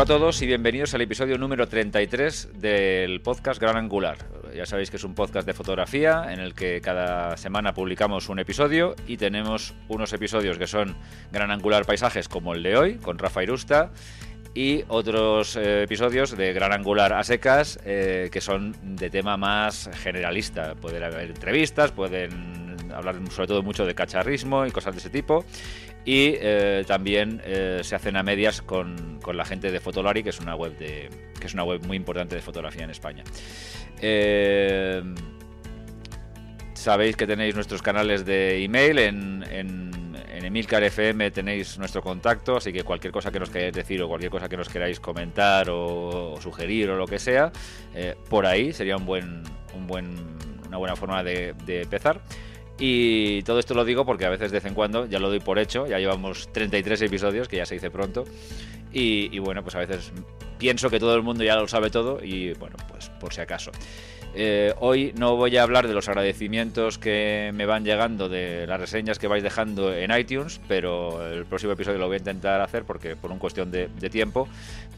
Hola 0.00 0.14
a 0.14 0.18
todos 0.18 0.40
y 0.40 0.46
bienvenidos 0.46 0.94
al 0.94 1.02
episodio 1.02 1.36
número 1.36 1.68
33 1.68 2.52
del 2.54 3.20
podcast 3.20 3.60
Gran 3.60 3.76
Angular. 3.76 4.16
Ya 4.56 4.64
sabéis 4.64 4.88
que 4.90 4.96
es 4.96 5.04
un 5.04 5.14
podcast 5.14 5.46
de 5.46 5.52
fotografía 5.52 6.32
en 6.32 6.40
el 6.40 6.54
que 6.54 6.80
cada 6.80 7.36
semana 7.36 7.74
publicamos 7.74 8.30
un 8.30 8.38
episodio 8.38 8.96
y 9.06 9.18
tenemos 9.18 9.74
unos 9.88 10.14
episodios 10.14 10.56
que 10.56 10.66
son 10.66 10.96
Gran 11.32 11.50
Angular 11.50 11.84
Paisajes 11.84 12.30
como 12.30 12.54
el 12.54 12.62
de 12.62 12.78
hoy, 12.78 12.94
con 12.94 13.18
Rafa 13.18 13.42
Irusta, 13.42 13.90
y 14.54 14.84
otros 14.88 15.56
eh, 15.56 15.82
episodios 15.82 16.34
de 16.34 16.54
Gran 16.54 16.72
Angular 16.72 17.12
a 17.12 17.22
secas 17.22 17.78
eh, 17.84 18.30
que 18.32 18.40
son 18.40 18.74
de 18.96 19.10
tema 19.10 19.36
más 19.36 19.90
generalista. 19.92 20.76
Pueden 20.76 21.02
haber 21.02 21.28
entrevistas, 21.28 21.92
pueden 21.92 22.70
hablar 22.90 23.16
sobre 23.30 23.48
todo 23.48 23.62
mucho 23.62 23.84
de 23.84 23.94
cacharrismo 23.94 24.64
y 24.64 24.70
cosas 24.70 24.94
de 24.94 25.00
ese 25.00 25.10
tipo. 25.10 25.44
Y 26.04 26.34
eh, 26.40 26.84
también 26.86 27.42
se 27.82 27.94
hacen 27.94 28.16
a 28.16 28.22
medias 28.22 28.62
con, 28.62 29.18
con, 29.22 29.36
la 29.36 29.44
gente 29.44 29.70
de 29.70 29.80
Fotolari, 29.80 30.22
que 30.22 30.30
es 30.30 30.40
una 30.40 30.54
web 30.54 30.76
de 30.78 31.10
que 31.38 31.46
es 31.46 31.54
una 31.54 31.64
web 31.64 31.84
muy 31.86 31.96
importante 31.96 32.34
de 32.34 32.42
fotografía 32.42 32.84
en 32.84 32.90
España. 32.90 33.24
sabéis 36.74 37.16
que 37.16 37.26
tenéis 37.26 37.54
nuestros 37.54 37.82
canales 37.82 38.24
de 38.24 38.62
email 38.64 38.98
en, 38.98 39.44
en 39.50 39.90
en 40.40 40.46
Emilcar 40.46 40.82
FM 40.82 41.30
tenéis 41.32 41.78
nuestro 41.78 42.02
contacto, 42.02 42.56
así 42.56 42.72
que 42.72 42.82
cualquier 42.82 43.12
cosa 43.12 43.30
que 43.30 43.38
nos 43.38 43.50
queráis 43.50 43.74
decir 43.74 44.02
o 44.02 44.08
cualquier 44.08 44.30
cosa 44.30 44.48
que 44.48 44.56
nos 44.56 44.70
queráis 44.70 44.98
comentar 44.98 45.68
o, 45.68 46.38
sugerir 46.40 46.88
o 46.90 46.96
lo 46.96 47.06
que 47.06 47.18
sea, 47.18 47.52
eh, 47.94 48.16
por 48.28 48.46
ahí 48.46 48.72
sería 48.72 48.96
un 48.96 49.04
buen, 49.04 49.42
un 49.74 49.86
buen, 49.86 50.16
una 50.66 50.78
buena 50.78 50.96
forma 50.96 51.22
de, 51.22 51.54
empezar. 51.66 52.22
Y 52.80 53.42
todo 53.42 53.58
esto 53.58 53.74
lo 53.74 53.84
digo 53.84 54.06
porque 54.06 54.24
a 54.24 54.30
veces 54.30 54.50
de 54.50 54.56
vez 54.56 54.64
en 54.64 54.74
cuando 54.74 55.06
ya 55.06 55.18
lo 55.18 55.28
doy 55.28 55.40
por 55.40 55.58
hecho, 55.58 55.86
ya 55.86 55.98
llevamos 55.98 56.50
33 56.52 57.02
episodios, 57.02 57.46
que 57.46 57.58
ya 57.58 57.66
se 57.66 57.74
dice 57.74 57.90
pronto, 57.90 58.24
y, 58.90 59.28
y 59.30 59.38
bueno, 59.38 59.62
pues 59.62 59.74
a 59.74 59.80
veces 59.80 60.12
pienso 60.58 60.88
que 60.88 60.98
todo 60.98 61.14
el 61.14 61.22
mundo 61.22 61.44
ya 61.44 61.56
lo 61.56 61.68
sabe 61.68 61.90
todo 61.90 62.18
y 62.22 62.54
bueno, 62.54 62.76
pues 62.88 63.10
por 63.20 63.34
si 63.34 63.42
acaso. 63.42 63.70
Eh, 64.34 64.74
hoy 64.78 65.12
no 65.16 65.36
voy 65.36 65.56
a 65.56 65.64
hablar 65.64 65.88
de 65.88 65.94
los 65.94 66.08
agradecimientos 66.08 66.98
que 66.98 67.50
me 67.52 67.66
van 67.66 67.84
llegando 67.84 68.28
de 68.28 68.64
las 68.66 68.78
reseñas 68.78 69.18
que 69.18 69.26
vais 69.26 69.42
dejando 69.42 69.92
en 69.92 70.16
iTunes, 70.16 70.60
pero 70.68 71.26
el 71.26 71.44
próximo 71.46 71.72
episodio 71.72 71.98
lo 71.98 72.06
voy 72.06 72.14
a 72.14 72.18
intentar 72.18 72.60
hacer 72.60 72.84
porque 72.84 73.16
por 73.16 73.32
un 73.32 73.40
cuestión 73.40 73.72
de, 73.72 73.88
tiempo. 74.10 74.46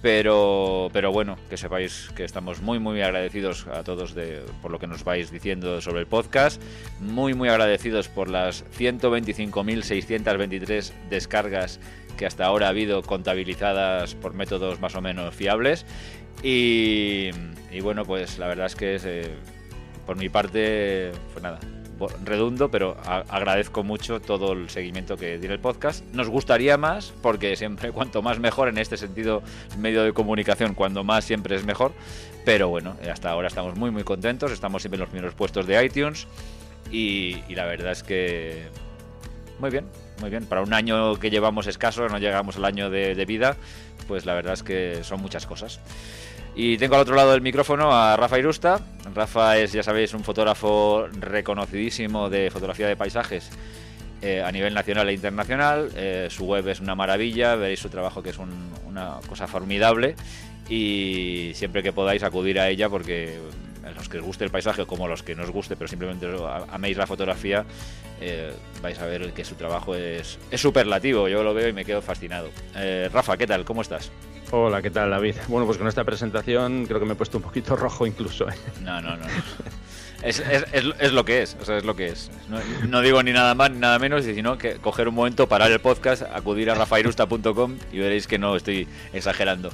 Pero, 0.02 0.90
pero 0.92 1.10
bueno, 1.12 1.38
que 1.48 1.56
sepáis 1.56 2.10
que 2.16 2.24
estamos 2.24 2.60
muy, 2.60 2.80
muy 2.80 3.00
agradecidos 3.02 3.68
a 3.68 3.84
todos 3.84 4.14
de, 4.14 4.42
por 4.60 4.72
lo 4.72 4.80
que 4.80 4.88
nos 4.88 5.04
vais 5.04 5.30
diciendo 5.30 5.80
sobre 5.80 6.00
el 6.00 6.06
podcast. 6.06 6.60
Muy, 7.00 7.34
muy 7.34 7.48
agradecidos 7.48 8.08
por 8.08 8.28
las 8.28 8.64
125.623 8.76 10.92
descargas 11.08 11.78
que 12.16 12.26
hasta 12.26 12.44
ahora 12.44 12.66
ha 12.66 12.70
habido 12.70 13.02
contabilizadas 13.02 14.14
por 14.14 14.34
métodos 14.34 14.80
más 14.80 14.94
o 14.94 15.00
menos 15.00 15.34
fiables. 15.34 15.86
Y, 16.42 17.30
bueno, 17.82 18.04
pues 18.04 18.38
la 18.38 18.48
verdad 18.48 18.66
es 18.66 18.74
que 18.74 18.98
eh, 19.04 19.34
por 20.06 20.16
mi 20.16 20.28
parte, 20.28 21.12
pues 21.32 21.42
nada, 21.42 21.60
redundo, 22.24 22.70
pero 22.70 22.96
agradezco 23.04 23.82
mucho 23.82 24.20
todo 24.20 24.52
el 24.52 24.68
seguimiento 24.70 25.16
que 25.16 25.38
tiene 25.38 25.54
el 25.54 25.60
podcast. 25.60 26.04
Nos 26.12 26.28
gustaría 26.28 26.76
más, 26.76 27.12
porque 27.22 27.56
siempre 27.56 27.92
cuanto 27.92 28.22
más 28.22 28.38
mejor 28.38 28.68
en 28.68 28.78
este 28.78 28.96
sentido, 28.96 29.42
medio 29.78 30.02
de 30.02 30.12
comunicación, 30.12 30.74
cuando 30.74 31.04
más 31.04 31.24
siempre 31.24 31.56
es 31.56 31.64
mejor. 31.64 31.92
Pero 32.44 32.68
bueno, 32.68 32.96
hasta 33.10 33.30
ahora 33.30 33.48
estamos 33.48 33.76
muy 33.76 33.90
muy 33.90 34.02
contentos, 34.02 34.50
estamos 34.50 34.82
siempre 34.82 34.96
en 34.96 35.00
los 35.02 35.10
primeros 35.10 35.34
puestos 35.34 35.66
de 35.66 35.84
iTunes 35.84 36.26
y, 36.90 37.36
la 37.54 37.66
verdad 37.66 37.92
es 37.92 38.02
que 38.02 38.64
muy 39.60 39.70
bien, 39.70 39.86
muy 40.20 40.30
bien. 40.30 40.46
Para 40.46 40.62
un 40.62 40.72
año 40.74 41.18
que 41.18 41.30
llevamos 41.30 41.66
escaso, 41.66 42.08
no 42.08 42.18
llegamos 42.18 42.56
al 42.56 42.64
año 42.64 42.90
de, 42.90 43.24
vida, 43.24 43.56
pues 44.08 44.26
la 44.26 44.34
verdad 44.34 44.54
es 44.54 44.62
que 44.62 45.00
son 45.02 45.20
muchas 45.20 45.46
cosas. 45.46 45.80
Y 46.54 46.76
tengo 46.76 46.96
al 46.96 47.02
otro 47.02 47.14
lado 47.14 47.32
del 47.32 47.40
micrófono 47.40 47.92
a 47.92 48.16
Rafa 48.16 48.38
Irusta. 48.38 48.80
Rafa 49.14 49.58
es, 49.58 49.72
ya 49.72 49.82
sabéis, 49.82 50.12
un 50.12 50.22
fotógrafo 50.22 51.06
reconocidísimo 51.18 52.28
de 52.28 52.50
fotografía 52.50 52.86
de 52.86 52.96
paisajes 52.96 53.50
eh, 54.20 54.42
a 54.42 54.52
nivel 54.52 54.74
nacional 54.74 55.08
e 55.08 55.14
internacional. 55.14 55.90
Eh, 55.96 56.28
su 56.30 56.44
web 56.44 56.68
es 56.68 56.80
una 56.80 56.94
maravilla, 56.94 57.56
veréis 57.56 57.80
su 57.80 57.88
trabajo 57.88 58.22
que 58.22 58.30
es 58.30 58.38
una 58.38 59.18
cosa 59.28 59.46
formidable 59.46 60.14
y 60.68 61.52
siempre 61.54 61.82
que 61.82 61.92
podáis 61.92 62.22
acudir 62.22 62.60
a 62.60 62.68
ella 62.68 62.88
porque 62.88 63.38
a 63.84 63.90
los 63.90 64.08
que 64.08 64.18
os 64.18 64.24
guste 64.24 64.44
el 64.44 64.50
paisaje 64.50 64.86
como 64.86 65.06
a 65.06 65.08
los 65.08 65.22
que 65.22 65.34
no 65.34 65.42
os 65.42 65.50
guste, 65.50 65.76
pero 65.76 65.88
simplemente 65.88 66.26
améis 66.70 66.96
la 66.96 67.06
fotografía, 67.06 67.64
eh, 68.20 68.52
vais 68.80 68.98
a 68.98 69.06
ver 69.06 69.32
que 69.32 69.44
su 69.44 69.54
trabajo 69.54 69.94
es, 69.94 70.38
es 70.50 70.60
superlativo. 70.60 71.28
Yo 71.28 71.42
lo 71.42 71.54
veo 71.54 71.68
y 71.68 71.72
me 71.72 71.84
quedo 71.84 72.02
fascinado. 72.02 72.50
Rafa, 73.12 73.36
¿qué 73.36 73.46
tal? 73.46 73.64
¿Cómo 73.64 73.82
estás? 73.82 74.10
Hola, 74.54 74.82
¿qué 74.82 74.90
tal, 74.90 75.08
David? 75.08 75.36
Bueno, 75.48 75.64
pues 75.64 75.78
con 75.78 75.88
esta 75.88 76.04
presentación 76.04 76.84
creo 76.84 77.00
que 77.00 77.06
me 77.06 77.14
he 77.14 77.16
puesto 77.16 77.38
un 77.38 77.42
poquito 77.42 77.74
rojo 77.84 78.06
incluso. 78.06 78.46
¿eh? 78.50 78.54
No, 78.82 79.00
no, 79.00 79.16
no. 79.16 79.24
Es, 80.22 80.40
es, 80.40 80.64
es, 80.72 81.12
lo 81.12 81.24
que 81.24 81.40
es, 81.40 81.56
o 81.58 81.64
sea, 81.64 81.78
es 81.78 81.84
lo 81.84 81.96
que 81.96 82.08
es. 82.08 82.30
No, 82.86 83.00
digo 83.00 83.22
ni 83.22 83.32
nada 83.32 83.54
más 83.54 83.70
ni 83.70 83.78
nada 83.78 83.98
menos, 83.98 84.24
sino 84.24 84.58
que 84.58 84.74
coger 84.74 85.08
un 85.08 85.14
momento, 85.14 85.48
parar 85.48 85.72
el 85.72 85.80
podcast, 85.80 86.22
acudir 86.22 86.70
a 86.70 86.74
rafairusta.com 86.74 87.78
y 87.92 87.98
veréis 87.98 88.26
que 88.26 88.38
no 88.38 88.54
estoy 88.54 88.86
exagerando. 89.14 89.70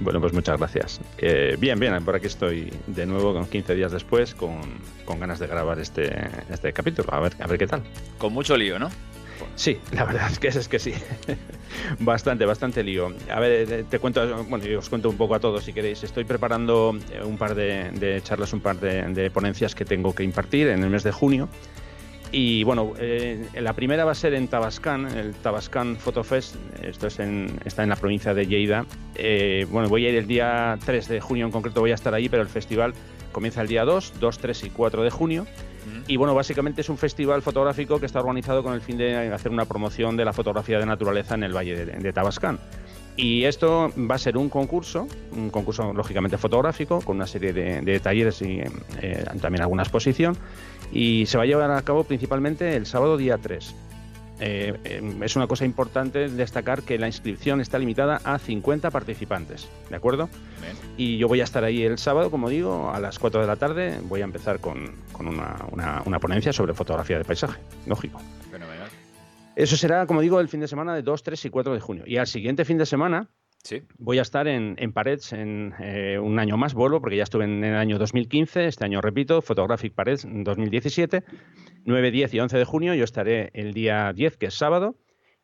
Bueno, 0.00 0.20
pues 0.20 0.32
muchas 0.32 0.58
gracias. 0.58 1.00
Eh, 1.18 1.56
bien, 1.58 1.78
bien, 1.78 2.02
por 2.04 2.16
aquí 2.16 2.26
estoy 2.26 2.72
de 2.86 3.04
nuevo, 3.04 3.34
con 3.34 3.46
15 3.46 3.74
días 3.74 3.92
después, 3.92 4.34
con, 4.34 4.60
con 5.04 5.20
ganas 5.20 5.38
de 5.38 5.46
grabar 5.46 5.78
este, 5.78 6.10
este 6.50 6.72
capítulo. 6.72 7.12
A 7.12 7.20
ver, 7.20 7.34
a 7.38 7.46
ver 7.46 7.58
qué 7.58 7.66
tal. 7.66 7.82
Con 8.18 8.32
mucho 8.32 8.56
lío, 8.56 8.78
¿no? 8.78 8.88
Sí, 9.56 9.78
la 9.92 10.04
verdad 10.04 10.30
es 10.30 10.38
que 10.38 10.48
es, 10.48 10.68
que 10.68 10.78
sí. 10.78 10.94
bastante, 11.98 12.46
bastante 12.46 12.82
lío. 12.82 13.12
A 13.30 13.40
ver, 13.40 13.70
eh, 13.70 13.84
te 13.88 13.98
cuento, 13.98 14.44
bueno, 14.44 14.64
yo 14.64 14.78
os 14.78 14.88
cuento 14.88 15.08
un 15.10 15.16
poco 15.16 15.34
a 15.34 15.40
todos 15.40 15.64
si 15.64 15.72
queréis. 15.72 16.02
Estoy 16.02 16.24
preparando 16.24 16.96
eh, 17.12 17.22
un 17.22 17.36
par 17.36 17.54
de, 17.54 18.20
charlas, 18.24 18.52
un 18.52 18.60
par 18.60 18.78
de, 18.80 19.30
ponencias 19.30 19.74
que 19.74 19.84
tengo 19.84 20.14
que 20.14 20.22
impartir 20.24 20.68
en 20.68 20.82
el 20.82 20.90
mes 20.90 21.02
de 21.02 21.12
junio. 21.12 21.48
Y 22.32 22.62
bueno, 22.62 22.92
eh, 22.98 23.48
la 23.54 23.72
primera 23.72 24.04
va 24.04 24.12
a 24.12 24.14
ser 24.14 24.34
en 24.34 24.46
Tabascan, 24.46 25.06
el 25.18 25.34
Tabascan 25.34 25.96
Photo 25.96 26.22
Fest. 26.22 26.56
Esto 26.82 27.08
es 27.08 27.18
en, 27.18 27.58
está 27.64 27.82
en 27.82 27.88
la 27.88 27.96
provincia 27.96 28.34
de 28.34 28.46
Lleida. 28.46 28.86
bueno, 29.70 29.88
voy 29.88 30.06
a 30.06 30.10
ir 30.10 30.14
el 30.16 30.26
día 30.26 30.78
3 30.84 31.08
de 31.08 31.20
junio 31.20 31.46
en 31.46 31.52
concreto, 31.52 31.80
voy 31.80 31.90
a 31.90 31.94
estar 31.94 32.14
allí, 32.14 32.28
pero 32.28 32.42
el 32.42 32.48
festival 32.48 32.94
comienza 33.32 33.62
el 33.62 33.68
día 33.68 33.84
2, 33.84 34.14
2, 34.20 34.38
3 34.38 34.64
y 34.64 34.70
4 34.70 35.02
de 35.02 35.10
junio. 35.10 35.46
Y 36.06 36.16
bueno, 36.16 36.34
básicamente 36.34 36.80
es 36.80 36.88
un 36.88 36.98
festival 36.98 37.42
fotográfico 37.42 37.98
que 37.98 38.06
está 38.06 38.20
organizado 38.20 38.62
con 38.62 38.74
el 38.74 38.80
fin 38.80 38.96
de 38.96 39.32
hacer 39.32 39.50
una 39.52 39.64
promoción 39.64 40.16
de 40.16 40.24
la 40.24 40.32
fotografía 40.32 40.78
de 40.78 40.86
naturaleza 40.86 41.34
en 41.34 41.44
el 41.44 41.56
Valle 41.56 41.86
de, 41.86 42.12
Tabascán. 42.12 42.58
Y 43.20 43.44
esto 43.44 43.92
va 44.10 44.14
a 44.14 44.18
ser 44.18 44.38
un 44.38 44.48
concurso, 44.48 45.06
un 45.32 45.50
concurso 45.50 45.92
lógicamente 45.92 46.38
fotográfico, 46.38 47.02
con 47.02 47.16
una 47.16 47.26
serie 47.26 47.52
de, 47.52 48.00
talleres 48.00 48.40
y 48.40 48.60
eh, 49.02 49.24
también 49.42 49.60
alguna 49.60 49.82
exposición. 49.82 50.38
Y 50.90 51.26
se 51.26 51.36
va 51.36 51.44
a 51.44 51.46
llevar 51.46 51.70
a 51.70 51.82
cabo 51.82 52.04
principalmente 52.04 52.76
el 52.76 52.86
sábado 52.86 53.18
día 53.18 53.36
3. 53.36 53.74
Eh, 54.42 54.74
em, 54.84 55.22
es 55.22 55.36
una 55.36 55.46
cosa 55.46 55.66
importante 55.66 56.30
destacar 56.30 56.82
que 56.82 56.98
la 56.98 57.06
inscripción 57.06 57.60
está 57.60 57.78
limitada 57.78 58.22
a 58.24 58.38
50 58.38 58.90
participantes, 58.90 59.68
¿de 59.90 59.96
acuerdo? 59.96 60.30
Y 60.96 61.18
yo 61.18 61.28
voy 61.28 61.42
a 61.42 61.44
estar 61.44 61.62
ahí 61.62 61.82
el 61.82 61.98
sábado, 61.98 62.30
como 62.30 62.48
digo, 62.48 62.90
a 62.90 63.00
las 63.00 63.18
4 63.18 63.42
de 63.42 63.46
la 63.46 63.56
tarde. 63.56 64.00
Voy 64.04 64.22
a 64.22 64.24
empezar 64.24 64.60
con, 64.60 64.94
una, 65.18 66.18
ponencia 66.20 66.54
sobre 66.54 66.72
fotografía 66.72 67.18
de 67.18 67.24
paisaje, 67.24 67.60
lógico. 67.86 68.18
Eso 69.60 69.76
será, 69.76 70.06
como 70.06 70.22
digo, 70.22 70.40
el 70.40 70.48
fin 70.48 70.60
de 70.60 70.68
semana 70.68 70.94
de 70.94 71.02
2, 71.02 71.22
3 71.22 71.44
y 71.44 71.50
4 71.50 71.74
de 71.74 71.80
junio. 71.80 72.04
Y 72.06 72.16
al 72.16 72.26
siguiente 72.26 72.64
fin 72.64 72.78
de 72.78 72.86
semana, 72.86 73.28
Voy 73.98 74.18
a 74.18 74.22
estar 74.22 74.48
en, 74.48 74.74
en 74.78 74.90
Parets 74.94 75.34
en 75.34 75.74
eh, 75.80 76.18
un 76.18 76.38
año 76.38 76.56
más, 76.56 76.72
vuelvo, 76.72 77.02
porque 77.02 77.18
ya 77.18 77.24
estuve 77.24 77.44
en 77.44 77.62
el 77.62 77.76
año 77.76 77.98
2015, 77.98 78.64
este 78.64 78.86
año 78.86 79.02
repito, 79.02 79.42
Photographic 79.42 79.92
Parets 79.92 80.26
2017, 80.26 81.24
9, 81.84 82.10
10 82.10 82.34
y 82.34 82.40
11 82.40 82.56
de 82.56 82.64
junio, 82.64 82.94
yo 82.94 83.04
estaré 83.04 83.50
el 83.52 83.74
día 83.74 84.14
10, 84.14 84.38
que 84.38 84.46
es 84.46 84.54
sábado, 84.54 84.96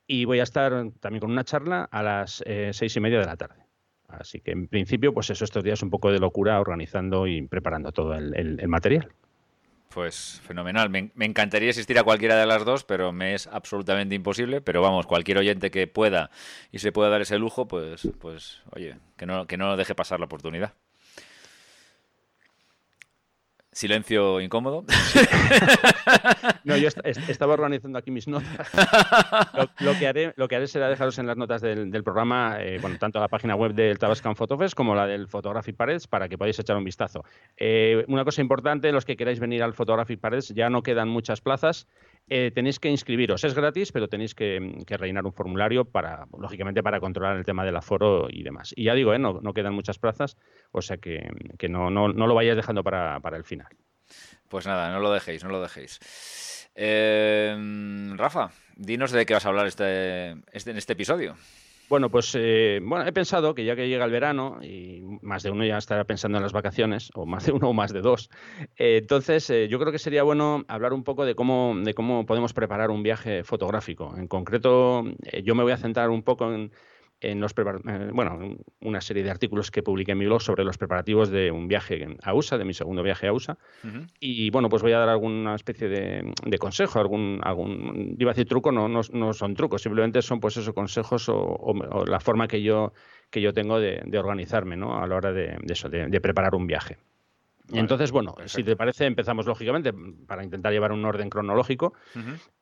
y 0.07 0.25
voy 0.25 0.41
a 0.41 0.45
estar 0.45 0.93
también 1.01 1.21
con 1.21 1.31
una 1.31 1.45
charla 1.45 1.85
a 1.85 2.03
las 2.03 2.43
eh, 2.47 2.71
seis 2.73 2.97
y 2.97 3.01
media 3.01 3.19
de 3.19 3.27
la 3.27 3.37
tarde. 3.37 3.67
Así 4.09 4.41
que 4.41 4.53
en 4.53 4.67
principio, 4.67 5.13
pues 5.13 5.29
eso, 5.29 5.45
estos 5.45 5.63
días 5.63 5.83
un 5.83 5.91
poco 5.91 6.11
de 6.11 6.21
locura 6.21 6.59
organizando 6.59 7.27
y 7.27 7.47
preparando 7.47 7.93
todo 7.93 8.15
el 8.15 8.67
material. 8.67 9.13
Pues 9.89 10.41
fenomenal. 10.45 10.91
Me, 10.91 11.11
encantaría 11.21 11.71
asistir 11.71 11.99
a 11.99 12.05
cualquiera 12.05 12.37
de 12.37 12.47
las 12.47 12.65
dos, 12.65 12.85
pero 12.85 13.13
me 13.13 13.35
es 13.35 13.47
absolutamente 13.47 14.15
imposible. 14.15 14.61
Pero 14.61 14.83
vamos, 14.83 15.07
cualquier 15.07 15.39
oyente 15.39 15.71
que 15.71 15.87
pueda 15.87 16.31
y 16.73 16.81
se 16.81 16.93
pueda 16.93 17.09
dar 17.09 17.23
ese 17.23 17.39
lujo, 17.39 17.67
pues, 17.67 18.09
pues 18.21 18.63
oye, 18.73 18.97
que 19.17 19.27
no, 19.27 19.47
que 19.47 19.57
no 19.57 19.77
deje 19.77 19.95
pasar 19.95 20.21
la 20.21 20.27
oportunidad. 20.27 20.75
Silencio 23.77 24.41
incómodo. 24.41 24.85
No, 26.65 26.77
yo 26.77 26.89
estaba 27.29 27.53
organizando 27.55 27.99
aquí 27.99 28.11
mis 28.11 28.27
notas. 28.27 28.69
Lo, 29.79 29.97
que, 29.97 30.09
haré, 30.09 30.33
lo 30.37 30.49
que 30.49 30.57
haré 30.57 30.67
será 30.67 30.89
dejaros 30.89 31.17
en 31.19 31.27
las 31.27 31.37
notas 31.37 31.61
del, 31.63 32.03
programa, 32.03 32.57
eh, 32.61 32.79
bueno, 32.81 32.99
tanto 32.99 33.21
la 33.21 33.29
página 33.29 33.55
web 33.55 33.73
del 33.73 33.99
Tabascan 33.99 34.35
Photofest 34.35 34.75
como 34.75 34.95
la 34.97 35.07
del 35.07 35.29
Photographic 35.29 35.77
Parades 35.77 36.09
para 36.09 36.29
que 36.29 36.37
podáis 36.37 36.59
echar 36.59 36.77
un 36.77 36.83
vistazo. 36.83 37.25
Eh, 37.57 38.05
una 38.09 38.25
cosa 38.25 38.41
importante, 38.41 38.91
los 38.91 39.05
que 39.05 39.17
queráis 39.17 39.39
venir 39.39 39.63
al 39.63 39.75
Photographic 39.75 40.19
Parades, 40.19 40.49
ya 40.49 40.69
no 40.71 40.83
quedan 40.83 41.09
muchas 41.09 41.41
plazas. 41.41 41.87
Eh, 42.29 42.51
tenéis 42.55 42.81
que 42.81 42.89
inscribiros. 42.89 43.45
Es 43.45 43.55
gratis, 43.55 43.93
pero 43.93 44.09
tenéis 44.09 44.35
que, 44.35 44.59
rellenar 44.89 45.25
un 45.25 45.33
formulario 45.33 45.85
para, 45.85 46.27
lógicamente, 46.37 46.83
para 46.83 47.01
controlar 47.01 47.37
el 47.37 47.45
tema 47.45 47.65
del 47.65 47.77
aforo 47.77 48.27
y 48.29 48.43
demás. 48.43 48.73
Y 48.77 48.85
ya 48.85 48.95
digo, 48.95 49.15
¿eh? 49.15 49.19
no, 49.19 49.41
quedan 49.55 49.75
muchas 49.75 49.99
plazas, 49.99 50.37
o 50.73 50.83
sea 50.83 50.97
que, 50.99 51.31
no, 51.69 51.91
no, 51.91 52.09
lo 52.09 52.35
vayáis 52.35 52.57
dejando 52.57 52.83
para, 52.83 53.21
el 53.37 53.45
final. 53.45 53.69
Pues 54.49 54.67
nada, 54.67 54.93
no 54.93 55.01
lo 55.01 55.13
dejéis, 55.13 55.45
no 55.45 55.51
lo 55.51 55.61
dejéis. 55.61 56.71
Eh, 56.75 57.57
Rafa, 58.17 58.51
dinos 58.77 59.13
de 59.13 59.25
qué 59.25 59.35
vas 59.35 59.47
a 59.47 59.49
hablar 59.49 59.67
este, 59.67 60.37
este, 60.53 60.73
en 60.73 60.77
este 60.77 60.93
episodio. 60.93 61.37
Bueno, 61.89 62.11
pues 62.11 62.35
eh, 62.37 62.81
bueno, 62.83 63.07
he 63.07 63.13
pensado 63.13 63.55
que 63.55 63.65
ya 63.65 63.77
que 63.77 63.89
llega 63.89 64.05
el 64.05 64.11
verano 64.11 64.59
y 64.61 65.03
más 65.23 65.45
de 65.45 65.51
uno 65.51 65.65
ya 65.65 65.79
estará 65.79 66.05
pensando 66.05 66.39
en 66.39 66.43
las 66.43 66.53
vacaciones, 66.53 67.11
o 67.15 67.27
más 67.27 67.47
de 67.47 67.53
uno 67.53 67.69
o 67.71 67.73
más 67.73 67.93
de 67.93 68.01
dos, 68.01 68.29
eh, 68.77 68.99
entonces 68.99 69.49
eh, 69.51 69.69
yo 69.69 69.79
creo 69.79 69.93
que 69.93 70.01
sería 70.01 70.25
bueno 70.25 70.65
hablar 70.67 70.93
un 70.93 71.05
poco 71.05 71.25
de 71.25 71.37
cómo, 71.37 71.75
de 71.85 71.95
cómo 71.95 72.27
podemos 72.27 72.53
preparar 72.53 72.91
un 72.91 73.05
viaje 73.05 73.45
fotográfico. 73.45 74.15
En 74.17 74.27
concreto, 74.27 75.05
yo 75.45 75.55
me 75.55 75.63
voy 75.63 75.73
a 75.73 75.77
centrar 75.77 76.11
un 76.11 76.25
poco 76.25 76.53
en, 76.53 76.73
en 77.31 77.41
los 77.41 77.53
eh, 77.53 78.11
bueno, 78.13 78.57
una 78.81 79.01
serie 79.01 79.23
de 79.23 79.31
artículos 79.31 79.71
que 79.71 79.83
publiqué 79.83 80.13
en 80.13 80.19
mi 80.19 80.27
blog 80.27 80.41
sobre 80.41 80.65
los 80.65 80.79
preparativos 80.79 81.31
de 81.31 81.51
un 81.51 81.69
viaje 81.69 82.07
a 82.23 82.35
USA, 82.35 82.59
de 82.59 82.65
mi 82.65 82.75
segundo 82.75 83.03
viaje 83.03 83.27
a 83.27 83.33
USA. 83.33 83.59
Y 84.21 84.51
bueno, 84.51 84.69
pues 84.69 84.83
voy 84.83 84.93
a 84.93 84.99
dar 84.99 85.09
alguna 85.09 85.55
especie 85.55 85.89
de, 85.89 86.59
consejo, 86.59 87.01
algún, 87.01 87.41
algún, 87.43 88.17
iba 88.19 88.31
a 88.31 88.35
decir 88.35 88.49
truco, 88.49 88.73
no, 88.73 88.89
no, 88.89 89.33
son 89.33 89.55
trucos, 89.55 89.83
simplemente 89.83 90.23
son 90.23 90.41
pues 90.41 90.57
esos 90.57 90.75
consejos 90.75 91.29
o, 91.29 91.75
la 92.07 92.21
forma 92.21 92.49
que 92.49 92.63
yo, 92.63 92.93
que 93.31 93.41
yo 93.41 93.53
tengo 93.53 93.81
de, 93.81 94.19
organizarme 94.19 94.77
¿no? 94.77 95.03
a 95.03 95.07
la 95.07 95.17
hora 95.17 95.33
de, 95.33 95.57
eso, 95.69 95.89
de 95.89 96.21
preparar 96.21 96.55
un 96.55 96.67
viaje. 96.67 96.97
Entonces, 97.73 98.13
bueno, 98.13 98.35
si 98.47 98.63
te 98.63 98.77
parece, 98.77 99.07
empezamos 99.07 99.47
lógicamente 99.47 99.93
para 100.27 100.45
intentar 100.45 100.73
llevar 100.73 100.93
un 100.93 101.05
orden 101.05 101.29
cronológico. 101.29 101.95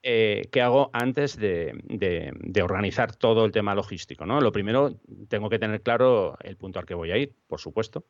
Eh, 0.03 0.49
¿Qué 0.51 0.63
hago 0.63 0.91
antes 0.93 1.37
de, 1.37 2.33
organizar 2.63 3.15
todo 3.15 3.45
el 3.45 3.53
tema 3.53 3.75
logístico? 3.75 4.25
¿no? 4.25 4.41
Lo 4.41 4.53
primero, 4.53 4.99
tengo 5.29 5.51
que 5.51 5.59
tener 5.59 5.83
claro 5.83 6.37
el 6.43 6.57
punto 6.57 6.79
al 6.79 6.87
que 6.87 6.95
voy 6.95 7.11
a 7.11 7.19
ir, 7.19 7.35
por 7.47 7.61
supuesto. 7.61 8.05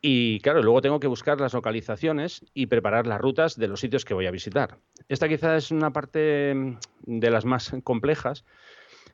Y 0.00 0.38
claro, 0.40 0.62
luego 0.62 0.80
tengo 0.80 1.00
que 1.00 1.08
buscar 1.08 1.40
las 1.40 1.54
localizaciones 1.54 2.44
y 2.54 2.66
preparar 2.66 3.06
las 3.06 3.20
rutas 3.20 3.56
de 3.56 3.66
los 3.66 3.80
sitios 3.80 4.04
que 4.04 4.14
voy 4.14 4.26
a 4.26 4.30
visitar. 4.30 4.78
Esta 5.08 5.28
quizás 5.28 5.64
es 5.64 5.70
una 5.72 5.92
parte 5.92 6.78
de 7.02 7.30
las 7.30 7.44
más 7.44 7.74
complejas 7.82 8.44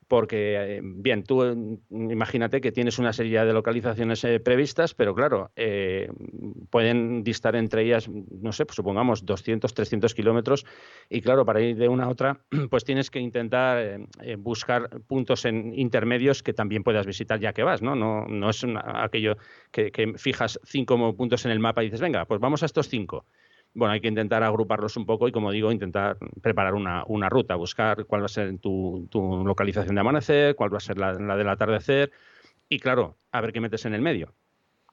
porque, 0.08 0.76
eh, 0.76 0.80
bien, 0.82 1.24
tú 1.24 1.42
eh, 1.44 1.54
imagínate 1.90 2.60
que 2.60 2.72
tienes 2.72 2.98
una 2.98 3.12
serie 3.12 3.44
de 3.44 3.52
localizaciones 3.52 4.24
eh, 4.24 4.40
previstas, 4.40 4.94
pero 4.94 5.14
claro, 5.14 5.50
pueden 6.70 7.22
distar 7.24 7.56
entre 7.56 7.82
ellas, 7.82 8.08
no 8.08 8.52
sé, 8.52 8.66
pues 8.66 8.76
supongamos 8.76 9.24
200, 9.24 9.72
300 9.72 10.14
kilómetros, 10.14 10.66
y 11.08 11.20
claro, 11.20 11.44
para 11.44 11.60
ir 11.60 11.76
de 11.76 11.88
una 11.88 12.04
a 12.04 12.08
otra, 12.08 12.40
pues 12.70 12.84
tienes 12.84 13.10
que 13.10 13.20
intentar 13.20 14.00
buscar 14.38 14.88
puntos 15.06 15.44
en 15.44 15.72
intermedios 15.78 16.42
que 16.42 16.52
también 16.52 16.82
puedas 16.82 17.06
visitar 17.06 17.40
ya 17.40 17.52
que 17.52 17.62
vas, 17.62 17.82
¿no? 17.82 17.94
No, 17.94 18.26
no 18.26 18.50
es 18.50 18.64
aquello 18.84 19.36
que, 19.70 19.90
que 19.90 20.14
fijas 20.16 20.58
cinco 20.64 21.14
puntos 21.16 21.44
en 21.44 21.50
el 21.50 21.60
mapa 21.60 21.82
y 21.82 21.86
dices, 21.86 22.00
venga, 22.00 22.24
pues 22.24 22.40
vamos 22.40 22.62
a 22.62 22.66
estos 22.66 22.88
cinco 22.88 23.26
bueno, 23.74 23.92
hay 23.92 24.00
que 24.00 24.08
intentar 24.08 24.42
agruparlos 24.42 24.96
un 24.96 25.04
poco 25.04 25.26
y, 25.28 25.32
como 25.32 25.50
digo, 25.50 25.72
intentar 25.72 26.16
preparar 26.40 26.74
una, 26.74 27.28
ruta, 27.28 27.56
buscar 27.56 28.04
cuál 28.06 28.22
va 28.22 28.26
a 28.26 28.28
ser 28.28 28.56
tu, 28.58 29.08
localización 29.44 29.96
de 29.96 30.00
amanecer, 30.00 30.54
cuál 30.54 30.72
va 30.72 30.78
a 30.78 30.80
ser 30.80 30.96
la, 30.98 31.12
del 31.14 31.48
atardecer 31.48 32.12
y, 32.68 32.78
claro, 32.78 33.16
a 33.32 33.40
ver 33.40 33.52
qué 33.52 33.60
metes 33.60 33.84
en 33.84 33.94
el 33.94 34.00
medio. 34.00 34.32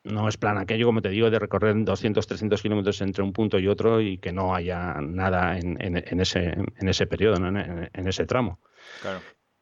No 0.04 0.28
es 0.28 0.36
plan 0.36 0.58
aquello, 0.58 0.88
como 0.88 1.04
te 1.04 1.10
digo, 1.10 1.30
de 1.30 1.38
recorrer 1.38 1.76
200, 1.78 2.26
300 2.26 2.60
kilómetros 2.60 3.02
entre 3.02 3.24
un 3.24 3.34
punto 3.34 3.60
y 3.60 3.68
otro 3.68 4.02
y 4.02 4.18
que 4.18 4.32
no 4.32 4.56
haya 4.56 4.96
nada 5.00 5.60
en, 5.60 5.78
ese, 6.20 6.56
en 6.80 6.90
ese 6.90 7.06
periodo, 7.06 7.36
en, 7.38 7.90
en, 7.94 8.08
ese 8.08 8.26
tramo. 8.26 8.60
Claro. 9.04 9.20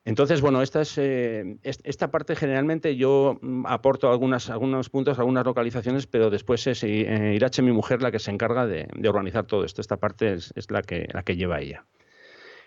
Entonces, 0.10 0.42
bueno, 0.42 0.64
esta, 0.64 0.82
es, 0.82 0.98
eh, 0.98 1.58
esta 1.62 2.10
parte 2.10 2.36
generalmente 2.36 2.96
yo 2.96 3.38
mm, 3.44 3.68
aporto 3.68 4.10
algunas, 4.10 4.50
algunos 4.50 4.90
puntos, 4.90 5.20
algunas 5.20 5.46
localizaciones, 5.46 6.08
pero 6.08 6.32
después 6.32 6.66
es 6.66 6.84
eh, 6.84 7.34
Irache, 7.36 7.62
mi 7.62 7.72
mujer, 7.72 8.02
la 8.02 8.10
que 8.10 8.18
se 8.18 8.32
encarga 8.32 8.66
de, 8.66 8.88
organizar 9.08 9.46
todo 9.46 9.64
esto. 9.64 9.82
Esta 9.82 9.98
parte 9.98 10.34
es, 10.34 10.52
la, 10.72 10.82
que, 10.82 11.08
la 11.14 11.22
que 11.22 11.36
lleva 11.36 11.62
ella. 11.62 11.86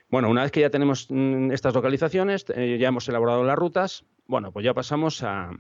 Bueno, 0.09 0.31
una 0.31 0.43
vez 0.43 0.53
que 0.53 0.61
ya 0.61 0.71
tenemos 0.71 1.09
mm, 1.11 1.51
estas 1.51 1.75
localizaciones, 1.75 2.47
eh, 2.55 2.79
ya 2.79 2.87
hemos 2.87 3.09
elaborado 3.09 3.43
las 3.43 3.59
rutas, 3.59 4.05
bueno, 4.27 4.53
pues 4.53 4.65
ya 4.65 4.73
pasamos 4.73 5.25
a, 5.25 5.51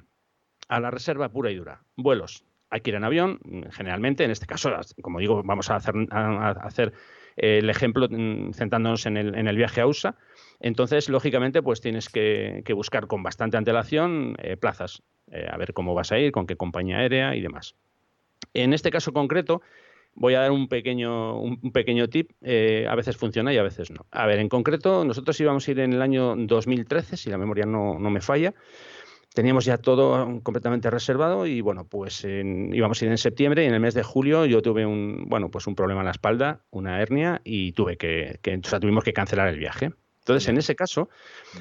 la 0.69 0.91
reserva 0.93 1.31
pura 1.31 1.51
y 1.51 1.57
dura. 1.57 1.83
Vuelos. 1.97 2.45
Hay 2.71 2.83
que 2.83 2.91
ir 2.91 2.97
en 2.97 3.03
avión, 3.03 3.41
generalmente, 3.73 4.23
en 4.23 4.31
este 4.31 4.47
caso, 4.47 4.71
como 5.03 5.19
digo, 5.19 5.43
vamos 5.45 5.69
a 5.69 5.77
hacer, 5.77 5.95
a 6.13 6.51
hacer 6.51 6.93
el 7.37 7.69
ejemplo 7.69 8.07
mm, 8.09 8.53
centrándonos 8.53 9.05
en 9.07 9.17
el, 9.17 9.35
en 9.35 9.49
el 9.49 9.57
viaje 9.57 9.81
a 9.81 9.87
USA 9.89 10.15
entonces, 10.63 11.09
lógicamente, 11.09 11.61
pues 11.61 11.81
tienes 11.81 12.09
que, 12.09 12.63
buscar 12.73 13.09
con 13.09 13.25
bastante 13.25 13.57
antelación 13.57 14.37
eh, 14.39 14.57
plazas, 14.57 15.03
eh, 15.33 15.49
a 15.51 15.57
ver 15.57 15.75
cómo 15.75 15.93
vas 15.93 16.13
a 16.13 16.21
ir, 16.21 16.31
con 16.31 16.47
qué 16.47 16.57
compañía 16.57 16.99
aérea 16.99 17.35
y 17.35 17.41
demás. 17.41 17.75
En 18.55 18.73
este 18.73 18.93
caso 18.93 19.13
concreto, 19.13 19.61
voy 20.15 20.35
a 20.35 20.41
dar 20.41 20.53
un 20.53 20.69
pequeño, 20.69 21.37
un 21.37 21.73
pequeño 21.73 22.09
tip. 22.09 22.31
Eh, 22.43 22.87
a 22.89 22.95
veces 22.95 23.17
funciona 23.17 23.53
y 23.53 23.59
a 23.59 23.65
veces 23.65 23.91
no. 23.91 24.07
A 24.13 24.25
ver, 24.27 24.39
en 24.39 24.49
concreto, 24.49 25.05
nosotros 25.05 25.39
íbamos 25.41 25.67
a 25.67 25.71
ir 25.73 25.81
en 25.81 25.95
el 25.95 26.01
año 26.01 26.37
2013, 26.37 27.17
si 27.17 27.29
la 27.29 27.39
memoria 27.39 27.67
no, 27.67 27.99
me 27.99 28.21
falla. 28.21 28.55
Teníamos 29.35 29.65
ya 29.65 29.79
todo 29.79 30.41
completamente 30.45 30.91
reservado 30.91 31.45
y 31.45 31.61
bueno, 31.61 31.89
pues 31.89 32.25
íbamos 32.25 33.03
a 33.03 33.05
ir 33.05 33.11
en 33.11 33.19
septiembre 33.19 33.65
y 33.65 33.67
en 33.67 33.75
el 33.75 33.81
mes 33.81 33.95
de 33.95 34.03
julio 34.05 34.45
yo 34.45 34.63
tuve 34.63 34.87
un, 34.87 35.25
bueno, 35.27 35.51
pues 35.51 35.67
un 35.67 35.75
problema 35.75 36.03
en 36.03 36.05
la 36.05 36.11
espalda, 36.13 36.61
una 36.71 37.01
hernia 37.01 37.41
y 37.43 37.73
tuve 37.73 37.97
que, 37.97 38.39
que 38.43 38.55
o 38.55 38.69
sea, 38.69 38.79
tuvimos 38.79 39.03
que 39.03 39.15
cancelar 39.15 39.49
el 39.49 39.59
viaje. 39.59 39.93
Entonces, 40.23 40.49
en 40.49 40.57
ese 40.57 40.77
caso, 40.77 41.09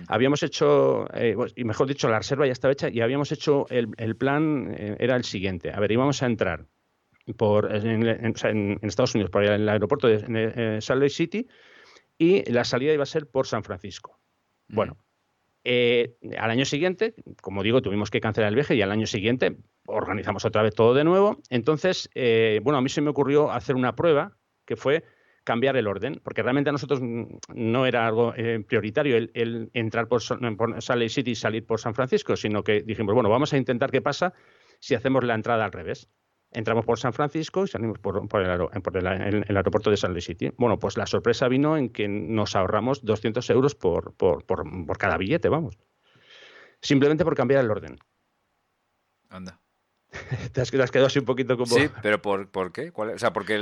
habíamos 0.08 0.44
hecho, 0.44 1.08
eh, 1.16 1.36
y 1.56 1.64
mejor 1.64 1.88
dicho, 1.88 2.08
la 2.08 2.20
reserva 2.20 2.46
ya 2.46 2.52
estaba 2.52 2.72
hecha 2.72 2.90
y 2.90 3.02
habíamos 3.02 3.32
hecho, 3.32 3.66
el, 3.70 4.16
plan 4.18 4.76
eh, 4.78 4.98
era 5.00 5.16
el 5.16 5.24
siguiente. 5.24 5.72
A 5.72 5.80
ver, 5.80 5.92
íbamos 5.92 6.22
a 6.22 6.28
entrar 6.28 6.68
por, 7.38 7.76
en, 7.76 8.06
Estados 8.84 9.16
Unidos, 9.16 9.32
por 9.32 9.44
el 9.44 9.68
aeropuerto 9.68 10.08
de 10.08 10.24
eh, 10.28 10.78
Salt 10.80 11.02
Lake 11.02 11.10
City, 11.10 11.48
y 12.20 12.48
la 12.52 12.64
salida 12.64 12.94
iba 12.94 13.02
a 13.02 13.08
ser 13.08 13.26
por 13.26 13.48
San 13.48 13.64
Francisco. 13.64 14.20
Bueno, 14.68 14.96
al 15.66 16.52
año 16.52 16.66
siguiente, 16.66 17.16
como 17.42 17.64
digo, 17.64 17.82
tuvimos 17.82 18.12
que 18.12 18.22
cancelar 18.22 18.50
el 18.50 18.56
viaje 18.56 18.76
y 18.76 18.84
al 18.84 18.92
año 18.92 19.08
siguiente 19.08 19.58
organizamos 19.88 20.46
otra 20.46 20.62
vez 20.62 20.76
todo 20.76 20.94
de 20.94 21.04
nuevo. 21.04 21.42
Entonces, 21.50 22.12
bueno, 22.62 22.78
a 22.78 22.82
mí 22.82 22.90
se 22.90 23.02
me 23.02 23.10
ocurrió 23.10 23.52
hacer 23.52 23.76
una 23.76 23.96
prueba 23.96 24.38
que 24.66 24.76
fue 24.76 25.04
cambiar 25.44 25.76
el 25.78 25.88
orden, 25.88 26.20
porque 26.24 26.44
realmente 26.44 26.70
a 26.70 26.74
nosotros 26.74 27.02
no 27.02 27.86
era 27.86 28.06
algo 28.06 28.34
eh, 28.36 28.64
prioritario 28.68 29.18
el, 29.18 29.70
entrar 29.74 30.08
por, 30.08 30.22
por 30.58 30.82
Salt 30.82 31.00
Lake 31.00 31.10
City 31.10 31.32
y 31.32 31.36
salir 31.36 31.66
por 31.66 31.80
San 31.80 31.96
Francisco, 31.96 32.36
sino 32.36 32.64
que 32.64 32.82
dijimos, 32.82 33.14
bueno, 33.14 33.30
vamos 33.30 33.54
a 33.54 33.58
intentar 33.58 33.92
qué 33.92 34.02
pasa 34.02 34.34
si 34.80 34.96
hacemos 34.96 35.24
la 35.24 35.36
entrada 35.36 35.66
al 35.66 35.72
revés. 35.72 36.10
Entramos 36.54 36.86
por 36.86 37.00
San 37.00 37.14
Francisco 37.14 37.64
y 37.64 37.68
salimos 37.68 37.98
por, 38.00 38.28
el, 38.34 39.56
aeropuerto 39.56 39.90
de 39.90 39.98
Salt 39.98 40.14
Lake 40.14 40.26
City. 40.26 40.52
Bueno, 40.58 40.80
pues 40.80 40.98
la 40.98 41.06
sorpresa 41.06 41.48
vino 41.48 41.78
en 41.78 41.90
que 41.90 42.10
nos 42.10 42.56
ahorramos 42.58 43.06
200 43.06 43.50
euros 43.52 43.74
por, 43.74 44.14
por, 44.16 44.44
por 44.46 44.98
cada 44.98 45.18
billete, 45.18 45.48
vamos. 45.48 45.80
Simplemente 46.82 47.24
por 47.24 47.36
cambiar 47.36 47.64
el 47.64 47.72
orden. 47.72 48.00
Anda. 49.30 49.62
te, 50.52 50.62
has, 50.62 50.72
quedado 50.72 51.08
así 51.08 51.20
un 51.20 51.26
poquito 51.26 51.58
como... 51.58 51.74
Sí, 51.74 51.90
pero 52.02 52.22
¿por, 52.22 52.50
por 52.50 52.72
qué? 52.72 52.92
¿Cuál 52.92 53.12
O 53.12 53.20
sea, 53.20 53.32
porque... 53.32 53.56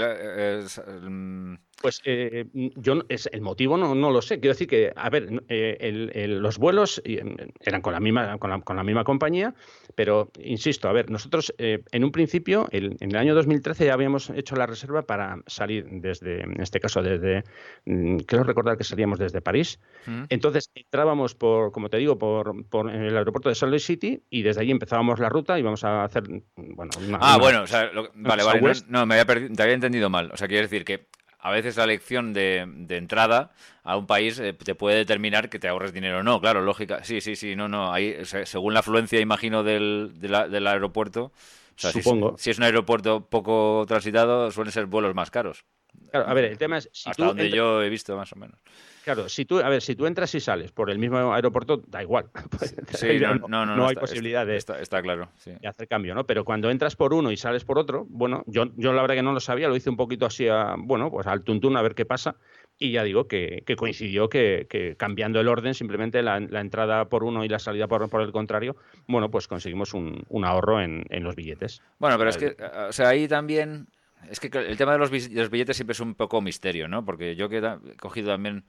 Pues 1.81 2.01
eh, 2.03 2.45
yo 2.53 3.03
es, 3.07 3.29
el 3.31 3.41
motivo 3.41 3.77
no, 3.77 3.95
no, 3.95 4.11
lo 4.11 4.21
sé. 4.21 4.39
Quiero 4.39 4.53
decir 4.53 4.67
que, 4.67 4.91
a 4.95 5.09
ver, 5.09 5.43
eh, 5.47 6.27
los 6.27 6.57
vuelos 6.57 7.01
em, 7.05 7.35
eran 7.61 7.81
con 7.81 7.93
la, 7.93 7.99
misma, 8.01 8.37
con 8.37 8.49
la, 8.49 8.59
con, 8.59 8.75
la, 8.75 8.83
misma 8.83 9.05
compañía, 9.05 9.53
pero 9.95 10.29
insisto, 10.43 10.89
a 10.89 10.93
ver, 10.93 11.09
nosotros 11.09 11.53
eh, 11.57 11.83
en 11.91 12.03
un 12.03 12.11
principio, 12.11 12.67
en 12.71 12.97
el 12.99 13.15
año 13.15 13.33
2013 13.33 13.85
ya 13.85 13.93
habíamos 13.93 14.29
hecho 14.31 14.55
la 14.55 14.65
reserva 14.65 15.03
para 15.03 15.37
salir 15.47 15.85
desde, 15.89 16.41
en 16.41 16.59
este 16.61 16.81
caso, 16.81 17.01
desde, 17.01 17.43
mm, 17.85 18.17
creo 18.19 18.43
recordar 18.43 18.77
que 18.77 18.83
salíamos 18.83 19.17
desde 19.17 19.41
París. 19.41 19.79
Mm. 20.05 20.23
Entonces 20.29 20.69
entrábamos 20.75 21.35
por, 21.35 21.71
como 21.71 21.89
te 21.89 21.97
digo, 21.97 22.17
por, 22.17 22.65
por 22.67 22.89
el 22.89 23.15
aeropuerto 23.15 23.47
de 23.47 23.55
Salt 23.55 23.71
Lake 23.71 23.83
City 23.83 24.23
y 24.29 24.41
desde 24.41 24.61
allí 24.61 24.71
empezábamos 24.71 25.19
la 25.19 25.29
ruta 25.29 25.57
y 25.57 25.61
íbamos 25.61 25.83
a 25.85 26.03
hacer, 26.03 26.23
bueno, 26.55 26.91
ah, 27.21 27.37
bueno, 27.39 27.63
o 27.63 27.67
sea, 27.67 27.89
vale, 28.15 28.43
vale, 28.43 28.73
no, 28.89 29.05
me 29.05 29.19
había 29.19 29.25
te 29.25 29.63
había 29.63 29.75
entendido 29.75 30.09
mal. 30.09 30.29
O 30.33 30.37
sea, 30.37 30.47
quiere 30.47 30.63
decir 30.63 30.83
que 30.83 31.07
a 31.39 31.51
veces 31.51 31.77
la 31.77 31.85
elección 31.85 32.33
de, 32.33 32.59
entrada 32.89 33.51
a 33.83 33.97
un 33.97 34.05
país 34.05 34.39
eh, 34.39 34.53
te 34.53 34.75
puede 34.75 34.97
determinar 34.97 35.49
que 35.49 35.59
te 35.59 35.67
ahorres 35.67 35.93
dinero 35.93 36.19
o 36.19 36.23
no. 36.23 36.41
Claro, 36.41 36.61
lógica. 36.61 37.03
Sí, 37.03 37.21
sí, 37.21 37.35
sí, 37.35 37.55
no, 37.55 37.67
no. 37.67 37.93
Ahí, 37.93 38.17
según 38.23 38.73
la 38.73 38.81
afluencia, 38.81 39.19
imagino, 39.19 39.63
del, 39.63 40.13
del 40.19 40.67
aeropuerto. 40.67 41.31
Supongo. 41.75 42.35
Si, 42.37 42.49
es 42.49 42.57
un 42.57 42.65
aeropuerto 42.65 43.25
poco 43.29 43.85
transitado, 43.87 44.51
suelen 44.51 44.73
ser 44.73 44.85
vuelos 44.85 45.15
más 45.15 45.31
caros. 45.31 45.65
Claro, 46.11 46.27
a 46.27 46.33
ver, 46.33 46.45
el 46.45 46.57
tema 46.57 46.77
es... 46.77 46.89
Si 46.91 47.09
Hasta 47.09 47.25
donde 47.25 47.49
yo 47.49 47.81
he 47.83 47.89
visto, 47.89 48.15
más 48.15 48.31
o 48.33 48.35
menos. 48.35 48.59
Claro, 49.03 49.29
si 49.29 49.45
tú, 49.45 49.59
a 49.59 49.69
ver, 49.69 49.81
si 49.81 49.95
tú 49.95 50.05
entras 50.05 50.33
y 50.35 50.39
sales 50.39 50.71
por 50.71 50.89
el 50.89 50.99
mismo 50.99 51.33
aeropuerto, 51.33 51.81
da 51.87 52.01
igual. 52.01 52.29
Sí, 52.95 53.19
no, 53.19 53.47
no, 53.47 53.65
no, 53.65 53.87
hay 53.87 53.95
posibilidad 53.95 54.45
de, 54.45 54.57
está, 54.57 55.01
claro, 55.01 55.29
de, 55.45 55.67
hacer 55.67 55.87
cambio, 55.87 56.13
¿no? 56.13 56.25
Pero 56.25 56.43
cuando 56.43 56.69
entras 56.69 56.95
por 56.95 57.13
uno 57.13 57.31
y 57.31 57.37
sales 57.37 57.63
por 57.63 57.79
otro, 57.79 58.05
bueno, 58.09 58.43
yo, 58.47 58.65
yo 58.75 58.93
la 58.93 59.01
verdad 59.01 59.15
que 59.15 59.23
no 59.23 59.31
lo 59.31 59.39
sabía, 59.39 59.67
lo 59.67 59.75
hice 59.75 59.89
un 59.89 59.97
poquito 59.97 60.25
así, 60.25 60.47
a, 60.47 60.75
bueno, 60.77 61.09
pues 61.09 61.27
al 61.27 61.43
tuntún 61.43 61.77
a 61.77 61.81
ver 61.81 61.95
qué 61.95 62.05
pasa. 62.05 62.35
Y 62.77 62.91
ya 62.91 63.03
digo 63.03 63.27
que, 63.27 63.63
coincidió 63.77 64.29
que, 64.29 64.95
cambiando 64.97 65.39
el 65.39 65.47
orden, 65.47 65.73
simplemente 65.73 66.21
la, 66.21 66.37
entrada 66.37 67.09
por 67.09 67.23
uno 67.23 67.43
y 67.43 67.49
la 67.49 67.59
salida 67.59 67.87
por, 67.87 68.09
por 68.09 68.21
el 68.21 68.31
contrario, 68.31 68.77
bueno, 69.07 69.29
pues 69.29 69.47
conseguimos 69.47 69.93
un, 69.93 70.45
ahorro 70.45 70.81
en, 70.81 71.03
en, 71.09 71.23
los 71.23 71.35
billetes. 71.35 71.81
Bueno, 71.97 72.17
pero 72.17 72.29
es 72.29 72.37
que, 72.37 72.55
o 72.87 72.91
sea, 72.93 73.09
ahí 73.09 73.27
también 73.27 73.87
es 74.29 74.39
que 74.39 74.47
el 74.47 74.77
tema 74.77 74.93
de 74.93 74.97
los, 74.99 75.09
billetes 75.11 75.75
siempre 75.75 75.93
es 75.93 75.99
un 75.99 76.15
poco 76.15 76.41
misterio, 76.41 76.87
¿no? 76.87 77.05
Porque 77.05 77.35
yo 77.35 77.49
que 77.49 77.57
he 77.57 77.95
cogido 77.97 78.29
también 78.29 78.63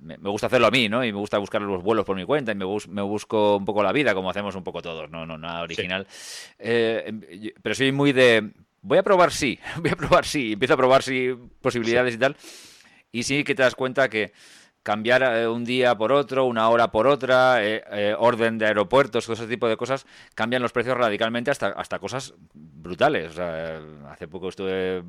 me, 0.00 0.16
gusta 0.16 0.46
hacerlo 0.46 0.66
a 0.66 0.70
mí, 0.70 0.88
¿no? 0.88 1.04
Y 1.04 1.12
me 1.12 1.18
gusta 1.18 1.38
buscar 1.38 1.62
los 1.62 1.82
vuelos 1.82 2.04
por 2.04 2.16
mi 2.16 2.24
cuenta 2.24 2.52
y 2.52 2.54
me, 2.54 2.66
me 2.88 3.02
busco 3.02 3.56
un 3.56 3.64
poco 3.64 3.82
la 3.82 3.92
vida, 3.92 4.14
como 4.14 4.30
hacemos 4.30 4.54
un 4.54 4.64
poco 4.64 4.82
todos, 4.82 5.10
no, 5.10 5.26
no 5.26 5.38
nada 5.38 5.62
original. 5.62 6.06
Eh, 6.58 7.04
em, 7.06 7.20
pero 7.62 7.74
soy 7.74 7.92
muy 7.92 8.12
de, 8.12 8.50
voy 8.82 8.98
a 8.98 9.02
probar 9.02 9.32
sí, 9.32 9.58
voy 9.78 9.90
a 9.90 9.96
probar 9.96 10.24
sí, 10.24 10.52
empiezo 10.52 10.74
a 10.74 10.76
probar 10.76 11.02
sí 11.02 11.34
posibilidades 11.60 12.14
y 12.14 12.18
tal. 12.18 12.36
Y 13.10 13.24
sí 13.24 13.44
que 13.44 13.54
te 13.54 13.62
das 13.62 13.74
cuenta 13.74 14.08
que 14.08 14.32
cambiar 14.82 15.22
eh, 15.22 15.48
un 15.48 15.64
día 15.64 15.96
por 15.96 16.12
otro, 16.12 16.44
una 16.44 16.68
hora 16.68 16.90
por 16.90 17.06
otra, 17.06 17.64
eh, 17.64 18.14
orden 18.18 18.58
de 18.58 18.66
aeropuertos, 18.66 19.24
todo 19.24 19.34
ese 19.34 19.46
tipo 19.46 19.68
de 19.68 19.76
cosas, 19.76 20.06
cambian 20.34 20.62
los 20.62 20.72
precios 20.72 20.96
radicalmente 20.96 21.50
hasta, 21.50 21.68
hasta 21.68 21.98
cosas 21.98 22.34
brutales. 22.54 23.38
hace 23.38 24.28
poco 24.28 24.48
estuve 24.48 25.02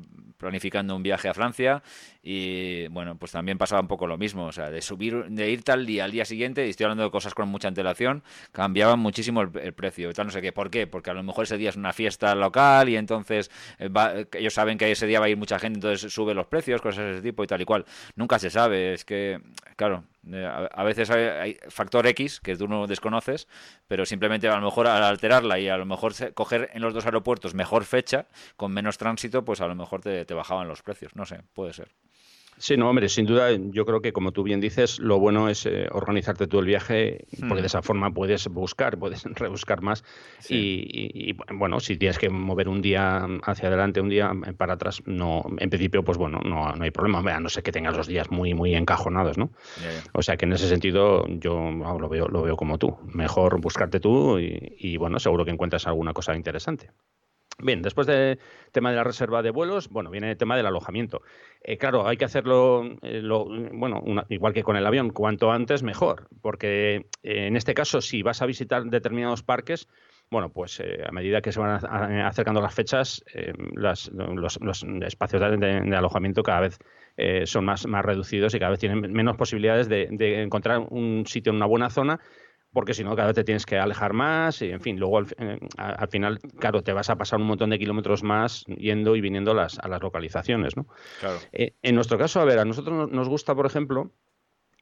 planificando 0.44 0.94
un 0.94 1.02
viaje 1.02 1.28
a 1.28 1.34
Francia 1.34 1.82
y 2.22 2.86
bueno, 2.88 3.16
pues 3.16 3.32
también 3.32 3.58
pasaba 3.58 3.80
un 3.80 3.88
poco 3.88 4.06
lo 4.06 4.18
mismo, 4.18 4.46
o 4.46 4.52
sea, 4.52 4.70
de 4.70 4.82
subir, 4.82 5.24
de 5.28 5.50
ir 5.50 5.62
tal 5.62 5.86
día 5.86 6.04
al 6.04 6.12
día 6.12 6.24
siguiente, 6.24 6.66
y 6.66 6.70
estoy 6.70 6.84
hablando 6.84 7.04
de 7.04 7.10
cosas 7.10 7.34
con 7.34 7.48
mucha 7.48 7.68
antelación, 7.68 8.22
cambiaban 8.52 8.98
muchísimo 8.98 9.42
el, 9.42 9.74
precio, 9.74 10.12
tal 10.12 10.26
no 10.26 10.32
sé 10.32 10.42
qué, 10.42 10.52
¿por 10.52 10.70
qué? 10.70 10.86
Porque 10.86 11.10
a 11.10 11.14
lo 11.14 11.22
mejor 11.22 11.44
ese 11.44 11.56
día 11.56 11.70
es 11.70 11.76
una 11.76 11.92
fiesta 11.92 12.34
local 12.34 12.88
y 12.88 12.96
entonces 12.96 13.50
eh, 13.78 13.90
ellos 14.32 14.54
saben 14.54 14.78
que 14.78 14.90
ese 14.90 15.06
día 15.06 15.20
va 15.20 15.26
a 15.26 15.28
ir 15.28 15.36
mucha 15.36 15.58
gente, 15.58 15.78
entonces 15.78 16.12
sube 16.12 16.34
los 16.34 16.46
precios, 16.46 16.80
cosas 16.80 17.04
de 17.04 17.10
ese 17.12 17.22
tipo 17.22 17.42
y 17.44 17.46
tal 17.46 17.60
y 17.60 17.64
cual. 17.64 17.84
Nunca 18.16 18.38
se 18.38 18.50
sabe, 18.50 18.94
es 18.94 19.04
que, 19.04 19.40
claro, 19.76 20.04
eh, 20.30 20.46
a 20.46 20.82
veces 20.84 21.10
hay, 21.10 21.58
factor 21.68 22.06
X 22.06 22.40
que 22.40 22.56
tú 22.56 22.68
no 22.68 22.86
desconoces, 22.86 23.48
pero 23.86 24.06
simplemente 24.06 24.48
a 24.48 24.56
lo 24.56 24.64
mejor 24.64 24.86
al 24.86 25.02
alterarla 25.02 25.58
y 25.58 25.68
a 25.68 25.76
lo 25.76 25.86
mejor 25.86 26.12
coger 26.34 26.70
en 26.72 26.82
los 26.82 26.94
dos 26.94 27.04
aeropuertos 27.04 27.54
mejor 27.54 27.84
fecha, 27.84 28.26
con 28.56 28.72
menos 28.72 28.98
tránsito, 28.98 29.44
pues 29.44 29.60
a 29.60 29.66
lo 29.66 29.74
mejor 29.74 30.00
te, 30.00 30.24
te 30.24 30.34
bajaban 30.34 30.68
los 30.68 30.82
precios. 30.82 31.14
No 31.16 31.26
sé, 31.26 31.40
puede 31.52 31.72
ser. 31.72 31.88
Sí, 32.58 32.76
no, 32.76 32.88
hombre, 32.88 33.08
sin 33.08 33.26
duda, 33.26 33.50
yo 33.52 33.84
creo 33.84 34.00
que 34.00 34.12
como 34.12 34.32
tú 34.32 34.42
bien 34.42 34.60
dices, 34.60 34.98
lo 34.98 35.18
bueno 35.18 35.48
es 35.48 35.66
eh, 35.66 35.88
organizarte 35.90 36.46
tú 36.46 36.60
el 36.60 36.66
viaje, 36.66 37.26
porque 37.40 37.56
de 37.56 37.62
hmm. 37.62 37.66
esa 37.66 37.82
forma 37.82 38.12
puedes 38.12 38.48
buscar, 38.48 38.98
puedes 38.98 39.24
rebuscar 39.24 39.82
más. 39.82 40.04
Y, 40.48 41.36
bueno, 41.52 41.80
si 41.80 41.96
tienes 41.96 42.18
que 42.18 42.28
mover 42.30 42.68
un 42.68 42.80
día 42.80 43.26
hacia 43.42 43.68
adelante, 43.68 44.00
un 44.00 44.08
día 44.08 44.32
para 44.56 44.74
atrás, 44.74 45.02
no, 45.06 45.44
en 45.58 45.70
principio, 45.70 46.04
pues 46.04 46.18
bueno, 46.18 46.40
no, 46.44 46.72
no 46.72 46.84
hay 46.84 46.90
problema, 46.90 47.20
a 47.34 47.40
no 47.40 47.48
sé 47.48 47.62
que 47.62 47.72
tengas 47.72 47.96
los 47.96 48.06
días 48.06 48.30
muy, 48.30 48.54
muy 48.54 48.74
encajonados, 48.74 49.36
¿no? 49.38 49.50
O 50.12 50.22
sea 50.22 50.36
que 50.36 50.46
en 50.46 50.52
ese 50.52 50.68
sentido, 50.68 51.26
yo 51.28 51.70
lo 51.70 52.08
veo, 52.08 52.28
lo 52.28 52.42
veo 52.42 52.56
como 52.56 52.78
tú. 52.78 52.96
Mejor 53.12 53.60
buscarte 53.60 54.00
tú 54.00 54.38
y 54.38 54.96
bueno, 54.96 55.18
seguro 55.18 55.44
que 55.44 55.50
encuentras 55.50 55.86
alguna 55.86 56.12
cosa 56.12 56.36
interesante. 56.36 56.90
Bien, 57.58 57.82
después 57.82 58.06
del 58.06 58.38
tema 58.72 58.90
de 58.90 58.96
la 58.96 59.04
reserva 59.04 59.42
de 59.42 59.50
vuelos, 59.50 59.88
bueno, 59.88 60.10
viene 60.10 60.30
el 60.32 60.36
tema 60.36 60.56
del 60.56 60.66
alojamiento. 60.66 61.22
Eh, 61.62 61.78
claro, 61.78 62.06
hay 62.06 62.16
que 62.16 62.24
hacerlo, 62.24 62.84
eh, 63.02 63.22
bueno, 63.72 64.02
igual 64.28 64.52
que 64.52 64.64
con 64.64 64.76
el 64.76 64.86
avión, 64.86 65.10
cuanto 65.10 65.52
antes 65.52 65.82
mejor, 65.82 66.28
porque 66.42 67.06
eh, 67.22 67.46
en 67.46 67.56
este 67.56 67.74
caso, 67.74 68.00
si 68.00 68.22
vas 68.22 68.42
a 68.42 68.46
visitar 68.46 68.84
determinados 68.84 69.42
parques, 69.42 69.88
bueno, 70.30 70.50
pues 70.50 70.82
a 71.06 71.12
medida 71.12 71.42
que 71.42 71.52
se 71.52 71.60
van 71.60 71.84
acercando 72.22 72.60
las 72.60 72.74
fechas, 72.74 73.22
los, 73.74 74.10
espacios 75.06 75.60
de, 75.60 75.96
alojamiento 75.96 76.42
cada 76.42 76.60
vez 76.60 76.78
son 77.44 77.66
más, 77.66 77.86
más 77.86 78.04
reducidos 78.04 78.54
y 78.54 78.58
cada 78.58 78.70
vez 78.70 78.80
tienen 78.80 79.12
menos 79.12 79.36
posibilidades 79.36 79.88
de, 79.88 80.08
de 80.10 80.42
encontrar 80.42 80.80
un 80.90 81.24
sitio 81.26 81.50
en 81.50 81.56
una 81.56 81.66
buena 81.66 81.90
zona 81.90 82.20
porque 82.74 82.92
si 82.92 83.04
no, 83.04 83.16
cada 83.16 83.28
vez 83.28 83.36
te 83.36 83.44
tienes 83.44 83.64
que 83.64 83.78
alejar 83.78 84.12
más 84.12 84.60
y, 84.60 84.70
en 84.70 84.80
fin, 84.80 84.98
luego 84.98 85.18
al, 85.18 85.26
eh, 85.38 85.58
final, 86.10 86.40
claro, 86.58 86.82
te 86.82 86.92
vas 86.92 87.08
a 87.08 87.16
pasar 87.16 87.40
un 87.40 87.46
montón 87.46 87.70
de 87.70 87.78
kilómetros 87.78 88.22
más 88.22 88.64
yendo 88.66 89.16
y 89.16 89.22
viniendo 89.22 89.52
a 89.52 89.54
las, 89.54 89.78
a 89.78 89.88
las 89.88 90.02
localizaciones, 90.02 90.76
¿no? 90.76 90.86
Claro. 91.20 91.38
Eh, 91.52 91.72
en 91.82 91.94
nuestro 91.94 92.18
caso, 92.18 92.40
a 92.40 92.44
ver, 92.44 92.58
a 92.58 92.64
nosotros 92.66 93.10
nos 93.10 93.28
gusta, 93.28 93.54
por 93.54 93.64
ejemplo, 93.64 94.10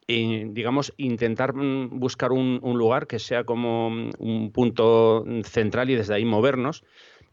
eh, 0.09 0.49
digamos, 0.51 0.93
intentar 0.97 1.55
mm, 1.55 2.01
buscar 2.01 2.33
un, 2.33 2.61
lugar 2.63 3.07
que 3.07 3.19
sea 3.19 3.45
como 3.45 3.91
mm, 3.91 4.11
un 4.19 4.51
punto 4.53 5.25
central 5.45 5.91
y 5.91 5.95
desde 5.95 6.15
ahí 6.15 6.25
movernos. 6.25 6.85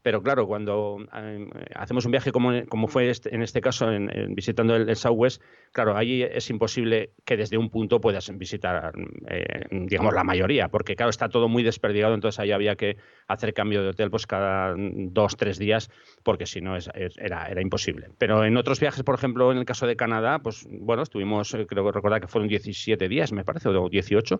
Pero 0.01 0.21
claro, 0.21 0.47
cuando 0.47 0.97
eh, 1.13 1.47
hacemos 1.75 2.05
un 2.05 2.11
viaje 2.11 2.31
como, 2.31 2.65
como 2.67 2.87
fue 2.87 3.09
este, 3.09 3.33
en 3.33 3.41
este 3.41 3.61
caso, 3.61 3.91
en, 3.91 4.33
visitando 4.33 4.75
el, 4.75 4.95
Southwest, 4.95 5.41
claro, 5.71 5.95
ahí 5.95 6.23
es 6.23 6.49
imposible 6.49 7.11
que 7.25 7.37
desde 7.37 7.57
un 7.57 7.69
punto 7.69 7.99
puedas 7.99 8.29
visitar, 8.37 8.93
eh, 9.27 9.65
digamos, 9.71 10.13
la 10.13 10.23
mayoría, 10.23 10.69
porque 10.69 10.95
claro, 10.95 11.09
está 11.09 11.29
todo 11.29 11.47
muy 11.47 11.63
desperdigado, 11.63 12.13
entonces 12.13 12.39
ahí 12.39 12.51
había 12.51 12.75
que 12.75 12.97
hacer 13.27 13.53
cambio 13.53 13.83
de 13.83 13.89
hotel 13.89 14.09
pues 14.09 14.25
cada 14.25 14.73
dos, 14.77 15.35
tres 15.35 15.57
días, 15.59 15.89
porque 16.23 16.45
si 16.45 16.61
no 16.61 16.77
era, 17.17 17.47
era 17.47 17.61
imposible. 17.61 18.09
Pero 18.17 18.45
en 18.45 18.57
otros 18.57 18.79
viajes, 18.79 19.03
por 19.03 19.15
ejemplo, 19.15 19.51
en 19.51 19.57
el 19.57 19.65
caso 19.65 19.85
de 19.85 19.95
Canadá, 19.95 20.39
pues 20.39 20.67
bueno, 20.69 21.03
estuvimos, 21.03 21.53
eh, 21.53 21.65
creo 21.67 21.85
que 21.85 21.91
recordar 21.91 22.21
que 22.21 22.27
fueron 22.27 22.47
17 22.47 23.09
días, 23.09 23.31
me 23.31 23.43
parece, 23.43 23.69
o 23.69 23.89
18, 23.89 24.39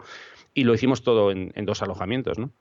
y 0.53 0.63
lo 0.63 0.73
hicimos 0.73 1.03
todo 1.03 1.31
en, 1.31 1.51
en 1.55 1.65
dos 1.65 1.81
alojamientos, 1.81 2.39
¿no? 2.39 2.51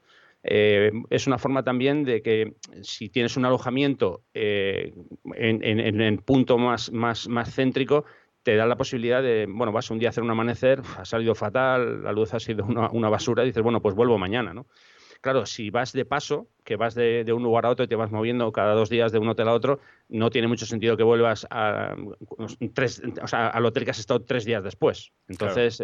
Eh, 0.42 0.92
es 1.10 1.26
una 1.26 1.38
forma 1.38 1.64
también 1.64 2.04
de 2.04 2.22
que 2.22 2.54
si 2.82 3.08
tienes 3.08 3.36
un 3.36 3.44
alojamiento 3.44 4.22
eh, 4.34 4.94
en, 5.34 6.00
el 6.00 6.18
punto 6.20 6.58
más, 6.58 6.92
más, 6.92 7.28
más 7.28 7.54
céntrico, 7.54 8.04
te 8.42 8.56
da 8.56 8.66
la 8.66 8.76
posibilidad 8.76 9.22
de, 9.22 9.46
bueno, 9.48 9.72
vas 9.72 9.90
un 9.90 9.98
día 9.98 10.08
a 10.08 10.10
hacer 10.10 10.24
un 10.24 10.30
amanecer, 10.30 10.80
ha 10.96 11.04
salido 11.04 11.34
fatal, 11.34 12.02
la 12.02 12.12
luz 12.12 12.32
ha 12.34 12.40
sido 12.40 12.64
una, 12.64 13.08
basura, 13.08 13.42
y 13.42 13.48
dices, 13.48 13.62
bueno, 13.62 13.82
pues 13.82 13.94
vuelvo 13.94 14.16
mañana, 14.16 14.54
¿no? 14.54 14.66
Claro, 15.20 15.46
si 15.46 15.70
vas 15.70 15.92
de 15.92 16.04
paso, 16.04 16.48
que 16.64 16.76
vas 16.76 16.94
de, 16.94 17.24
un 17.32 17.42
lugar 17.42 17.66
a 17.66 17.70
otro 17.70 17.84
y 17.84 17.88
te 17.88 17.96
vas 17.96 18.10
moviendo 18.12 18.52
cada 18.52 18.74
dos 18.74 18.88
días 18.88 19.10
de 19.10 19.18
un 19.18 19.28
hotel 19.28 19.48
a 19.48 19.52
otro, 19.52 19.80
no 20.08 20.30
tiene 20.30 20.46
mucho 20.46 20.64
sentido 20.64 20.96
que 20.96 21.02
vuelvas 21.02 21.46
a, 21.50 21.96
tres, 22.72 23.02
o 23.20 23.26
sea, 23.26 23.48
al 23.48 23.66
hotel 23.66 23.84
que 23.84 23.90
has 23.90 23.98
estado 23.98 24.22
tres 24.22 24.44
días 24.44 24.62
después. 24.62 25.12
Entonces, 25.26 25.82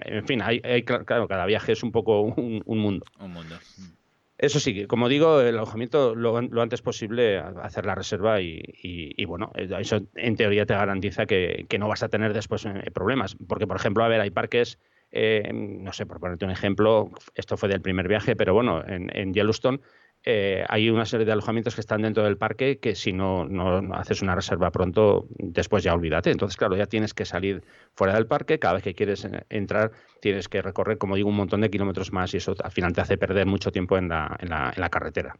en 0.00 0.26
fin, 0.26 0.42
hay, 0.42 0.60
claro, 0.82 1.28
cada 1.28 1.46
viaje 1.46 1.72
es 1.72 1.82
un 1.84 1.92
poco 1.92 2.22
un, 2.22 2.62
mundo. 2.66 3.06
Un 3.20 3.32
mundo. 3.32 3.56
Eso 4.42 4.58
sí, 4.58 4.86
como 4.88 5.08
digo, 5.08 5.40
el 5.40 5.54
alojamiento 5.54 6.16
lo, 6.16 6.36
antes 6.36 6.82
posible 6.82 7.38
hacer 7.38 7.86
la 7.86 7.94
reserva 7.94 8.40
y, 8.40 9.24
bueno, 9.24 9.52
eso 9.54 10.00
en 10.16 10.34
teoría 10.34 10.66
te 10.66 10.74
garantiza 10.74 11.26
que, 11.26 11.64
no 11.78 11.86
vas 11.86 12.02
a 12.02 12.08
tener 12.08 12.32
después 12.34 12.66
eh, 12.66 12.90
problemas. 12.92 13.36
Porque, 13.46 13.68
por 13.68 13.76
ejemplo, 13.76 14.02
a 14.02 14.08
ver, 14.08 14.20
hay 14.20 14.30
parques, 14.30 14.80
eh, 15.12 15.50
no 15.52 15.92
sé, 15.92 16.06
por 16.06 16.18
ponerte 16.18 16.44
un 16.44 16.50
ejemplo, 16.50 17.10
esto 17.34 17.56
fue 17.56 17.68
del 17.68 17.80
primer 17.80 18.08
viaje, 18.08 18.34
pero 18.34 18.54
bueno, 18.54 18.82
en 18.86 19.32
Yellowstone 19.32 19.80
eh, 20.24 20.64
hay 20.68 20.88
una 20.88 21.04
serie 21.04 21.26
de 21.26 21.32
alojamientos 21.32 21.74
que 21.74 21.80
están 21.80 22.02
dentro 22.02 22.22
del 22.22 22.36
parque 22.36 22.78
que 22.78 22.94
si 22.94 23.12
no, 23.12 23.44
no, 23.44 23.94
haces 23.94 24.22
una 24.22 24.36
reserva 24.36 24.70
pronto, 24.70 25.26
después 25.30 25.82
ya 25.82 25.94
olvídate. 25.94 26.30
Entonces, 26.30 26.56
claro, 26.56 26.76
ya 26.76 26.86
tienes 26.86 27.12
que 27.12 27.24
salir 27.24 27.64
fuera 27.94 28.14
del 28.14 28.26
parque, 28.26 28.58
cada 28.58 28.74
vez 28.74 28.84
que 28.84 28.94
quieres 28.94 29.24
eh, 29.24 29.44
entrar 29.50 29.90
tienes 30.20 30.48
que 30.48 30.62
recorrer, 30.62 30.98
como 30.98 31.16
digo, 31.16 31.28
un 31.28 31.36
montón 31.36 31.60
de 31.62 31.70
kilómetros 31.70 32.12
más 32.12 32.32
y 32.34 32.36
eso 32.36 32.54
al 32.62 32.70
final 32.70 32.92
te 32.92 33.00
hace 33.00 33.18
perder 33.18 33.46
mucho 33.46 33.72
tiempo 33.72 33.98
en 33.98 34.08
la, 34.08 34.36
en 34.38 34.50
la, 34.50 34.72
en 34.74 34.80
la 34.80 34.88
carretera. 34.88 35.36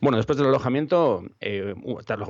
Bueno, 0.00 0.16
después 0.16 0.38
del 0.38 0.48
alojamiento, 0.48 1.22
eh, 1.40 1.74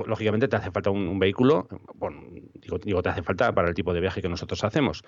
lógicamente 0.05 0.49
te 0.49 0.57
hace 0.57 0.71
falta 0.71 0.89
un, 0.89 1.17
vehículo. 1.17 1.67
Bueno, 1.95 2.23
digo, 2.55 2.77
digo, 2.79 3.01
te 3.01 3.09
hace 3.09 3.23
falta 3.23 3.53
para 3.53 3.69
el 3.69 3.73
tipo 3.73 3.93
de 3.93 4.01
viaje 4.01 4.21
que 4.21 4.27
nosotros 4.27 4.61
hacemos. 4.65 5.03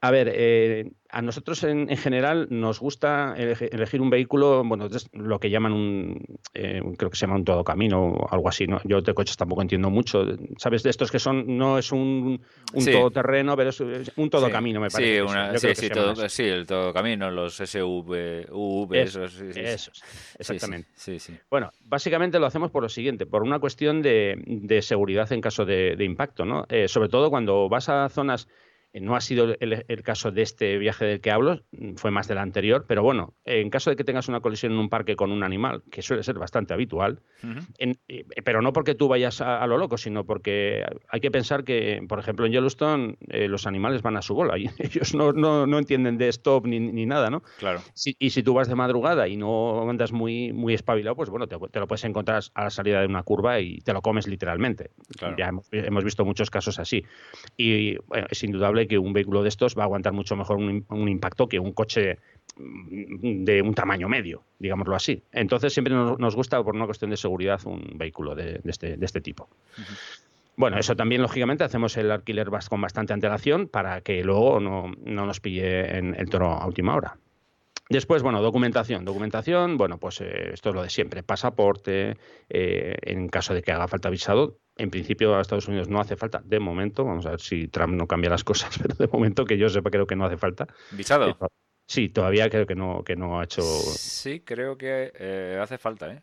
A 0.00 0.10
ver, 0.10 0.30
eh, 0.32 0.92
a 1.10 1.22
nosotros 1.22 1.64
en, 1.64 1.88
general 1.96 2.46
nos 2.50 2.78
gusta 2.78 3.34
elegir 3.36 4.00
un 4.00 4.10
vehículo, 4.10 4.62
bueno, 4.62 4.86
es 4.86 5.08
lo 5.12 5.40
que 5.40 5.50
llaman 5.50 5.72
un, 5.72 6.38
eh, 6.54 6.80
creo 6.96 7.10
que 7.10 7.16
se 7.16 7.26
llama 7.26 7.36
un 7.36 7.44
todo 7.44 7.64
camino 7.64 8.12
o 8.12 8.32
algo 8.32 8.48
así, 8.48 8.66
¿no? 8.66 8.80
Yo 8.84 9.00
de 9.00 9.14
coches 9.14 9.36
tampoco 9.36 9.62
entiendo 9.62 9.90
mucho, 9.90 10.24
¿sabes? 10.58 10.82
De 10.82 10.90
estos 10.90 11.10
que 11.10 11.18
son, 11.18 11.56
no 11.56 11.78
es 11.78 11.90
un, 11.90 12.40
un 12.74 12.84
todoterreno, 12.84 13.56
pero 13.56 13.70
es 13.70 13.80
un 14.16 14.30
todo 14.30 14.50
camino, 14.50 14.80
me 14.80 14.88
parece. 14.88 15.26
Sí, 15.58 15.74
sí, 15.74 15.88
todo, 15.88 16.28
sí, 16.28 16.44
el 16.44 16.66
todo 16.66 16.92
camino, 16.92 17.30
los 17.30 17.56
SV, 17.56 18.46
UV, 18.50 18.94
esos. 18.94 19.40
esos 19.40 20.02
exactamente. 20.38 20.88
Sí, 20.94 21.18
sí, 21.18 21.34
Bueno, 21.50 21.72
básicamente 21.86 22.38
lo 22.38 22.46
hacemos 22.46 22.70
por 22.70 22.82
lo 22.82 22.88
siguiente, 22.88 23.26
por 23.26 23.42
una 23.42 23.58
cuestión 23.58 24.02
de, 24.02 24.78
seguridad 24.82 25.32
en 25.32 25.40
caso 25.40 25.64
de, 25.64 25.96
impacto, 26.04 26.44
¿no? 26.44 26.66
Eh, 26.68 26.86
sobre 26.86 27.08
todo 27.08 27.30
cuando 27.30 27.68
vas 27.68 27.88
a 27.88 28.08
zonas 28.08 28.46
no 28.94 29.16
ha 29.16 29.20
sido 29.20 29.54
el, 29.60 30.02
caso 30.02 30.30
de 30.30 30.42
este 30.42 30.78
viaje 30.78 31.04
del 31.04 31.20
que 31.20 31.30
hablo, 31.30 31.62
fue 31.96 32.10
más 32.10 32.28
del 32.28 32.38
anterior, 32.38 32.84
pero 32.88 33.02
bueno, 33.02 33.34
en 33.44 33.70
caso 33.70 33.90
de 33.90 33.96
que 33.96 34.04
tengas 34.04 34.28
una 34.28 34.40
colisión 34.40 34.72
en 34.72 34.78
un 34.78 34.88
parque 34.88 35.16
con 35.16 35.30
un 35.30 35.42
animal, 35.42 35.82
que 35.90 36.02
suele 36.02 36.22
ser 36.22 36.38
bastante 36.38 36.74
habitual, 36.74 37.20
eh, 37.78 38.24
pero 38.44 38.62
no 38.62 38.72
porque 38.72 38.94
tú 38.94 39.08
vayas 39.08 39.40
a, 39.40 39.66
lo 39.66 39.78
loco, 39.78 39.98
sino 39.98 40.24
porque 40.24 40.84
hay 41.08 41.20
que 41.20 41.30
pensar 41.30 41.64
que, 41.64 42.00
por 42.08 42.18
ejemplo, 42.18 42.46
en 42.46 42.52
Yellowstone 42.52 43.16
eh, 43.28 43.48
los 43.48 43.66
animales 43.66 44.02
van 44.02 44.16
a 44.16 44.22
su 44.22 44.34
bola 44.34 44.58
y 44.58 44.68
ellos 44.78 45.14
no, 45.14 45.32
no, 45.32 45.78
entienden 45.78 46.18
de 46.18 46.28
stop 46.28 46.66
ni, 46.66 46.80
ni, 46.80 47.06
nada, 47.06 47.30
¿no? 47.30 47.42
Claro. 47.58 47.80
y 48.18 48.30
si 48.30 48.42
tú 48.42 48.54
vas 48.54 48.68
de 48.68 48.74
madrugada 48.74 49.28
y 49.28 49.36
no 49.36 49.88
andas 49.88 50.12
muy, 50.12 50.52
muy 50.52 50.74
espabilado, 50.74 51.16
pues 51.16 51.30
bueno, 51.30 51.46
te, 51.46 51.56
lo 51.56 51.86
puedes 51.86 52.04
encontrar 52.04 52.42
a 52.54 52.64
la 52.64 52.70
salida 52.70 53.00
de 53.00 53.06
una 53.06 53.22
curva 53.22 53.60
y 53.60 53.78
te 53.78 53.92
lo 53.92 54.02
comes 54.02 54.26
literalmente. 54.26 54.90
Ya 55.36 55.50
hemos, 55.72 56.04
visto 56.04 56.24
muchos 56.24 56.50
casos 56.50 56.78
así. 56.78 57.04
Y 57.56 57.96
bueno, 58.06 58.26
es 58.30 58.42
indudable 58.42 58.77
que 58.86 58.98
un 58.98 59.12
vehículo 59.12 59.42
de 59.42 59.48
estos 59.48 59.76
va 59.76 59.82
a 59.82 59.84
aguantar 59.86 60.12
mucho 60.12 60.36
mejor 60.36 60.58
un, 60.58 61.08
impacto 61.08 61.48
que 61.48 61.58
un 61.58 61.72
coche 61.72 62.18
mm, 62.56 63.44
de 63.44 63.62
un 63.62 63.74
tamaño 63.74 64.08
medio, 64.08 64.42
digámoslo 64.58 64.94
así. 64.94 65.22
Entonces 65.32 65.72
siempre 65.72 65.94
nos, 65.94 66.36
gusta, 66.36 66.62
por 66.62 66.74
una 66.74 66.86
cuestión 66.86 67.10
de 67.10 67.16
seguridad, 67.16 67.60
un 67.64 67.92
vehículo 67.96 68.34
de, 68.34 68.60
este, 68.64 68.96
de 68.96 69.06
este, 69.06 69.20
tipo. 69.20 69.48
Bueno, 70.56 70.78
eso 70.78 70.96
también, 70.96 71.22
lógicamente, 71.22 71.64
hacemos 71.64 71.96
el 71.96 72.10
alquiler 72.10 72.48
con 72.68 72.80
bastante 72.80 73.12
antelación 73.12 73.68
para 73.68 74.00
que 74.00 74.22
luego 74.24 74.60
no, 74.60 74.92
no 75.04 75.26
nos 75.26 75.40
pille 75.40 75.96
en 75.96 76.14
el 76.14 76.28
toro 76.28 76.52
a 76.52 76.66
última 76.66 76.94
hora. 76.94 77.16
Después, 77.88 78.22
bueno, 78.22 78.42
documentación. 78.42 79.04
Documentación, 79.04 79.78
bueno, 79.78 79.98
pues 79.98 80.20
eh, 80.20 80.50
esto 80.52 80.68
es 80.68 80.74
lo 80.74 80.82
de 80.82 80.90
siempre. 80.90 81.22
Pasaporte, 81.22 82.18
eh, 82.48 82.96
en 83.02 83.28
caso 83.28 83.54
de 83.54 83.62
que 83.62 83.72
haga 83.72 83.88
falta 83.88 84.10
visado. 84.10 84.58
En 84.76 84.90
principio 84.90 85.34
a 85.34 85.40
Estados 85.40 85.68
Unidos 85.68 85.88
no 85.88 85.98
hace 85.98 86.16
falta, 86.16 86.42
de 86.44 86.60
momento. 86.60 87.04
Vamos 87.04 87.24
a 87.26 87.30
ver 87.30 87.40
si 87.40 87.68
Trump 87.68 87.94
no 87.94 88.06
cambia 88.06 88.30
las 88.30 88.44
cosas, 88.44 88.78
pero 88.78 88.94
de 88.94 89.08
momento 89.08 89.44
que 89.44 89.56
yo 89.56 89.68
sepa 89.68 89.90
creo 89.90 90.06
que 90.06 90.16
no 90.16 90.26
hace 90.26 90.36
falta. 90.36 90.66
¿Visado? 90.90 91.28
Eh, 91.28 91.34
sí, 91.86 92.10
todavía 92.10 92.50
creo 92.50 92.66
que 92.66 92.74
no, 92.74 93.02
que 93.02 93.16
no 93.16 93.40
ha 93.40 93.44
hecho... 93.44 93.62
Sí, 93.62 94.40
creo 94.40 94.76
que 94.76 95.56
hace 95.60 95.78
falta, 95.78 96.12
¿eh? 96.12 96.22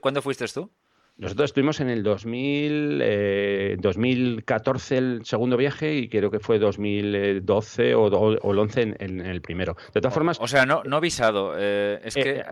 ¿cuándo, 0.00 0.22
fuiste, 0.22 0.46
tú? 0.46 0.70
Nosotros 1.18 1.50
estuvimos 1.50 1.80
en 1.80 1.88
el 1.88 2.02
2000, 2.02 3.78
2014 3.80 4.98
el 4.98 5.24
segundo 5.24 5.56
viaje 5.56 5.94
y 5.94 6.08
creo 6.08 6.30
que 6.30 6.40
fue 6.40 6.58
2012 6.58 7.94
o, 7.94 8.52
el 8.52 8.58
11 8.58 8.96
en, 8.98 9.20
el 9.20 9.40
primero. 9.40 9.76
De 9.94 10.00
todas 10.02 10.12
formas... 10.12 10.38
O 10.40 10.46
sea, 10.46 10.66
no, 10.66 10.82
no 10.84 11.00
visado. 11.00 11.54
Eh, 11.56 12.00
es 12.04 12.14
que... 12.14 12.42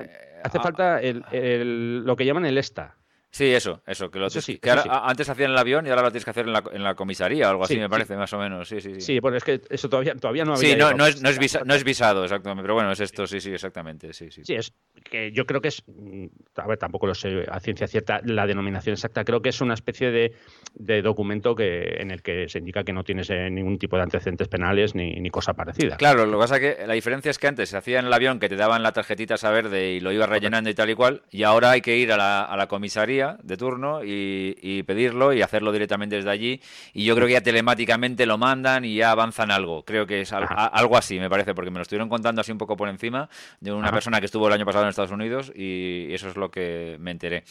hace 0.42 0.60
falta 0.60 1.00
el, 1.00 2.04
lo 2.04 2.16
que 2.16 2.24
llaman 2.24 2.46
el 2.46 2.56
ESTA. 2.56 2.96
Sí, 3.34 3.52
eso, 3.52 3.82
eso, 3.84 4.12
que, 4.12 4.20
lo 4.20 4.30
sí, 4.30 4.58
que 4.58 4.70
antes 4.70 5.28
hacían 5.28 5.46
en 5.46 5.54
el 5.54 5.58
avión 5.58 5.84
y 5.84 5.90
ahora 5.90 6.02
lo 6.02 6.12
tienes 6.12 6.24
que 6.24 6.30
hacer 6.30 6.46
en 6.46 6.52
la, 6.52 6.62
en 6.72 6.84
la 6.84 6.94
comisaría 6.94 7.48
o 7.48 7.50
algo 7.50 7.64
así, 7.64 7.76
me 7.76 7.88
parece, 7.88 8.14
más 8.14 8.32
o 8.32 8.38
menos. 8.38 8.68
Sí, 8.68 8.80
sí, 8.80 8.94
sí. 8.94 9.00
Sí, 9.00 9.18
bueno, 9.18 9.36
es 9.36 9.42
que 9.42 9.60
eso 9.70 9.88
todavía, 9.88 10.14
todavía 10.14 10.44
no 10.44 10.54
había. 10.54 10.70
Sí, 10.70 10.76
no, 10.76 10.92
no, 10.92 11.04
es, 11.04 11.20
no, 11.20 11.28
es 11.30 11.36
no 11.66 11.74
es 11.74 11.82
visado, 11.82 12.22
exactamente, 12.22 12.62
pero 12.62 12.74
bueno, 12.74 12.92
es 12.92 13.00
esto, 13.00 13.26
sí, 13.26 13.40
sí, 13.40 13.52
exactamente. 13.52 14.12
Sí, 14.12 14.30
sí. 14.30 14.44
sí, 14.44 14.54
es 14.54 14.72
que 15.02 15.32
yo 15.32 15.46
creo 15.46 15.60
que 15.60 15.66
es. 15.66 15.82
Mm, 15.84 16.26
a 16.54 16.66
ver, 16.68 16.78
tampoco 16.78 17.08
lo 17.08 17.14
sé 17.16 17.44
a 17.50 17.58
ciencia 17.58 17.88
cierta 17.88 18.20
la 18.22 18.46
denominación 18.46 18.92
exacta, 18.92 19.24
creo 19.24 19.42
que 19.42 19.48
es 19.48 19.60
una 19.60 19.74
especie 19.74 20.12
de, 20.12 20.36
de 20.74 21.02
documento 21.02 21.56
que 21.56 21.96
en 21.98 22.12
el 22.12 22.22
que 22.22 22.48
se 22.48 22.60
indica 22.60 22.84
que 22.84 22.92
no 22.92 23.02
tienes 23.02 23.30
eh, 23.30 23.50
ningún 23.50 23.80
tipo 23.80 23.96
de 23.96 24.04
antecedentes 24.04 24.46
penales 24.46 24.94
ni, 24.94 25.16
ni, 25.16 25.30
cosa 25.30 25.54
parecida. 25.54 25.96
Claro, 25.96 26.24
lo 26.24 26.38
que 26.38 26.38
pasa 26.38 26.56
es 26.58 26.60
que 26.60 26.86
la 26.86 26.94
diferencia 26.94 27.32
es 27.32 27.38
que 27.40 27.48
antes 27.48 27.68
se 27.70 27.76
hacía 27.76 27.98
en 27.98 28.06
el 28.06 28.12
avión 28.12 28.38
que 28.38 28.48
te 28.48 28.54
daban 28.54 28.84
la 28.84 28.92
tarjetita 28.92 29.34
esa 29.34 29.50
verde 29.50 29.90
y 29.94 29.98
lo 29.98 30.12
ibas 30.12 30.28
rellenando 30.28 30.70
y 30.70 30.74
tal 30.74 30.88
y 30.88 30.94
cual, 30.94 31.22
y 31.32 31.42
ahora 31.42 31.72
hay 31.72 31.80
que 31.80 31.96
ir 31.96 32.12
a 32.12 32.16
la, 32.16 32.44
a 32.44 32.56
la 32.56 32.68
comisaría 32.68 33.23
de 33.42 33.56
turno 33.56 34.00
y, 34.04 34.82
pedirlo 34.84 35.32
y 35.32 35.42
hacerlo 35.42 35.72
directamente 35.72 36.16
desde 36.16 36.30
allí. 36.30 36.60
Y 36.92 37.04
yo 37.04 37.14
creo 37.14 37.26
que 37.26 37.34
ya 37.34 37.40
telemáticamente 37.40 38.26
lo 38.26 38.38
mandan 38.38 38.84
y 38.84 38.96
ya 38.96 39.10
avanzan 39.10 39.50
algo. 39.50 39.84
Creo 39.84 40.06
que 40.06 40.22
es 40.22 40.32
algo 40.32 40.96
así, 40.96 41.18
me 41.18 41.30
parece, 41.30 41.54
porque 41.54 41.70
me 41.70 41.78
lo 41.78 41.82
estuvieron 41.82 42.08
contando 42.08 42.40
así 42.40 42.52
un 42.52 42.58
poco 42.58 42.76
por 42.76 42.88
encima 42.88 43.28
de 43.60 43.72
una 43.72 43.90
persona 43.90 44.20
que 44.20 44.26
estuvo 44.26 44.46
el 44.48 44.52
año 44.52 44.66
pasado 44.66 44.84
en 44.84 44.90
Estados 44.90 45.10
Unidos 45.10 45.52
y 45.54 46.12
eso 46.12 46.28
es 46.28 46.36
lo 46.36 46.50
que 46.50 46.96
me 47.00 47.10
enteré. 47.10 47.44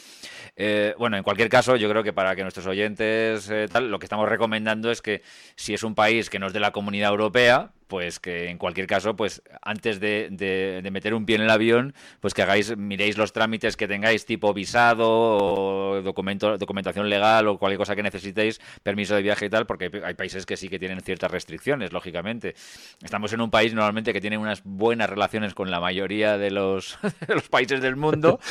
Eh, 0.56 0.94
bueno, 0.98 1.16
en 1.16 1.22
cualquier 1.22 1.48
caso, 1.48 1.76
yo 1.76 1.88
creo 1.88 2.02
que 2.02 2.12
para 2.12 2.36
que 2.36 2.42
nuestros 2.42 2.66
oyentes, 2.66 3.48
eh, 3.50 3.68
tal, 3.70 3.90
lo 3.90 3.98
que 3.98 4.06
estamos 4.06 4.28
recomendando 4.28 4.90
es 4.90 5.02
que 5.02 5.22
si 5.56 5.74
es 5.74 5.82
un 5.82 5.94
país 5.94 6.30
que 6.30 6.38
no 6.38 6.46
es 6.46 6.52
de 6.52 6.60
la 6.60 6.70
comunidad 6.70 7.10
europea, 7.10 7.70
pues 7.86 8.18
que 8.20 8.48
en 8.48 8.58
cualquier 8.58 8.86
caso, 8.86 9.16
pues 9.16 9.42
antes 9.62 10.00
de, 10.00 10.80
meter 10.90 11.14
un 11.14 11.26
pie 11.26 11.36
en 11.36 11.42
el 11.42 11.50
avión, 11.50 11.94
pues 12.20 12.34
que 12.34 12.42
hagáis, 12.42 12.76
miréis 12.76 13.18
los 13.18 13.32
trámites 13.32 13.76
que 13.76 13.88
tengáis, 13.88 14.24
tipo 14.26 14.52
visado 14.54 15.08
o 15.08 16.02
documento, 16.02 16.58
documentación 16.58 17.08
legal 17.08 17.48
o 17.48 17.58
cualquier 17.58 17.78
cosa 17.78 17.96
que 17.96 18.02
necesitéis, 18.02 18.60
permiso 18.82 19.14
de 19.14 19.22
viaje 19.22 19.46
y 19.46 19.50
tal, 19.50 19.66
porque 19.66 19.90
hay 20.04 20.14
países 20.14 20.46
que 20.46 20.56
sí 20.56 20.68
que 20.68 20.78
tienen 20.78 21.00
ciertas 21.00 21.30
restricciones, 21.30 21.92
lógicamente. 21.92 22.54
Estamos 23.02 23.32
en 23.32 23.40
un 23.40 23.50
país 23.50 23.74
normalmente 23.74 24.12
que 24.12 24.20
tiene 24.20 24.38
unas 24.38 24.62
buenas 24.64 25.10
relaciones 25.10 25.54
con 25.54 25.70
la 25.70 25.80
mayoría 25.80 26.38
de 26.38 26.50
los, 26.50 26.98
los 27.28 27.48
países 27.48 27.80
del 27.80 27.96
mundo. 27.96 28.40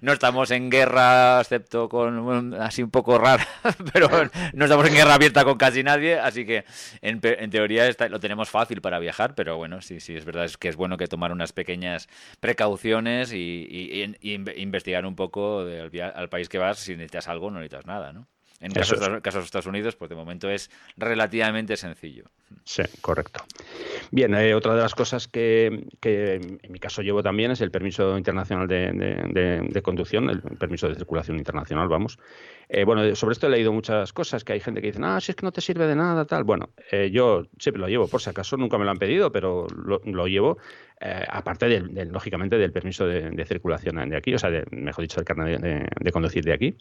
No 0.00 0.12
estamos 0.12 0.50
en 0.50 0.70
guerra, 0.70 1.40
excepto 1.40 1.88
con 1.88 2.54
así 2.54 2.82
un 2.82 2.90
poco 2.90 3.18
rara, 3.18 3.46
pero 3.92 4.08
no 4.52 4.64
estamos 4.64 4.86
en 4.86 4.94
guerra 4.94 5.14
abierta 5.14 5.44
con 5.44 5.56
casi 5.56 5.82
nadie, 5.82 6.18
así 6.18 6.44
que 6.44 6.64
en, 7.00 7.20
en 7.22 7.50
teoría 7.50 7.86
está, 7.88 8.08
lo 8.08 8.20
tenemos 8.20 8.45
fácil 8.50 8.80
para 8.80 8.98
viajar, 8.98 9.34
pero 9.34 9.56
bueno, 9.56 9.80
sí, 9.80 10.00
sí, 10.00 10.16
es 10.16 10.24
verdad 10.24 10.44
es 10.44 10.56
que 10.56 10.68
es 10.68 10.76
bueno 10.76 10.96
que 10.96 11.06
tomar 11.06 11.32
unas 11.32 11.52
pequeñas 11.52 12.08
precauciones 12.40 13.32
y, 13.32 14.16
investigar 14.22 15.06
un 15.06 15.16
poco 15.16 15.60
al 15.60 16.28
país 16.28 16.48
que 16.48 16.58
vas. 16.58 16.78
Si 16.78 16.92
necesitas 16.92 17.28
algo, 17.28 17.50
no 17.50 17.58
necesitas 17.58 17.86
nada, 17.86 18.12
¿no? 18.12 18.26
En 18.60 18.72
casos, 18.72 18.98
casos 19.22 19.42
de 19.42 19.44
Estados 19.44 19.66
Unidos, 19.66 19.96
pues 19.96 20.08
de 20.08 20.16
momento 20.16 20.48
es 20.48 20.70
relativamente 20.96 21.76
sencillo. 21.76 22.24
Sí, 22.64 22.82
correcto. 23.00 23.44
Bien, 24.10 24.34
eh, 24.34 24.54
otra 24.54 24.74
de 24.74 24.80
las 24.80 24.94
cosas 24.94 25.28
que, 25.28 25.86
en 26.02 26.72
mi 26.72 26.78
caso 26.78 27.02
llevo 27.02 27.22
también 27.22 27.50
es 27.50 27.60
el 27.60 27.70
permiso 27.70 28.16
internacional 28.16 28.66
de, 28.66 29.80
conducción, 29.82 30.30
el 30.30 30.40
permiso 30.40 30.88
de 30.88 30.94
circulación 30.94 31.36
internacional, 31.38 31.88
vamos. 31.88 32.18
Eh, 32.68 32.84
bueno, 32.84 33.14
sobre 33.14 33.34
esto 33.34 33.46
he 33.46 33.50
leído 33.50 33.72
muchas 33.72 34.12
cosas, 34.12 34.42
que 34.42 34.54
hay 34.54 34.60
gente 34.60 34.80
que 34.80 34.88
dice, 34.88 35.00
ah, 35.02 35.20
si 35.20 35.32
es 35.32 35.36
que 35.36 35.44
no 35.44 35.52
te 35.52 35.60
sirve 35.60 35.86
de 35.86 35.94
nada, 35.94 36.24
tal. 36.24 36.44
Bueno, 36.44 36.70
eh, 36.90 37.10
yo 37.12 37.44
siempre 37.58 37.80
lo 37.80 37.88
llevo, 37.88 38.08
por 38.08 38.20
si 38.20 38.30
acaso 38.30 38.56
nunca 38.56 38.78
me 38.78 38.84
lo 38.84 38.90
han 38.90 38.98
pedido, 38.98 39.30
pero 39.30 39.66
lo, 39.68 40.26
llevo, 40.26 40.58
aparte, 41.00 41.68
del, 41.68 42.08
lógicamente, 42.08 42.56
del 42.56 42.72
permiso 42.72 43.06
de, 43.06 43.44
circulación 43.44 44.08
de 44.08 44.16
aquí, 44.16 44.34
o 44.34 44.38
sea, 44.38 44.50
mejor 44.70 45.02
dicho, 45.02 45.20
el 45.20 45.26
carnet 45.26 45.60
de, 45.60 46.12
conducir 46.12 46.44
de 46.44 46.52
aquí. 46.52 46.76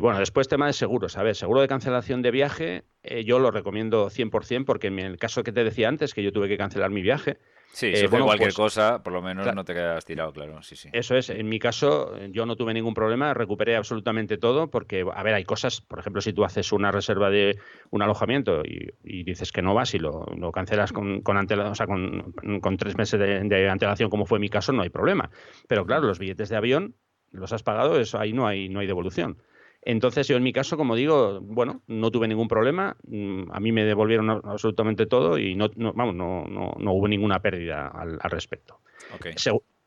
bueno, 0.00 0.18
después 0.18 0.48
tema 0.48 0.66
de 0.66 0.72
seguros. 0.72 1.16
A 1.16 1.22
ver, 1.22 1.34
seguro 1.34 1.60
de 1.60 1.68
cancelación 1.68 2.22
de 2.22 2.30
viaje, 2.30 2.84
yo 3.24 3.38
lo 3.38 3.50
recomiendo 3.50 4.08
100% 4.08 4.64
porque 4.64 4.86
en 4.86 4.98
el 4.98 5.18
caso 5.18 5.42
que 5.42 5.52
te 5.52 5.64
decía 5.64 5.88
antes, 5.88 6.14
que 6.14 6.22
yo 6.22 6.32
tuve 6.32 6.48
que 6.48 6.56
cancelar 6.56 6.90
mi 6.90 7.02
viaje, 7.02 7.38
Sí, 7.72 7.96
si 7.96 8.04
eh, 8.04 8.08
cualquier 8.08 8.38
pues, 8.38 8.54
cosa, 8.54 9.02
por 9.02 9.14
lo 9.14 9.22
menos 9.22 9.54
no 9.54 9.64
te 9.64 9.72
quedas 9.72 10.04
tirado, 10.04 10.30
claro. 10.32 10.62
Sí, 10.62 10.76
sí. 10.76 10.90
Eso 10.92 11.16
es. 11.16 11.30
En 11.30 11.48
mi 11.48 11.58
caso, 11.58 12.14
yo 12.28 12.44
no 12.44 12.54
tuve 12.54 12.74
ningún 12.74 12.92
problema, 12.92 13.32
recuperé 13.32 13.76
absolutamente 13.76 14.36
todo, 14.36 14.70
porque, 14.70 15.06
a 15.10 15.22
ver, 15.22 15.34
hay 15.34 15.44
cosas, 15.44 15.80
por 15.80 15.98
ejemplo, 15.98 16.20
si 16.20 16.34
tú 16.34 16.44
haces 16.44 16.70
una 16.72 16.92
reserva 16.92 17.30
de 17.30 17.58
un 17.90 18.02
alojamiento 18.02 18.62
y, 18.62 19.22
dices 19.24 19.52
que 19.52 19.62
no 19.62 19.72
vas 19.72 19.94
y 19.94 19.98
lo, 19.98 20.26
cancelas 20.52 20.92
con, 20.92 21.22
con, 21.22 21.38
o 21.38 21.74
sea, 21.74 21.86
con, 21.86 22.76
tres 22.76 22.96
meses 22.98 23.18
de, 23.18 23.70
antelación, 23.70 24.10
como 24.10 24.26
fue 24.26 24.38
mi 24.38 24.50
caso, 24.50 24.72
no 24.72 24.82
hay 24.82 24.90
problema. 24.90 25.30
Pero 25.66 25.86
claro, 25.86 26.06
los 26.06 26.18
billetes 26.18 26.50
de 26.50 26.56
avión 26.56 26.94
los 27.30 27.54
has 27.54 27.62
pagado, 27.62 27.98
eso 27.98 28.18
ahí 28.18 28.34
no 28.34 28.46
hay, 28.46 28.68
no 28.68 28.80
hay 28.80 28.86
devolución. 28.86 29.38
Entonces, 29.84 30.28
yo 30.28 30.36
en 30.36 30.44
mi 30.44 30.52
caso, 30.52 30.76
como 30.76 30.94
digo, 30.94 31.40
bueno, 31.40 31.82
no 31.88 32.10
tuve 32.10 32.28
ningún 32.28 32.46
problema. 32.46 32.96
Mm, 33.04 33.50
a 33.50 33.58
mí 33.58 33.72
me 33.72 33.84
devolvieron 33.84 34.30
absolutamente 34.30 35.06
todo 35.06 35.38
y 35.38 35.56
no, 35.56 35.70
vamos, 35.76 36.14
no, 36.14 36.44
no, 36.46 36.92
hubo 36.92 37.08
ninguna 37.08 37.40
pérdida 37.40 37.88
al, 37.88 38.18
respecto. 38.30 38.80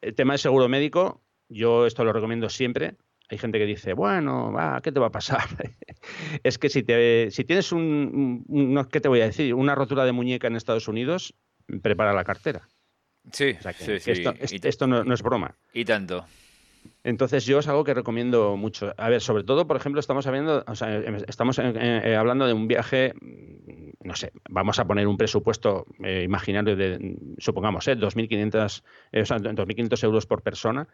El 0.01 0.13
tema 0.13 0.33
de 0.33 0.37
seguro 0.39 0.67
médico, 0.67 1.21
yo 1.47 1.85
esto 1.85 2.03
lo 2.03 2.11
recomiendo 2.11 2.49
siempre. 2.49 2.95
Hay 3.29 3.37
gente 3.37 3.57
que 3.57 3.65
dice, 3.65 3.93
bueno, 3.93 4.51
va, 4.51 4.81
¿qué 4.81 4.91
te 4.91 4.99
va 4.99 5.07
a 5.07 5.11
pasar? 5.11 5.47
es 6.43 6.57
que 6.57 6.69
si, 6.69 6.83
te, 6.83 7.31
si 7.31 7.45
tienes 7.45 7.71
un, 7.71 8.85
¿qué 8.91 8.99
te 8.99 9.07
voy 9.07 9.21
a 9.21 9.25
decir? 9.25 9.53
Una 9.53 9.75
rotura 9.75 10.03
de 10.03 10.11
muñeca 10.11 10.47
en 10.47 10.57
Estados 10.57 10.89
Unidos, 10.89 11.33
prepara 11.81 12.13
la 12.13 12.25
cartera. 12.25 12.67
Sí, 13.31 13.55
sí, 13.77 13.99
sí. 13.99 14.11
Esto, 14.11 14.33
esto 14.67 14.87
no, 14.87 15.13
es 15.13 15.23
broma. 15.23 15.55
Y 15.73 15.85
tanto. 15.85 16.25
Entonces 17.05 17.45
yo 17.45 17.59
es 17.59 17.67
algo 17.67 17.83
que 17.83 17.93
recomiendo 17.93 18.57
mucho. 18.57 18.91
A 18.97 19.09
ver, 19.09 19.21
sobre 19.21 19.43
todo, 19.43 19.67
por 19.67 19.77
ejemplo, 19.77 19.99
estamos 19.99 20.25
hablando, 20.25 20.63
o 20.65 20.73
sea, 20.73 20.95
em, 20.95 21.17
estamos 21.27 21.59
eh, 21.59 22.15
hablando 22.17 22.47
de 22.47 22.53
un 22.53 22.67
viaje, 22.67 23.13
mm, 23.13 24.07
no 24.07 24.15
sé, 24.15 24.31
vamos 24.49 24.79
a 24.79 24.85
poner 24.85 25.07
un 25.07 25.15
presupuesto 25.15 25.85
eh, 26.03 26.23
imaginario 26.23 26.75
de, 26.75 27.15
supongamos, 27.37 27.87
eh, 27.87 27.95
2.500 27.95 28.83
eh, 29.11 29.21
o 29.21 29.25
sea, 29.25 29.37
2.500 29.37 30.03
euros 30.03 30.25
por 30.25 30.41
persona. 30.41 30.87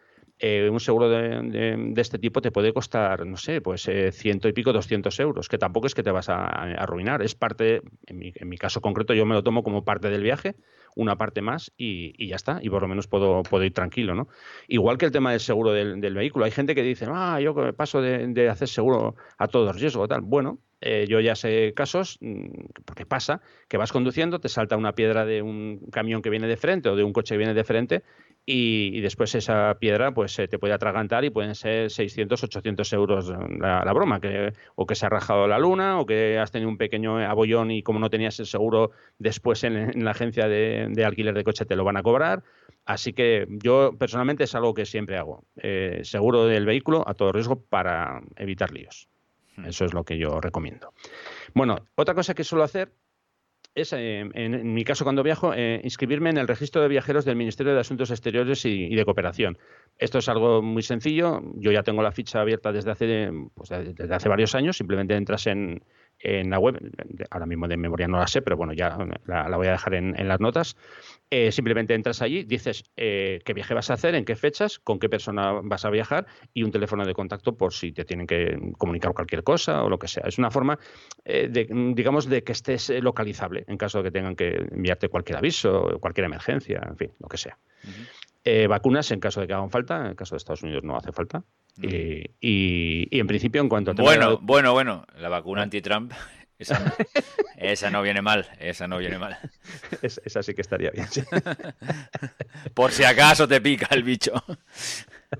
un 0.70 0.80
seguro 0.80 1.08
de, 1.08 1.94
este 1.96 2.18
tipo 2.18 2.42
te 2.42 2.50
puede 2.50 2.74
costar, 2.74 3.24
no 3.24 3.38
sé, 3.38 3.62
pues 3.62 3.88
ciento 4.10 4.48
y 4.48 4.52
pico, 4.52 4.74
200 4.74 5.18
euros, 5.20 5.48
que 5.48 5.56
tampoco 5.56 5.86
es 5.86 5.94
que 5.94 6.02
te 6.02 6.10
vas 6.10 6.28
a, 6.28 6.44
arruinar. 6.44 7.22
Es 7.22 7.34
parte, 7.34 7.80
en 8.06 8.18
mi, 8.18 8.32
en 8.34 8.48
mi 8.50 8.58
caso 8.58 8.82
concreto, 8.82 9.14
yo 9.14 9.24
me 9.24 9.34
lo 9.34 9.42
tomo 9.42 9.62
como 9.62 9.82
parte 9.82 10.10
del 10.10 10.22
viaje 10.22 10.56
una 10.94 11.16
parte 11.16 11.42
más 11.42 11.72
y, 11.76 12.26
ya 12.26 12.36
está, 12.36 12.58
y 12.62 12.68
por 12.70 12.82
lo 12.82 12.88
menos 12.88 13.06
puedo, 13.06 13.42
puedo 13.42 13.64
ir 13.64 13.72
tranquilo, 13.72 14.14
¿no? 14.14 14.28
Igual 14.68 14.98
que 14.98 15.06
el 15.06 15.12
tema 15.12 15.30
del 15.30 15.40
seguro 15.40 15.72
del, 15.72 16.00
vehículo. 16.10 16.44
Hay 16.44 16.50
gente 16.50 16.74
que 16.74 16.82
dice, 16.82 17.06
ah, 17.08 17.40
yo 17.40 17.54
paso 17.74 18.00
de, 18.00 18.48
hacer 18.48 18.68
seguro 18.68 19.14
a 19.38 19.48
todo 19.48 19.72
riesgo, 19.72 20.08
tal. 20.08 20.22
Bueno, 20.22 20.58
eh, 20.80 21.06
yo 21.08 21.20
ya 21.20 21.34
sé 21.34 21.72
casos, 21.74 22.18
mm, 22.20 22.82
porque 22.84 23.06
pasa, 23.06 23.40
que 23.68 23.76
vas 23.76 23.92
conduciendo, 23.92 24.40
te 24.40 24.48
salta 24.48 24.76
una 24.76 24.94
piedra 24.94 25.24
de 25.24 25.42
un 25.42 25.80
camión 25.90 26.22
que 26.22 26.30
viene 26.30 26.48
de 26.48 26.56
frente 26.56 26.88
o 26.88 26.96
de 26.96 27.04
un 27.04 27.12
coche 27.12 27.34
que 27.34 27.38
viene 27.38 27.54
de 27.54 27.64
frente 27.64 28.02
y, 28.44 29.00
después 29.00 29.34
esa 29.34 29.76
piedra 29.78 30.12
pues 30.12 30.34
te 30.34 30.58
puede 30.58 30.74
atragantar 30.74 31.24
y 31.24 31.30
pueden 31.30 31.54
ser 31.54 31.90
600, 31.90 32.42
800 32.42 32.92
euros 32.92 33.32
la, 33.58 33.92
broma, 33.92 34.20
que, 34.20 34.52
o 34.74 34.86
que 34.86 34.94
se 34.94 35.06
ha 35.06 35.08
rajado 35.08 35.46
la 35.46 35.58
luna 35.58 36.00
o 36.00 36.06
que 36.06 36.38
has 36.38 36.50
tenido 36.50 36.68
un 36.68 36.76
pequeño 36.76 37.18
abollón 37.18 37.70
y 37.70 37.82
como 37.82 37.98
no 38.00 38.10
tenías 38.10 38.38
el 38.40 38.46
seguro 38.46 38.90
después 39.18 39.62
en, 39.64 40.04
la 40.04 40.10
agencia 40.10 40.48
de, 40.48 41.04
alquiler 41.04 41.34
de 41.34 41.44
coche 41.44 41.64
te 41.64 41.76
lo 41.76 41.84
van 41.84 41.96
a 41.96 42.02
cobrar. 42.02 42.42
Así 42.84 43.12
que 43.12 43.46
yo 43.48 43.96
personalmente 43.96 44.44
es 44.44 44.54
algo 44.56 44.74
que 44.74 44.86
siempre 44.86 45.16
hago, 45.16 45.44
eh, 45.56 46.00
seguro 46.02 46.46
del 46.46 46.66
vehículo 46.66 47.04
a 47.06 47.14
todo 47.14 47.30
riesgo 47.30 47.62
para 47.62 48.22
evitar 48.36 48.72
líos. 48.72 49.08
Hmm. 49.56 49.66
Eso 49.66 49.84
es 49.84 49.94
lo 49.94 50.02
que 50.02 50.18
yo 50.18 50.40
recomiendo. 50.40 50.92
Bueno, 51.54 51.76
otra 51.94 52.14
cosa 52.14 52.34
que 52.34 52.42
suelo 52.42 52.64
hacer 52.64 52.92
es, 53.74 53.92
eh, 53.92 54.20
en, 54.34 54.74
mi 54.74 54.84
caso 54.84 55.04
cuando 55.04 55.22
viajo, 55.22 55.52
eh, 55.54 55.80
inscribirme 55.82 56.30
en 56.30 56.38
el 56.38 56.48
registro 56.48 56.82
de 56.82 56.88
viajeros 56.88 57.24
del 57.24 57.36
Ministerio 57.36 57.74
de 57.74 57.80
Asuntos 57.80 58.10
Exteriores 58.10 58.64
y, 58.64 58.94
de 58.94 59.04
Cooperación. 59.04 59.58
Esto 59.98 60.18
es 60.18 60.28
algo 60.28 60.62
muy 60.62 60.82
sencillo. 60.82 61.42
Yo 61.56 61.72
ya 61.72 61.82
tengo 61.82 62.02
la 62.02 62.12
ficha 62.12 62.40
abierta 62.40 62.72
desde 62.72 62.90
hace, 62.90 63.30
pues, 63.54 63.70
desde 63.70 64.14
hace 64.14 64.28
varios 64.28 64.54
años. 64.54 64.76
Simplemente 64.76 65.14
entras 65.14 65.46
en, 65.46 65.82
en 66.22 66.50
la 66.50 66.58
web, 66.58 66.78
ahora 67.30 67.46
mismo 67.46 67.68
de 67.68 67.76
memoria 67.76 68.08
no 68.08 68.18
la 68.18 68.26
sé, 68.26 68.42
pero 68.42 68.56
bueno, 68.56 68.72
ya 68.72 68.96
la, 69.26 69.56
voy 69.56 69.66
a 69.66 69.72
dejar 69.72 69.94
en, 69.94 70.28
las 70.28 70.40
notas. 70.40 70.76
Eh, 71.34 71.50
simplemente 71.50 71.94
entras 71.94 72.20
allí, 72.20 72.44
dices 72.44 72.84
eh, 72.94 73.40
qué 73.46 73.54
viaje 73.54 73.72
vas 73.72 73.88
a 73.88 73.94
hacer, 73.94 74.14
en 74.14 74.26
qué 74.26 74.36
fechas, 74.36 74.78
con 74.78 74.98
qué 74.98 75.08
persona 75.08 75.60
vas 75.64 75.86
a 75.86 75.88
viajar 75.88 76.26
y 76.52 76.62
un 76.62 76.70
teléfono 76.70 77.06
de 77.06 77.14
contacto 77.14 77.56
por 77.56 77.72
si 77.72 77.90
te 77.90 78.04
tienen 78.04 78.26
que 78.26 78.58
comunicar 78.76 79.14
cualquier 79.14 79.42
cosa 79.42 79.82
o 79.82 79.88
lo 79.88 79.98
que 79.98 80.08
sea. 80.08 80.24
Es 80.26 80.36
una 80.36 80.50
forma, 80.50 80.78
eh, 81.24 81.48
de, 81.50 81.68
digamos, 81.94 82.26
de 82.26 82.44
que 82.44 82.52
estés 82.52 82.90
localizable 83.00 83.64
en 83.66 83.78
caso 83.78 84.02
de 84.02 84.04
que 84.04 84.10
tengan 84.10 84.36
que 84.36 84.56
enviarte 84.72 85.08
cualquier 85.08 85.38
aviso, 85.38 85.98
cualquier 86.00 86.26
emergencia, 86.26 86.82
en 86.86 86.98
fin, 86.98 87.12
lo 87.18 87.28
que 87.28 87.38
sea. 87.38 87.56
vacunas 88.68 89.10
en 89.10 89.18
caso 89.18 89.40
de 89.40 89.46
que 89.46 89.54
hagan 89.54 89.70
falta, 89.70 90.00
en 90.00 90.06
el 90.08 90.16
caso 90.16 90.34
de 90.34 90.36
Estados 90.36 90.62
Unidos 90.62 90.84
no 90.84 90.98
hace 90.98 91.12
falta. 91.12 91.44
Y, 91.80 92.26
y, 92.40 93.18
en 93.18 93.26
principio, 93.26 93.62
en 93.62 93.70
cuanto 93.70 93.92
a... 93.92 93.94
Bueno, 93.94 94.38
bueno, 94.42 94.74
bueno, 94.74 95.06
la 95.16 95.30
vacuna 95.30 95.62
anti-Trump, 95.62 96.12
esa, 96.62 96.94
esa, 97.56 97.90
no 97.90 98.02
viene 98.02 98.22
mal, 98.22 98.48
esa 98.58 98.88
no 98.88 98.98
viene 98.98 99.18
mal. 99.18 99.38
esa 100.02 100.42
sí 100.42 100.54
que 100.54 100.62
estaría 100.62 100.90
bien. 100.90 101.06
Por 102.74 102.92
si 102.92 103.04
acaso 103.04 103.46
te 103.46 103.60
pica 103.60 103.88
el 103.90 104.02
bicho. 104.02 104.32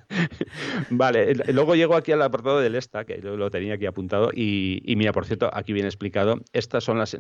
vale, 0.91 1.35
luego 1.53 1.75
llego 1.75 1.95
aquí 1.95 2.13
al 2.13 2.23
apartado 2.23 2.61
del 2.61 2.75
ESTA, 2.75 3.05
que 3.05 3.19
lo 3.19 3.51
tenía 3.51 3.75
aquí 3.75 3.87
apuntado, 3.87 4.31
y, 4.35 4.83
mira, 4.97 5.13
por 5.13 5.27
cierto, 5.27 5.51
aquí 5.53 5.73
viene 5.73 5.89
explicado, 5.89 6.41
estas 6.53 6.85
son 6.85 6.99
las, 6.99 7.17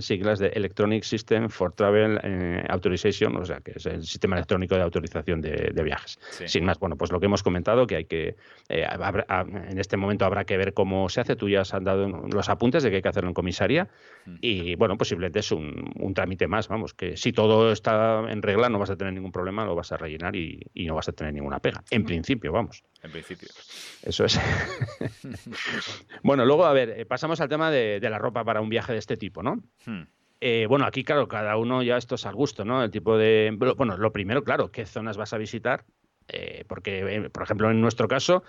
siglas 0.00 0.38
de 0.38 0.48
Electronic 0.48 1.02
System 1.02 1.48
for 1.48 1.72
Travel 1.72 2.20
eh, 2.22 2.64
Authorization, 2.68 3.36
o 3.36 3.44
sea, 3.44 3.60
que 3.60 3.72
es 3.76 3.86
el 3.86 4.04
sistema 4.04 4.36
electrónico 4.36 4.74
de 4.74 4.82
autorización 4.82 5.40
de, 5.40 5.80
viajes. 5.82 6.18
Sin 6.44 6.64
más, 6.64 6.78
bueno, 6.78 6.96
pues 6.96 7.10
lo 7.10 7.20
que 7.20 7.26
hemos 7.26 7.42
comentado, 7.42 7.86
que 7.86 7.96
hay 7.96 8.04
que, 8.04 8.36
eh, 8.68 8.86
en 9.68 9.78
este 9.78 9.96
momento 9.96 10.24
habrá 10.24 10.44
que 10.44 10.56
ver 10.56 10.74
cómo 10.74 11.08
se 11.08 11.20
hace, 11.20 11.36
tú 11.36 11.48
ya 11.48 11.62
has 11.62 11.70
dado 11.82 12.06
los 12.08 12.48
apuntes 12.48 12.82
de 12.82 12.90
que 12.90 12.96
hay 12.96 13.02
que 13.02 13.08
hacerlo 13.08 13.30
en 13.30 13.34
comisaría. 13.34 13.88
Y 14.40 14.74
bueno, 14.74 14.96
posiblemente 14.96 15.40
es 15.40 15.52
un, 15.52 16.12
trámite 16.14 16.46
más, 16.48 16.68
vamos, 16.68 16.94
que 16.94 17.16
si 17.16 17.32
todo 17.32 17.72
está 17.72 18.24
en 18.28 18.42
regla 18.42 18.68
no 18.68 18.78
vas 18.78 18.90
a 18.90 18.96
tener 18.96 19.12
ningún 19.12 19.32
problema, 19.32 19.64
lo 19.64 19.74
vas 19.74 19.92
a 19.92 19.96
rellenar 19.96 20.36
y, 20.36 20.60
no 20.74 20.94
vas 20.94 21.08
a 21.08 21.12
tener 21.12 21.32
ninguna 21.32 21.60
pega. 21.60 21.82
En 21.90 22.04
principio, 22.04 22.52
vamos. 22.52 22.82
En 23.02 23.10
principio. 23.10 23.48
Eso 24.02 24.24
es. 24.24 24.40
bueno, 26.22 26.44
luego, 26.44 26.64
a 26.64 26.72
ver, 26.72 26.90
eh, 26.90 27.06
pasamos 27.06 27.40
al 27.40 27.48
tema 27.48 27.70
de, 27.70 28.00
la 28.00 28.18
ropa 28.18 28.44
para 28.44 28.60
un 28.60 28.68
viaje 28.68 28.92
de 28.92 28.98
este 28.98 29.16
tipo, 29.16 29.42
¿no? 29.42 29.62
Hmm. 29.86 30.02
Eh, 30.40 30.66
bueno, 30.68 30.86
aquí, 30.86 31.04
claro, 31.04 31.28
cada 31.28 31.56
uno 31.56 31.82
ya 31.82 31.98
esto 31.98 32.14
es 32.14 32.24
al 32.24 32.34
gusto, 32.34 32.64
¿no? 32.64 32.82
El 32.82 32.90
tipo 32.90 33.18
de. 33.18 33.54
Bueno, 33.76 33.96
lo 33.98 34.10
primero, 34.10 34.42
claro, 34.42 34.72
¿qué 34.72 34.86
zonas 34.86 35.16
vas 35.16 35.32
a 35.34 35.38
visitar? 35.38 35.84
Eh, 36.32 36.64
porque, 36.68 37.28
por 37.32 37.42
ejemplo, 37.42 37.70
en 37.70 37.80
nuestro 37.80 38.06
caso, 38.08 38.44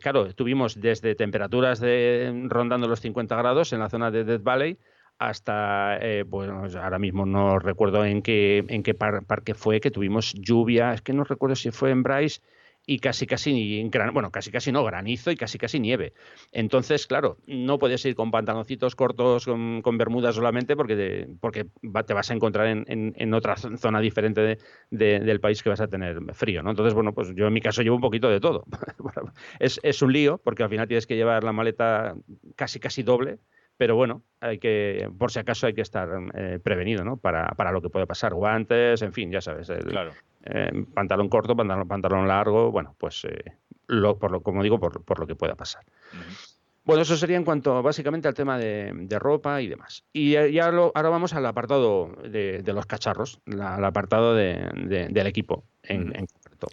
claro, 0.00 0.26
estuvimos 0.26 0.80
desde 0.80 1.14
temperaturas 1.14 1.80
de 1.80 2.46
rondando 2.48 2.88
los 2.88 3.00
50 3.00 3.36
grados 3.36 3.72
en 3.72 3.80
la 3.80 3.88
zona 3.88 4.10
de 4.10 4.24
Death 4.24 4.42
Valley 4.42 4.78
hasta, 5.18 5.98
bueno, 6.26 6.64
ahora 6.80 6.98
mismo 6.98 7.26
no 7.26 7.58
recuerdo 7.58 8.04
en 8.04 8.22
qué, 8.22 8.64
en 8.68 8.82
qué 8.82 8.94
parque 8.94 9.54
fue, 9.54 9.80
que 9.80 9.90
tuvimos 9.90 10.32
lluvia, 10.34 10.92
es 10.92 11.02
que 11.02 11.12
no 11.12 11.24
recuerdo 11.24 11.56
si 11.56 11.70
fue 11.70 11.90
en 11.90 12.02
Bryce 12.02 12.40
y 12.90 13.00
casi 13.00 13.26
casi, 13.26 13.86
bueno, 14.14 14.30
casi 14.30 14.50
casi 14.50 14.72
no, 14.72 14.82
granizo 14.82 15.30
y 15.30 15.36
casi 15.36 15.58
casi 15.58 15.78
nieve. 15.78 16.14
Entonces, 16.52 17.06
claro, 17.06 17.36
no 17.46 17.78
puedes 17.78 18.02
ir 18.06 18.14
con 18.14 18.30
pantaloncitos 18.30 18.96
cortos, 18.96 19.44
con, 19.44 19.98
bermudas 19.98 20.36
solamente, 20.36 20.74
porque, 20.74 21.28
porque 21.38 21.66
te 22.06 22.14
vas 22.14 22.30
a 22.30 22.34
encontrar 22.34 22.66
en, 22.66 23.34
otra 23.34 23.56
zona 23.56 24.00
diferente 24.00 24.56
del 24.90 25.40
país 25.40 25.62
que 25.62 25.68
vas 25.68 25.82
a 25.82 25.88
tener 25.88 26.18
frío, 26.32 26.62
¿no? 26.62 26.70
Entonces, 26.70 26.94
bueno, 26.94 27.12
pues 27.12 27.34
yo 27.34 27.46
en 27.46 27.52
mi 27.52 27.60
caso 27.60 27.82
llevo 27.82 27.96
un 27.96 28.00
poquito 28.00 28.30
de 28.30 28.40
todo. 28.40 28.64
es, 29.60 29.78
es 29.82 30.00
un 30.00 30.14
lío, 30.14 30.38
porque 30.38 30.62
al 30.62 30.70
final 30.70 30.88
tienes 30.88 31.06
que 31.06 31.16
llevar 31.16 31.44
la 31.44 31.52
maleta 31.52 32.14
casi 32.56 32.80
casi 32.80 33.02
doble 33.02 33.38
pero 33.76 33.94
bueno, 33.94 34.24
hay 34.40 34.58
que, 34.58 35.08
por 35.16 35.30
si 35.30 35.38
acaso 35.38 35.68
hay 35.68 35.72
que 35.72 35.82
estar 35.82 36.08
eh, 36.34 36.58
prevenido, 36.60 37.04
¿no? 37.04 37.16
Para, 37.16 37.46
para, 37.50 37.70
lo 37.70 37.80
que 37.80 37.88
puede 37.88 38.08
pasar, 38.08 38.34
guantes, 38.34 39.02
en 39.02 39.12
fin, 39.12 39.30
ya 39.30 39.40
sabes, 39.40 39.70
claro. 39.86 40.10
Eh, 40.44 40.84
pantalón 40.94 41.28
corto, 41.28 41.56
pantalón, 41.56 41.88
pantalón 41.88 42.28
largo, 42.28 42.70
bueno, 42.70 42.94
pues 42.98 43.24
eh, 43.24 43.56
lo, 43.86 44.18
por 44.18 44.30
lo, 44.30 44.40
como 44.40 44.62
digo, 44.62 44.78
por, 44.78 45.02
por, 45.04 45.18
lo 45.18 45.26
que 45.26 45.34
pueda 45.34 45.54
pasar. 45.54 45.84
Bueno, 46.88 47.02
eso 47.02 47.18
sería 47.18 47.36
en 47.36 47.44
cuanto 47.44 47.82
básicamente 47.82 48.28
al 48.28 48.34
tema 48.34 48.58
de, 48.58 49.18
ropa 49.18 49.60
y 49.60 49.68
demás. 49.68 50.04
Y 50.10 50.30
ya 50.30 50.68
ahora 50.68 51.10
vamos 51.10 51.34
al 51.34 51.44
apartado 51.44 52.16
de, 52.22 52.62
los 52.64 52.86
cacharros, 52.86 53.40
al 53.46 53.84
apartado 53.84 54.34
del 54.34 55.26
equipo 55.26 55.64
en, 55.82 56.12
concreto. 56.12 56.68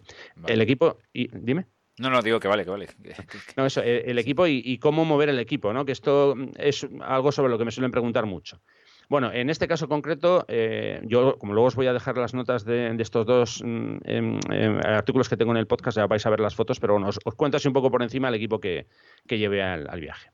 El 0.46 0.62
equipo, 0.62 0.96
y, 1.12 1.28
dime. 1.36 1.66
No, 1.98 2.08
no, 2.08 2.22
digo 2.22 2.40
que 2.40 2.48
vale, 2.48 2.64
que 2.64 2.70
vale. 2.70 2.88
No, 3.58 3.66
eso, 3.66 3.82
el, 3.82 4.18
equipo 4.18 4.46
y, 4.46 4.78
cómo 4.78 5.04
mover 5.04 5.28
el 5.28 5.38
equipo, 5.38 5.74
¿no? 5.74 5.84
Que 5.84 5.92
esto 5.92 6.34
es 6.56 6.86
algo 7.02 7.30
sobre 7.30 7.50
lo 7.50 7.58
que 7.58 7.66
me 7.66 7.70
suelen 7.70 7.90
preguntar 7.90 8.24
mucho. 8.24 8.60
Bueno, 9.08 9.30
en 9.32 9.50
este 9.50 9.68
caso 9.68 9.88
concreto, 9.88 10.44
eh, 10.48 11.00
yo, 11.04 11.38
como 11.38 11.52
luego 11.54 11.68
os 11.68 11.76
voy 11.76 11.86
a 11.86 11.92
dejar 11.92 12.16
las 12.16 12.34
notas 12.34 12.64
de, 12.64 12.94
estos 12.98 13.24
dos 13.24 13.62
mm, 13.64 13.96
em, 14.04 14.40
em, 14.50 14.80
artículos 14.84 15.28
que 15.28 15.36
tengo 15.36 15.52
en 15.52 15.58
el 15.58 15.68
podcast, 15.68 15.96
ya 15.96 16.06
vais 16.06 16.26
a 16.26 16.30
ver 16.30 16.40
las 16.40 16.56
fotos, 16.56 16.80
pero 16.80 16.94
bueno, 16.94 17.08
os, 17.08 17.18
cuento 17.36 17.56
así 17.56 17.68
un 17.68 17.74
poco 17.74 17.90
por 17.90 18.02
encima 18.02 18.28
el 18.28 18.34
equipo 18.34 18.58
que, 18.58 18.86
que 19.28 19.38
llevé 19.38 19.62
al, 19.62 20.00
viaje. 20.00 20.30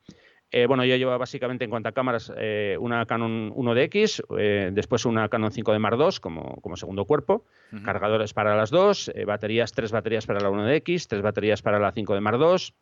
Eh, 0.50 0.66
bueno, 0.66 0.84
yo 0.86 0.96
llevo 0.96 1.16
básicamente 1.18 1.64
en 1.64 1.70
cuanto 1.70 1.90
a 1.90 1.92
cámaras 1.92 2.32
eh, 2.36 2.76
una 2.80 3.04
Canon 3.04 3.52
1DX, 3.54 4.72
después 4.72 5.04
una 5.04 5.28
Canon 5.28 5.50
5D 5.50 5.78
Mark 5.78 5.98
II 5.98 6.18
como, 6.20 6.56
como 6.62 6.76
segundo 6.76 7.04
cuerpo, 7.04 7.44
cargadores 7.84 8.32
para 8.32 8.56
las 8.56 8.70
dos, 8.70 9.10
baterías, 9.26 9.72
tres 9.72 9.92
baterías 9.92 10.26
para 10.26 10.40
la 10.40 10.50
1DX, 10.50 11.06
tres 11.08 11.22
baterías 11.22 11.62
para 11.62 11.78
la 11.78 11.92
5D 11.92 12.20
Mark 12.20 12.38
II, 12.40 12.74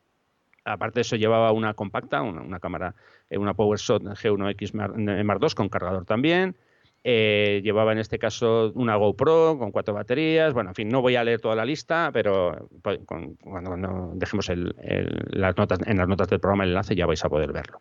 Aparte 0.65 0.97
de 0.97 1.03
eso 1.03 1.17
llevaba 1.17 1.53
una 1.53 1.75
compacta, 1.75 2.23
una, 2.23 2.61
cámara, 2.61 2.95
eh, 3.31 3.39
una 3.39 3.55
PowerShot 3.55 4.03
G1X 4.03 4.75
Mark 4.75 5.41
II 5.43 5.49
con 5.55 5.69
cargador 5.69 6.05
también, 6.05 6.57
eh, 7.03 7.61
llevaba 7.65 7.93
en 7.93 7.99
este 7.99 8.19
caso 8.19 8.73
una 8.75 8.97
GoPro 8.97 9.57
con 9.59 9.71
cuatro 9.71 9.95
baterías. 9.95 10.53
Bueno, 10.53 10.71
en 10.71 10.75
fin, 10.75 10.89
no 10.89 11.01
voy 11.01 11.17
a 11.17 11.25
leer 11.25 11.41
toda 11.41 11.55
la 11.55 11.65
lista, 11.65 12.11
pero 12.13 12.69
pues, 12.83 13.01
cuando, 13.07 14.13
dejemos 14.15 14.51
las 14.51 15.57
notas, 15.57 15.79
en 15.87 15.97
las 15.97 16.09
notas 16.09 16.29
del 16.29 16.41
programa 16.41 16.65
el 16.65 16.71
enlace 16.71 16.95
ya 16.95 17.07
vais 17.07 17.25
a 17.25 17.29
poder 17.29 17.53
verlo. 17.53 17.81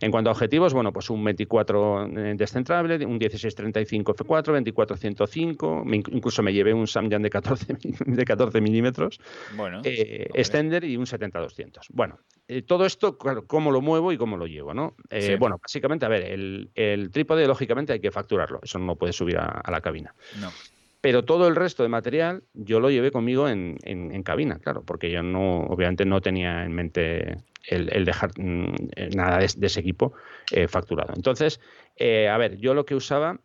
En 0.00 0.10
cuanto 0.10 0.30
a 0.30 0.32
objetivos, 0.32 0.74
bueno, 0.74 0.92
pues 0.92 1.08
un 1.08 1.24
24 1.24 2.06
eh, 2.06 2.34
descentrable, 2.36 3.04
un 3.06 3.18
1635 3.18 4.14
F4, 4.14 4.44
2405, 4.44 5.84
incluso 6.12 6.42
me 6.42 6.52
llevé 6.52 6.74
un 6.74 6.86
Samyang 6.86 7.22
de 7.22 7.30
14, 7.30 7.76
de 8.06 8.24
14 8.24 8.60
milímetros, 8.60 9.20
bueno, 9.56 9.80
eh, 9.84 10.28
extender 10.34 10.84
y 10.84 10.96
un 10.96 11.06
70-200. 11.06 11.86
Bueno, 11.90 12.18
todo 12.66 12.86
esto, 12.86 13.18
cómo 13.18 13.70
lo 13.70 13.80
muevo 13.80 14.10
y 14.12 14.16
cómo 14.16 14.36
lo 14.36 14.46
llevo, 14.46 14.72
¿no? 14.72 14.94
Bueno, 15.38 15.58
básicamente, 15.60 16.06
a 16.06 16.08
ver, 16.08 16.24
el, 16.24 16.70
el 16.74 17.10
trípode, 17.10 17.46
lógicamente, 17.46 17.92
hay 17.92 18.00
que 18.00 18.10
facturarlo 18.10 18.60
eso 18.62 18.78
no 18.78 18.96
puede 18.96 19.12
subir 19.12 19.38
a, 19.38 19.62
la 19.70 19.80
cabina. 19.80 20.14
No. 20.40 20.52
Pero 21.00 21.24
todo 21.24 21.46
el 21.46 21.54
resto 21.54 21.82
de 21.82 21.88
material 21.88 22.42
yo 22.54 22.80
lo 22.80 22.90
llevé 22.90 23.12
conmigo 23.12 23.48
en, 23.48 24.22
cabina, 24.24 24.58
claro, 24.58 24.82
porque 24.82 25.10
yo 25.10 25.22
no, 25.22 25.60
obviamente 25.60 26.04
no 26.04 26.20
tenía 26.20 26.64
en 26.64 26.72
mente 26.72 27.38
el, 27.66 28.04
dejar 28.04 28.32
mm, 28.36 28.74
nada 29.14 29.38
de, 29.38 29.44
ese 29.44 29.80
equipo 29.80 30.12
eh, 30.50 30.66
facturado. 30.66 31.12
Entonces, 31.14 31.60
eh, 31.96 32.28
a 32.28 32.36
ver, 32.36 32.58
yo 32.58 32.74
lo 32.74 32.84
que 32.84 32.96
usaba, 32.96 33.38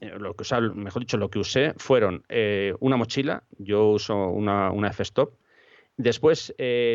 eh, 0.00 0.12
lo 0.18 0.34
que 0.34 0.42
usaba, 0.42 0.68
mejor 0.74 1.02
dicho, 1.02 1.16
lo 1.16 1.28
que 1.28 1.40
usé 1.40 1.74
fueron 1.76 2.24
una 2.78 2.96
mochila, 2.96 3.42
yo 3.58 3.88
uso 3.88 4.28
una, 4.28 4.70
una 4.70 4.88
F-Stop, 4.88 5.34
después 5.96 6.54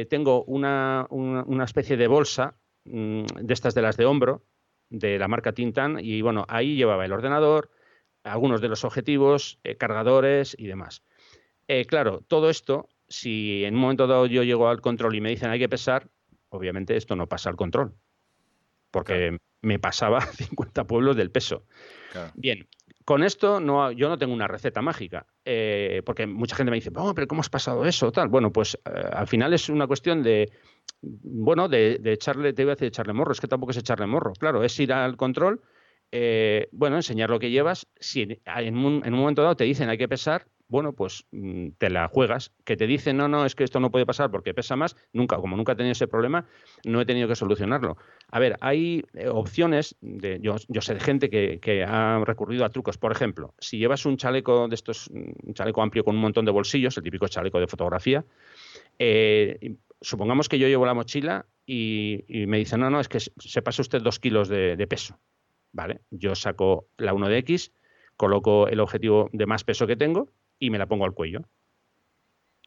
tengo 0.09 0.43
una, 0.45 1.07
una, 1.09 1.63
especie 1.63 1.97
de 1.97 2.07
bolsa 2.07 2.55
mm, 2.85 3.23
de 3.41 3.53
estas 3.53 3.73
de 3.73 3.81
las 3.81 3.97
de 3.97 4.05
hombro, 4.05 4.43
de 4.91 5.17
la 5.17 5.27
marca 5.27 5.53
Tintan 5.53 5.97
y 5.99 6.21
bueno, 6.21 6.45
ahí 6.47 6.75
llevaba 6.75 7.05
el 7.05 7.13
ordenador, 7.13 7.71
algunos 8.23 8.61
de 8.61 8.67
los 8.67 8.83
objetivos, 8.83 9.59
eh, 9.63 9.77
cargadores 9.77 10.55
y 10.59 10.67
demás. 10.67 11.03
Eh, 11.67 11.85
claro, 11.85 12.21
todo 12.27 12.49
esto, 12.49 12.89
si 13.07 13.63
en 13.65 13.75
un 13.75 13.81
momento 13.81 14.05
dado 14.05 14.25
yo 14.25 14.43
llego 14.43 14.67
al 14.67 14.81
control 14.81 15.15
y 15.15 15.21
me 15.21 15.29
dicen 15.29 15.49
hay 15.49 15.59
que 15.59 15.69
pesar, 15.69 16.09
obviamente 16.49 16.97
esto 16.97 17.15
no 17.15 17.27
pasa 17.27 17.49
al 17.49 17.55
control. 17.55 17.95
porque 18.91 19.37
me 19.61 19.79
pasaba 19.79 20.21
50 20.33 20.85
pueblos 20.85 21.15
del 21.15 21.31
peso. 21.31 21.65
Bien, 22.35 22.67
con 23.05 23.23
esto 23.23 23.59
no, 23.59 23.91
yo 23.91 24.09
no 24.09 24.17
tengo 24.17 24.33
una 24.33 24.47
receta 24.47 24.81
mágica, 24.81 25.25
eh, 25.45 26.01
porque 26.05 26.27
mucha 26.27 26.55
gente 26.55 26.71
me 26.71 26.77
dice, 26.77 26.91
oh, 26.95 27.13
pero 27.13 27.27
¿cómo 27.27 27.41
has 27.41 27.49
pasado 27.49 27.85
eso? 27.85 28.11
Tal. 28.11 28.29
Bueno, 28.29 28.51
pues 28.51 28.75
eh, 28.85 29.03
al 29.11 29.27
final 29.27 29.53
es 29.53 29.69
una 29.69 29.87
cuestión 29.87 30.23
de, 30.23 30.51
bueno, 31.01 31.67
de, 31.67 31.99
echarle, 32.05 32.53
te 32.53 32.61
iba 32.63 32.71
a 32.71 32.75
decir 32.75 32.87
echarle 32.87 33.13
morro, 33.13 33.31
es 33.31 33.41
que 33.41 33.47
tampoco 33.47 33.71
es 33.71 33.77
echarle 33.77 34.07
morro, 34.07 34.33
claro, 34.33 34.63
es 34.63 34.79
ir 34.79 34.93
al 34.93 35.17
control, 35.17 35.61
eh, 36.11 36.67
bueno, 36.71 36.97
enseñar 36.97 37.29
lo 37.29 37.39
que 37.39 37.49
llevas, 37.49 37.87
si 37.99 38.39
en 38.45 38.77
un, 38.77 39.01
en 39.05 39.13
un 39.13 39.19
momento 39.19 39.41
dado 39.41 39.55
te 39.55 39.63
dicen 39.63 39.89
hay 39.89 39.97
que 39.97 40.09
pesar, 40.09 40.45
bueno, 40.71 40.93
pues 40.93 41.25
mm, 41.31 41.71
te 41.77 41.89
la 41.89 42.07
juegas. 42.07 42.53
Que 42.63 42.77
te 42.77 42.87
dicen, 42.87 43.17
no, 43.17 43.27
no, 43.27 43.45
es 43.45 43.55
que 43.55 43.65
esto 43.65 43.81
no 43.81 43.91
puede 43.91 44.05
pasar 44.05 44.31
porque 44.31 44.53
pesa 44.53 44.77
más, 44.77 44.95
nunca, 45.11 45.35
como 45.35 45.57
nunca 45.57 45.73
he 45.73 45.75
tenido 45.75 45.91
ese 45.91 46.07
problema, 46.07 46.45
no 46.85 47.01
he 47.01 47.05
tenido 47.05 47.27
que 47.27 47.35
solucionarlo. 47.35 47.97
A 48.29 48.39
ver, 48.39 48.55
hay 48.61 49.03
eh, 49.13 49.27
opciones, 49.27 49.97
de, 49.99 50.39
yo, 50.41 50.55
sé 50.57 50.93
de 50.93 50.99
gente 51.01 51.29
que, 51.29 51.83
ha 51.83 52.23
recurrido 52.25 52.63
a 52.63 52.69
trucos. 52.69 52.97
Por 52.97 53.11
ejemplo, 53.11 53.53
si 53.59 53.79
llevas 53.79 54.05
un 54.05 54.15
chaleco 54.15 54.69
de 54.69 54.75
estos, 54.75 55.09
un 55.09 55.53
chaleco 55.53 55.81
amplio 55.81 56.05
con 56.05 56.15
un 56.15 56.21
montón 56.21 56.45
de 56.45 56.51
bolsillos, 56.51 56.95
el 56.95 57.03
típico 57.03 57.27
chaleco 57.27 57.59
de 57.59 57.67
fotografía, 57.67 58.23
eh, 58.97 59.75
supongamos 59.99 60.47
que 60.47 60.57
yo 60.57 60.69
llevo 60.69 60.85
la 60.85 60.93
mochila 60.93 61.47
y, 61.65 62.23
me 62.47 62.59
dicen, 62.59 62.79
no, 62.79 62.89
no, 62.89 63.01
es 63.01 63.09
que 63.09 63.19
se 63.19 63.61
pasa 63.61 63.81
usted 63.81 64.01
dos 64.01 64.19
kilos 64.19 64.47
de, 64.47 64.77
de 64.77 64.87
peso. 64.87 65.19
Vale, 65.73 65.99
yo 66.11 66.33
saco 66.33 66.87
la 66.97 67.13
1DX, 67.13 67.71
coloco 68.15 68.69
el 68.69 68.79
objetivo 68.79 69.29
de 69.33 69.45
más 69.45 69.65
peso 69.65 69.85
que 69.85 69.97
tengo 69.97 70.29
y 70.61 70.69
me 70.69 70.77
la 70.77 70.87
pongo 70.87 71.03
al 71.03 71.13
cuello. 71.13 71.41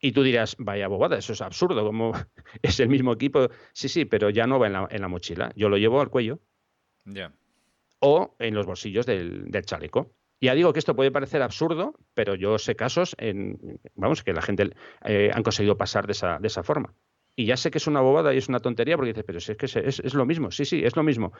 Y 0.00 0.12
tú 0.12 0.22
dirás, 0.22 0.56
vaya 0.58 0.88
bobada, 0.88 1.16
eso 1.16 1.32
es 1.32 1.40
absurdo, 1.40 1.82
como 1.82 2.12
es 2.62 2.80
el 2.80 2.88
mismo 2.88 3.12
equipo. 3.12 3.48
Sí, 3.72 3.88
sí, 3.88 4.04
pero 4.04 4.28
ya 4.28 4.46
no 4.46 4.58
va 4.58 4.66
en 4.90 5.00
la, 5.00 5.08
mochila. 5.08 5.52
Yo 5.56 5.70
lo 5.70 5.78
llevo 5.78 6.00
al 6.00 6.10
cuello. 6.10 6.40
Ya. 7.04 7.32
O 8.00 8.34
en 8.38 8.54
los 8.54 8.66
bolsillos 8.66 9.06
del, 9.06 9.48
chaleco. 9.64 10.12
Ya 10.40 10.54
digo 10.54 10.72
que 10.72 10.80
esto 10.80 10.96
puede 10.96 11.10
parecer 11.10 11.40
absurdo, 11.40 11.94
pero 12.12 12.34
yo 12.34 12.58
sé 12.58 12.74
casos 12.74 13.14
en, 13.18 13.78
vamos, 13.94 14.22
que 14.22 14.34
la 14.34 14.42
gente 14.42 14.74
eh, 15.04 15.30
han 15.32 15.42
conseguido 15.42 15.78
pasar 15.78 16.06
de 16.06 16.12
esa, 16.12 16.38
de 16.38 16.48
esa 16.48 16.62
forma. 16.62 16.92
Y 17.36 17.46
ya 17.46 17.56
sé 17.56 17.70
que 17.70 17.78
es 17.78 17.86
una 17.86 18.00
bobada 18.00 18.32
y 18.32 18.38
es 18.38 18.48
una 18.48 18.60
tontería 18.60 18.96
porque 18.96 19.12
dices, 19.12 19.24
pero 19.26 19.40
si 19.40 19.52
es 19.52 19.58
que 19.58 19.66
es, 19.66 20.14
lo 20.14 20.24
mismo, 20.24 20.50
sí, 20.50 20.64
sí, 20.64 20.82
es 20.84 20.94
lo 20.94 21.02
mismo. 21.02 21.32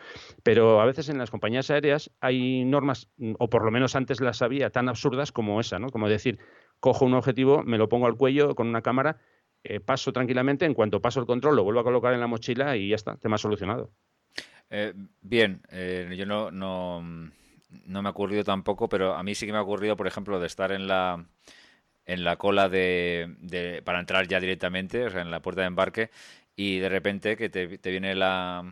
Pero 0.43 0.81
a 0.81 0.87
veces 0.87 1.09
en 1.09 1.19
las 1.19 1.31
compañías 1.31 1.71
aéreas 1.71 2.11
hay 2.21 2.65
normas, 2.65 3.09
o 3.39 3.49
por 3.49 3.65
lo 3.65 3.71
menos 3.71 3.95
antes 3.95 4.21
las 4.21 4.43
había, 4.43 4.71
tan 4.71 4.89
absurdas 4.89 5.31
como 5.31 5.61
esa, 5.61 5.79
¿no? 5.79 5.91
Como 5.91 6.09
decir, 6.09 6.39
cojo 6.81 7.05
un 7.05 7.15
objetivo, 7.15 7.63
me 7.63 7.79
lo 7.79 7.89
pongo 7.89 8.07
al 8.07 8.17
cuello 8.17 8.57
con 8.57 8.67
una 8.67 8.83
cámara, 8.83 9.19
eh, 9.63 9.79
paso 9.79 10.13
tranquilamente, 10.13 10.65
en 10.65 10.75
cuanto 10.75 11.01
paso 11.01 11.21
el 11.21 11.27
control 11.27 11.57
lo 11.57 11.65
vuelvo 11.65 11.81
a 11.81 11.85
colocar 11.85 12.13
en 12.13 12.21
la 12.21 12.27
mochila 12.27 12.77
y 12.77 12.89
ya 12.89 12.97
está, 12.97 13.17
tema 13.17 13.39
solucionado. 13.39 13.93
Eh, 14.71 14.93
bien, 15.21 15.63
eh, 15.71 16.13
yo 16.17 16.27
no, 16.27 16.51
no, 16.51 17.01
no 17.87 18.03
me 18.03 18.09
ha 18.09 18.11
ocurrido 18.11 18.43
tampoco, 18.43 18.89
pero 18.89 19.15
a 19.15 19.23
mí 19.23 19.35
sí 19.35 19.47
que 19.47 19.53
me 19.53 19.59
ha 19.59 19.63
ocurrido, 19.63 19.97
por 19.97 20.09
ejemplo, 20.09 20.41
de 20.41 20.47
estar 20.47 20.73
en 20.73 20.89
la 20.89 21.25
en 22.07 22.25
la 22.25 22.37
cola 22.37 22.69
de, 22.69 23.83
para 23.85 24.01
entrar 24.01 24.27
ya 24.29 24.41
directamente, 24.41 25.07
o 25.07 25.11
sea, 25.11 25.23
en 25.23 25.31
la 25.31 25.41
puerta 25.41 25.63
de 25.63 25.69
embarque, 25.69 26.11
y 26.57 26.79
de 26.79 26.89
repente 26.89 27.37
que 27.37 27.49
te, 27.49 27.79
te 27.79 27.91
viene 27.91 28.15
la, 28.15 28.65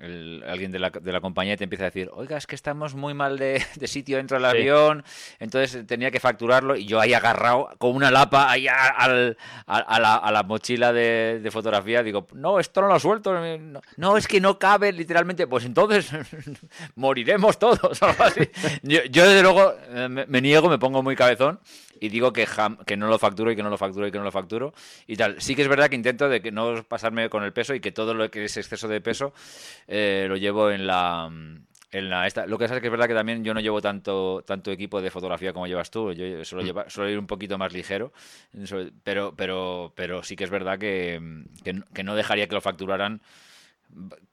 alguien 0.00 0.72
de 0.72 0.78
la, 0.78 0.90
de 0.90 1.12
la, 1.12 1.20
compañía 1.20 1.54
y 1.54 1.56
te 1.56 1.64
empieza 1.64 1.84
a 1.84 1.86
decir, 1.86 2.10
oiga, 2.12 2.36
es 2.36 2.46
que 2.46 2.54
estamos 2.54 2.94
muy 2.94 3.14
mal 3.14 3.38
de, 3.38 3.60
sitio 3.86 4.18
dentro 4.18 4.36
del 4.36 4.44
avión, 4.44 5.04
entonces 5.38 5.86
tenía 5.86 6.10
que 6.10 6.20
facturarlo 6.20 6.76
y 6.76 6.84
yo 6.86 7.00
ahí 7.00 7.14
agarrado 7.14 7.70
con 7.78 7.94
una 7.94 8.10
lapa 8.10 8.50
ahí 8.50 8.66
a, 8.68 9.08
la, 9.08 10.42
mochila 10.46 10.92
de, 10.92 11.48
fotografía, 11.50 12.02
digo, 12.02 12.26
no, 12.34 12.60
esto 12.60 12.82
no 12.82 12.88
lo 12.88 13.00
suelto, 13.00 13.34
no, 13.96 14.16
es 14.16 14.28
que 14.28 14.40
no 14.40 14.58
cabe 14.58 14.92
literalmente, 14.92 15.46
pues 15.46 15.64
entonces 15.64 16.10
moriremos 16.94 17.58
todos, 17.58 17.98
Yo, 18.82 19.00
desde 19.02 19.42
luego 19.42 19.74
eh, 19.88 20.08
me, 20.08 20.40
niego, 20.40 20.68
me 20.68 20.78
pongo 20.78 21.02
muy 21.02 21.16
cabezón 21.16 21.58
y 22.00 22.08
digo 22.08 22.32
que, 22.32 22.46
que 22.86 22.96
no 22.96 23.08
lo 23.08 23.18
facturo 23.18 23.50
y 23.50 23.56
que 23.56 23.62
no 23.62 23.70
lo 23.70 23.78
facturo 23.78 24.06
y 24.06 24.12
que 24.12 24.18
no 24.18 24.24
lo 24.24 24.32
facturo 24.32 24.74
y 25.06 25.16
tal. 25.16 25.40
Sí 25.40 25.54
que 25.54 25.62
es 25.62 25.68
verdad 25.68 25.88
que 25.88 25.96
intento 25.96 26.28
de 26.28 26.40
que 26.40 26.52
no 26.52 26.82
pasarme 26.84 27.28
con 27.28 27.42
el 27.42 27.52
peso 27.52 27.74
y 27.74 27.80
que 27.80 27.92
todo 27.92 28.14
lo 28.14 28.30
que 28.30 28.44
es 28.44 28.56
exceso 28.56 28.88
de 28.88 29.00
peso 29.00 29.32
eh, 29.86 30.26
lo 30.28 30.36
llevo 30.36 30.70
en 30.70 30.86
la... 30.86 31.30
En 31.92 32.10
la 32.10 32.26
esta, 32.26 32.46
lo 32.46 32.58
que 32.58 32.64
pasa 32.64 32.74
es 32.74 32.80
que 32.80 32.88
es 32.88 32.90
verdad 32.90 33.06
que 33.06 33.14
también 33.14 33.44
yo 33.44 33.54
no 33.54 33.60
llevo 33.60 33.80
tanto 33.80 34.42
tanto 34.44 34.72
equipo 34.72 35.00
de 35.00 35.08
fotografía 35.08 35.52
como 35.52 35.68
llevas 35.68 35.88
tú. 35.88 36.12
Yo 36.12 36.44
suelo, 36.44 36.64
mm. 36.64 36.66
llevar, 36.66 36.90
suelo 36.90 37.10
ir 37.10 37.18
un 37.18 37.28
poquito 37.28 37.58
más 37.58 37.72
ligero, 37.72 38.12
pero 39.04 39.34
pero 39.36 39.92
pero 39.94 40.22
sí 40.24 40.34
que 40.34 40.44
es 40.44 40.50
verdad 40.50 40.80
que, 40.80 41.44
que 41.62 42.02
no 42.02 42.16
dejaría 42.16 42.48
que 42.48 42.56
lo 42.56 42.60
facturaran 42.60 43.22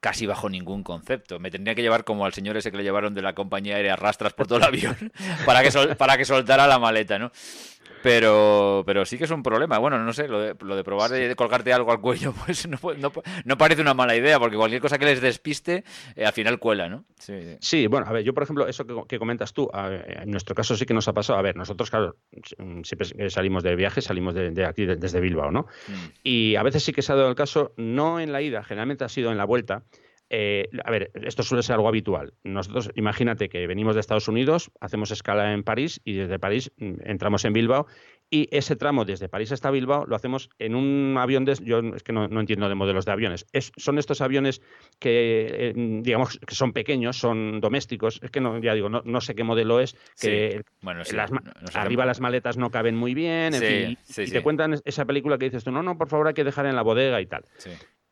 casi 0.00 0.26
bajo 0.26 0.48
ningún 0.48 0.82
concepto. 0.82 1.38
Me 1.38 1.50
tendría 1.50 1.74
que 1.74 1.82
llevar 1.82 2.04
como 2.04 2.26
al 2.26 2.34
señor 2.34 2.56
ese 2.56 2.70
que 2.70 2.76
le 2.76 2.82
llevaron 2.82 3.14
de 3.14 3.22
la 3.22 3.34
compañía 3.34 3.76
aérea 3.76 3.96
rastras 3.96 4.32
por 4.32 4.46
todo 4.46 4.58
el 4.58 4.64
avión 4.64 5.12
para 5.46 5.62
que, 5.62 5.94
para 5.96 6.16
que 6.16 6.24
soltara 6.24 6.66
la 6.66 6.78
maleta, 6.78 7.18
¿no? 7.18 7.32
Pero, 8.04 8.82
pero 8.84 9.06
sí 9.06 9.16
que 9.16 9.24
es 9.24 9.30
un 9.30 9.42
problema. 9.42 9.78
Bueno, 9.78 9.98
no 9.98 10.12
sé, 10.12 10.28
lo 10.28 10.38
de, 10.38 10.54
lo 10.60 10.76
de 10.76 10.84
probar 10.84 11.10
de 11.10 11.34
colgarte 11.36 11.72
algo 11.72 11.90
al 11.90 12.02
cuello, 12.02 12.34
pues 12.44 12.68
no, 12.68 12.78
no, 13.46 13.56
parece 13.56 13.80
una 13.80 13.94
mala 13.94 14.14
idea, 14.14 14.38
porque 14.38 14.58
cualquier 14.58 14.82
cosa 14.82 14.98
que 14.98 15.06
les 15.06 15.22
despiste, 15.22 15.84
eh, 16.14 16.26
al 16.26 16.34
final 16.34 16.58
cuela, 16.58 16.86
¿no? 16.86 17.06
Sí. 17.18 17.86
bueno, 17.86 18.06
a 18.06 18.12
ver, 18.12 18.22
yo 18.22 18.34
por 18.34 18.42
ejemplo, 18.42 18.68
eso 18.68 18.84
que, 19.06 19.18
comentas 19.18 19.54
tú, 19.54 19.70
en 19.72 20.30
nuestro 20.30 20.54
caso 20.54 20.76
sí 20.76 20.84
que 20.84 20.92
nos 20.92 21.08
ha 21.08 21.14
pasado. 21.14 21.38
A 21.38 21.42
ver, 21.42 21.56
nosotros, 21.56 21.88
claro, 21.88 22.16
siempre 22.82 23.30
salimos 23.30 23.62
de 23.62 23.74
viaje, 23.74 24.02
salimos 24.02 24.34
de, 24.34 24.66
aquí, 24.66 24.84
desde 24.84 25.20
Bilbao, 25.20 25.50
¿no? 25.50 25.62
Mm. 25.88 25.94
Y 26.22 26.56
a 26.56 26.62
veces 26.62 26.84
sí 26.84 26.92
que 26.92 27.00
se 27.00 27.10
ha 27.10 27.16
dado 27.16 27.30
el 27.30 27.34
caso, 27.34 27.72
no 27.78 28.20
en 28.20 28.32
la 28.32 28.42
ida, 28.42 28.62
generalmente 28.64 29.04
ha 29.04 29.08
sido 29.08 29.30
en 29.30 29.38
la 29.38 29.46
vuelta, 29.46 29.84
eh, 30.36 30.68
a 30.84 30.90
ver, 30.90 31.12
esto 31.14 31.44
suele 31.44 31.62
ser 31.62 31.74
algo 31.74 31.86
habitual. 31.86 32.34
Nosotros, 32.42 32.90
imagínate 32.96 33.48
que 33.48 33.68
venimos 33.68 33.94
de 33.94 34.00
Estados 34.00 34.26
Unidos, 34.26 34.72
hacemos 34.80 35.12
escala 35.12 35.52
en 35.52 35.62
París 35.62 36.00
y 36.04 36.14
desde 36.14 36.40
París 36.40 36.72
mm, 36.76 36.94
entramos 37.04 37.44
en 37.44 37.52
Bilbao 37.52 37.86
y 38.30 38.48
ese 38.50 38.74
tramo 38.74 39.04
desde 39.04 39.28
París 39.28 39.52
hasta 39.52 39.70
Bilbao 39.70 40.06
lo 40.06 40.16
hacemos 40.16 40.50
en 40.58 40.74
un 40.74 41.14
avión 41.18 41.44
de... 41.44 41.54
Yo 41.62 41.78
es 41.94 42.02
que 42.02 42.12
no, 42.12 42.24
entiendo 42.24 42.68
de 42.68 42.74
modelos 42.74 43.04
de 43.04 43.12
aviones. 43.12 43.46
son 43.76 43.98
estos 43.98 44.20
aviones 44.22 44.60
que, 44.98 45.68
eh, 45.68 45.72
digamos, 46.02 46.40
que 46.44 46.56
son 46.56 46.72
pequeños, 46.72 47.16
son 47.16 47.60
domésticos. 47.60 48.18
Es 48.20 48.32
que 48.32 48.40
no, 48.40 48.58
ya 48.58 48.74
digo, 48.74 48.88
no, 48.88 49.20
sé 49.20 49.36
qué 49.36 49.44
modelo 49.44 49.78
es. 49.78 49.94
Que 50.20 50.64
bueno, 50.82 51.02
arriba 51.74 52.06
las 52.06 52.18
maletas 52.18 52.56
no 52.56 52.72
caben 52.72 52.96
muy 52.96 53.14
bien. 53.14 53.54
En 53.54 53.96
y 54.16 54.30
te 54.30 54.42
cuentan 54.42 54.80
esa 54.84 55.04
película 55.04 55.38
que 55.38 55.44
dices 55.44 55.62
tú, 55.62 55.70
no, 55.70 55.84
no, 55.84 55.96
por 55.96 56.08
favor 56.08 56.26
hay 56.26 56.34
que 56.34 56.42
dejar 56.42 56.66
en 56.66 56.74
la 56.74 56.82
bodega 56.82 57.20
y 57.20 57.26
tal. 57.26 57.44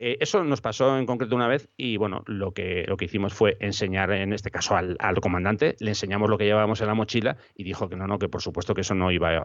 Eh, 0.05 0.19
eso 0.19 0.43
nos 0.43 0.61
pasó 0.61 0.99
en 0.99 1.07
concreto 1.07 1.37
una 1.37 1.47
vez 1.47 1.69
y 1.77 1.97
bueno, 1.97 2.25
lo 2.27 2.51
que, 2.51 2.85
lo 2.89 2.97
que 2.97 3.05
hicimos 3.05 3.35
fue 3.35 3.57
enseñar 3.61 4.11
en 4.11 4.33
este 4.33 4.51
caso 4.51 4.75
al, 4.77 4.97
comandante, 5.21 5.77
le 5.79 5.91
enseñamos 5.91 6.29
lo 6.29 6.39
que 6.39 6.45
llevábamos 6.45 6.81
en 6.81 6.89
la 6.89 6.95
mochila 6.95 7.37
y 7.55 7.63
dijo 7.63 7.89
que 7.89 7.95
no, 7.95 8.09
no, 8.09 8.19
que 8.19 8.29
por 8.29 8.43
supuesto 8.43 8.75
que 8.75 8.81
eso 8.81 8.97
no 8.97 9.13
iba 9.13 9.37
eh, 9.37 9.43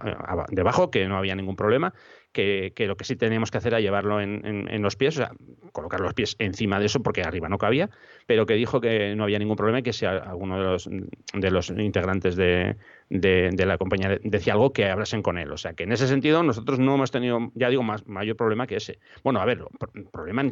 debajo, 0.49 0.89
que 0.89 1.07
no 1.07 1.15
había 1.15 1.35
ningún 1.35 1.55
problema, 1.55 1.93
que, 2.31 2.73
lo 2.75 2.97
que 2.97 3.03
sí 3.03 3.15
teníamos 3.15 3.51
que 3.51 3.59
hacer 3.59 3.73
era 3.73 3.81
llevarlo 3.81 4.19
en, 4.19 4.81
los 4.81 4.95
pies, 4.95 5.17
o 5.17 5.19
sea, 5.19 5.31
colocar 5.73 5.99
los 5.99 6.15
pies 6.15 6.35
encima 6.39 6.79
de 6.79 6.87
eso 6.87 7.03
porque 7.03 7.21
arriba 7.21 7.49
no 7.49 7.59
cabía, 7.59 7.91
pero 8.25 8.47
que 8.47 8.55
dijo 8.55 8.81
que 8.81 9.15
no 9.15 9.25
había 9.25 9.37
ningún 9.37 9.57
problema 9.57 9.79
y 9.79 9.83
que 9.83 9.93
si 9.93 10.07
alguno 10.07 10.57
de 10.57 10.63
los, 10.63 10.89
de 10.89 11.51
los 11.51 11.69
integrantes 11.69 12.35
de, 12.35 12.77
de, 13.09 13.65
la 13.65 13.77
compañía 13.77 14.19
decía 14.23 14.53
algo 14.53 14.73
que 14.73 14.89
hablasen 14.89 15.21
con 15.21 15.37
él. 15.37 15.51
O 15.51 15.57
sea 15.57 15.73
que 15.73 15.83
en 15.83 15.91
ese 15.91 16.07
sentido 16.07 16.43
nosotros 16.43 16.79
no 16.79 16.95
hemos 16.95 17.11
tenido, 17.11 17.51
ya 17.55 17.69
digo, 17.69 17.83
más, 17.83 18.05
mayor 18.07 18.35
problema 18.35 18.67
que 18.67 18.77
ese. 18.77 18.99
Bueno, 19.23 19.39
a 19.39 19.45
ver, 19.45 19.63
problema 20.11 20.43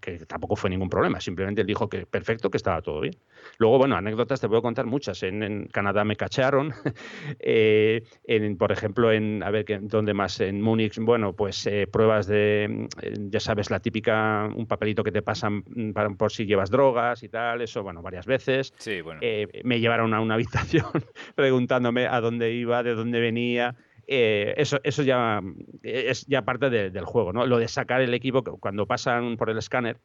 que 0.00 0.18
tampoco 0.26 0.56
fue 0.56 0.70
ningún 0.70 0.88
problema, 0.88 1.20
simplemente 1.20 1.60
él 1.60 1.66
dijo 1.66 1.88
que 1.88 2.06
perfecto, 2.06 2.50
que 2.50 2.56
estaba 2.56 2.82
todo 2.82 3.00
bien. 3.00 3.16
Luego, 3.58 3.78
bueno, 3.78 3.96
anécdotas 3.96 4.40
te 4.40 4.48
puedo 4.48 4.62
contar 4.62 4.86
muchas. 4.86 5.22
En, 5.22 5.68
Canadá 5.72 6.04
me 6.04 6.16
cacharon, 6.16 6.72
eh, 7.40 8.02
en, 8.24 8.56
por 8.56 8.72
ejemplo, 8.72 9.12
en, 9.12 9.42
a 9.42 9.50
ver, 9.50 9.64
¿dónde 9.82 10.14
más? 10.14 10.40
En 10.40 10.60
Múnich, 10.60 10.98
bueno, 10.98 11.32
pues 11.32 11.66
eh, 11.66 11.86
pruebas 11.90 12.26
de, 12.26 12.88
ya 13.30 13.40
sabes, 13.40 13.70
la 13.70 13.80
típica, 13.80 14.48
un 14.54 14.66
papelito 14.66 15.02
que 15.04 15.12
te 15.12 15.22
pasan 15.22 15.62
para, 15.92 16.10
por 16.10 16.32
si 16.32 16.46
llevas 16.46 16.70
drogas 16.70 17.22
y 17.22 17.28
tal, 17.28 17.60
eso, 17.62 17.82
bueno, 17.82 18.02
varias 18.02 18.26
veces. 18.26 18.72
Sí, 18.78 19.00
bueno. 19.00 19.20
Eh, 19.22 19.62
me 19.64 19.80
llevaron 19.80 20.14
a 20.14 20.20
una 20.20 20.34
habitación 20.38 20.86
preguntando 21.34 21.87
a 21.96 22.20
dónde 22.20 22.52
iba, 22.52 22.82
de 22.82 22.94
dónde 22.94 23.20
venía. 23.20 23.74
Eh, 24.06 24.54
eso, 24.56 24.80
eso 24.84 25.02
ya 25.02 25.42
es 25.82 26.26
ya 26.26 26.42
parte 26.42 26.70
del 26.70 27.04
juego, 27.04 27.32
¿no? 27.32 27.46
Lo 27.46 27.58
de 27.58 27.68
sacar 27.68 28.00
el 28.00 28.14
equipo 28.14 28.42
cuando 28.42 28.86
pasan 28.86 29.36
por 29.36 29.50
el 29.50 29.58
escáner, 29.58 29.98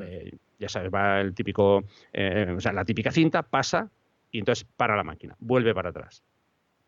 eh, 0.00 0.30
ya 0.58 0.68
sabes, 0.68 0.92
va 0.94 1.20
el 1.20 1.34
típico, 1.34 1.84
eh, 2.12 2.54
o 2.56 2.60
sea, 2.60 2.72
la 2.72 2.84
típica 2.84 3.10
cinta, 3.10 3.42
pasa 3.42 3.90
y 4.30 4.38
entonces 4.38 4.64
para 4.76 4.96
la 4.96 5.02
máquina, 5.02 5.34
vuelve 5.40 5.74
para 5.74 5.90
atrás, 5.90 6.22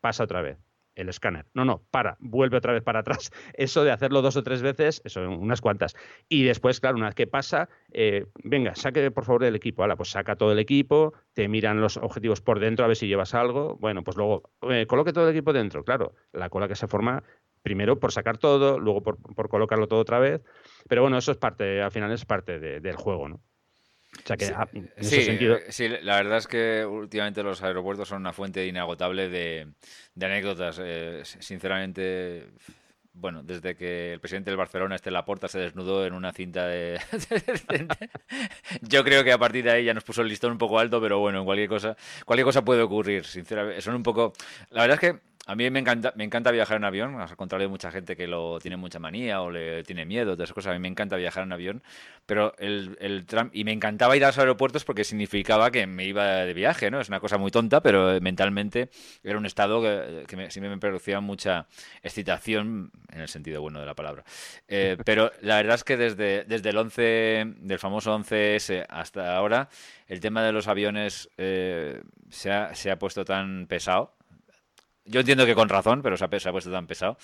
pasa 0.00 0.22
otra 0.22 0.42
vez, 0.42 0.58
el 0.94 1.08
escáner. 1.08 1.46
No, 1.54 1.64
no, 1.64 1.82
para, 1.90 2.16
vuelve 2.20 2.56
otra 2.56 2.72
vez 2.72 2.82
para 2.82 3.00
atrás. 3.00 3.30
Eso 3.54 3.84
de 3.84 3.90
hacerlo 3.90 4.22
dos 4.22 4.36
o 4.36 4.42
tres 4.42 4.62
veces, 4.62 5.02
eso, 5.04 5.28
unas 5.28 5.60
cuantas. 5.60 5.96
Y 6.28 6.44
después, 6.44 6.80
claro, 6.80 6.96
una 6.96 7.06
vez 7.06 7.14
que 7.14 7.26
pasa, 7.26 7.68
eh, 7.92 8.26
venga, 8.44 8.74
saque 8.74 9.10
por 9.10 9.24
favor 9.24 9.44
el 9.44 9.54
equipo. 9.54 9.82
Ahora, 9.82 9.96
pues 9.96 10.10
saca 10.10 10.36
todo 10.36 10.52
el 10.52 10.58
equipo, 10.58 11.14
te 11.32 11.48
miran 11.48 11.80
los 11.80 11.96
objetivos 11.96 12.40
por 12.40 12.60
dentro 12.60 12.84
a 12.84 12.88
ver 12.88 12.96
si 12.96 13.08
llevas 13.08 13.34
algo. 13.34 13.76
Bueno, 13.76 14.02
pues 14.02 14.16
luego 14.16 14.50
eh, 14.70 14.86
coloque 14.86 15.12
todo 15.12 15.28
el 15.28 15.34
equipo 15.34 15.52
dentro. 15.52 15.84
Claro, 15.84 16.14
la 16.32 16.48
cola 16.48 16.68
que 16.68 16.76
se 16.76 16.86
forma 16.86 17.22
primero 17.62 17.98
por 17.98 18.12
sacar 18.12 18.38
todo, 18.38 18.78
luego 18.78 19.02
por, 19.02 19.48
colocarlo 19.48 19.88
todo 19.88 20.00
otra 20.00 20.18
vez. 20.18 20.42
Pero 20.88 21.02
bueno, 21.02 21.18
eso 21.18 21.32
es 21.32 21.38
parte, 21.38 21.82
al 21.82 21.90
final 21.90 22.10
es 22.12 22.24
parte 22.24 22.58
del 22.58 22.96
juego, 22.96 23.28
¿no? 23.28 23.40
O 24.18 24.26
sea 24.26 24.36
que 24.36 24.46
Sí, 25.00 25.08
sí, 25.08 25.16
ese 25.16 25.22
sentido. 25.22 25.58
sí, 25.68 25.88
la 25.88 26.16
verdad 26.16 26.38
es 26.38 26.46
que 26.46 26.84
últimamente 26.84 27.42
los 27.42 27.62
aeropuertos 27.62 28.08
son 28.08 28.18
una 28.20 28.32
fuente 28.32 28.66
inagotable 28.66 29.28
de, 29.28 29.68
de 30.14 30.26
anécdotas. 30.26 30.80
Eh, 30.82 31.22
sinceramente, 31.24 32.48
bueno, 33.12 33.42
desde 33.42 33.76
que 33.76 34.14
el 34.14 34.20
presidente 34.20 34.50
del 34.50 34.56
Barcelona, 34.58 34.96
este 34.96 35.10
Laporta, 35.10 35.48
se 35.48 35.58
desnudó 35.60 36.06
en 36.06 36.14
una 36.14 36.32
cinta 36.32 36.66
de... 36.68 37.00
Yo 38.82 39.04
creo 39.04 39.24
que 39.24 39.32
a 39.32 39.38
partir 39.38 39.64
de 39.64 39.70
ahí 39.70 39.84
ya 39.84 39.94
nos 39.94 40.04
puso 40.04 40.22
el 40.22 40.28
listón 40.28 40.52
un 40.52 40.58
poco 40.58 40.78
alto, 40.78 41.00
pero 41.00 41.18
bueno, 41.18 41.38
en 41.40 41.44
cualquier 41.44 41.68
cosa, 41.68 41.96
cualquier 42.24 42.44
cosa 42.44 42.64
puede 42.64 42.82
ocurrir, 42.82 43.24
sinceramente. 43.24 43.80
Son 43.80 43.94
un 43.94 44.02
poco... 44.02 44.32
La 44.70 44.82
verdad 44.82 45.02
es 45.02 45.12
que 45.12 45.20
a 45.46 45.56
mí 45.56 45.68
me 45.70 45.80
encanta, 45.80 46.12
me 46.16 46.24
encanta 46.24 46.50
viajar 46.50 46.76
en 46.76 46.84
avión, 46.84 47.20
al 47.20 47.36
contrario 47.36 47.66
de 47.66 47.70
mucha 47.70 47.90
gente 47.90 48.14
que 48.14 48.26
lo 48.26 48.60
tiene 48.60 48.76
mucha 48.76 48.98
manía 48.98 49.40
o 49.40 49.50
le 49.50 49.82
tiene 49.84 50.04
miedo, 50.04 50.34
esas 50.34 50.52
cosas. 50.52 50.70
A 50.70 50.74
mí 50.74 50.80
me 50.80 50.88
encanta 50.88 51.16
viajar 51.16 51.44
en 51.44 51.52
avión, 51.52 51.82
pero 52.26 52.54
el, 52.58 52.96
el 53.00 53.24
tram, 53.26 53.50
y 53.52 53.64
me 53.64 53.72
encantaba 53.72 54.16
ir 54.16 54.24
a 54.24 54.28
los 54.28 54.38
aeropuertos 54.38 54.84
porque 54.84 55.02
significaba 55.02 55.70
que 55.70 55.86
me 55.86 56.04
iba 56.04 56.44
de 56.44 56.52
viaje, 56.52 56.90
¿no? 56.90 57.00
Es 57.00 57.08
una 57.08 57.20
cosa 57.20 57.38
muy 57.38 57.50
tonta, 57.50 57.82
pero 57.82 58.14
eh, 58.14 58.20
mentalmente 58.20 58.90
era 59.24 59.38
un 59.38 59.46
estado 59.46 59.82
que, 59.82 60.24
que 60.28 60.36
me, 60.36 60.50
siempre 60.50 60.70
me 60.70 60.78
producía 60.78 61.20
mucha 61.20 61.66
excitación, 62.02 62.92
en 63.10 63.20
el 63.20 63.28
sentido 63.28 63.62
bueno 63.62 63.80
de 63.80 63.86
la 63.86 63.94
palabra. 63.94 64.24
Eh, 64.68 64.98
pero 65.04 65.32
la 65.40 65.56
verdad 65.56 65.76
es 65.76 65.84
que 65.84 65.96
desde, 65.96 66.44
desde 66.44 66.68
el 66.68 66.76
11, 66.76 67.54
del 67.56 67.78
famoso 67.78 68.16
11S 68.16 68.86
hasta 68.88 69.36
ahora, 69.36 69.68
el 70.06 70.20
tema 70.20 70.44
de 70.44 70.52
los 70.52 70.68
aviones 70.68 71.30
eh, 71.38 72.02
se, 72.28 72.52
ha, 72.52 72.74
se 72.74 72.90
ha 72.90 72.98
puesto 72.98 73.24
tan 73.24 73.66
pesado 73.66 74.19
yo 75.10 75.20
entiendo 75.20 75.44
que 75.46 75.54
con 75.54 75.68
razón, 75.68 76.02
pero 76.02 76.16
se 76.16 76.24
ha, 76.24 76.40
se 76.40 76.48
ha 76.48 76.52
puesto 76.52 76.70
tan 76.70 76.86
pesado 76.86 77.18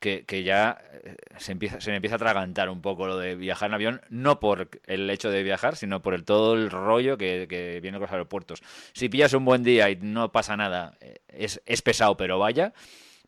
que, 0.00 0.24
que 0.24 0.42
ya 0.42 0.78
eh, 1.02 1.16
se, 1.38 1.52
empieza, 1.52 1.80
se 1.80 1.90
me 1.90 1.96
empieza 1.96 2.16
a 2.16 2.16
atragantar 2.16 2.68
un 2.68 2.80
poco 2.80 3.06
lo 3.06 3.18
de 3.18 3.34
viajar 3.36 3.70
en 3.70 3.74
avión, 3.74 4.00
no 4.10 4.40
por 4.40 4.68
el 4.86 5.10
hecho 5.10 5.30
de 5.30 5.42
viajar, 5.42 5.76
sino 5.76 6.02
por 6.02 6.14
el 6.14 6.24
todo 6.24 6.54
el 6.54 6.70
rollo 6.70 7.16
que, 7.16 7.46
que 7.48 7.80
viene 7.80 7.96
con 7.98 8.02
los 8.02 8.12
aeropuertos. 8.12 8.62
Si 8.92 9.08
pillas 9.08 9.32
un 9.32 9.44
buen 9.44 9.62
día 9.62 9.90
y 9.90 9.96
no 9.96 10.30
pasa 10.30 10.56
nada, 10.56 10.96
eh, 11.00 11.18
es, 11.28 11.60
es 11.66 11.82
pesado, 11.82 12.16
pero 12.16 12.38
vaya. 12.38 12.72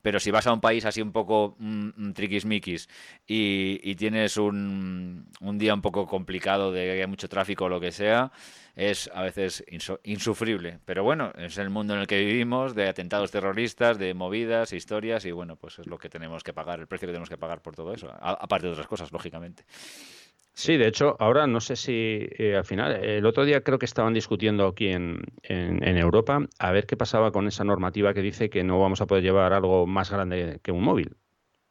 Pero 0.07 0.21
si 0.21 0.31
vas 0.31 0.47
a 0.47 0.53
un 0.53 0.61
país 0.61 0.85
así 0.85 1.03
un 1.03 1.11
poco 1.11 1.57
mm, 1.59 2.13
triquismiquis 2.13 2.89
y, 3.27 3.81
y 3.83 3.97
tienes 3.97 4.37
un, 4.37 5.27
día 5.41 5.75
un 5.75 5.83
poco 5.83 6.07
complicado 6.07 6.71
de 6.71 6.85
que 6.85 7.01
hay 7.01 7.07
mucho 7.09 7.29
tráfico 7.29 7.65
o 7.65 7.69
lo 7.69 7.81
que 7.81 7.91
sea, 7.91 8.31
es 8.77 9.11
a 9.13 9.23
veces 9.23 9.65
insufrible. 10.05 10.79
Pero 10.85 11.03
bueno, 11.03 11.33
es 11.37 11.59
el 11.59 11.71
mundo 11.71 11.95
en 11.95 12.03
el 12.03 12.07
que 12.07 12.21
vivimos, 12.21 12.77
de 12.77 12.89
atentados 12.89 13.33
terroristas, 13.33 13.99
de 13.99 14.15
movidas, 14.15 14.73
historias, 14.73 15.25
y 15.25 15.33
bueno, 15.33 15.57
pues 15.57 15.81
es 15.81 15.89
lo 15.89 15.99
que 15.99 16.09
tenemos 16.09 16.45
que 16.45 16.53
pagar, 16.53 16.79
el 16.79 16.87
precio 16.87 17.07
que 17.09 17.13
tenemos 17.13 17.29
que 17.29 17.37
pagar 17.37 17.61
por 17.61 17.75
todo 17.75 17.93
eso, 17.93 18.09
aparte 18.21 18.69
de 18.69 18.75
otras 18.75 18.87
cosas, 18.87 19.11
lógicamente. 19.11 19.65
Sí, 20.59 20.77
de 20.79 20.89
hecho, 20.89 21.17
ahora 21.21 21.47
no 21.47 21.61
sé 21.61 21.77
si 21.77 21.93
eh, 22.39 22.57
al 22.57 22.65
final, 22.65 23.05
el 23.05 23.27
otro 23.27 23.45
día 23.45 23.63
creo 23.63 23.79
que 23.79 23.85
estaban 23.85 24.15
discutiendo 24.15 24.67
aquí 24.67 24.89
en, 24.89 25.21
en- 25.43 25.87
en 25.87 25.99
Europa 25.99 26.41
a 26.59 26.73
ver 26.73 26.87
qué 26.87 26.97
pasaba 26.97 27.31
con 27.31 27.47
esa 27.47 27.63
normativa 27.65 28.15
que 28.15 28.23
dice 28.23 28.49
que 28.49 28.65
no 28.65 28.81
vamos 28.81 29.01
a 29.03 29.07
poder 29.07 29.23
llevar 29.23 29.53
algo 29.53 29.87
más 29.87 30.11
grande 30.11 30.59
que 30.63 30.73
un 30.73 30.83
móvil 30.83 31.17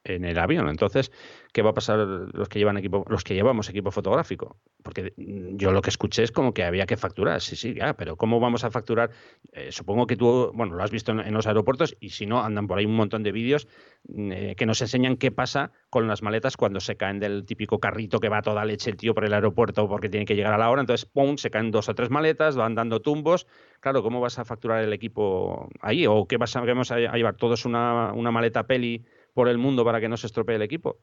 en 0.06 0.24
el 0.24 0.39
avión. 0.39 0.70
Entonces, 0.70 1.12
¿qué 1.52 1.62
va 1.62 1.72
a 1.72 1.74
pasar 1.74 1.98
los 2.00 2.48
que 2.48 2.60
llevan 2.60 2.78
equipo, 2.78 3.06
los 3.10 3.24
que 3.24 3.34
llevamos 3.34 3.70
equipo 3.70 3.91
fotográfico? 3.91 4.58
Porque 4.84 5.13
mm, 5.18 5.58
yo 5.58 5.72
lo 5.72 5.82
que 5.82 5.89
escuché 5.89 6.24
es 6.24 6.32
como 6.32 6.54
que 6.54 6.63
había 6.63 6.86
que 6.86 6.96
facturar. 6.96 7.41
Sí, 7.41 7.56
sí, 7.56 7.74
ya, 7.74 7.96
pero 7.96 8.15
¿cómo 8.15 8.39
vamos 8.39 8.63
a 8.63 8.72
facturar? 8.72 9.12
Eh, 9.52 9.72
supongo 9.72 10.08
que 10.08 10.15
tú, 10.15 10.52
bueno, 10.54 10.76
lo 10.76 10.84
has 10.84 10.91
visto 10.91 11.12
en, 11.12 11.34
los 11.34 11.48
aeropuertos 11.48 11.98
y 12.00 12.12
si 12.12 12.26
no, 12.26 12.41
andan 12.41 12.68
por 12.68 12.78
ahí 12.78 12.86
un 12.86 12.96
montón 12.96 13.24
de 13.24 13.32
vídeos 13.32 13.68
mm, 14.08 14.32
eh, 14.32 14.56
que 14.56 14.65
nos 14.65 14.82
enseñan 14.82 15.18
qué 15.18 15.32
pasa 15.32 15.72
con 15.89 16.08
las 16.08 16.22
maletas 16.22 16.56
cuando 16.56 16.80
se 16.80 16.96
caen 16.96 17.20
del 17.20 17.46
típico 17.46 17.80
carrito 17.80 18.20
que 18.20 18.30
va 18.30 18.41
toda 18.41 18.63
leche 18.63 18.91
el 18.91 18.98
tío 18.98 19.15
por 19.15 19.26
el 19.26 19.34
aeropuerto 19.34 19.88
porque 19.89 20.08
tiene 20.08 20.26
que 20.26 20.36
llegar 20.36 20.54
a 20.54 20.58
la 20.58 20.70
hora. 20.70 20.82
Entonces, 20.82 21.06
¡pum!, 21.06 21.38
se 21.38 21.50
caen 21.50 21.72
dos 21.72 21.89
o 21.89 21.96
tres 21.96 22.12
maletas, 22.12 22.56
van 22.56 22.76
dando 22.76 23.02
tumbos. 23.02 23.48
Claro, 23.80 24.04
¿cómo 24.04 24.22
vas 24.22 24.38
a 24.38 24.46
facturar 24.46 24.84
el 24.84 24.94
equipo 24.94 25.70
ahí? 25.82 26.06
¿O 26.06 26.28
qué 26.28 26.38
vas 26.38 26.56
a, 26.56 26.62
vamos 26.62 26.91
a 26.91 26.98
llevar? 26.98 27.36
¿Todos 27.36 27.65
una, 27.65 28.13
una 28.13 28.32
maleta 28.32 28.68
peli 28.68 29.04
por 29.36 29.48
el 29.50 29.60
mundo 29.60 29.86
para 29.86 30.02
que 30.02 30.10
no 30.10 30.17
se 30.17 30.26
estropee 30.26 30.56
el 30.56 30.63
equipo? 30.63 30.98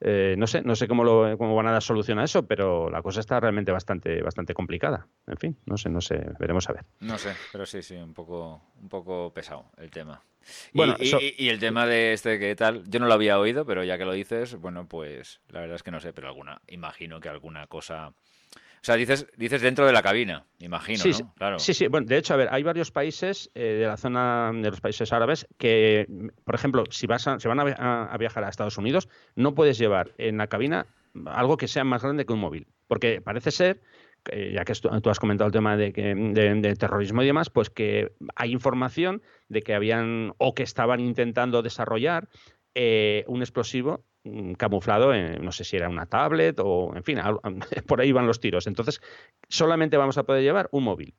Eh, 0.00 0.34
no 0.36 0.48
sé, 0.48 0.62
no 0.62 0.74
sé 0.74 0.88
cómo, 0.88 1.04
lo, 1.04 1.38
cómo 1.38 1.54
van 1.54 1.68
a 1.68 1.72
dar 1.72 1.82
solución 1.82 2.18
a 2.18 2.24
eso, 2.24 2.44
pero 2.48 2.90
la 2.90 3.02
cosa 3.02 3.20
está 3.20 3.38
realmente 3.38 3.70
bastante, 3.70 4.20
bastante 4.20 4.52
complicada. 4.52 5.06
En 5.28 5.36
fin, 5.36 5.56
no 5.64 5.76
sé, 5.76 5.90
no 5.90 6.00
sé, 6.00 6.20
veremos 6.40 6.68
a 6.68 6.72
ver. 6.72 6.84
No 6.98 7.18
sé, 7.18 7.36
pero 7.52 7.64
sí, 7.66 7.82
sí, 7.82 7.94
un 7.94 8.12
poco, 8.12 8.60
un 8.80 8.88
poco 8.88 9.32
pesado 9.32 9.66
el 9.76 9.92
tema. 9.92 10.20
Bueno, 10.74 10.96
y- 10.98 11.44
y 11.44 11.50
el 11.50 11.60
tema 11.60 11.86
de 11.86 12.14
este 12.14 12.40
que 12.40 12.56
tal, 12.56 12.82
yo 12.90 12.98
no 12.98 13.06
lo 13.06 13.14
había 13.14 13.38
oído, 13.38 13.64
pero 13.64 13.84
ya 13.84 13.96
que 13.96 14.04
lo 14.04 14.12
dices, 14.12 14.56
bueno, 14.56 14.88
pues 14.88 15.40
la 15.50 15.60
verdad 15.60 15.76
es 15.76 15.84
que 15.84 15.92
no 15.92 16.00
sé, 16.00 16.12
pero 16.12 16.26
alguna, 16.26 16.60
imagino 16.66 17.20
que 17.20 17.28
alguna 17.28 17.68
cosa. 17.68 18.12
O 18.82 18.84
sea, 18.84 18.96
dices, 18.96 19.28
dices 19.36 19.62
dentro 19.62 19.86
de 19.86 19.92
la 19.92 20.02
cabina, 20.02 20.44
imagino, 20.58 20.98
Sí, 20.98 21.10
¿no? 21.10 21.14
sí, 21.14 21.22
Claro. 21.36 21.58
Sí, 21.60 21.72
sí, 21.72 21.86
bueno, 21.86 22.06
de 22.08 22.16
hecho, 22.16 22.34
a 22.34 22.36
ver, 22.36 22.48
hay 22.50 22.64
varios 22.64 22.90
países 22.90 23.48
eh, 23.54 23.78
de 23.80 23.86
la 23.86 23.96
zona 23.96 24.50
de 24.52 24.70
los 24.70 24.80
países 24.80 25.12
árabes 25.12 25.46
que, 25.56 26.06
por 26.44 26.56
ejemplo, 26.56 26.82
si 26.90 27.06
vas 27.06 27.28
a, 27.28 27.38
se 27.38 27.46
van 27.46 27.60
a, 27.60 27.64
vi- 27.64 27.74
a- 27.78 28.06
a 28.12 28.18
viajar 28.18 28.42
a 28.42 28.48
Estados 28.48 28.78
Unidos, 28.78 29.08
no 29.36 29.54
puedes 29.54 29.78
llevar 29.78 30.12
en 30.18 30.36
la 30.38 30.48
cabina 30.48 30.86
algo 31.26 31.56
que 31.56 31.68
sea 31.68 31.84
más 31.84 32.02
grande 32.02 32.26
que 32.26 32.32
un 32.32 32.40
móvil, 32.40 32.66
porque 32.88 33.20
parece 33.20 33.52
ser 33.52 33.80
eh, 34.30 34.52
ya 34.54 34.64
que 34.64 34.72
tú 34.74 35.10
has 35.10 35.18
comentado 35.20 35.46
el 35.46 35.52
tema 35.52 35.76
de, 35.76 35.92
que, 35.92 36.14
de, 36.14 36.54
de 36.54 36.74
terrorismo 36.76 37.22
y 37.22 37.26
demás, 37.26 37.50
pues 37.50 37.70
que 37.70 38.12
hay 38.34 38.50
información 38.52 39.22
de 39.48 39.62
que 39.62 39.74
habían 39.74 40.32
o 40.38 40.54
que 40.54 40.62
estaban 40.64 40.98
intentando 41.00 41.62
desarrollar 41.62 42.28
eh, 42.74 43.24
un 43.26 43.40
explosivo 43.42 44.04
mm, 44.24 44.52
camuflado 44.54 45.14
en, 45.14 45.44
no 45.44 45.52
sé 45.52 45.64
si 45.64 45.76
era 45.76 45.88
una 45.88 46.06
tablet 46.06 46.58
o, 46.60 46.92
en 46.96 47.04
fin, 47.04 47.18
por 47.86 48.00
ahí 48.00 48.12
van 48.12 48.26
los 48.26 48.40
tiros. 48.40 48.66
Entonces, 48.66 49.00
solamente 49.48 49.96
vamos 49.96 50.18
a 50.18 50.24
poder 50.24 50.42
llevar 50.42 50.68
un 50.72 50.84
móvil. 50.84 51.14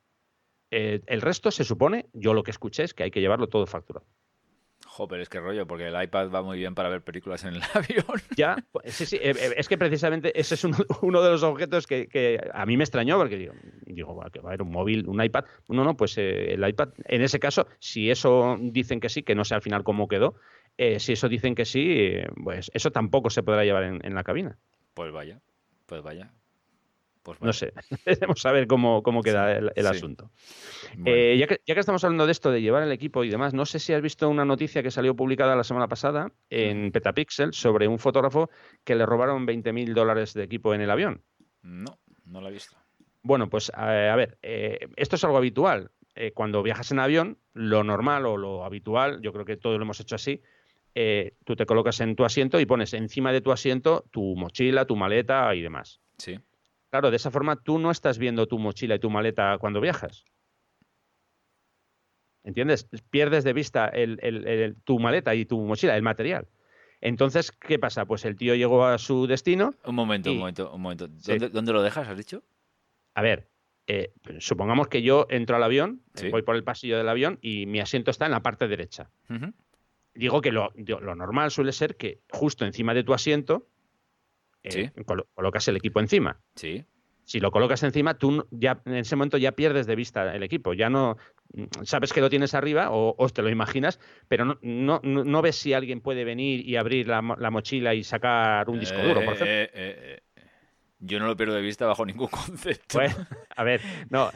Eh, 0.70 1.02
el 1.06 1.20
resto 1.20 1.50
se 1.50 1.64
supone, 1.64 2.06
yo 2.12 2.34
lo 2.34 2.42
que 2.42 2.50
escuché 2.50 2.82
es 2.82 2.94
que 2.94 3.04
hay 3.04 3.10
que 3.10 3.20
llevarlo 3.20 3.48
todo 3.48 3.66
facturado. 3.66 4.06
Joder, 4.86 5.20
es 5.20 5.28
que 5.28 5.40
rollo, 5.40 5.66
porque 5.66 5.88
el 5.88 6.02
iPad 6.02 6.30
va 6.30 6.42
muy 6.42 6.58
bien 6.58 6.74
para 6.74 6.88
ver 6.88 7.02
películas 7.02 7.44
en 7.44 7.54
el 7.54 7.62
avión. 7.74 8.20
Ya, 8.36 8.56
pues, 8.70 8.94
sí, 8.94 9.06
sí, 9.06 9.18
eh, 9.20 9.34
es 9.56 9.68
que 9.68 9.76
precisamente 9.76 10.38
ese 10.38 10.54
es 10.54 10.64
uno, 10.64 10.76
uno 11.02 11.22
de 11.22 11.30
los 11.30 11.42
objetos 11.42 11.86
que, 11.86 12.06
que 12.06 12.40
a 12.52 12.64
mí 12.64 12.76
me 12.76 12.84
extrañó, 12.84 13.18
porque 13.18 13.36
digo, 13.36 13.54
digo 13.86 14.14
"Buah, 14.14 14.30
que 14.30 14.40
va 14.40 14.50
a 14.50 14.52
haber 14.52 14.62
un 14.62 14.70
móvil, 14.70 15.08
un 15.08 15.22
iPad. 15.22 15.44
No, 15.68 15.84
no, 15.84 15.96
pues 15.96 16.16
eh, 16.18 16.54
el 16.54 16.68
iPad, 16.68 16.90
en 17.06 17.22
ese 17.22 17.40
caso, 17.40 17.66
si 17.80 18.10
eso 18.10 18.56
dicen 18.60 19.00
que 19.00 19.08
sí, 19.08 19.22
que 19.22 19.34
no 19.34 19.44
sé 19.44 19.54
al 19.54 19.62
final 19.62 19.82
cómo 19.82 20.06
quedó, 20.06 20.36
eh, 20.78 20.98
si 21.00 21.12
eso 21.12 21.28
dicen 21.28 21.54
que 21.54 21.64
sí, 21.64 22.10
pues 22.42 22.70
eso 22.74 22.90
tampoco 22.90 23.30
se 23.30 23.42
podrá 23.42 23.64
llevar 23.64 23.84
en, 23.84 24.00
en 24.04 24.14
la 24.14 24.24
cabina. 24.24 24.58
Pues 24.94 25.12
vaya, 25.12 25.40
pues 25.86 26.02
vaya. 26.02 26.32
Pues 27.22 27.40
No 27.40 27.54
sé, 27.54 27.72
veremos 28.06 28.44
a 28.44 28.52
ver 28.52 28.66
cómo, 28.66 29.02
cómo 29.02 29.22
queda 29.22 29.56
el, 29.56 29.72
el 29.74 29.84
Sí. 29.84 29.90
asunto. 29.90 30.30
Bueno. 30.98 31.16
Eh, 31.16 31.38
ya, 31.38 31.46
que, 31.46 31.60
ya 31.66 31.72
que 31.72 31.80
estamos 31.80 32.04
hablando 32.04 32.26
de 32.26 32.32
esto, 32.32 32.50
de 32.50 32.60
llevar 32.60 32.82
el 32.82 32.92
equipo 32.92 33.24
y 33.24 33.30
demás, 33.30 33.54
no 33.54 33.64
sé 33.64 33.78
si 33.78 33.94
has 33.94 34.02
visto 34.02 34.28
una 34.28 34.44
noticia 34.44 34.82
que 34.82 34.90
salió 34.90 35.16
publicada 35.16 35.56
la 35.56 35.64
semana 35.64 35.88
pasada 35.88 36.30
en 36.50 36.92
Petapixel 36.92 37.54
sobre 37.54 37.88
un 37.88 37.98
fotógrafo 37.98 38.50
que 38.84 38.94
le 38.94 39.06
robaron 39.06 39.46
20.000 39.46 39.94
dólares 39.94 40.34
de 40.34 40.42
equipo 40.42 40.74
en 40.74 40.82
el 40.82 40.90
avión. 40.90 41.22
No, 41.62 41.98
no 42.26 42.42
lo 42.42 42.48
he 42.48 42.52
visto. 42.52 42.76
Bueno, 43.22 43.48
pues 43.48 43.72
a 43.74 44.14
ver, 44.16 44.36
eh, 44.42 44.80
esto 44.96 45.16
es 45.16 45.24
algo 45.24 45.38
habitual. 45.38 45.92
Eh, 46.14 46.32
cuando 46.32 46.62
viajas 46.62 46.92
en 46.92 46.98
avión, 46.98 47.38
lo 47.54 47.82
normal 47.84 48.26
o 48.26 48.36
lo 48.36 48.64
habitual, 48.66 49.22
yo 49.22 49.32
creo 49.32 49.46
que 49.46 49.56
todos 49.56 49.78
lo 49.78 49.82
hemos 49.84 49.98
hecho 49.98 50.14
así, 50.16 50.42
eh, 50.94 51.34
tú 51.44 51.56
te 51.56 51.66
colocas 51.66 52.00
en 52.00 52.14
tu 52.16 52.24
asiento 52.24 52.60
y 52.60 52.66
pones 52.66 52.94
encima 52.94 53.32
de 53.32 53.40
tu 53.40 53.50
asiento 53.52 54.04
tu 54.10 54.36
mochila, 54.36 54.84
tu 54.86 54.96
maleta 54.96 55.54
y 55.54 55.62
demás. 55.62 56.00
Sí. 56.18 56.38
Claro, 56.90 57.10
de 57.10 57.16
esa 57.16 57.30
forma 57.30 57.56
tú 57.56 57.78
no 57.78 57.90
estás 57.90 58.18
viendo 58.18 58.46
tu 58.46 58.58
mochila 58.58 58.94
y 58.94 58.98
tu 59.00 59.10
maleta 59.10 59.58
cuando 59.58 59.80
viajas. 59.80 60.24
¿Entiendes? 62.44 62.88
Pierdes 63.10 63.42
de 63.44 63.52
vista 63.54 63.88
el- 63.88 64.18
el- 64.22 64.46
el- 64.46 64.76
tu 64.84 64.98
maleta 64.98 65.34
y 65.34 65.46
tu 65.46 65.60
mochila, 65.62 65.96
el 65.96 66.02
material. 66.02 66.46
Entonces, 67.00 67.52
¿qué 67.52 67.78
pasa? 67.78 68.04
Pues 68.06 68.24
el 68.24 68.36
tío 68.36 68.54
llegó 68.54 68.84
a 68.84 68.98
su 68.98 69.26
destino. 69.26 69.74
Un 69.84 69.94
momento, 69.94 70.30
un 70.30 70.38
momento, 70.38 70.72
un 70.74 70.80
momento. 70.80 71.08
Sí. 71.18 71.38
¿Dónde, 71.38 71.72
lo 71.72 71.82
dejas, 71.82 72.06
has 72.08 72.16
dicho? 72.16 72.42
A 73.14 73.22
ver, 73.22 73.48
eh, 73.86 74.12
supongamos 74.38 74.88
que 74.88 75.02
yo 75.02 75.26
entro 75.30 75.56
al 75.56 75.62
avión, 75.62 76.02
Sí. 76.14 76.28
voy 76.30 76.42
por 76.42 76.56
el 76.56 76.64
pasillo 76.64 76.96
del 76.98 77.08
avión 77.08 77.38
y 77.42 77.66
mi 77.66 77.80
asiento 77.80 78.10
está 78.10 78.26
en 78.26 78.32
la 78.32 78.40
parte 78.42 78.68
derecha. 78.68 79.10
Digo 80.14 80.40
que 80.40 80.52
lo, 80.52 80.72
lo 80.76 81.14
normal 81.14 81.50
suele 81.50 81.72
ser 81.72 81.96
que 81.96 82.20
justo 82.30 82.64
encima 82.64 82.94
de 82.94 83.02
tu 83.04 83.12
asiento 83.14 83.66
eh, 84.62 84.90
Sí. 84.94 85.02
colo- 85.04 85.26
colocas 85.34 85.66
el 85.68 85.76
equipo 85.76 86.00
encima. 86.00 86.40
Sí. 86.54 86.84
si 87.26 87.40
lo 87.40 87.50
colocas 87.50 87.82
encima, 87.82 88.18
tú 88.18 88.46
ya 88.50 88.82
en 88.84 88.96
ese 88.96 89.16
momento 89.16 89.38
ya 89.38 89.52
pierdes 89.52 89.86
de 89.86 89.96
vista 89.96 90.34
el 90.36 90.42
equipo. 90.42 90.74
Ya 90.74 90.90
no 90.90 91.16
mm, 91.54 91.82
sabes 91.84 92.12
que 92.12 92.20
lo 92.20 92.28
tienes 92.28 92.52
arriba 92.54 92.90
o, 92.90 93.14
o 93.16 93.28
te 93.30 93.40
lo 93.42 93.48
imaginas, 93.48 93.98
pero 94.28 94.44
no, 94.44 94.58
no, 94.62 95.00
no- 95.02 95.42
ves 95.42 95.56
si 95.56 95.72
alguien 95.72 96.00
puede 96.02 96.24
venir 96.24 96.60
y 96.68 96.76
abrir 96.76 97.08
la, 97.08 97.22
la 97.38 97.50
mochila 97.50 97.94
y 97.94 98.04
sacar 98.04 98.68
un 98.68 98.78
disco 98.78 98.98
duro, 99.02 99.24
por 99.24 99.34
Eh, 99.34 99.62
ejemplo. 99.70 99.70
eh. 99.74 100.20
Yo 101.00 101.18
no 101.18 101.26
lo 101.26 101.36
pierdo 101.36 101.54
de 101.54 101.62
vista 101.62 101.86
bajo 101.86 102.04
ningún 102.06 102.28
concepto. 102.46 102.98
Pues, 102.98 103.14
a 103.56 103.64
ver, 103.64 103.80
no, 104.10 104.30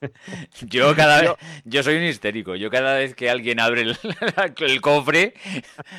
Yo 0.62 0.94
cada 0.94 1.20
vez, 1.20 1.30
yo 1.64 1.82
soy 1.82 1.96
un 1.96 2.04
histérico. 2.04 2.56
Yo 2.56 2.70
cada 2.70 2.94
vez 2.94 3.14
que 3.14 3.28
alguien 3.28 3.60
abre 3.60 3.82
el, 3.82 3.96
el 4.58 4.80
cofre, 4.80 5.34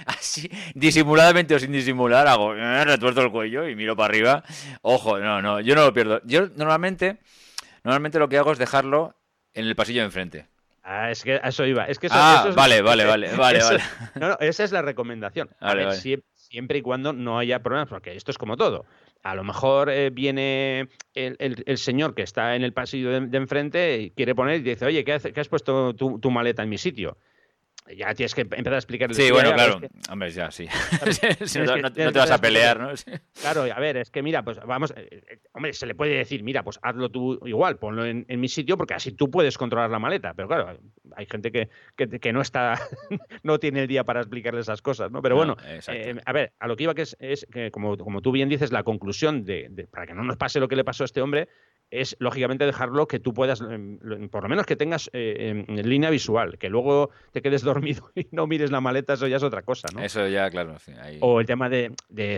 así 0.05 0.49
disimuladamente 0.73 1.55
o 1.55 1.59
sin 1.59 1.71
disimular, 1.71 2.27
hago 2.27 2.55
eh, 2.55 2.85
retuerzo 2.85 3.21
el 3.21 3.31
cuello 3.31 3.67
y 3.67 3.75
miro 3.75 3.95
para 3.95 4.11
arriba. 4.11 4.43
Ojo, 4.81 5.19
no, 5.19 5.41
no, 5.41 5.59
yo 5.59 5.75
no 5.75 5.85
lo 5.85 5.93
pierdo. 5.93 6.21
Yo 6.25 6.47
normalmente 6.55 7.19
Normalmente 7.83 8.19
lo 8.19 8.29
que 8.29 8.37
hago 8.37 8.51
es 8.51 8.59
dejarlo 8.59 9.15
en 9.53 9.65
el 9.65 9.75
pasillo 9.75 10.01
de 10.01 10.05
enfrente. 10.05 10.47
Ah, 10.83 11.11
es 11.11 11.23
que 11.23 11.33
a 11.33 11.49
eso 11.49 11.65
iba. 11.65 11.85
Es 11.85 11.99
que 11.99 12.07
eso, 12.07 12.15
ah, 12.17 12.45
es, 12.49 12.55
vale, 12.55 12.81
vale, 12.81 13.05
vale, 13.05 13.35
vale, 13.35 13.59
vale. 13.59 13.83
No, 14.15 14.29
no, 14.29 14.37
esa 14.39 14.63
es 14.63 14.71
la 14.71 14.81
recomendación. 14.81 15.49
siempre, 16.33 16.79
y 16.79 16.81
cuando 16.81 17.13
no 17.13 17.37
haya 17.39 17.59
problemas, 17.61 17.87
porque 17.87 18.15
esto 18.15 18.31
es 18.31 18.37
como 18.37 18.57
todo. 18.57 18.85
A 19.23 19.35
lo 19.35 19.43
mejor 19.43 19.89
eh, 19.89 20.09
viene 20.09 20.89
el, 21.13 21.77
señor 21.77 22.15
que 22.15 22.23
está 22.23 22.55
en 22.55 22.63
el 22.63 22.73
pasillo 22.73 23.11
de, 23.11 23.37
enfrente 23.37 24.01
y 24.01 24.09
quiere 24.11 24.33
poner 24.33 24.61
y 24.61 24.63
dice, 24.63 24.85
oye, 24.85 25.03
¿qué, 25.03 25.13
has 25.13 25.47
puesto 25.47 25.93
tu 25.93 26.31
maleta 26.31 26.63
en 26.63 26.69
mi 26.69 26.77
sitio? 26.77 27.17
Ya 27.95 28.13
tienes 28.13 28.33
que 28.35 28.41
empezar 28.41 28.73
a 28.73 28.77
explicarle. 28.77 29.15
Sí, 29.15 29.31
bueno, 29.31 29.53
claro. 29.53 29.81
Hombre, 30.09 30.31
ya, 30.31 30.51
sí. 30.51 30.67
no, 31.81 31.91
te 31.91 32.11
vas 32.11 32.31
a 32.31 32.39
pelear, 32.39 32.79
¿no? 32.79 32.91
Claro, 33.41 33.63
a 33.63 33.79
ver, 33.79 33.97
es 33.97 34.11
que 34.11 34.21
mira, 34.21 34.43
pues 34.43 34.59
vamos. 34.65 34.93
Eh, 34.95 35.21
eh, 35.27 35.39
hombre, 35.53 35.73
se 35.73 35.85
le 35.85 35.95
puede 35.95 36.15
decir, 36.15 36.43
mira, 36.43 36.63
pues 36.63 36.79
hazlo 36.81 37.09
tú 37.09 37.39
igual, 37.45 37.77
ponlo 37.77 38.05
en, 38.05 38.25
mi 38.27 38.47
sitio, 38.47 38.77
porque 38.77 38.93
así 38.93 39.11
tú 39.11 39.31
puedes 39.31 39.57
controlar 39.57 39.89
la 39.89 39.99
maleta. 39.99 40.33
Pero 40.33 40.47
claro, 40.47 40.79
hay 41.15 41.25
gente 41.25 41.51
que, 41.51 41.69
que, 41.95 42.33
no 42.33 42.41
está. 42.41 42.79
no 43.43 43.59
tiene 43.59 43.81
el 43.81 43.87
día 43.87 44.03
para 44.03 44.21
explicarle 44.21 44.61
esas 44.61 44.81
cosas, 44.81 45.11
¿no? 45.11 45.21
Pero 45.21 45.35
bueno, 45.35 45.57
eh, 45.87 46.15
a 46.25 46.33
ver, 46.33 46.53
a 46.59 46.67
lo 46.67 46.75
que 46.75 46.83
iba 46.83 46.93
que 46.93 47.03
es, 47.03 47.17
es 47.19 47.47
que, 47.51 47.71
como, 47.71 47.97
como 47.97 48.21
tú 48.21 48.31
bien 48.31 48.49
dices, 48.49 48.71
la 48.71 48.83
conclusión 48.83 49.43
de, 49.43 49.87
para 49.91 50.05
que 50.05 50.13
no 50.13 50.23
nos 50.23 50.37
pase 50.37 50.59
lo 50.59 50.67
que 50.67 50.75
le 50.75 50.83
pasó 50.83 51.03
a 51.03 51.05
este 51.05 51.21
hombre, 51.21 51.47
es 51.89 52.15
lógicamente 52.19 52.65
dejarlo 52.65 53.07
que 53.07 53.19
tú 53.19 53.33
puedas, 53.33 53.59
em, 53.61 53.99
por 54.29 54.43
lo 54.43 54.49
menos 54.49 54.65
que 54.65 54.77
tengas 54.77 55.09
en 55.13 55.89
línea 55.89 56.09
visual, 56.09 56.57
que 56.57 56.69
luego 56.69 57.09
te 57.31 57.41
quedes 57.41 57.63
dormido 57.63 57.80
y 58.15 58.27
no 58.31 58.47
mires 58.47 58.71
la 58.71 58.81
maleta, 58.81 59.13
eso 59.13 59.27
ya 59.27 59.37
es 59.37 59.43
otra 59.43 59.61
cosa, 59.61 59.87
¿no? 59.93 60.01
Eso 60.01 60.27
ya, 60.27 60.49
claro. 60.49 60.75
O 61.19 61.39
el 61.39 61.45
tema 61.45 61.69
de, 61.69 61.93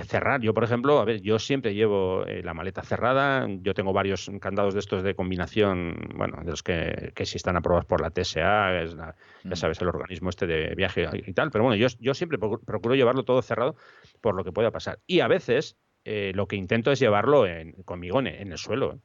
cerrar. 0.07 0.41
Yo, 0.41 0.53
por 0.53 0.63
ejemplo, 0.63 0.99
a 0.99 1.05
ver, 1.05 1.21
yo 1.21 1.39
siempre 1.39 1.73
llevo 1.73 2.25
eh, 2.25 2.41
la 2.43 2.53
maleta 2.53 2.83
cerrada. 2.83 3.47
Yo 3.61 3.73
tengo 3.73 3.93
varios 3.93 4.31
candados 4.39 4.73
de 4.73 4.79
estos 4.79 5.03
de 5.03 5.15
combinación, 5.15 5.95
bueno, 6.15 6.41
de 6.43 6.51
los 6.51 6.63
que, 6.63 7.11
que 7.15 7.25
si 7.25 7.37
están 7.37 7.57
aprobados 7.57 7.85
por 7.85 8.01
la 8.01 8.09
TSA, 8.09 8.81
es 8.81 8.95
ya 8.95 9.15
mm. 9.43 9.55
sabes, 9.55 9.81
el 9.81 9.87
organismo 9.87 10.29
este 10.29 10.47
de 10.47 10.75
viaje 10.75 11.07
y 11.13 11.33
tal. 11.33 11.51
Pero 11.51 11.63
bueno, 11.63 11.75
yo, 11.75 11.87
yo 11.99 12.13
siempre 12.13 12.37
procuro 12.37 12.95
llevarlo 12.95 13.23
todo 13.23 13.41
cerrado 13.41 13.75
por 14.21 14.35
lo 14.35 14.43
que 14.43 14.51
pueda 14.51 14.71
pasar. 14.71 14.99
Y 15.07 15.19
a 15.19 15.27
veces 15.27 15.77
eh, 16.05 16.31
lo 16.35 16.47
que 16.47 16.55
intento 16.55 16.91
es 16.91 16.99
llevarlo 16.99 17.47
en, 17.47 17.73
conmigo 17.83 18.19
en, 18.19 18.27
el 18.27 18.57
suelo. 18.57 18.99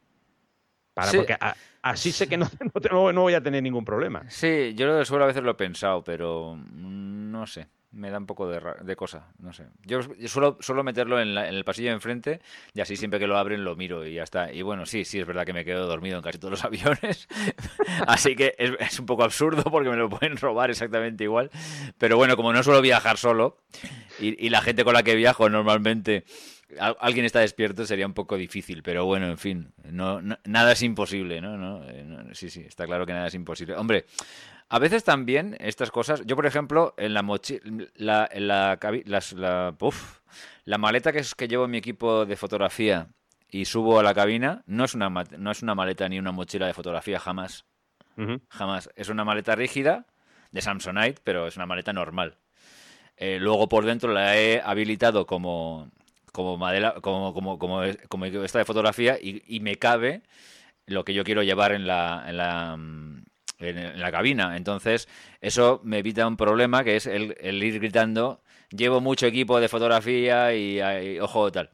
Para, 0.95 1.13
Porque 1.13 1.37
así 1.83 2.13
sé 2.13 2.29
que 2.29 2.37
no, 2.39 2.49
no, 3.13 3.23
voy 3.23 3.35
a 3.35 3.43
tener 3.43 3.63
ningún 3.63 3.85
problema. 3.85 4.25
Sí, 4.29 4.75
yo 4.75 4.87
lo 4.87 5.05
suelo 5.05 5.25
a 5.25 5.29
veces 5.29 5.43
lo 5.43 5.53
he 5.53 5.55
pensado, 5.55 6.03
pero 6.03 6.57
no 6.57 7.47
sé. 7.47 7.69
Me 7.91 8.11
da 8.11 8.19
un 8.19 8.27
poco 8.27 8.47
de, 8.47 8.61
de 8.83 8.97
cosa, 8.97 9.29
no 9.39 9.55
sé. 9.55 9.65
Yo, 9.87 10.01
suelo, 10.27 10.59
suelo, 10.61 10.85
meterlo 10.85 11.19
en, 11.23 11.39
el 11.39 11.65
pasillo 11.65 11.89
de 11.89 11.95
enfrente 11.95 12.43
y 12.75 12.83
así 12.83 12.97
siempre 12.97 13.19
que 13.19 13.27
lo 13.27 13.39
abren 13.39 13.65
lo 13.65 13.77
miro 13.77 14.07
y 14.07 14.13
ya 14.13 14.25
está. 14.25 14.53
Y 14.53 14.61
bueno, 14.61 14.85
sí, 14.85 15.07
sí, 15.07 15.19
es 15.19 15.27
verdad 15.27 15.47
que 15.47 15.55
me 15.55 15.65
quedo 15.65 15.87
dormido 15.87 16.19
en 16.19 16.23
casi 16.23 16.39
todos 16.39 16.53
los 16.53 16.65
aviones. 16.67 17.29
así 18.07 18.37
que 18.37 18.55
es, 18.59 19.01
un 19.01 19.07
poco 19.07 19.25
absurdo 19.25 19.63
porque 19.65 19.89
me 19.89 19.97
lo 19.97 20.11
pueden 20.11 20.37
robar 20.37 20.69
exactamente 20.69 21.25
igual. 21.25 21.51
Pero 21.97 22.19
bueno, 22.19 22.37
como 22.37 22.53
no 22.53 22.63
suelo 22.63 22.83
viajar 22.83 23.17
solo 23.17 23.57
y 24.21 24.51
la 24.51 24.61
gente 24.61 24.85
con 24.85 24.93
la 24.93 25.03
que 25.03 25.15
viajo 25.15 25.49
normalmente 25.49 26.25
alguien 27.01 27.25
está 27.25 27.41
despierto 27.41 27.87
sería 27.87 28.07
un 28.07 28.15
poco 28.15 28.37
difícil, 28.37 28.83
pero 28.83 29.07
bueno, 29.07 29.27
en 29.27 29.39
fin, 29.39 29.73
no, 29.91 30.21
nada 30.45 30.73
es 30.73 30.83
imposible, 30.83 31.41
¿no? 31.41 31.83
Eh, 31.85 32.05
¿no? 32.05 32.35
Sí, 32.35 32.51
sí, 32.51 32.61
está 32.61 32.85
claro 32.85 33.07
que 33.07 33.13
nada 33.13 33.29
es 33.29 33.35
imposible. 33.35 33.75
Hombre, 33.75 34.05
a 34.69 34.79
veces 34.79 35.03
también 35.03 35.57
estas 35.61 35.91
cosas, 35.91 36.23
yo 36.27 36.37
por 36.37 36.47
ejemplo, 36.47 36.95
en 36.99 37.15
la 37.15 37.23
mochila, 37.23 37.61
la, 37.95 38.29
la, 38.35 38.79
la, 39.07 39.75
la, 40.65 40.79
maleta 40.79 41.13
que, 41.13 41.21
es, 41.21 41.35
que 41.35 41.49
llevo 41.49 41.65
en 41.65 41.71
mi 41.71 41.79
equipo 41.79 42.27
de 42.27 42.37
fotografía 42.37 43.09
y 43.51 43.65
subo 43.65 43.99
a 43.99 44.03
la 44.03 44.15
cabina, 44.15 44.63
no 44.67 44.85
es 44.85 44.95
una, 44.95 45.09
no 45.09 45.51
es 45.51 45.63
una 45.63 45.75
maleta 45.75 46.09
ni 46.09 46.19
una 46.19 46.33
mochila 46.33 46.67
de 46.67 46.75
fotografía, 46.75 47.19
jamás. 47.19 47.65
Jamás. 48.49 48.91
Es 48.97 49.11
una 49.11 49.25
maleta 49.25 49.55
rígida 49.55 50.05
de 50.51 50.61
Samsonite, 50.61 51.21
pero 51.23 51.47
es 51.47 51.57
una 51.57 51.67
maleta 51.67 51.93
normal. 51.93 52.37
Eh, 53.17 53.39
luego 53.41 53.69
por 53.69 53.85
dentro 53.85 54.13
la 54.13 54.37
he 54.37 54.61
habilitado 54.61 55.25
como, 55.25 55.89
como 56.33 56.57
madera, 56.57 56.95
como, 57.01 57.35
como, 57.35 57.59
como, 57.59 57.81
como 58.09 58.25
esta 58.27 58.59
de 58.59 58.65
fotografía 58.65 59.19
y, 59.21 59.61
me 59.61 59.77
cabe 59.77 60.23
lo 60.87 61.05
que 61.05 61.15
yo 61.15 61.25
quiero 61.25 61.43
llevar 61.43 61.73
en 61.73 61.87
la, 61.87 62.25
en 62.29 62.37
la, 62.37 62.77
mm, 62.77 63.25
en 63.59 64.01
la 64.01 64.13
cabina. 64.13 64.57
Entonces, 64.57 65.09
eso 65.41 65.81
me 65.85 65.99
evita 65.99 66.27
un 66.27 66.37
problema 66.37 66.85
que 66.85 66.97
es 66.97 67.07
el, 67.07 67.35
ir 67.63 67.79
gritando, 67.81 68.43
llevo 68.71 69.01
mucho 69.01 69.27
equipo 69.27 69.61
de 69.61 69.69
fotografía 69.69 70.55
y, 70.55 71.19
ojo 71.21 71.51
tal. 71.53 71.71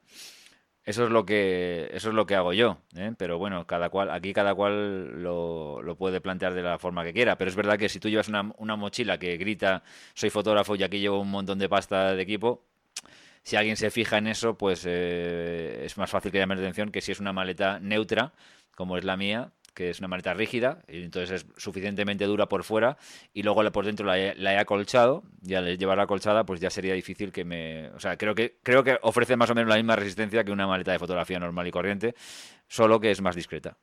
Eso 0.84 1.04
es 1.04 1.10
lo 1.10 1.24
que 1.24 1.88
eso 1.94 2.10
es 2.10 2.14
lo 2.14 2.26
que 2.26 2.34
hago 2.34 2.52
yo, 2.52 2.76
¿eh? 2.94 3.12
pero 3.16 3.38
bueno, 3.38 3.66
cada 3.66 3.88
cual 3.88 4.10
aquí 4.10 4.34
cada 4.34 4.54
cual 4.54 5.22
lo, 5.22 5.80
lo, 5.80 5.96
puede 5.96 6.20
plantear 6.20 6.52
de 6.52 6.62
la 6.62 6.78
forma 6.78 7.04
que 7.04 7.14
quiera. 7.14 7.38
Pero 7.38 7.48
es 7.48 7.56
verdad 7.56 7.78
que 7.78 7.88
si 7.88 8.00
tú 8.00 8.10
llevas 8.10 8.28
una, 8.28 8.52
una 8.58 8.76
mochila 8.76 9.18
que 9.18 9.38
grita 9.38 9.82
soy 10.12 10.28
fotógrafo 10.28 10.76
y 10.76 10.82
aquí 10.82 11.00
llevo 11.00 11.20
un 11.20 11.30
montón 11.30 11.58
de 11.58 11.70
pasta 11.70 12.14
de 12.14 12.22
equipo, 12.22 12.66
si 13.44 13.56
alguien 13.56 13.76
se 13.76 13.90
fija 13.90 14.18
en 14.18 14.26
eso, 14.26 14.56
pues 14.56 14.84
eh, 14.86 15.82
es 15.84 15.96
más 15.98 16.10
fácil 16.10 16.32
que 16.32 16.38
llame 16.38 16.56
la 16.56 16.62
atención 16.62 16.90
que 16.90 17.02
si 17.02 17.12
es 17.12 17.20
una 17.20 17.32
maleta 17.32 17.78
neutra, 17.78 18.32
como 18.74 18.96
es 18.96 19.04
la 19.04 19.16
mía, 19.16 19.52
que 19.74 19.90
es 19.90 19.98
una 19.98 20.08
maleta 20.08 20.32
rígida, 20.32 20.82
y 20.88 21.02
entonces 21.02 21.42
es 21.42 21.46
suficientemente 21.60 22.24
dura 22.24 22.48
por 22.48 22.64
fuera, 22.64 22.96
y 23.34 23.42
luego 23.42 23.62
por 23.70 23.84
dentro 23.84 24.06
la 24.06 24.18
he, 24.18 24.58
acolchado, 24.58 25.24
y 25.42 25.54
al 25.54 25.76
llevarla 25.76 26.04
acolchada, 26.04 26.44
pues 26.44 26.60
ya 26.60 26.70
sería 26.70 26.94
difícil 26.94 27.32
que 27.32 27.44
me... 27.44 27.90
O 27.90 28.00
sea, 28.00 28.16
creo 28.16 28.34
que, 28.34 28.56
creo 28.62 28.82
que 28.82 28.98
ofrece 29.02 29.36
más 29.36 29.50
o 29.50 29.54
menos 29.54 29.68
la 29.68 29.76
misma 29.76 29.96
resistencia 29.96 30.44
que 30.44 30.52
una 30.52 30.66
maleta 30.66 30.92
de 30.92 30.98
fotografía 30.98 31.38
normal 31.38 31.66
y 31.66 31.70
corriente, 31.70 32.14
solo 32.68 32.98
que 33.00 33.10
es 33.10 33.20
más 33.20 33.36
discreta. 33.36 33.76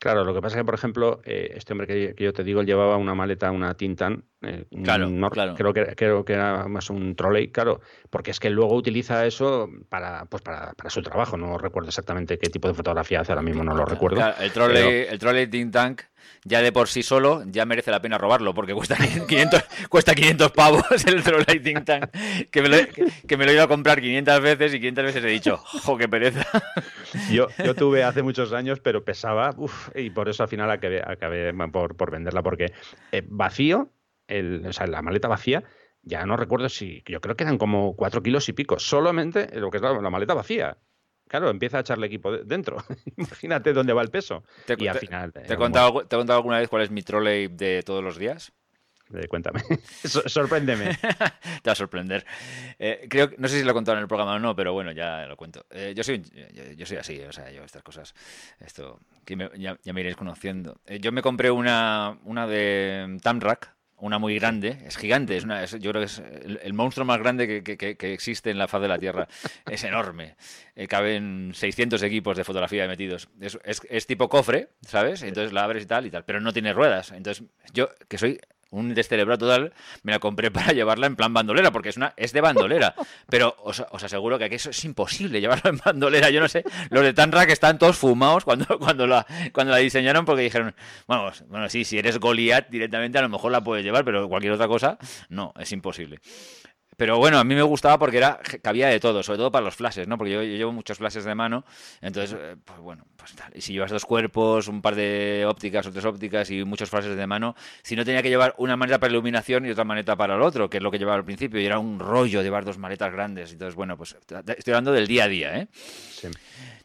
Claro, 0.00 0.24
lo 0.24 0.32
que 0.32 0.40
pasa 0.40 0.56
es 0.56 0.60
que, 0.60 0.64
por 0.64 0.74
ejemplo, 0.74 1.20
eh, 1.24 1.54
este 1.56 1.72
hombre 1.72 1.86
que, 1.88 2.14
yo 2.22 2.32
te 2.32 2.44
digo 2.44 2.62
llevaba 2.62 2.96
una 2.96 3.16
maleta, 3.16 3.50
una 3.50 3.74
Tintan. 3.74 4.24
Eh, 4.42 4.64
claro, 4.84 5.10
claro. 5.30 5.54
Creo 5.56 5.72
que, 5.72 5.96
creo 5.96 6.24
que 6.24 6.34
era 6.34 6.68
más 6.68 6.88
un 6.90 7.16
trolley, 7.16 7.48
claro, 7.48 7.80
porque 8.08 8.30
es 8.30 8.38
que 8.38 8.48
luego 8.48 8.76
utiliza 8.76 9.26
eso 9.26 9.68
para, 9.88 10.26
pues 10.26 10.40
para, 10.42 10.72
para 10.74 10.90
su 10.90 11.02
trabajo. 11.02 11.36
No 11.36 11.58
recuerdo 11.58 11.88
exactamente 11.88 12.38
qué 12.38 12.48
tipo 12.48 12.68
de 12.68 12.74
fotografía 12.74 13.20
hace, 13.20 13.32
ahora 13.32 13.42
mismo 13.42 13.64
no 13.64 13.74
lo 13.74 13.84
recuerdo. 13.84 14.22
el 14.40 14.52
trolley, 14.52 15.06
el 15.08 15.18
trolley 15.18 15.48
Tintank 15.48 16.02
ya 16.44 16.62
de 16.62 16.72
por 16.72 16.88
sí 16.88 17.02
solo 17.02 17.42
ya 17.46 17.64
merece 17.66 17.90
la 17.90 18.00
pena 18.00 18.18
robarlo, 18.18 18.54
porque 18.54 18.74
cuesta 18.74 18.96
500, 18.96 19.62
cuesta 19.88 20.14
500 20.14 20.52
pavos 20.52 20.84
el 21.06 21.22
Trolley 21.22 21.60
Tintank, 21.60 22.10
que 22.50 22.62
me, 22.62 22.68
lo, 22.68 22.76
que 23.26 23.36
me 23.36 23.44
lo 23.46 23.52
iba 23.52 23.64
a 23.64 23.68
comprar 23.68 24.00
500 24.00 24.40
veces 24.40 24.74
y 24.74 24.78
500 24.78 25.04
veces 25.04 25.24
he 25.24 25.28
dicho, 25.28 25.56
¡jo, 25.58 25.96
qué 25.96 26.08
pereza! 26.08 26.46
Yo, 27.30 27.48
yo 27.64 27.74
tuve 27.74 28.04
hace 28.04 28.22
muchos 28.22 28.52
años, 28.52 28.80
pero 28.80 29.02
pesaba, 29.02 29.54
uf, 29.56 29.88
y 29.94 30.10
por 30.10 30.28
eso 30.28 30.42
al 30.42 30.48
final 30.48 30.70
acabé, 30.70 31.02
acabé 31.02 31.54
por, 31.70 31.96
por 31.96 32.10
venderla, 32.10 32.42
porque 32.42 32.72
eh, 33.12 33.22
vacío, 33.26 33.90
el, 34.26 34.66
o 34.66 34.72
sea, 34.72 34.86
la 34.86 35.00
maleta 35.00 35.26
vacía, 35.26 35.64
ya 36.02 36.26
no 36.26 36.36
recuerdo 36.36 36.68
si, 36.68 37.02
yo 37.06 37.20
creo 37.20 37.34
que 37.34 37.44
eran 37.44 37.56
como 37.56 37.96
4 37.96 38.22
kilos 38.22 38.48
y 38.48 38.52
pico, 38.52 38.78
solamente 38.78 39.48
lo 39.58 39.70
que 39.70 39.78
es 39.78 39.82
la 39.82 40.10
maleta 40.10 40.34
vacía 40.34 40.76
claro, 41.28 41.50
empieza 41.50 41.78
a 41.78 41.80
echarle 41.80 42.06
equipo 42.06 42.36
dentro. 42.36 42.78
Imagínate 43.16 43.72
dónde 43.72 43.92
va 43.92 44.02
el 44.02 44.10
peso. 44.10 44.42
Te, 44.66 44.76
y 44.78 44.88
al 44.88 44.98
final. 44.98 45.32
Te, 45.32 45.52
he 45.52 45.56
contado, 45.56 46.04
¿Te 46.06 46.16
he 46.16 46.18
contado 46.18 46.38
alguna 46.38 46.58
vez 46.58 46.68
cuál 46.68 46.82
es 46.82 46.90
mi 46.90 47.02
trolley 47.02 47.48
de 47.48 47.82
todos 47.82 48.02
los 48.02 48.18
días? 48.18 48.52
Eh, 49.14 49.26
cuéntame. 49.26 49.60
Sorpréndeme. 50.04 50.96
Te 51.62 51.68
va 51.68 51.72
a 51.72 51.74
sorprender. 51.74 52.26
Eh, 52.78 53.06
creo, 53.08 53.30
no 53.38 53.48
sé 53.48 53.58
si 53.58 53.64
lo 53.64 53.70
he 53.70 53.74
contado 53.74 53.96
en 53.96 54.02
el 54.02 54.08
programa 54.08 54.34
o 54.34 54.38
no, 54.38 54.54
pero 54.54 54.72
bueno, 54.72 54.92
ya 54.92 55.26
lo 55.26 55.36
cuento. 55.36 55.64
Eh, 55.70 55.94
yo, 55.96 56.04
soy, 56.04 56.22
yo, 56.76 56.84
soy 56.84 56.98
así, 56.98 57.20
o 57.20 57.32
sea, 57.32 57.50
yo 57.50 57.64
estas 57.64 57.82
cosas, 57.82 58.14
esto, 58.60 59.00
que 59.24 59.36
ya, 59.56 59.78
ya, 59.82 59.92
me 59.92 60.00
iréis 60.00 60.16
conociendo. 60.16 60.80
yo 61.00 61.10
me 61.12 61.22
compré 61.22 61.50
una, 61.50 62.18
una 62.24 62.46
de 62.46 63.18
Tamrack, 63.22 63.77
una 64.00 64.18
muy 64.18 64.38
grande, 64.38 64.78
es 64.86 64.96
gigante, 64.96 65.36
es 65.36 65.44
una, 65.44 65.64
yo 65.64 65.90
creo 65.90 66.00
que 66.00 66.06
es 66.06 66.22
el, 66.62 66.72
monstruo 66.72 67.04
más 67.04 67.18
grande 67.18 67.62
que, 67.62 67.76
que, 67.76 68.12
existe 68.12 68.50
en 68.50 68.58
la 68.58 68.68
faz 68.68 68.82
de 68.82 68.88
la 68.88 68.98
Tierra. 68.98 69.28
Es 69.70 69.84
enorme. 69.84 70.36
Eh, 70.74 70.86
caben 70.88 71.52
600 71.54 72.02
equipos 72.02 72.36
de 72.36 72.44
fotografía 72.44 72.86
metidos. 72.86 73.28
Es, 73.40 73.58
es, 73.64 73.80
es, 73.88 74.06
tipo 74.06 74.28
cofre, 74.28 74.70
¿sabes? 74.82 75.22
Entonces 75.22 75.52
la 75.52 75.64
abres 75.64 75.84
y 75.84 75.86
tal 75.86 76.06
y 76.06 76.10
tal, 76.10 76.24
pero 76.24 76.40
no 76.40 76.52
tiene 76.52 76.72
ruedas. 76.72 77.12
Entonces 77.12 77.44
yo, 77.72 77.88
que 78.08 78.18
soy 78.18 78.40
un 78.70 78.94
descerebrado 78.94 79.46
total, 79.46 79.72
me 80.02 80.12
la 80.12 80.18
compré 80.18 80.50
para 80.52 80.72
llevarla 80.72 81.06
en 81.06 81.16
plan 81.16 81.32
bandolera, 81.32 81.70
porque 81.70 81.88
es 81.90 81.96
una 81.96 82.14
es 82.16 82.32
de 82.32 82.40
bandolera. 82.40 82.94
Pero 83.28 83.56
os, 83.62 83.80
aseguro 83.80 84.38
que 84.38 84.44
aquí 84.44 84.56
eso 84.56 84.70
es 84.70 84.84
imposible 84.84 85.40
llevarlo 85.40 85.70
en 85.70 85.78
bandolera. 85.78 86.30
Yo 86.30 86.40
no 86.40 86.48
sé, 86.48 86.64
los 86.90 87.02
de 87.02 87.12
Tanra 87.12 87.46
que 87.46 87.52
están 87.52 87.78
todos 87.78 87.96
fumados 87.96 88.44
cuando, 88.44 88.66
cuando, 88.78 89.06
la, 89.06 89.26
cuando 89.52 89.72
la 89.72 89.78
diseñaron, 89.78 90.24
porque 90.24 90.42
dijeron, 90.42 90.74
vamos, 91.06 91.44
bueno, 91.48 91.68
sí, 91.68 91.84
si 91.84 91.98
eres 91.98 92.18
Goliath 92.18 92.68
directamente 92.68 93.18
a 93.18 93.22
lo 93.22 93.28
mejor 93.28 93.52
la 93.52 93.62
puedes 93.62 93.84
llevar, 93.84 94.04
pero 94.04 94.28
cualquier 94.28 94.52
otra 94.52 94.68
cosa, 94.68 94.98
no, 95.28 95.52
es 95.58 95.72
imposible. 95.72 96.20
Pero 96.98 97.16
bueno, 97.16 97.38
a 97.38 97.44
mí 97.44 97.54
me 97.54 97.62
gustaba 97.62 97.96
porque 97.96 98.16
era 98.16 98.40
cabía 98.60 98.88
de 98.88 98.98
todo, 98.98 99.22
sobre 99.22 99.38
todo 99.38 99.52
para 99.52 99.64
los 99.64 99.76
flashes, 99.76 100.08
¿no? 100.08 100.18
Porque 100.18 100.32
yo, 100.32 100.42
llevo 100.42 100.72
muchos 100.72 100.98
flashes 100.98 101.24
de 101.24 101.32
mano, 101.32 101.64
entonces, 102.00 102.36
eh, 102.36 102.56
pues 102.64 102.80
bueno, 102.80 103.04
pues 103.16 103.36
tal. 103.36 103.56
Y 103.56 103.60
si 103.60 103.72
llevas 103.72 103.92
dos 103.92 104.04
cuerpos, 104.04 104.66
un 104.66 104.82
par 104.82 104.96
de 104.96 105.44
ópticas 105.46 105.86
o 105.86 105.92
tres 105.92 106.04
ópticas 106.04 106.50
y 106.50 106.64
muchos 106.64 106.90
flashes 106.90 107.14
de 107.14 107.24
mano, 107.28 107.54
si 107.84 107.94
no 107.94 108.04
tenía 108.04 108.20
que 108.20 108.28
llevar 108.28 108.52
una 108.58 108.76
maleta 108.76 108.98
para 108.98 109.12
iluminación 109.12 109.64
y 109.64 109.70
otra 109.70 109.84
maleta 109.84 110.16
para 110.16 110.34
el 110.34 110.42
otro, 110.42 110.68
que 110.68 110.78
es 110.78 110.82
lo 110.82 110.90
que 110.90 110.98
llevaba 110.98 111.18
al 111.18 111.24
principio, 111.24 111.60
y 111.60 111.66
era 111.66 111.78
un 111.78 112.00
rollo 112.00 112.42
llevar 112.42 112.64
dos 112.64 112.78
maletas 112.78 113.12
grandes. 113.12 113.52
Entonces, 113.52 113.76
bueno, 113.76 113.96
pues 113.96 114.16
estoy 114.16 114.72
hablando 114.72 114.90
del 114.90 115.06
día 115.06 115.22
a 115.22 115.28
día, 115.28 115.56
¿eh? 115.56 115.68
Sí. 115.72 116.26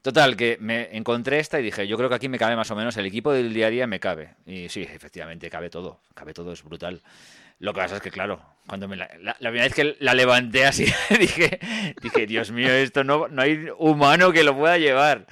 Total, 0.03 0.35
que 0.35 0.57
me 0.59 0.95
encontré 0.95 1.39
esta 1.39 1.59
y 1.59 1.63
dije, 1.63 1.87
yo 1.87 1.97
creo 1.97 2.09
que 2.09 2.15
aquí 2.15 2.29
me 2.29 2.37
cabe 2.37 2.55
más 2.55 2.69
o 2.69 2.75
menos, 2.75 2.95
el 2.97 3.07
equipo 3.07 3.31
del 3.31 3.51
día 3.51 3.65
a 3.65 3.69
día 3.71 3.87
me 3.87 3.99
cabe. 3.99 4.35
Y 4.45 4.69
sí, 4.69 4.81
efectivamente, 4.83 5.49
cabe 5.49 5.71
todo, 5.71 6.01
cabe 6.13 6.33
todo, 6.33 6.51
es 6.51 6.61
brutal. 6.61 7.01
Lo 7.63 7.73
que 7.73 7.79
pasa 7.79 7.95
es 7.95 8.01
que, 8.01 8.11
claro, 8.11 8.41
cuando 8.67 8.89
me 8.89 8.97
la, 8.97 9.09
la, 9.21 9.35
primera 9.35 9.63
vez 9.63 9.73
que 9.73 9.95
la 10.01 10.13
levanté 10.13 10.65
así, 10.65 10.83
dije, 11.17 11.61
dije, 12.01 12.27
Dios 12.27 12.51
mío, 12.51 12.69
esto 12.69 13.05
no, 13.05 13.29
no 13.29 13.41
hay 13.41 13.69
humano 13.77 14.33
que 14.33 14.43
lo 14.43 14.53
pueda 14.53 14.77
llevar. 14.77 15.27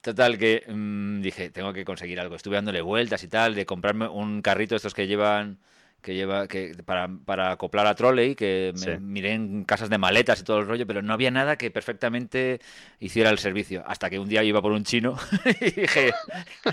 Total, 0.00 0.38
que 0.38 0.64
mm, 0.66 1.20
dije, 1.20 1.50
tengo 1.50 1.74
que 1.74 1.84
conseguir 1.84 2.18
algo. 2.18 2.34
Estuve 2.34 2.56
dándole 2.56 2.80
vueltas 2.80 3.22
y 3.24 3.28
tal, 3.28 3.54
de 3.54 3.66
comprarme 3.66 4.08
un 4.08 4.40
carrito 4.40 4.74
estos 4.74 4.94
que 4.94 5.06
llevan 5.06 5.58
que 6.06 6.14
lleva 6.14 6.46
que 6.46 6.72
para, 6.84 7.08
para 7.24 7.50
acoplar 7.50 7.84
a 7.88 7.96
trolley, 7.96 8.36
que 8.36 8.72
me, 8.76 9.00
miré 9.00 9.32
en 9.32 9.64
casas 9.64 9.90
de 9.90 9.98
maletas 9.98 10.40
y 10.40 10.44
todo 10.44 10.60
el 10.60 10.68
rollo, 10.68 10.86
pero 10.86 11.02
no 11.02 11.12
había 11.12 11.32
nada 11.32 11.56
que 11.56 11.72
perfectamente 11.72 12.60
hiciera 13.00 13.28
el 13.30 13.38
servicio. 13.38 13.82
Hasta 13.88 14.08
que 14.08 14.20
un 14.20 14.28
día 14.28 14.44
iba 14.44 14.62
por 14.62 14.70
un 14.70 14.84
chino 14.84 15.18
y 15.60 15.72
dije, 15.72 16.14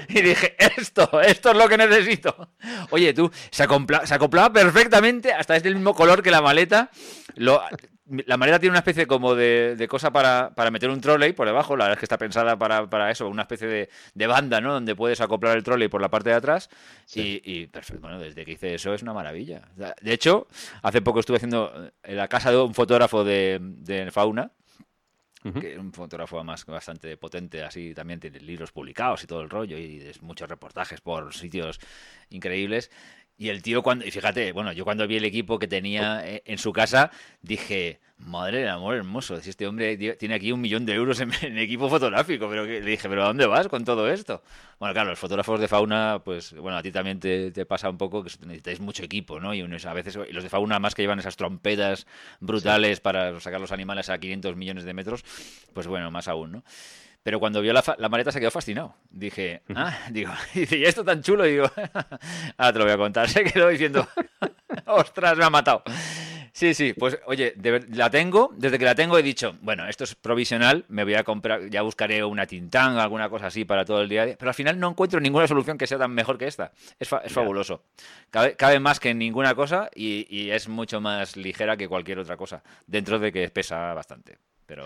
y 0.10 0.22
dije 0.22 0.56
esto, 0.78 1.20
esto 1.20 1.50
es 1.50 1.58
lo 1.58 1.68
que 1.68 1.78
necesito. 1.78 2.52
Oye, 2.92 3.12
tú, 3.16 3.32
se, 3.50 3.66
se 4.04 4.14
acoplaba 4.14 4.54
perfectamente, 4.54 5.34
hasta 5.34 5.56
es 5.56 5.64
del 5.64 5.78
mismo 5.78 5.96
color 5.96 6.22
que 6.22 6.30
la 6.30 6.44
maleta. 6.44 6.92
Lo, 7.34 7.60
la 8.06 8.38
maleta 8.38 8.60
tiene 8.60 8.72
una 8.72 8.80
especie 8.80 9.08
como 9.08 9.34
de, 9.34 9.88
cosa 9.90 10.12
para, 10.12 10.52
meter 10.72 10.90
un 10.90 11.00
trolley 11.00 11.34
por 11.34 11.48
debajo, 11.48 11.78
la 11.78 11.86
verdad 11.86 11.98
es 11.98 12.00
que 12.00 12.06
está 12.06 12.18
pensada 12.18 12.58
para, 12.58 13.12
eso, 13.12 13.28
una 13.30 13.44
especie 13.44 13.90
de, 14.14 14.28
banda, 14.28 14.60
¿no? 14.60 14.74
Donde 14.74 14.96
puedes 14.96 15.22
acoplar 15.22 15.56
el 15.56 15.64
trolley 15.64 15.88
por 15.88 16.02
la 16.02 16.10
parte 16.10 16.30
de 16.30 16.36
atrás 16.36 16.70
y, 17.14 17.68
perfecto, 17.68 18.02
bueno, 18.02 18.20
desde 18.20 18.44
que 18.44 18.52
hice 18.54 18.76
eso 18.76 18.94
es 18.94 19.02
una 19.02 19.14
maravilla. 19.14 19.70
De 20.02 20.14
hecho, 20.14 20.48
hace 20.82 21.02
poco 21.02 21.20
estuve 21.20 21.38
haciendo 21.38 21.92
en 22.04 22.18
la 22.18 22.28
casa 22.28 22.52
de 22.52 22.58
un 22.58 22.74
fotógrafo 22.74 23.24
de, 23.24 24.10
fauna, 24.12 24.52
que 25.60 25.74
es 25.74 25.80
un 25.80 25.94
fotógrafo 25.94 26.44
más 26.44 26.66
bastante 26.66 27.16
potente, 27.18 27.64
así 27.64 27.94
también 27.94 28.20
tiene 28.20 28.40
libros 28.40 28.72
publicados 28.72 29.24
y 29.24 29.28
todo 29.28 29.42
el 29.42 29.50
rollo 29.50 29.78
y 29.78 30.12
muchos 30.22 30.50
reportajes 30.50 31.00
por 31.00 31.34
sitios 31.34 31.80
increíbles. 32.30 32.92
Y 33.38 33.50
el 33.50 33.64
tío 33.64 33.82
cuando, 33.82 34.06
y 34.06 34.12
fíjate, 34.12 34.52
bueno, 34.52 34.72
yo 34.74 34.84
cuando 34.84 35.08
vi 35.08 35.18
el 35.18 35.26
equipo 35.26 35.58
que 35.58 35.68
tenía 35.68 36.22
eh, 36.26 36.44
en 36.46 36.58
su 36.58 36.72
casa, 36.72 37.12
dije, 37.42 38.00
madre 38.18 38.60
del 38.60 38.70
amor 38.70 38.96
hermoso, 38.96 39.40
si 39.42 39.50
este 39.50 39.68
hombre 39.68 39.98
tiene 40.16 40.36
aquí 40.36 40.52
un 40.52 40.62
millón 40.62 40.86
de 40.86 40.94
euros 40.94 41.20
en, 41.42 41.58
equipo 41.58 41.90
fotográfico, 41.90 42.48
pero 42.50 42.66
que, 42.66 42.82
le 42.82 42.92
dije, 42.92 43.10
pero 43.10 43.24
¿a 43.24 43.28
dónde 43.28 43.46
vas 43.46 43.68
con 43.68 43.84
todo 43.86 44.10
esto? 44.10 44.44
Bueno, 44.80 44.94
claro, 44.94 45.10
los 45.10 45.20
fotógrafos 45.20 45.60
de 45.60 45.68
fauna, 45.68 46.22
pues 46.24 46.54
bueno, 46.54 46.78
a 46.78 46.84
ti 46.84 46.92
también 46.92 47.20
te, 47.20 47.66
pasa 47.66 47.90
un 47.90 47.98
poco 47.98 48.24
que 48.24 48.30
necesitáis 48.46 48.80
mucho 48.80 49.04
equipo, 49.04 49.40
¿no? 49.40 49.54
Y 49.54 49.62
a 49.62 49.94
veces, 49.94 50.18
y 50.30 50.32
los 50.32 50.44
de 50.44 50.50
fauna 50.50 50.80
más 50.80 50.94
que 50.94 51.02
llevan 51.02 51.20
esas 51.20 51.36
trompetas 51.36 52.06
brutales 52.40 53.00
para 53.00 53.40
sacar 53.40 53.60
los 53.60 53.72
animales 53.72 54.10
a 54.10 54.18
500 54.18 54.56
millones 54.56 54.84
de 54.84 54.94
metros, 54.94 55.24
pues 55.74 55.88
bueno, 55.88 56.12
más 56.12 56.28
aún, 56.28 56.52
¿no? 56.52 56.64
Pero 57.24 57.40
cuando 57.40 57.62
vio 57.62 57.72
la, 57.72 58.10
maleta 58.10 58.32
se 58.32 58.40
quedó 58.40 58.52
fascinado. 58.52 58.96
Dije, 59.10 59.62
ah, 59.74 59.98
digo, 60.12 60.32
dice, 60.54 60.78
¿y 60.78 60.84
esto 60.84 61.04
tan 61.04 61.24
chulo? 61.24 61.48
Y 61.48 61.52
digo, 61.52 61.72
ahora 62.58 62.74
te 62.74 62.80
lo 62.80 62.86
voy 62.86 62.94
a 62.94 62.98
contar. 62.98 63.30
Se 63.30 63.44
quedó 63.44 63.70
diciendo, 63.70 64.08
ostras, 64.86 65.38
me 65.38 65.46
ha 65.46 65.50
matado. 65.50 65.84
Sí, 66.52 66.76
sí, 66.76 66.94
pues 66.94 67.18
oye, 67.26 67.56
la 67.90 68.12
tengo, 68.12 68.52
desde 68.56 68.78
que 68.78 68.86
la 68.86 68.94
tengo 68.94 69.18
he 69.18 69.24
dicho, 69.24 69.58
bueno, 69.62 69.88
esto 69.88 70.04
es 70.04 70.14
provisional, 70.14 70.86
me 70.88 71.04
voy 71.04 71.16
a 71.16 71.24
comprar, 71.24 71.68
ya 71.68 71.82
buscaré 71.82 72.24
una 72.24 72.46
Tintán, 72.46 73.00
alguna 73.00 73.28
cosa 73.28 73.48
así 73.48 73.66
para 73.66 73.86
todo 73.86 74.04
el 74.04 74.10
día, 74.10 74.36
pero 74.38 74.50
al 74.50 74.54
final 74.54 74.80
no 74.80 74.92
encuentro 74.92 75.20
ninguna 75.20 75.48
solución 75.48 75.80
que 75.80 75.88
sea 75.88 75.98
tan 75.98 76.12
mejor 76.12 76.38
que 76.38 76.46
esta. 76.46 76.72
Es, 77.00 77.10
fabuloso. 77.10 77.82
Cabe, 78.30 78.80
más 78.80 79.00
que 79.00 79.10
en 79.10 79.18
ninguna 79.18 79.56
cosa 79.56 79.90
y, 79.96 80.28
y 80.30 80.52
es 80.52 80.70
mucho 80.70 81.02
más 81.02 81.38
ligera 81.38 81.76
que 81.76 81.88
cualquier 81.88 82.20
otra 82.20 82.38
cosa, 82.38 82.62
dentro 82.86 83.18
de 83.18 83.32
que 83.32 83.50
pesa 83.50 83.96
bastante. 83.96 84.38
Pero 84.66 84.86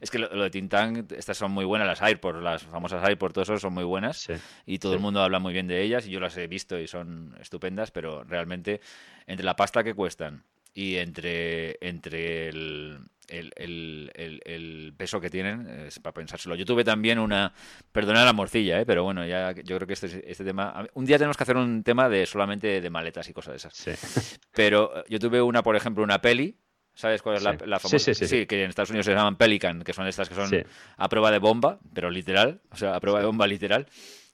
es 0.00 0.10
que 0.10 0.18
lo, 0.18 0.28
de 0.28 0.50
Tintán, 0.50 1.06
estas 1.16 1.36
son 1.36 1.52
muy 1.52 1.64
buenas, 1.64 1.86
las 1.86 2.02
Airport, 2.02 2.42
las 2.42 2.62
famosas 2.62 3.02
Airport, 3.04 3.34
todo 3.34 3.42
eso 3.42 3.58
son 3.58 3.74
muy 3.74 3.84
buenas. 3.84 4.28
y 4.66 4.78
todo 4.78 4.94
el 4.94 5.00
mundo 5.00 5.22
habla 5.22 5.38
muy 5.38 5.52
bien 5.52 5.66
de 5.66 5.82
ellas 5.82 6.06
y 6.06 6.10
yo 6.10 6.20
las 6.20 6.36
he 6.36 6.46
visto 6.46 6.78
y 6.78 6.86
son 6.86 7.36
estupendas, 7.40 7.90
pero 7.90 8.24
realmente 8.24 8.80
entre 9.26 9.44
la 9.44 9.56
pasta 9.56 9.84
que 9.84 9.94
cuestan 9.94 10.44
y 10.74 10.96
entre, 10.96 11.78
entre 11.80 12.48
el, 12.48 12.98
el, 13.28 14.94
peso 14.96 15.20
que 15.20 15.30
tienen 15.30 15.68
es 15.86 15.98
para 16.00 16.14
pensárselo. 16.14 16.54
Yo 16.56 16.64
tuve 16.64 16.84
también 16.84 17.18
una, 17.18 17.52
perdona 17.92 18.24
la 18.24 18.32
morcilla, 18.32 18.80
¿eh? 18.80 18.86
pero 18.86 19.04
bueno, 19.04 19.24
ya 19.26 19.52
yo 19.52 19.76
creo 19.76 19.86
que 19.86 19.92
este, 19.94 20.30
este 20.30 20.44
tema, 20.44 20.86
un 20.94 21.04
día 21.04 21.18
tenemos 21.18 21.36
que 21.36 21.44
hacer 21.44 21.56
un 21.56 21.82
tema 21.82 22.08
de 22.08 22.26
solamente 22.26 22.80
de 22.80 22.90
maletas 22.90 23.28
y 23.28 23.32
cosas 23.32 23.52
de 23.52 23.56
esas. 23.68 24.40
Pero 24.52 25.04
yo 25.08 25.18
tuve 25.18 25.40
una, 25.40 25.62
por 25.62 25.76
ejemplo, 25.76 26.02
una 26.02 26.20
peli 26.20 26.58
¿Sabes 26.94 27.22
cuál 27.22 27.36
es 27.36 27.42
la, 27.42 27.56
famosa? 27.78 27.98
Sí, 27.98 28.14
sí, 28.14 28.26
sí, 28.26 28.46
que 28.46 28.62
en 28.62 28.70
Estados 28.70 28.90
Unidos 28.90 29.06
se 29.06 29.14
llaman 29.14 29.36
Pelican, 29.36 29.82
que 29.82 29.92
son 29.92 30.06
estas 30.06 30.28
que 30.28 30.34
son 30.36 30.48
a 30.96 31.08
prueba 31.08 31.32
de 31.32 31.38
bomba, 31.38 31.80
pero 31.92 32.08
literal, 32.08 32.60
o 32.70 32.76
sea, 32.76 32.94
a 32.94 33.00
prueba 33.00 33.18
de 33.18 33.26
bomba 33.26 33.48
literal, 33.48 33.88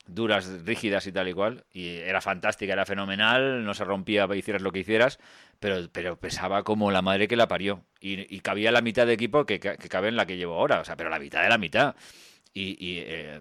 duras, 0.06 0.46
rígidas 0.64 1.06
y 1.06 1.12
tal 1.12 1.28
y 1.28 1.32
cual. 1.32 1.64
Y 1.72 1.96
era 1.96 2.20
fantástica, 2.20 2.74
era 2.74 2.84
fenomenal, 2.84 3.64
no 3.64 3.72
se 3.72 3.84
rompía, 3.84 4.28
hicieras 4.34 4.60
lo 4.60 4.72
que 4.72 4.80
hicieras, 4.80 5.18
pero, 5.58 5.88
pero 5.90 6.18
pesaba 6.18 6.62
como 6.62 6.90
la 6.90 7.00
madre 7.00 7.28
que 7.28 7.36
la 7.36 7.48
parió. 7.48 7.84
Y, 8.00 8.40
cabía 8.40 8.72
la 8.72 8.82
mitad 8.82 9.06
de 9.06 9.14
equipo 9.14 9.46
que, 9.46 9.58
que, 9.58 9.76
cabe 9.76 10.08
en 10.08 10.16
la 10.16 10.26
que 10.26 10.36
llevo 10.36 10.54
ahora, 10.54 10.80
o 10.80 10.84
sea, 10.84 10.96
pero 10.96 11.08
la 11.08 11.18
mitad 11.18 11.42
de 11.42 11.48
la 11.48 11.58
mitad. 11.58 11.94
Y, 12.52 12.76
y 12.84 12.98
eh, 12.98 13.40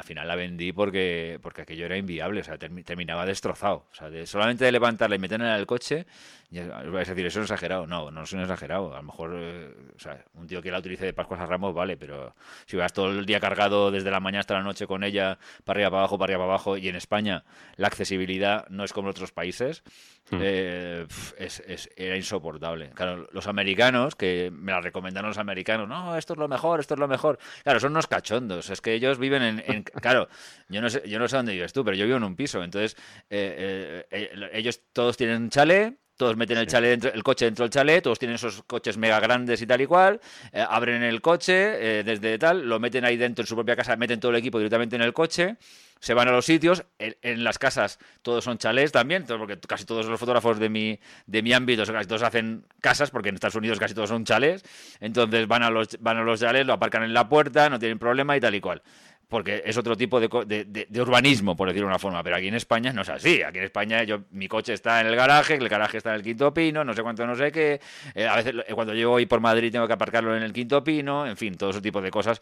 al 0.00 0.04
final 0.04 0.26
la 0.26 0.34
vendí 0.34 0.72
porque, 0.72 1.38
porque 1.42 1.62
aquello 1.62 1.84
era 1.84 1.98
inviable, 1.98 2.40
o 2.40 2.44
sea, 2.44 2.56
terminaba 2.56 3.26
destrozado. 3.26 3.86
O 3.92 3.94
sea, 3.94 4.08
de, 4.08 4.26
solamente 4.26 4.64
de 4.64 4.72
levantarla 4.72 5.14
y 5.16 5.18
meterla 5.18 5.54
en 5.54 5.60
el 5.60 5.66
coche, 5.66 6.06
ya, 6.50 6.66
vais 6.66 7.06
a 7.06 7.12
decir, 7.12 7.26
eso 7.26 7.40
es 7.40 7.44
exagerado. 7.44 7.86
No, 7.86 8.10
no 8.10 8.22
es 8.22 8.32
un 8.32 8.40
exagerado. 8.40 8.94
A 8.94 8.96
lo 8.96 9.02
mejor, 9.02 9.32
eh, 9.34 9.74
o 9.94 9.98
sea, 9.98 10.24
un 10.34 10.46
tío 10.46 10.62
que 10.62 10.70
la 10.70 10.78
utilice 10.78 11.04
de 11.04 11.12
Pascuas 11.12 11.40
a 11.40 11.46
Ramos, 11.46 11.74
vale, 11.74 11.98
pero 11.98 12.34
si 12.64 12.78
vas 12.78 12.94
todo 12.94 13.10
el 13.10 13.26
día 13.26 13.40
cargado 13.40 13.90
desde 13.90 14.10
la 14.10 14.20
mañana 14.20 14.40
hasta 14.40 14.54
la 14.54 14.62
noche 14.62 14.86
con 14.86 15.04
ella, 15.04 15.38
para 15.64 15.76
arriba, 15.76 15.90
para 15.90 16.00
abajo, 16.00 16.18
para 16.18 16.32
arriba, 16.32 16.44
para 16.44 16.54
abajo, 16.54 16.76
y 16.78 16.88
en 16.88 16.96
España 16.96 17.44
la 17.76 17.88
accesibilidad 17.88 18.66
no 18.70 18.84
es 18.84 18.94
como 18.94 19.08
en 19.08 19.10
otros 19.10 19.32
países, 19.32 19.82
hmm. 20.30 20.38
eh, 20.40 21.06
es, 21.38 21.90
era 21.94 22.16
insoportable. 22.16 22.90
Claro, 22.94 23.28
los 23.32 23.46
americanos, 23.46 24.16
que 24.16 24.50
me 24.50 24.72
la 24.72 24.80
recomendaron 24.80 25.28
los 25.28 25.38
americanos, 25.38 25.88
no, 25.88 26.16
esto 26.16 26.32
es 26.32 26.38
lo 26.38 26.48
mejor, 26.48 26.80
esto 26.80 26.94
es 26.94 27.00
lo 27.00 27.08
mejor. 27.08 27.38
Claro, 27.62 27.80
son 27.80 27.92
unos 27.92 28.06
cachondos. 28.06 28.70
Es 28.70 28.80
que 28.80 28.94
ellos 28.94 29.18
viven 29.18 29.42
en 29.42 29.84
claro, 30.00 30.28
yo 30.68 30.80
no 30.80 30.90
sé, 30.90 31.02
yo 31.06 31.18
no 31.18 31.28
sé 31.28 31.36
dónde 31.36 31.52
vives 31.52 31.72
tú, 31.72 31.84
pero 31.84 31.96
yo 31.96 32.04
vivo 32.04 32.16
en 32.16 32.24
un 32.24 32.36
piso, 32.36 32.62
entonces 32.62 32.96
eh, 33.28 34.06
eh, 34.10 34.30
eh, 34.32 34.50
ellos 34.52 34.80
todos 34.92 35.16
tienen 35.16 35.42
un 35.42 35.50
chalet, 35.50 35.94
todos 36.16 36.36
meten 36.36 36.58
el 36.58 36.66
chalet 36.66 36.90
dentro, 36.90 37.12
el 37.12 37.22
coche 37.22 37.46
dentro 37.46 37.64
del 37.64 37.70
chalet, 37.70 38.04
todos 38.04 38.18
tienen 38.18 38.34
esos 38.34 38.62
coches 38.64 38.98
mega 38.98 39.18
grandes 39.20 39.62
y 39.62 39.66
tal 39.66 39.80
y 39.80 39.86
cual, 39.86 40.20
abren 40.52 41.02
el 41.02 41.22
coche 41.22 42.02
desde 42.04 42.38
tal, 42.38 42.68
lo 42.68 42.78
meten 42.78 43.06
ahí 43.06 43.16
dentro 43.16 43.42
en 43.42 43.46
su 43.46 43.54
propia 43.54 43.74
casa, 43.74 43.96
meten 43.96 44.20
todo 44.20 44.30
el 44.30 44.36
equipo 44.36 44.58
directamente 44.58 44.96
en 44.96 45.02
el 45.02 45.14
coche, 45.14 45.56
se 46.00 46.14
van 46.14 46.28
a 46.28 46.32
los 46.32 46.46
sitios, 46.46 46.84
en, 46.98 47.44
las 47.44 47.58
casas 47.58 47.98
todos 48.22 48.42
son 48.42 48.58
chalés 48.58 48.90
también, 48.90 49.24
porque 49.26 49.58
casi 49.60 49.84
todos 49.84 50.06
los 50.06 50.18
fotógrafos 50.18 50.58
de 50.58 50.70
mi, 50.70 50.98
de 51.26 51.42
mi 51.42 51.52
ámbito, 51.52 51.84
casi 51.84 52.08
todos 52.08 52.22
hacen 52.22 52.64
casas, 52.80 53.10
porque 53.10 53.28
en 53.28 53.34
Estados 53.34 53.54
Unidos 53.54 53.78
casi 53.78 53.94
todos 53.94 54.08
son 54.08 54.24
chalés, 54.24 54.64
entonces 55.00 55.46
van 55.46 55.62
a 55.62 55.70
los, 55.70 55.88
van 56.00 56.16
a 56.16 56.22
los 56.22 56.40
chalés, 56.40 56.66
lo 56.66 56.72
aparcan 56.72 57.02
en 57.02 57.12
la 57.12 57.28
puerta, 57.28 57.68
no 57.68 57.78
tienen 57.78 57.98
problema 57.98 58.36
y 58.36 58.40
tal 58.40 58.54
y 58.54 58.60
cual 58.60 58.82
porque 59.30 59.62
es 59.64 59.78
otro 59.78 59.96
tipo 59.96 60.20
de, 60.20 60.28
de, 60.64 61.00
urbanismo, 61.00 61.54
por 61.56 61.68
decirlo 61.68 61.86
de 61.86 61.92
una 61.92 62.00
forma, 62.00 62.20
pero 62.24 62.36
aquí 62.36 62.48
en 62.48 62.56
España 62.56 62.92
no 62.92 63.02
es 63.02 63.08
así. 63.08 63.42
Aquí 63.44 63.58
en 63.58 63.64
España 63.64 64.02
yo 64.02 64.24
mi 64.32 64.48
coche 64.48 64.72
está 64.72 65.00
en 65.00 65.06
el 65.06 65.14
garaje, 65.14 65.54
el 65.54 65.68
garaje 65.68 65.98
está 65.98 66.10
en 66.10 66.16
el 66.16 66.22
quinto 66.24 66.52
pino, 66.52 66.84
no 66.84 66.92
sé 66.94 67.02
cuánto, 67.02 67.24
no 67.24 67.36
sé 67.36 67.52
qué. 67.52 67.80
Eh, 68.16 68.26
a 68.26 68.34
veces 68.34 68.54
eh, 68.66 68.74
cuando 68.74 68.92
llevo 68.92 69.14
hoy 69.14 69.26
por 69.26 69.40
Madrid 69.40 69.70
tengo 69.70 69.86
que 69.86 69.92
aparcarlo 69.92 70.36
en 70.36 70.42
el 70.42 70.52
quinto 70.52 70.82
pino, 70.82 71.24
en 71.28 71.36
fin, 71.36 71.54
todo 71.54 71.70
ese 71.70 71.80
tipo 71.80 72.02
de 72.02 72.10
cosas. 72.10 72.40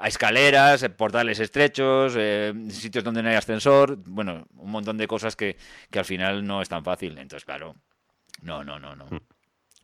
a 0.00 0.06
escaleras, 0.06 0.84
eh, 0.84 0.90
portales 0.90 1.40
estrechos, 1.40 2.12
sitios 2.70 3.02
donde 3.02 3.20
no 3.20 3.30
hay 3.30 3.34
ascensor, 3.34 3.96
bueno, 4.06 4.46
un 4.58 4.70
montón 4.70 4.96
de 4.96 5.08
cosas 5.08 5.34
que, 5.34 5.56
que, 5.90 5.98
al 5.98 6.04
final 6.04 6.46
no 6.46 6.62
es 6.62 6.68
tan 6.68 6.84
fácil. 6.84 7.18
Entonces, 7.18 7.44
claro, 7.44 7.74
no, 8.42 8.62
no, 8.62 8.78
no, 8.78 8.94
no. 8.94 9.06
Hmm. 9.06 9.18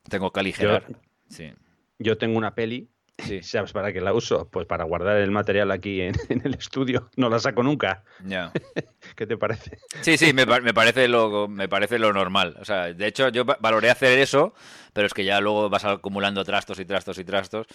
Tengo 0.09 0.31
que 0.31 0.39
aligerar. 0.39 0.87
sí. 1.29 1.53
Yo 1.99 2.17
tengo 2.19 2.39
una 2.39 2.55
peli 2.55 2.94
Sí. 3.19 3.43
¿Sabes 3.43 3.73
para 3.73 3.93
qué 3.93 4.01
la 4.01 4.13
uso? 4.13 4.49
Pues 4.51 4.67
para 4.67 4.85
guardar 4.85 5.17
el 5.19 5.31
material 5.31 5.71
aquí 5.71 6.01
en, 6.01 6.15
el 6.45 6.55
estudio. 6.55 7.11
No 7.17 7.29
la 7.29 7.39
saco 7.39 7.63
nunca. 7.63 8.05
Ya. 8.25 8.53
¿Qué 9.17 9.27
te 9.27 9.37
parece? 9.37 9.79
Sí, 10.03 10.17
sí, 10.17 10.33
me, 10.33 10.47
parece 10.47 11.09
lo, 11.09 11.49
me 11.49 11.69
parece 11.69 11.99
lo 11.99 12.13
normal. 12.13 12.57
O 12.61 12.65
sea, 12.65 12.93
de 12.93 13.07
hecho, 13.07 13.29
yo 13.29 13.45
valoré 13.45 13.91
hacer 13.91 14.19
eso, 14.19 14.55
pero 14.93 15.07
es 15.07 15.15
que 15.15 15.25
ya 15.25 15.41
luego 15.41 15.69
vas 15.71 15.85
acumulando 15.85 16.45
trastos 16.45 16.79
y 16.81 16.85
trastos 16.85 17.19
y 17.19 17.25
trastos. 17.25 17.67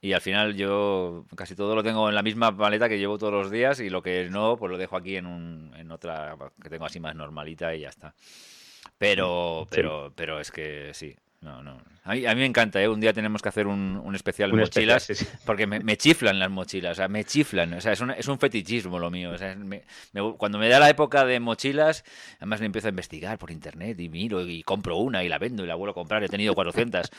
Y 0.00 0.12
al 0.12 0.20
final 0.20 0.54
yo 0.54 1.26
casi 1.36 1.56
todo 1.56 1.74
lo 1.74 1.82
tengo 1.82 2.08
en 2.08 2.14
la 2.14 2.22
misma 2.22 2.52
maleta 2.52 2.88
que 2.88 2.98
llevo 2.98 3.18
todos 3.18 3.32
los 3.32 3.50
días 3.50 3.80
y 3.80 3.90
lo 3.90 4.00
que 4.00 4.28
no, 4.30 4.56
pues 4.56 4.70
lo 4.70 4.78
dejo 4.78 4.96
aquí 4.96 5.16
en, 5.16 5.26
un, 5.26 5.74
en 5.76 5.90
otra 5.90 6.36
que 6.62 6.70
tengo 6.70 6.84
así 6.84 7.00
más 7.00 7.16
normalita 7.16 7.74
y 7.74 7.80
ya 7.80 7.88
está. 7.88 8.14
Pero, 8.96 9.66
pero, 9.70 10.12
pero 10.14 10.38
es 10.38 10.52
que 10.52 10.90
sí, 10.94 11.16
no, 11.40 11.62
no. 11.62 11.78
A 12.02 12.14
mí, 12.14 12.26
a 12.26 12.34
mí 12.34 12.40
me 12.40 12.46
encanta, 12.46 12.82
¿eh? 12.82 12.88
Un 12.88 13.00
día 13.00 13.12
tenemos 13.12 13.42
que 13.42 13.48
hacer 13.48 13.66
un, 13.66 14.00
un 14.02 14.14
especial 14.14 14.50
de 14.50 14.56
mochilas, 14.56 15.02
especial, 15.02 15.28
sí, 15.28 15.36
sí. 15.36 15.42
porque 15.46 15.66
me, 15.66 15.78
me, 15.80 15.96
chiflan 15.96 16.38
las 16.38 16.50
mochilas, 16.50 16.92
o 16.92 16.94
sea, 16.94 17.08
me 17.08 17.22
chiflan, 17.24 17.74
o 17.74 17.80
sea, 17.80 17.92
es 17.92 18.00
un, 18.00 18.10
es 18.10 18.26
un 18.26 18.38
fetichismo 18.38 18.98
lo 18.98 19.10
mío. 19.10 19.30
O 19.30 19.38
sea, 19.38 19.54
me, 19.54 19.84
me, 20.12 20.32
cuando 20.36 20.58
me 20.58 20.68
da 20.68 20.80
la 20.80 20.88
época 20.88 21.24
de 21.24 21.38
mochilas, 21.38 22.04
además 22.38 22.60
me 22.60 22.66
empiezo 22.66 22.88
a 22.88 22.90
investigar 22.90 23.38
por 23.38 23.50
internet 23.50 24.00
y 24.00 24.08
miro 24.08 24.40
y 24.46 24.62
compro 24.62 24.96
una 24.96 25.22
y 25.22 25.28
la 25.28 25.38
vendo 25.38 25.64
y 25.64 25.66
la 25.68 25.74
vuelvo 25.74 25.92
a 25.92 25.94
comprar, 25.94 26.24
he 26.24 26.28
tenido 26.28 26.54
400. 26.54 27.10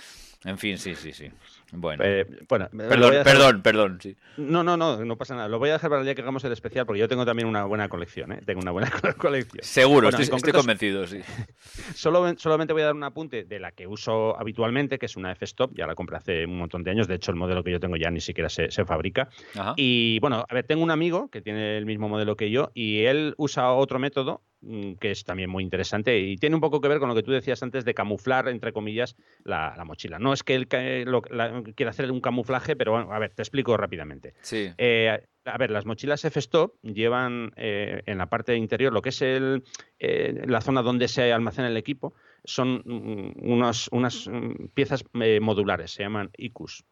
En 0.46 0.58
fin, 0.58 0.78
sí, 0.78 0.96
sí, 0.96 1.12
sí. 1.12 1.30
Bueno, 1.72 2.04
eh, 2.04 2.26
bueno 2.48 2.70
perdón, 2.72 3.12
dejar... 3.12 3.24
perdón, 3.26 3.62
perdón. 3.62 4.00
Sí. 4.02 4.16
No, 4.38 4.64
no, 4.64 4.78
no, 4.78 5.04
no 5.04 5.18
pasa 5.18 5.36
nada. 5.36 5.50
Lo 5.50 5.60
voy 5.60 5.70
a 5.70 5.74
dejar 5.74 5.90
para 5.90 6.00
el 6.02 6.06
día 6.06 6.16
que 6.16 6.22
hagamos 6.22 6.44
el 6.46 6.54
especial 6.54 6.86
porque 6.86 7.00
yo 7.00 7.10
tengo 7.10 7.26
también 7.26 7.48
una 7.48 7.66
buena 7.66 7.90
colección, 7.90 8.32
¿eh? 8.32 8.42
Tengo 8.46 8.62
una 8.62 8.72
buena 8.72 8.90
colección. 9.18 9.64
Seguro, 9.64 10.10
bueno, 10.10 10.18
estoy, 10.18 10.54
convencido, 10.54 11.06
sí. 11.08 11.20
Solo, 11.94 12.34
solamente 12.38 12.72
voy 12.72 12.84
a 12.84 12.86
dar 12.86 12.96
un 12.96 13.04
apunte 13.04 13.44
de 13.44 13.60
la 13.60 13.74
que 13.74 13.86
uso 13.86 14.40
habitualmente, 14.40 14.98
que 14.98 15.08
es 15.08 15.18
una 15.18 15.34
F-Stop, 15.34 15.76
ya 15.76 15.86
la 15.86 15.96
compré 15.96 16.18
hace 16.18 16.46
un 16.46 16.58
montón 16.58 16.84
de 16.84 16.92
años, 16.92 17.08
de 17.08 17.16
hecho 17.16 17.32
el 17.32 17.38
modelo 17.38 17.64
que 17.64 17.72
yo 17.72 17.80
tengo 17.82 17.98
ya 17.98 18.10
ni 18.10 18.22
siquiera 18.22 18.50
se, 18.50 18.72
se 18.72 18.86
fabrica. 18.86 19.30
Ajá. 19.56 19.74
Y 19.76 20.20
bueno, 20.22 20.46
a 20.48 20.54
ver, 20.54 20.66
tengo 20.66 20.84
un 20.84 20.92
amigo 20.92 21.30
que 21.30 21.42
tiene 21.42 21.78
el 21.78 21.86
mismo 21.86 22.08
modelo 22.08 22.38
que 22.38 22.50
yo 22.50 22.72
y 22.74 23.04
él 23.04 23.34
usa 23.38 23.74
otro 23.74 24.00
método 24.00 24.42
que 24.62 25.12
es 25.12 25.24
también 25.24 25.50
muy 25.50 25.64
interesante 25.64 26.20
y 26.20 26.36
tiene 26.36 26.56
un 26.56 26.62
poco 26.62 26.82
que 26.82 26.90
ver 26.90 27.00
con 27.00 27.08
lo 27.08 27.16
que 27.16 27.24
tú 27.24 27.32
decías 27.32 27.64
antes 27.64 27.86
de 27.86 27.94
camuflar, 27.94 28.50
entre 28.50 28.74
comillas, 28.74 29.16
la, 29.44 29.74
la 29.78 29.86
mochila. 29.86 30.20
No 30.20 30.34
es 30.34 30.44
que 30.44 30.56
él 30.56 30.68
quiera 30.68 31.90
hacer 31.90 32.12
un 32.12 32.22
camuflaje, 32.22 32.76
pero 32.76 32.92
bueno, 32.92 33.14
a 33.14 33.20
ver, 33.20 33.32
te 33.34 33.42
explico 33.42 33.78
rápidamente. 33.78 34.34
Sí. 34.42 34.70
Eh, 34.78 35.26
a 35.46 35.58
ver, 35.58 35.72
las 35.72 35.86
mochilas 35.86 36.26
F-Stop 36.26 36.76
llevan 36.82 37.52
eh, 37.56 38.02
en 38.06 38.18
la 38.18 38.28
parte 38.28 38.56
interior 38.56 38.92
lo 38.92 39.02
que 39.02 39.10
es 39.10 39.22
el, 39.22 39.64
eh, 39.98 40.44
la 40.46 40.62
zona 40.62 40.82
donde 40.82 41.08
se 41.08 41.32
almacena 41.32 41.70
el 41.70 41.78
equipo, 41.78 42.14
son 42.44 42.82
mm, 42.86 43.52
unos, 43.52 43.88
unas 43.92 44.28
mm, 44.28 44.68
piezas 44.74 45.06
modulares, 45.14 45.92
se 45.92 46.04
llaman 46.04 46.32
IQs. 46.38 46.84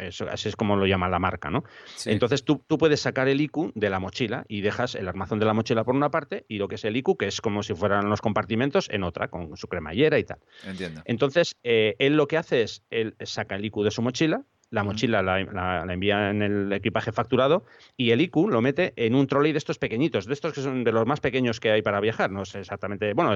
Eso, 0.00 0.26
así 0.30 0.48
es 0.48 0.56
como 0.56 0.76
lo 0.76 0.86
llama 0.86 1.08
la 1.08 1.18
marca, 1.18 1.50
¿no? 1.50 1.64
Sí. 1.96 2.10
Entonces 2.10 2.44
tú, 2.44 2.62
tú, 2.66 2.78
puedes 2.78 3.00
sacar 3.00 3.28
el 3.28 3.40
IQ 3.40 3.72
de 3.74 3.90
la 3.90 4.00
mochila 4.00 4.44
y 4.48 4.60
dejas 4.60 4.94
el 4.94 5.08
armazón 5.08 5.38
de 5.38 5.46
la 5.46 5.54
mochila 5.54 5.84
por 5.84 5.94
una 5.94 6.10
parte 6.10 6.44
y 6.48 6.58
lo 6.58 6.68
que 6.68 6.76
es 6.76 6.84
el 6.84 6.96
IQ, 6.96 7.16
que 7.18 7.26
es 7.26 7.40
como 7.40 7.62
si 7.62 7.74
fueran 7.74 8.08
los 8.08 8.20
compartimentos, 8.20 8.88
en 8.90 9.04
otra, 9.04 9.28
con 9.28 9.56
su 9.56 9.68
cremallera 9.68 10.18
y 10.18 10.24
tal. 10.24 10.38
Entiendo. 10.64 11.02
Entonces, 11.04 11.56
eh, 11.62 11.96
él 11.98 12.16
lo 12.16 12.26
que 12.26 12.36
hace 12.36 12.62
es, 12.62 12.82
él 12.90 13.14
saca 13.22 13.56
el 13.56 13.64
IQ 13.64 13.84
de 13.84 13.90
su 13.90 14.02
mochila, 14.02 14.44
la 14.70 14.84
mochila 14.84 15.22
la, 15.22 15.42
la, 15.42 15.84
la, 15.84 15.92
envía 15.92 16.30
en 16.30 16.42
el 16.42 16.72
equipaje 16.72 17.12
facturado 17.12 17.64
y 17.96 18.12
el 18.12 18.20
IQ 18.20 18.48
lo 18.48 18.60
mete 18.60 18.92
en 18.96 19.14
un 19.14 19.26
trolley 19.26 19.52
de 19.52 19.58
estos 19.58 19.78
pequeñitos, 19.78 20.26
de 20.26 20.32
estos 20.32 20.52
que 20.52 20.60
son 20.60 20.84
de 20.84 20.92
los 20.92 21.06
más 21.06 21.20
pequeños 21.20 21.58
que 21.60 21.72
hay 21.72 21.82
para 21.82 22.00
viajar, 22.00 22.30
no 22.30 22.44
sé 22.44 22.60
exactamente, 22.60 23.12
bueno, 23.12 23.34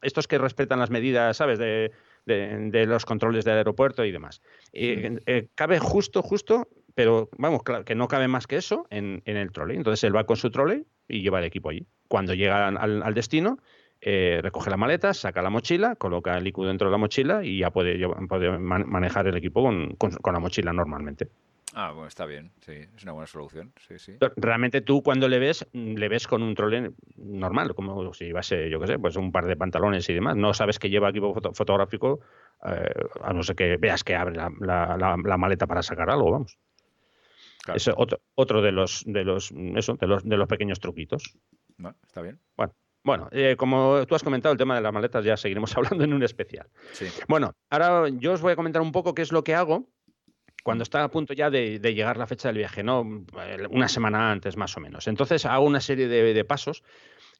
estos 0.00 0.26
que 0.26 0.38
respetan 0.38 0.78
las 0.78 0.90
medidas, 0.90 1.36
¿sabes?, 1.36 1.58
de, 1.58 1.92
de, 2.26 2.70
de 2.70 2.86
los 2.86 3.04
controles 3.04 3.44
del 3.44 3.58
aeropuerto 3.58 4.04
y 4.04 4.12
demás. 4.12 4.42
Eh, 4.72 5.18
eh, 5.26 5.48
cabe 5.54 5.78
justo, 5.78 6.22
justo, 6.22 6.68
pero 6.94 7.28
vamos, 7.38 7.62
claro, 7.62 7.84
que 7.84 7.94
no 7.94 8.08
cabe 8.08 8.28
más 8.28 8.46
que 8.46 8.56
eso 8.56 8.86
en, 8.90 9.22
en, 9.24 9.36
el 9.36 9.52
trolley. 9.52 9.76
Entonces 9.76 10.04
él 10.04 10.14
va 10.14 10.24
con 10.24 10.36
su 10.36 10.50
trolley 10.50 10.84
y 11.08 11.22
lleva 11.22 11.38
el 11.38 11.44
equipo 11.44 11.70
allí. 11.70 11.86
Cuando 12.08 12.34
llega 12.34 12.68
al, 12.68 13.02
al 13.02 13.14
destino, 13.14 13.58
eh, 14.04 14.40
recoge 14.42 14.68
la 14.68 14.76
maleta, 14.76 15.14
saca 15.14 15.42
la 15.42 15.50
mochila, 15.50 15.94
coloca 15.94 16.36
el 16.36 16.44
IQ 16.44 16.64
dentro 16.64 16.88
de 16.88 16.92
la 16.92 16.98
mochila 16.98 17.44
y 17.44 17.58
ya 17.58 17.70
puede, 17.70 18.04
puede 18.28 18.58
man 18.58 18.84
manejar 18.88 19.28
el 19.28 19.36
equipo 19.36 19.62
con, 19.62 19.94
con, 19.94 20.10
con, 20.10 20.34
la 20.34 20.40
mochila 20.40 20.72
normalmente. 20.72 21.28
Ah, 21.74 21.92
bueno, 21.92 22.06
está 22.06 22.26
bien, 22.26 22.52
sí, 22.60 22.72
es 22.72 23.02
una 23.02 23.12
buena 23.12 23.26
solución, 23.26 23.72
sí, 23.88 23.98
sí. 23.98 24.16
Realmente 24.36 24.82
tú 24.82 25.02
cuando 25.02 25.26
le 25.26 25.38
ves, 25.38 25.66
le 25.72 26.08
ves 26.08 26.26
con 26.26 26.42
un 26.42 26.54
trole 26.54 26.92
normal, 27.16 27.74
como 27.74 28.12
si 28.12 28.26
llevase, 28.26 28.68
yo 28.68 28.78
qué 28.78 28.88
sé, 28.88 28.98
pues 28.98 29.16
un 29.16 29.32
par 29.32 29.46
de 29.46 29.56
pantalones 29.56 30.08
y 30.10 30.14
demás. 30.14 30.36
No 30.36 30.52
sabes 30.52 30.78
que 30.78 30.90
lleva 30.90 31.08
equipo 31.08 31.32
foto 31.32 31.54
fotográfico, 31.54 32.20
eh, 32.66 32.92
a 33.22 33.32
no 33.32 33.42
ser 33.42 33.56
que 33.56 33.76
veas 33.78 34.04
que 34.04 34.14
abre 34.14 34.36
la, 34.36 34.52
la, 34.60 34.96
la, 34.98 35.16
la 35.22 35.36
maleta 35.38 35.66
para 35.66 35.82
sacar 35.82 36.10
algo, 36.10 36.30
vamos. 36.30 36.58
Claro. 37.64 37.76
Es 37.76 37.88
otro, 37.88 38.20
otro 38.34 38.60
de 38.60 38.72
los 38.72 39.04
de 39.06 39.24
los 39.24 39.52
eso, 39.76 39.94
de 39.94 40.06
los 40.06 40.24
de 40.24 40.36
los 40.36 40.48
pequeños 40.48 40.80
truquitos. 40.80 41.38
Está 42.06 42.20
bien. 42.20 42.38
Bueno, 42.56 42.74
bueno, 43.04 43.28
eh, 43.32 43.56
como 43.56 44.04
tú 44.06 44.14
has 44.14 44.22
comentado, 44.22 44.52
el 44.52 44.58
tema 44.58 44.74
de 44.74 44.80
las 44.80 44.92
maletas 44.92 45.24
ya 45.24 45.36
seguiremos 45.36 45.74
hablando 45.76 46.04
en 46.04 46.12
un 46.12 46.22
especial. 46.22 46.68
Sí. 46.92 47.06
Bueno, 47.28 47.54
ahora 47.70 48.08
yo 48.08 48.32
os 48.32 48.42
voy 48.42 48.52
a 48.52 48.56
comentar 48.56 48.82
un 48.82 48.92
poco 48.92 49.14
qué 49.14 49.22
es 49.22 49.32
lo 49.32 49.42
que 49.42 49.54
hago 49.54 49.88
cuando 50.62 50.82
está 50.82 51.02
a 51.02 51.10
punto 51.10 51.34
ya 51.34 51.50
de, 51.50 51.78
de, 51.78 51.94
llegar 51.94 52.16
la 52.16 52.26
fecha 52.26 52.48
del 52.48 52.58
viaje, 52.58 52.82
¿no? 52.82 53.02
Una 53.70 53.88
semana 53.88 54.30
antes 54.30 54.56
más 54.56 54.76
o 54.76 54.80
menos. 54.80 55.08
Entonces 55.08 55.44
hago 55.44 55.64
una 55.64 55.80
serie 55.80 56.08
de, 56.08 56.34
de 56.34 56.44
pasos 56.44 56.82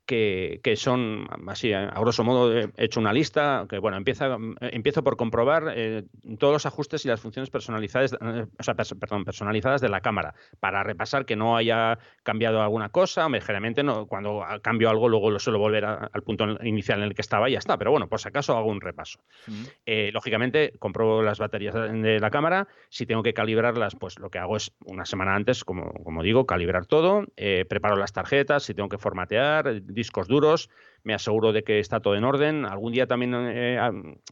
que, 0.07 0.61
que, 0.63 0.77
son, 0.77 1.27
así, 1.49 1.73
a 1.73 1.91
grosso 1.91 2.25
modo, 2.25 2.57
he 2.57 2.71
hecho 2.77 3.01
una 3.01 3.13
lista, 3.13 3.67
que 3.69 3.79
bueno, 3.79 3.97
empieza, 3.97 4.37
empiezo 4.61 5.03
por 5.03 5.17
comprobar 5.17 5.73
eh, 5.75 6.05
todos 6.39 6.53
los 6.53 6.67
ajustes 6.67 7.05
y 7.05 7.09
las 7.09 7.21
funciones 7.21 7.51
personalizadas, 7.51 8.13
eh, 8.15 8.47
o 8.59 8.63
sea, 8.63 8.75
perdón, 8.75 9.25
personalizadas 9.25 9.81
de 9.81 9.89
la 9.89 10.01
cámara, 10.01 10.35
para 10.61 10.83
repasar 10.83 11.25
que 11.25 11.37
no 11.37 11.57
haya 11.57 11.99
cambiado 12.23 12.63
alguna 12.63 12.89
cosa, 12.89 13.29
generalmente 13.41 13.83
no, 13.83 14.07
cuando 14.07 14.45
cambio 14.63 14.91
algo 14.91 15.09
luego 15.09 15.31
lo 15.31 15.39
suelo 15.39 15.59
volver 15.59 15.85
a, 15.85 16.11
al 16.13 16.23
punto 16.23 16.47
inicial 16.65 16.99
en 16.99 17.05
el 17.05 17.15
que 17.15 17.23
estaba 17.23 17.49
y 17.49 17.53
ya 17.53 17.59
está, 17.59 17.79
pero 17.79 17.91
bueno, 17.91 18.09
por 18.09 18.21
si 18.21 18.29
acaso 18.29 18.57
hago 18.57 18.71
un 18.71 18.81
repaso. 18.81 19.21
Uh 19.47 19.51
-huh. 19.51 19.73
eh, 19.87 20.11
lógicamente, 20.13 20.73
compruebo 20.79 21.23
las 21.23 21.39
baterías 21.39 21.75
de 21.75 22.19
la 22.19 22.31
cámara, 22.31 22.69
si 22.89 23.07
tengo 23.07 23.23
que 23.23 23.35
calibrarlas, 23.35 23.95
pues 23.95 24.19
lo 24.19 24.31
que 24.31 24.39
hago 24.39 24.57
es 24.57 24.73
una 24.85 25.05
semana 25.05 25.35
antes, 25.35 25.65
como, 25.65 25.93
como 26.05 26.23
digo, 26.23 26.47
calibrar 26.47 26.87
todo, 26.87 27.25
eh, 27.37 27.65
preparo 27.69 27.97
las 27.97 28.13
tarjetas, 28.13 28.65
si 28.65 28.75
tengo 28.75 28.89
que 28.89 28.99
formatear, 28.99 29.83
discos 29.93 30.29
duros, 30.29 30.71
me 31.05 31.15
aseguro 31.15 31.53
de 31.53 31.63
que 31.63 31.79
está 31.79 32.01
todo 32.01 32.15
en 32.15 32.25
orden. 32.25 32.65
Algún 32.65 32.93
día 32.93 33.07
también 33.07 33.35
eh, 33.35 33.79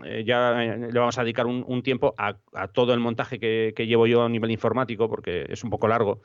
eh, 0.04 0.24
ya 0.24 0.52
le 0.54 0.98
vamos 0.98 1.18
a 1.18 1.22
dedicar 1.22 1.46
un, 1.46 1.82
tiempo 1.82 2.14
a, 2.16 2.34
todo 2.68 2.94
el 2.94 3.00
montaje 3.00 3.38
que, 3.38 3.86
llevo 3.86 4.06
yo 4.06 4.22
a 4.22 4.28
nivel 4.28 4.50
informático, 4.50 5.08
porque 5.08 5.46
es 5.48 5.64
un 5.64 5.70
poco 5.70 5.88
largo. 5.88 6.22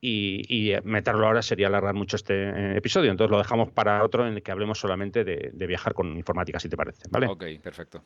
Y, 0.00 0.74
meterlo 0.82 1.26
ahora 1.26 1.42
sería 1.42 1.68
alargar 1.68 1.94
mucho 1.94 2.16
este 2.16 2.34
eh, 2.34 2.76
episodio. 2.76 3.10
Entonces 3.10 3.30
lo 3.30 3.38
dejamos 3.38 3.70
para 3.70 4.04
otro 4.04 4.26
en 4.26 4.34
el 4.34 4.42
que 4.42 4.50
hablemos 4.50 4.78
solamente 4.78 5.24
de, 5.24 5.50
de 5.52 5.66
viajar 5.66 5.94
con 5.94 6.16
informática, 6.16 6.58
si 6.58 6.68
te 6.68 6.76
parece. 6.76 7.04
¿vale? 7.10 7.26
Ok, 7.28 7.44
perfecto. 7.62 8.02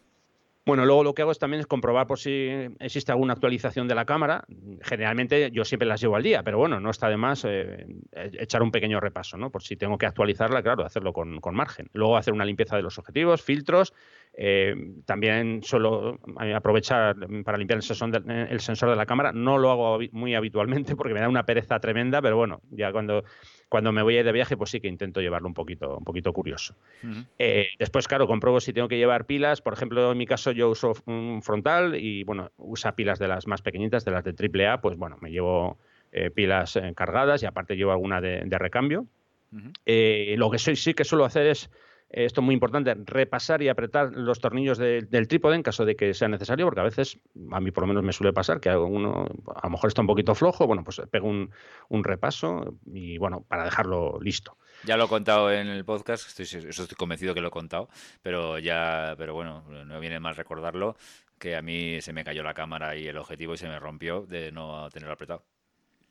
Bueno, 0.66 0.84
luego 0.84 1.04
lo 1.04 1.14
que 1.14 1.22
hago 1.22 1.30
es 1.30 1.38
también 1.38 1.60
es 1.60 1.68
comprobar 1.68 2.08
por 2.08 2.18
si 2.18 2.48
existe 2.80 3.12
alguna 3.12 3.34
actualización 3.34 3.86
de 3.86 3.94
la 3.94 4.04
cámara. 4.04 4.44
Generalmente 4.82 5.52
yo 5.52 5.64
siempre 5.64 5.86
las 5.86 6.00
llevo 6.00 6.16
al 6.16 6.24
día, 6.24 6.42
pero 6.42 6.58
bueno, 6.58 6.80
no 6.80 6.90
está 6.90 7.08
de 7.08 7.16
más 7.16 7.44
eh, 7.44 7.86
echar 8.32 8.64
un 8.64 8.72
pequeño 8.72 8.98
repaso, 8.98 9.36
¿no? 9.36 9.50
Por 9.50 9.62
si 9.62 9.76
tengo 9.76 9.96
que 9.96 10.06
actualizarla, 10.06 10.64
claro, 10.64 10.84
hacerlo 10.84 11.12
con, 11.12 11.40
con 11.40 11.54
margen. 11.54 11.88
Luego 11.92 12.16
hacer 12.16 12.34
una 12.34 12.44
limpieza 12.44 12.74
de 12.74 12.82
los 12.82 12.98
objetivos, 12.98 13.42
filtros. 13.42 13.94
Eh, 14.38 14.74
también 15.06 15.62
suelo 15.62 16.20
aprovechar 16.54 17.16
para 17.42 17.56
limpiar 17.56 17.78
el 17.78 17.82
sensor, 17.82 18.10
de, 18.10 18.42
el 18.50 18.60
sensor 18.60 18.90
de 18.90 18.96
la 18.96 19.06
cámara. 19.06 19.32
No 19.32 19.56
lo 19.56 19.70
hago 19.70 19.98
muy 20.12 20.34
habitualmente 20.34 20.94
porque 20.94 21.14
me 21.14 21.20
da 21.20 21.28
una 21.28 21.46
pereza 21.46 21.80
tremenda, 21.80 22.20
pero 22.20 22.36
bueno, 22.36 22.60
ya 22.70 22.92
cuando 22.92 23.24
cuando 23.68 23.92
me 23.92 24.02
voy 24.02 24.16
a 24.16 24.20
ir 24.20 24.26
de 24.26 24.32
viaje, 24.32 24.56
pues 24.56 24.70
sí 24.70 24.80
que 24.80 24.88
intento 24.88 25.20
llevarlo 25.20 25.48
un 25.48 25.54
poquito, 25.54 25.96
un 25.98 26.04
poquito 26.04 26.32
curioso. 26.32 26.74
Uh 27.02 27.06
-huh. 27.06 27.26
eh, 27.38 27.68
después, 27.78 28.06
claro, 28.06 28.26
compruebo 28.26 28.60
si 28.60 28.72
tengo 28.72 28.88
que 28.88 28.96
llevar 28.96 29.24
pilas. 29.26 29.60
Por 29.60 29.72
ejemplo, 29.72 30.12
en 30.12 30.18
mi 30.18 30.26
caso 30.26 30.52
yo 30.52 30.70
uso 30.70 30.92
un 31.06 31.42
frontal 31.42 31.96
y, 31.96 32.22
bueno, 32.22 32.50
usa 32.58 32.94
pilas 32.94 33.18
de 33.18 33.28
las 33.28 33.46
más 33.46 33.62
pequeñitas, 33.62 34.04
de 34.04 34.12
las 34.12 34.22
de 34.22 34.34
AAA, 34.38 34.80
pues 34.80 34.96
bueno, 34.96 35.16
me 35.20 35.30
llevo 35.30 35.78
eh, 36.12 36.30
pilas 36.30 36.76
eh, 36.76 36.92
cargadas 36.94 37.42
y 37.42 37.46
aparte 37.46 37.74
llevo 37.74 37.90
alguna 37.90 38.20
de, 38.20 38.42
de 38.44 38.58
recambio. 38.58 39.06
Uh 39.52 39.58
-huh. 39.58 40.36
lo 40.36 40.50
que 40.50 40.58
soy, 40.58 40.76
sí 40.76 40.94
que 40.94 41.04
suelo 41.04 41.24
hacer 41.24 41.46
es 41.46 41.70
esto 42.08 42.40
es 42.40 42.44
muy 42.44 42.54
importante, 42.54 42.94
repasar 43.04 43.62
y 43.62 43.68
apretar 43.68 44.12
los 44.12 44.40
tornillos 44.40 44.78
de, 44.78 45.02
del 45.02 45.28
trípode 45.28 45.56
en 45.56 45.62
caso 45.62 45.84
de 45.84 45.96
que 45.96 46.14
sea 46.14 46.28
necesario, 46.28 46.66
porque 46.66 46.80
a 46.80 46.84
veces, 46.84 47.18
a 47.50 47.60
mí 47.60 47.70
por 47.70 47.82
lo 47.82 47.88
menos 47.88 48.02
me 48.02 48.12
suele 48.12 48.32
pasar, 48.32 48.60
que 48.60 48.74
uno 48.76 49.26
a 49.54 49.66
lo 49.66 49.70
mejor 49.70 49.88
está 49.88 50.02
un 50.02 50.06
poquito 50.06 50.34
flojo, 50.34 50.66
bueno, 50.66 50.84
pues 50.84 51.02
pego 51.10 51.28
un, 51.28 51.50
un 51.88 52.04
repaso 52.04 52.76
y 52.86 53.18
bueno, 53.18 53.44
para 53.48 53.64
dejarlo 53.64 54.18
listo. 54.20 54.56
Ya 54.84 54.96
lo 54.96 55.06
he 55.06 55.08
contado 55.08 55.50
en 55.50 55.68
el 55.68 55.84
podcast, 55.84 56.26
estoy, 56.28 56.68
estoy 56.68 56.86
convencido 56.96 57.34
que 57.34 57.40
lo 57.40 57.48
he 57.48 57.50
contado, 57.50 57.88
pero 58.22 58.58
ya, 58.58 59.14
pero 59.18 59.34
bueno, 59.34 59.64
no 59.68 60.00
viene 60.00 60.20
mal 60.20 60.36
recordarlo, 60.36 60.96
que 61.38 61.56
a 61.56 61.62
mí 61.62 62.00
se 62.02 62.12
me 62.12 62.24
cayó 62.24 62.42
la 62.42 62.54
cámara 62.54 62.96
y 62.96 63.06
el 63.08 63.18
objetivo 63.18 63.54
y 63.54 63.58
se 63.58 63.68
me 63.68 63.78
rompió 63.78 64.22
de 64.26 64.52
no 64.52 64.88
tenerlo 64.90 65.14
apretado. 65.14 65.44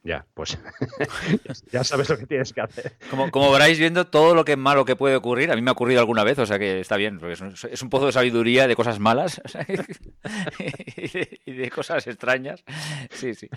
Ya, 0.05 0.23
pues 0.35 0.59
ya 1.71 1.83
sabes 1.83 2.07
lo 2.09 2.17
que 2.17 2.27
tienes 2.27 2.53
que 2.53 2.61
hacer. 2.61 2.93
Como, 3.09 3.31
como 3.31 3.51
veráis 3.51 3.79
viendo 3.79 4.05
todo 4.05 4.35
lo 4.35 4.45
que 4.45 4.51
es 4.51 4.57
malo 4.57 4.85
que 4.85 4.95
puede 4.95 5.15
ocurrir, 5.15 5.51
a 5.51 5.55
mí 5.55 5.63
me 5.63 5.71
ha 5.71 5.73
ocurrido 5.73 5.99
alguna 5.99 6.23
vez, 6.23 6.37
o 6.37 6.45
sea 6.45 6.59
que 6.59 6.79
está 6.79 6.95
bien, 6.95 7.17
porque 7.17 7.33
es 7.33 7.41
un, 7.41 7.55
es 7.71 7.81
un 7.81 7.89
pozo 7.89 8.05
de 8.05 8.11
sabiduría 8.11 8.67
de 8.67 8.75
cosas 8.75 8.99
malas 8.99 9.41
o 9.45 9.47
sea, 9.47 9.65
y, 9.67 11.07
de, 11.07 11.39
y, 11.45 11.53
de, 11.53 11.69
cosas 11.71 12.05
extrañas. 12.05 12.63
Sí, 13.09 13.33
sí. 13.33 13.49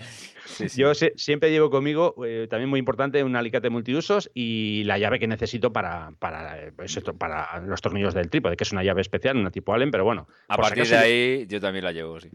sí, 0.45 0.69
sí. 0.69 0.81
Yo 0.81 0.95
se, 0.95 1.13
siempre 1.17 1.51
llevo 1.51 1.69
conmigo, 1.69 2.15
eh, 2.25 2.47
también 2.49 2.67
muy 2.67 2.79
importante, 2.79 3.23
un 3.23 3.35
alicate 3.35 3.69
multiusos 3.69 4.31
y 4.33 4.83
la 4.85 4.97
llave 4.97 5.19
que 5.19 5.27
necesito 5.27 5.71
para, 5.71 6.13
para, 6.17 6.71
pues 6.75 6.97
esto, 6.97 7.15
para 7.15 7.59
los 7.59 7.79
tornillos 7.79 8.15
del 8.15 8.31
trípode, 8.31 8.57
que 8.57 8.63
es 8.63 8.71
una 8.71 8.83
llave 8.83 9.01
especial, 9.01 9.37
una 9.37 9.51
tipo 9.51 9.71
Allen, 9.71 9.91
pero 9.91 10.03
bueno. 10.03 10.27
A 10.47 10.57
partir 10.57 10.87
de 10.87 10.97
ahí 10.97 11.45
yo 11.47 11.61
también 11.61 11.85
la 11.85 11.91
llevo, 11.91 12.19
sí. 12.19 12.31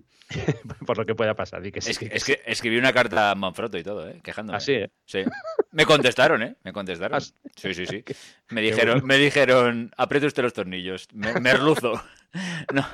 por 0.87 0.99
lo 0.99 1.05
que 1.05 1.17
pueda 1.17 1.35
pasar. 1.35 1.67
Y 1.67 1.73
que 1.73 1.81
sí, 1.81 1.91
es, 1.91 1.99
que, 1.99 2.11
es 2.13 2.25
que 2.25 2.41
escribí 2.47 2.79
una 2.79 2.93
carta 2.93 3.33
a 3.33 3.35
Manfrotto 3.35 3.77
y 3.77 3.83
todo. 3.83 4.04
¿Eh? 4.09 4.21
Quejándome. 4.23 4.57
Así, 4.57 4.73
¿eh? 4.73 4.91
Sí. 5.05 5.23
Me 5.73 5.85
contestaron, 5.85 6.43
¿eh? 6.43 6.57
Me 6.63 6.73
contestaron. 6.73 7.21
Sí, 7.21 7.75
sí, 7.75 7.87
sí. 7.87 8.05
Me 8.51 8.61
dijeron, 8.61 9.05
me 9.05 9.17
dijeron, 9.17 9.91
apriete 9.97 10.27
usted 10.27 10.43
los 10.43 10.53
tornillos, 10.53 11.09
me, 11.13 11.41
me 11.41 11.51
erluzo. 11.51 11.93
No, 12.73 12.85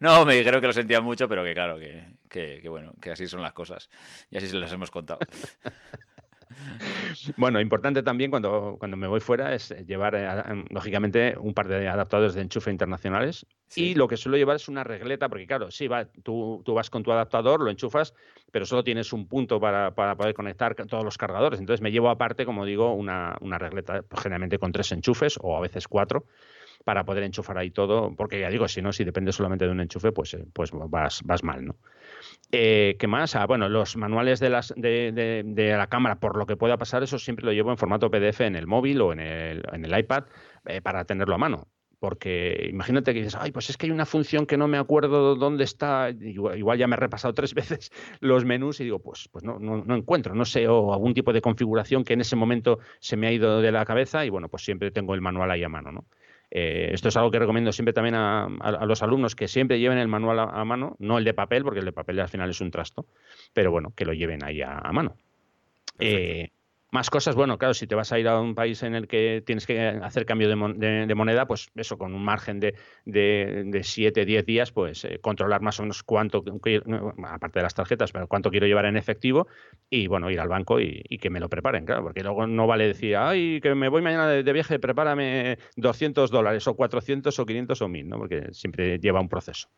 no, 0.00 0.24
me 0.24 0.34
dijeron 0.34 0.62
que 0.62 0.66
lo 0.66 0.72
sentían 0.72 1.04
mucho, 1.04 1.28
pero 1.28 1.44
que 1.44 1.52
claro, 1.52 1.78
que, 1.78 2.06
que, 2.26 2.58
que 2.62 2.68
bueno, 2.70 2.94
que 3.02 3.10
así 3.10 3.28
son 3.28 3.42
las 3.42 3.52
cosas. 3.52 3.90
Y 4.30 4.38
así 4.38 4.48
se 4.48 4.56
las 4.56 4.72
hemos 4.72 4.90
contado. 4.90 5.18
Bueno, 7.36 7.60
importante 7.60 8.02
también 8.02 8.30
cuando, 8.30 8.76
cuando 8.78 8.96
me 8.96 9.06
voy 9.06 9.20
fuera 9.20 9.54
es 9.54 9.70
llevar, 9.86 10.14
eh, 10.14 10.64
lógicamente, 10.70 11.36
un 11.38 11.54
par 11.54 11.68
de 11.68 11.88
adaptadores 11.88 12.34
de 12.34 12.42
enchufe 12.42 12.70
internacionales. 12.70 13.46
Sí. 13.68 13.90
Y 13.90 13.94
lo 13.94 14.08
que 14.08 14.16
suelo 14.16 14.36
llevar 14.36 14.56
es 14.56 14.68
una 14.68 14.84
regleta, 14.84 15.28
porque 15.28 15.46
claro, 15.46 15.70
sí, 15.70 15.88
va, 15.88 16.06
tú, 16.06 16.62
tú 16.64 16.74
vas 16.74 16.90
con 16.90 17.02
tu 17.02 17.12
adaptador, 17.12 17.60
lo 17.60 17.70
enchufas, 17.70 18.14
pero 18.50 18.66
solo 18.66 18.82
tienes 18.84 19.12
un 19.12 19.26
punto 19.26 19.60
para, 19.60 19.94
para 19.94 20.16
poder 20.16 20.34
conectar 20.34 20.74
todos 20.74 21.04
los 21.04 21.18
cargadores. 21.18 21.60
Entonces 21.60 21.82
me 21.82 21.90
llevo 21.90 22.08
aparte, 22.08 22.44
como 22.46 22.64
digo, 22.64 22.94
una, 22.94 23.36
una 23.40 23.58
regleta, 23.58 24.02
pues, 24.02 24.22
generalmente 24.22 24.58
con 24.58 24.72
tres 24.72 24.92
enchufes 24.92 25.38
o 25.40 25.56
a 25.56 25.60
veces 25.60 25.88
cuatro 25.88 26.24
para 26.84 27.04
poder 27.04 27.24
enchufar 27.24 27.58
ahí 27.58 27.70
todo, 27.70 28.14
porque 28.16 28.40
ya 28.40 28.48
digo, 28.48 28.68
si 28.68 28.80
no, 28.80 28.92
si 28.92 29.04
depende 29.04 29.32
solamente 29.32 29.66
de 29.66 29.72
un 29.72 29.80
enchufe, 29.80 30.12
pues, 30.12 30.34
eh, 30.34 30.46
pues 30.52 30.70
vas, 30.72 31.22
vas 31.24 31.42
mal, 31.42 31.66
¿no? 31.66 31.76
Eh, 32.50 32.96
¿Qué 32.98 33.06
más? 33.06 33.36
Ah, 33.36 33.46
bueno, 33.46 33.68
los 33.68 33.96
manuales 33.96 34.40
de, 34.40 34.50
las, 34.50 34.72
de, 34.76 35.74
la 35.76 35.86
cámara, 35.88 36.18
por 36.18 36.36
lo 36.36 36.46
que 36.46 36.56
pueda 36.56 36.78
pasar, 36.78 37.02
eso 37.02 37.18
siempre 37.18 37.44
lo 37.44 37.52
llevo 37.52 37.70
en 37.70 37.76
formato 37.76 38.10
PDF 38.10 38.40
en 38.40 38.56
el 38.56 38.66
móvil 38.66 39.00
o 39.02 39.12
en 39.12 39.20
el, 39.20 39.62
en 39.72 39.84
el 39.84 39.98
iPad 39.98 40.24
eh, 40.66 40.80
para 40.80 41.04
tenerlo 41.04 41.34
a 41.34 41.38
mano. 41.38 41.68
Porque 42.00 42.68
imagínate 42.70 43.12
que 43.12 43.18
dices, 43.18 43.36
ay, 43.38 43.50
pues 43.50 43.70
es 43.70 43.76
que 43.76 43.86
hay 43.86 43.92
una 43.92 44.06
función 44.06 44.46
que 44.46 44.56
no 44.56 44.68
me 44.68 44.78
acuerdo 44.78 45.34
dónde 45.34 45.64
está. 45.64 46.10
Igual, 46.10 46.56
igual 46.56 46.78
ya 46.78 46.86
me 46.86 46.94
he 46.94 46.98
repasado 46.98 47.34
tres 47.34 47.54
veces 47.54 47.90
los 48.20 48.44
menús 48.44 48.80
y 48.80 48.84
digo, 48.84 49.00
pues, 49.00 49.28
pues 49.30 49.44
no, 49.44 49.58
no, 49.58 49.84
no 49.84 49.96
encuentro, 49.96 50.34
no 50.34 50.44
sé, 50.44 50.68
o 50.68 50.92
algún 50.92 51.12
tipo 51.12 51.32
de 51.32 51.42
configuración 51.42 52.04
que 52.04 52.14
en 52.14 52.20
ese 52.20 52.36
momento 52.36 52.78
se 53.00 53.16
me 53.16 53.26
ha 53.26 53.32
ido 53.32 53.60
de 53.60 53.72
la 53.72 53.84
cabeza 53.84 54.24
y 54.24 54.30
bueno, 54.30 54.48
pues 54.48 54.64
siempre 54.64 54.90
tengo 54.90 55.14
el 55.14 55.20
manual 55.20 55.50
ahí 55.50 55.64
a 55.64 55.68
mano, 55.68 55.90
¿no? 55.90 56.06
Eh, 56.50 56.90
esto 56.92 57.08
es 57.08 57.16
algo 57.16 57.30
que 57.30 57.38
recomiendo 57.38 57.72
siempre 57.72 57.92
también 57.92 58.14
a, 58.14 58.44
a- 58.44 58.48
a 58.80 58.86
los 58.86 59.02
alumnos 59.02 59.34
que 59.36 59.48
siempre 59.48 59.78
lleven 59.80 59.98
el 59.98 60.08
manual 60.08 60.38
a, 60.38 60.44
a 60.44 60.64
mano, 60.64 60.96
no 60.98 61.18
el 61.18 61.24
de 61.24 61.34
papel, 61.34 61.62
porque 61.64 61.80
el 61.80 61.84
de 61.84 61.92
papel 61.92 62.18
al 62.20 62.28
final 62.28 62.50
es 62.50 62.60
un 62.60 62.70
trasto, 62.70 63.06
pero 63.52 63.70
bueno, 63.70 63.92
que 63.94 64.04
lo 64.06 64.12
lleven 64.14 64.42
ahí 64.44 64.62
a, 64.62 64.78
a 64.78 64.92
mano. 64.92 65.16
Eh, 65.98 66.50
más 66.90 67.10
cosas, 67.10 67.34
bueno, 67.34 67.58
claro, 67.58 67.74
si 67.74 67.86
te 67.86 67.94
vas 67.94 68.12
a 68.12 68.18
ir 68.18 68.28
a 68.28 68.40
un 68.40 68.54
país 68.54 68.82
en 68.82 68.94
el 68.94 69.06
que 69.06 69.42
tienes 69.44 69.66
que 69.66 69.78
hacer 69.80 70.24
cambio 70.24 70.48
de, 70.48 70.56
mon- 70.56 70.78
de- 70.78 71.14
moneda, 71.14 71.46
pues 71.46 71.68
eso, 71.74 71.98
con 71.98 72.14
un 72.14 72.24
margen 72.24 72.60
de, 72.60 72.74
de, 73.04 73.64
de 73.66 73.82
7, 73.82 74.24
10 74.24 74.46
días, 74.46 74.72
pues 74.72 75.04
eh, 75.04 75.18
controlar 75.20 75.60
más 75.60 75.78
o 75.80 75.82
menos 75.82 76.02
cuánto, 76.02 76.42
aparte 77.24 77.58
de 77.58 77.62
las 77.62 77.74
tarjetas, 77.74 78.12
pero 78.12 78.26
cuánto 78.26 78.50
quiero 78.50 78.66
llevar 78.66 78.86
en 78.86 78.96
efectivo 78.96 79.48
y 79.90 80.06
bueno, 80.06 80.30
ir 80.30 80.40
al 80.40 80.48
banco 80.48 80.80
y, 80.80 81.02
que 81.20 81.30
me 81.30 81.40
lo 81.40 81.48
preparen, 81.48 81.84
claro, 81.84 82.04
porque 82.04 82.22
luego 82.22 82.46
no 82.46 82.66
vale 82.66 82.86
decir, 82.86 83.16
ay, 83.16 83.60
que 83.60 83.74
me 83.74 83.88
voy 83.88 84.00
mañana 84.00 84.28
de, 84.28 84.52
viaje, 84.52 84.78
prepárame 84.78 85.58
200 85.76 86.30
dólares 86.30 86.66
o 86.68 86.74
400 86.74 87.38
o 87.38 87.44
500 87.44 87.82
o 87.82 87.88
1000, 87.88 88.08
¿no? 88.08 88.18
Porque 88.18 88.48
siempre 88.52 88.98
lleva 88.98 89.20
un 89.20 89.28
proceso. 89.28 89.68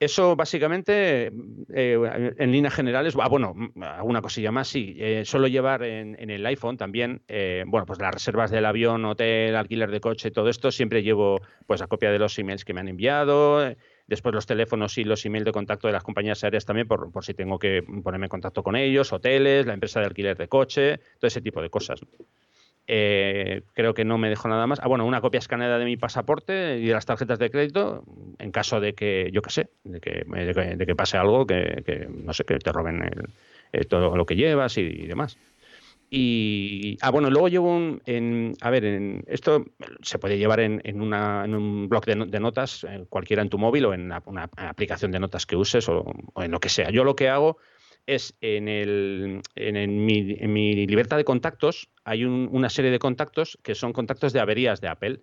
Eso 0.00 0.36
básicamente, 0.36 1.32
eh, 1.74 2.34
en 2.38 2.52
líneas 2.52 2.72
generales, 2.72 3.16
ah, 3.20 3.28
bueno, 3.28 3.56
alguna 3.80 4.22
cosilla 4.22 4.52
más, 4.52 4.68
sí. 4.68 4.94
Eh, 4.96 5.24
suelo 5.24 5.48
llevar 5.48 5.82
en, 5.82 6.30
el 6.30 6.46
iPhone 6.46 6.76
también, 6.76 7.22
eh, 7.26 7.64
bueno, 7.66 7.84
pues 7.84 7.98
las 7.98 8.14
reservas 8.14 8.52
del 8.52 8.64
avión, 8.64 9.04
hotel, 9.04 9.56
alquiler 9.56 9.90
de 9.90 10.00
coche, 10.00 10.30
todo 10.30 10.50
esto, 10.50 10.70
siempre 10.70 11.02
llevo 11.02 11.40
pues 11.66 11.80
la 11.80 11.88
copia 11.88 12.12
de 12.12 12.20
los 12.20 12.38
emails 12.38 12.64
que 12.64 12.74
me 12.74 12.80
han 12.80 12.86
enviado, 12.86 13.74
después 14.06 14.32
los 14.32 14.46
teléfonos 14.46 14.96
y 14.98 15.04
los 15.04 15.26
emails 15.26 15.46
de 15.46 15.52
contacto 15.52 15.88
de 15.88 15.94
las 15.94 16.04
compañías 16.04 16.44
aéreas 16.44 16.64
también, 16.64 16.86
por, 16.86 17.10
por 17.10 17.24
si 17.24 17.34
tengo 17.34 17.58
que 17.58 17.82
ponerme 18.04 18.26
en 18.26 18.30
contacto 18.30 18.62
con 18.62 18.76
ellos, 18.76 19.12
hoteles, 19.12 19.66
la 19.66 19.74
empresa 19.74 19.98
de 19.98 20.06
alquiler 20.06 20.36
de 20.36 20.46
coche, 20.46 20.98
todo 21.18 21.26
ese 21.26 21.40
tipo 21.40 21.60
de 21.60 21.70
cosas. 21.70 22.00
Eh, 22.90 23.62
creo 23.74 23.92
que 23.92 24.06
no 24.06 24.16
me 24.16 24.30
dejo 24.30 24.48
nada 24.48 24.66
más. 24.66 24.80
Ah, 24.82 24.88
bueno, 24.88 25.04
una 25.04 25.20
copia 25.20 25.38
escaneada 25.38 25.78
de 25.78 25.84
mi 25.84 25.98
pasaporte 25.98 26.78
y 26.78 26.86
de 26.86 26.92
las 26.94 27.04
tarjetas 27.04 27.38
de 27.38 27.50
crédito 27.50 28.02
en 28.38 28.50
caso 28.50 28.80
de 28.80 28.94
que, 28.94 29.28
yo 29.30 29.42
qué 29.42 29.50
sé, 29.50 29.68
de 29.84 30.00
que, 30.00 30.24
de 30.26 30.54
que, 30.54 30.76
de 30.76 30.86
que 30.86 30.96
pase 30.96 31.18
algo, 31.18 31.46
que, 31.46 31.82
que, 31.84 32.08
no 32.10 32.32
sé, 32.32 32.44
que 32.44 32.58
te 32.58 32.72
roben 32.72 33.02
el- 33.02 33.28
eh, 33.72 33.84
todo 33.84 34.16
lo 34.16 34.24
que 34.24 34.36
llevas 34.36 34.78
y, 34.78 35.06
demás. 35.06 35.36
Y, 36.10 36.96
ah, 37.02 37.10
bueno, 37.10 37.28
luego 37.28 37.48
llevo 37.48 37.76
un, 37.76 38.00
en, 38.06 38.54
a 38.62 38.70
ver, 38.70 38.86
en, 38.86 39.22
esto 39.26 39.66
se 40.00 40.18
puede 40.18 40.38
llevar 40.38 40.60
en, 40.60 40.80
en, 40.84 41.02
una, 41.02 41.44
en 41.44 41.54
un 41.54 41.90
blog 41.90 42.06
de 42.06 42.40
notas, 42.40 42.84
eh, 42.84 43.04
cualquiera 43.10 43.42
en 43.42 43.50
tu 43.50 43.58
móvil 43.58 43.84
o 43.84 43.92
en 43.92 44.04
una, 44.04 44.22
una 44.24 44.48
aplicación 44.56 45.12
de 45.12 45.20
notas 45.20 45.44
que 45.44 45.56
uses 45.56 45.86
o, 45.90 46.06
o 46.32 46.42
en 46.42 46.50
lo 46.50 46.60
que 46.60 46.70
sea. 46.70 46.88
Yo 46.88 47.04
lo 47.04 47.14
que 47.14 47.28
hago 47.28 47.58
es 48.06 48.34
en, 48.40 48.68
el, 48.68 49.40
en, 49.54 49.76
en 49.76 50.04
mi, 50.04 50.36
en 50.38 50.52
mi 50.52 50.86
libertad 50.86 51.16
de 51.16 51.24
contactos, 51.24 51.88
hay 52.04 52.24
un- 52.24 52.48
una 52.52 52.68
serie 52.70 52.90
de 52.90 52.98
contactos 52.98 53.58
que 53.62 53.74
son 53.74 53.92
contactos 53.92 54.32
de 54.32 54.40
averías 54.40 54.80
de 54.80 54.88
Apple. 54.88 55.20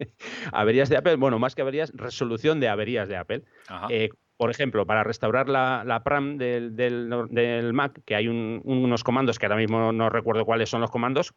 averías 0.52 0.88
de 0.88 0.96
Apple, 0.96 1.16
bueno, 1.16 1.38
más 1.38 1.54
que 1.54 1.62
averías, 1.62 1.92
resolución 1.94 2.60
de 2.60 2.68
averías 2.68 3.08
de 3.08 3.16
Apple. 3.16 3.42
Eh, 3.90 4.10
por 4.36 4.50
ejemplo, 4.50 4.86
para 4.86 5.02
restaurar 5.02 5.48
la, 5.48 5.82
la 5.84 6.04
PRAM 6.04 6.38
del, 6.38 6.76
del, 6.76 7.10
del 7.30 7.72
Mac, 7.72 8.00
que 8.04 8.14
hay 8.14 8.28
un- 8.28 8.60
unos 8.64 9.02
comandos 9.02 9.38
que 9.38 9.46
ahora 9.46 9.56
mismo 9.56 9.92
no 9.92 10.10
recuerdo 10.10 10.44
cuáles 10.44 10.70
son 10.70 10.80
los 10.80 10.90
comandos, 10.92 11.34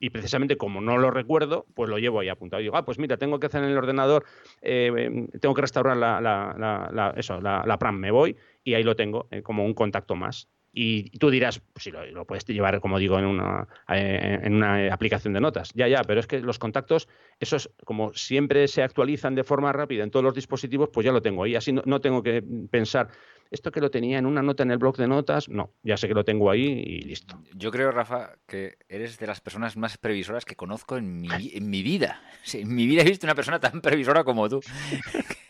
y 0.00 0.10
precisamente 0.10 0.56
como 0.56 0.80
no 0.80 0.96
lo 0.96 1.10
recuerdo, 1.10 1.66
pues 1.74 1.90
lo 1.90 1.98
llevo 1.98 2.20
ahí 2.20 2.28
apuntado. 2.28 2.60
Y 2.60 2.64
digo, 2.64 2.76
ah, 2.76 2.84
pues 2.84 2.98
mira, 3.00 3.16
tengo 3.16 3.38
que 3.40 3.48
hacer 3.48 3.64
en 3.64 3.70
el 3.70 3.76
ordenador, 3.76 4.24
eh, 4.62 5.26
tengo 5.40 5.54
que 5.54 5.60
restaurar 5.60 5.96
la, 5.96 6.20
la- 6.20 6.54
la- 6.56 6.88
la- 6.92 7.14
eso, 7.16 7.40
la 7.40 7.78
PRAM, 7.78 7.98
me 7.98 8.10
voy 8.12 8.36
y 8.68 8.74
ahí 8.74 8.82
lo 8.82 8.96
tengo 8.96 9.28
eh, 9.30 9.42
como 9.42 9.64
un 9.64 9.74
contacto 9.74 10.14
más. 10.14 10.48
Y 10.72 11.10
tú 11.18 11.30
dirás, 11.30 11.60
pues 11.72 11.84
si 11.84 11.90
lo, 11.90 12.04
lo 12.06 12.26
puedes 12.26 12.44
llevar, 12.44 12.78
como 12.80 12.98
digo, 12.98 13.18
en 13.18 13.24
una, 13.24 13.66
eh, 13.88 14.38
en 14.42 14.54
una 14.54 14.92
aplicación 14.92 15.32
de 15.32 15.40
notas. 15.40 15.72
Ya, 15.74 15.88
ya, 15.88 16.02
pero 16.04 16.20
es 16.20 16.26
que 16.26 16.40
los 16.40 16.58
contactos, 16.58 17.08
esos 17.40 17.70
como 17.84 18.12
siempre 18.12 18.68
se 18.68 18.82
actualizan 18.82 19.34
de 19.34 19.44
forma 19.44 19.72
rápida 19.72 20.04
en 20.04 20.10
todos 20.10 20.22
los 20.22 20.34
dispositivos, 20.34 20.90
pues 20.92 21.06
ya 21.06 21.12
lo 21.12 21.22
tengo 21.22 21.42
ahí. 21.42 21.56
Así 21.56 21.72
no, 21.72 21.82
no 21.86 22.00
tengo 22.00 22.22
que 22.22 22.44
pensar, 22.70 23.08
esto 23.50 23.72
que 23.72 23.80
lo 23.80 23.90
tenía 23.90 24.18
en 24.18 24.26
una 24.26 24.42
nota 24.42 24.62
en 24.62 24.70
el 24.70 24.78
blog 24.78 24.96
de 24.96 25.08
notas, 25.08 25.48
no, 25.48 25.72
ya 25.82 25.96
sé 25.96 26.06
que 26.06 26.14
lo 26.14 26.24
tengo 26.24 26.50
ahí 26.50 26.66
y 26.66 27.00
listo. 27.00 27.40
Yo 27.54 27.70
creo, 27.70 27.90
Rafa, 27.90 28.34
que 28.46 28.76
eres 28.88 29.18
de 29.18 29.26
las 29.26 29.40
personas 29.40 29.76
más 29.76 29.96
previsoras 29.96 30.44
que 30.44 30.54
conozco 30.54 30.96
en 30.96 31.20
mi, 31.20 31.28
en 31.54 31.70
mi 31.70 31.82
vida. 31.82 32.22
Sí, 32.42 32.60
en 32.60 32.74
mi 32.74 32.86
vida 32.86 33.02
he 33.02 33.06
visto 33.06 33.26
una 33.26 33.34
persona 33.34 33.58
tan 33.58 33.80
previsora 33.80 34.22
como 34.22 34.48
tú. 34.48 34.60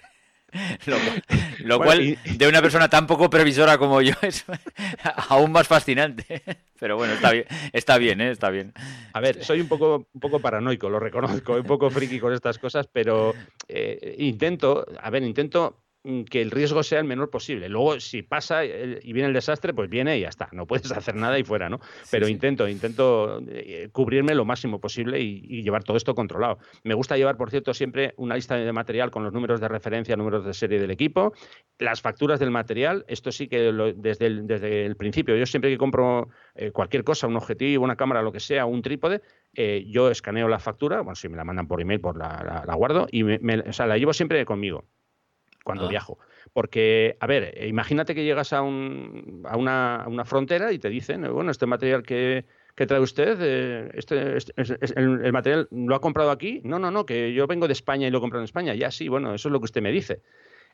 Lo, 0.86 0.96
cual- 0.96 1.22
lo 1.58 1.78
Bueno, 1.78 1.84
cual, 1.84 2.02
y- 2.02 2.16
de 2.36 2.48
una 2.48 2.62
persona 2.62 2.88
tan 2.88 3.06
poco 3.06 3.28
previsora 3.28 3.76
como 3.78 4.00
yo, 4.02 4.14
es 4.22 4.44
aún 5.28 5.52
más 5.52 5.68
fascinante. 5.68 6.42
Pero 6.80 6.96
bueno, 6.96 7.14
está 7.14 7.32
bien, 7.32 7.44
está 7.72 7.98
bien, 7.98 8.20
¿eh? 8.20 8.30
está 8.30 8.50
bien. 8.50 8.72
A 9.12 9.20
ver, 9.20 9.44
soy 9.44 9.60
un 9.60 9.68
poco, 9.68 10.06
un 10.12 10.20
poco 10.20 10.38
paranoico, 10.40 10.88
lo 10.88 10.98
reconozco, 11.00 11.54
un 11.54 11.64
poco 11.64 11.90
friki 11.90 12.18
con 12.20 12.32
estas 12.32 12.58
cosas, 12.58 12.86
pero 12.90 13.34
eh, 13.68 14.14
intento, 14.18 14.86
a 15.02 15.10
ver, 15.10 15.22
intento 15.24 15.76
que 16.30 16.40
el 16.40 16.50
riesgo 16.50 16.82
sea 16.82 17.00
el 17.00 17.04
menor 17.04 17.28
posible. 17.28 17.68
Luego, 17.68 18.00
si 18.00 18.22
pasa 18.22 18.64
el- 18.64 19.00
y 19.02 19.12
viene 19.12 19.28
el 19.28 19.34
desastre, 19.34 19.74
pues 19.74 19.90
viene 19.90 20.16
y 20.16 20.20
ya 20.22 20.28
está. 20.28 20.48
No 20.52 20.66
puedes 20.66 20.90
hacer 20.92 21.14
nada 21.16 21.38
y 21.38 21.44
fuera, 21.44 21.68
¿no? 21.68 21.80
Pero 22.10 22.26
sí. 22.26 22.32
intento, 22.32 22.68
intento 22.68 23.40
eh, 23.48 23.88
cubrirme 23.92 24.34
lo 24.34 24.44
máximo 24.44 24.80
posible 24.80 25.20
y, 25.20 25.42
y 25.44 25.62
llevar 25.62 25.84
todo 25.84 25.96
esto 25.96 26.14
controlado. 26.14 26.58
Me 26.84 26.94
gusta 26.94 27.16
llevar, 27.16 27.36
por 27.36 27.50
cierto, 27.50 27.74
siempre 27.74 28.14
una 28.16 28.36
lista 28.36 28.56
de 28.56 28.72
material 28.72 29.10
con 29.10 29.24
los 29.24 29.32
números 29.32 29.60
de 29.60 29.68
referencia, 29.68 30.16
números 30.16 30.44
de 30.46 30.54
serie 30.54 30.80
del 30.80 30.90
equipo, 30.90 31.32
las 31.78 32.00
facturas 32.00 32.40
del 32.40 32.50
material. 32.50 33.04
Esto 33.08 33.30
sí 33.32 33.48
que 33.48 33.72
lo- 33.72 33.92
desde, 33.92 34.26
el, 34.26 34.46
desde 34.46 34.86
el 34.86 34.96
principio, 34.96 35.36
yo 35.36 35.46
siempre 35.46 35.70
que 35.70 35.78
compro 35.78 36.28
eh, 36.54 36.70
cualquier 36.70 37.04
cosa, 37.04 37.26
un 37.26 37.36
objetivo, 37.36 37.84
una 37.84 37.96
cámara, 37.96 38.22
lo 38.22 38.32
que 38.32 38.40
sea, 38.40 38.64
un 38.66 38.82
trípode, 38.82 39.20
eh, 39.54 39.84
yo 39.88 40.10
escaneo 40.10 40.48
la 40.48 40.58
factura, 40.58 41.00
bueno, 41.00 41.16
si 41.16 41.28
me 41.28 41.36
la 41.36 41.44
mandan 41.44 41.66
por 41.68 41.80
email, 41.80 42.00
pues 42.00 42.16
la, 42.16 42.42
la- 42.44 42.64
la 42.66 42.74
guardo 42.76 43.08
y 43.10 43.24
me, 43.24 43.38
me- 43.40 43.60
o 43.60 43.72
sea, 43.72 43.86
la 43.86 43.98
llevo 43.98 44.12
siempre 44.12 44.44
conmigo 44.44 44.84
cuando 45.64 45.86
Ah. 45.86 45.88
viajo. 45.88 46.18
Porque, 46.52 47.16
a 47.20 47.26
ver, 47.26 47.52
eh, 47.56 47.68
imagínate 47.68 48.14
que 48.14 48.24
llegas 48.24 48.52
a, 48.52 48.62
un- 48.62 49.42
a 49.44 49.56
una, 49.56 49.96
a 50.02 50.08
una 50.08 50.24
frontera 50.24 50.72
y 50.72 50.78
te 50.78 50.88
dicen, 50.88 51.24
eh, 51.24 51.28
bueno, 51.28 51.50
este 51.50 51.66
material 51.66 52.02
que, 52.02 52.46
que 52.74 52.86
trae 52.86 53.00
usted, 53.00 53.38
eh, 53.40 53.90
este, 53.94 54.36
este- 54.36 54.52
es- 54.56 54.70
es- 54.80 54.94
el, 54.96 55.24
el 55.24 55.32
material 55.32 55.68
lo 55.70 55.94
ha 55.94 56.00
comprado 56.00 56.30
aquí. 56.30 56.60
No, 56.64 56.78
no, 56.78 56.90
no, 56.90 57.04
que 57.04 57.32
yo 57.34 57.46
vengo 57.46 57.66
de 57.66 57.72
España 57.74 58.06
y 58.06 58.10
lo 58.10 58.18
he 58.18 58.20
comprado 58.20 58.42
en 58.42 58.44
España. 58.46 58.74
Ya 58.74 58.90
sí, 58.90 59.08
bueno, 59.08 59.34
eso 59.34 59.48
es 59.48 59.52
lo 59.52 59.60
que 59.60 59.64
usted 59.64 59.82
me 59.82 59.92
dice. 59.92 60.22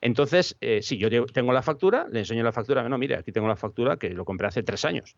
Entonces, 0.01 0.57
eh, 0.61 0.83
si 0.83 0.99
yo 0.99 1.09
te- 1.09 1.25
tengo 1.33 1.53
la 1.53 1.63
factura, 1.63 2.07
le 2.11 2.21
enseño 2.21 2.43
la 2.45 2.53
factura, 2.53 2.87
no, 2.89 2.99
mire, 2.99 3.17
aquí 3.17 3.33
tengo 3.33 3.49
la 3.49 3.57
factura 3.57 3.97
que 3.97 4.11
lo 4.11 4.25
compré 4.25 4.47
hace 4.49 4.63
tres 4.63 4.85
años. 4.85 5.17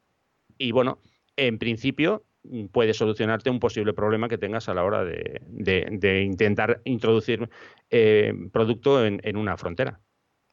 Y 0.58 0.72
bueno, 0.72 1.00
en 1.36 1.58
principio 1.58 2.24
puede 2.72 2.94
solucionarte 2.94 3.51
un 3.51 3.61
posible 3.61 3.92
problema 3.92 4.28
que 4.28 4.38
tengas 4.38 4.68
a 4.68 4.74
la 4.74 4.84
hora 4.84 5.05
de, 5.05 5.40
de- 5.49 5.88
de 5.90 6.22
intentar 6.22 6.80
introducir 6.84 7.49
eh, 7.90 8.32
producto 8.53 9.05
en, 9.05 9.20
en 9.22 9.36
una 9.36 9.57
frontera. 9.57 10.01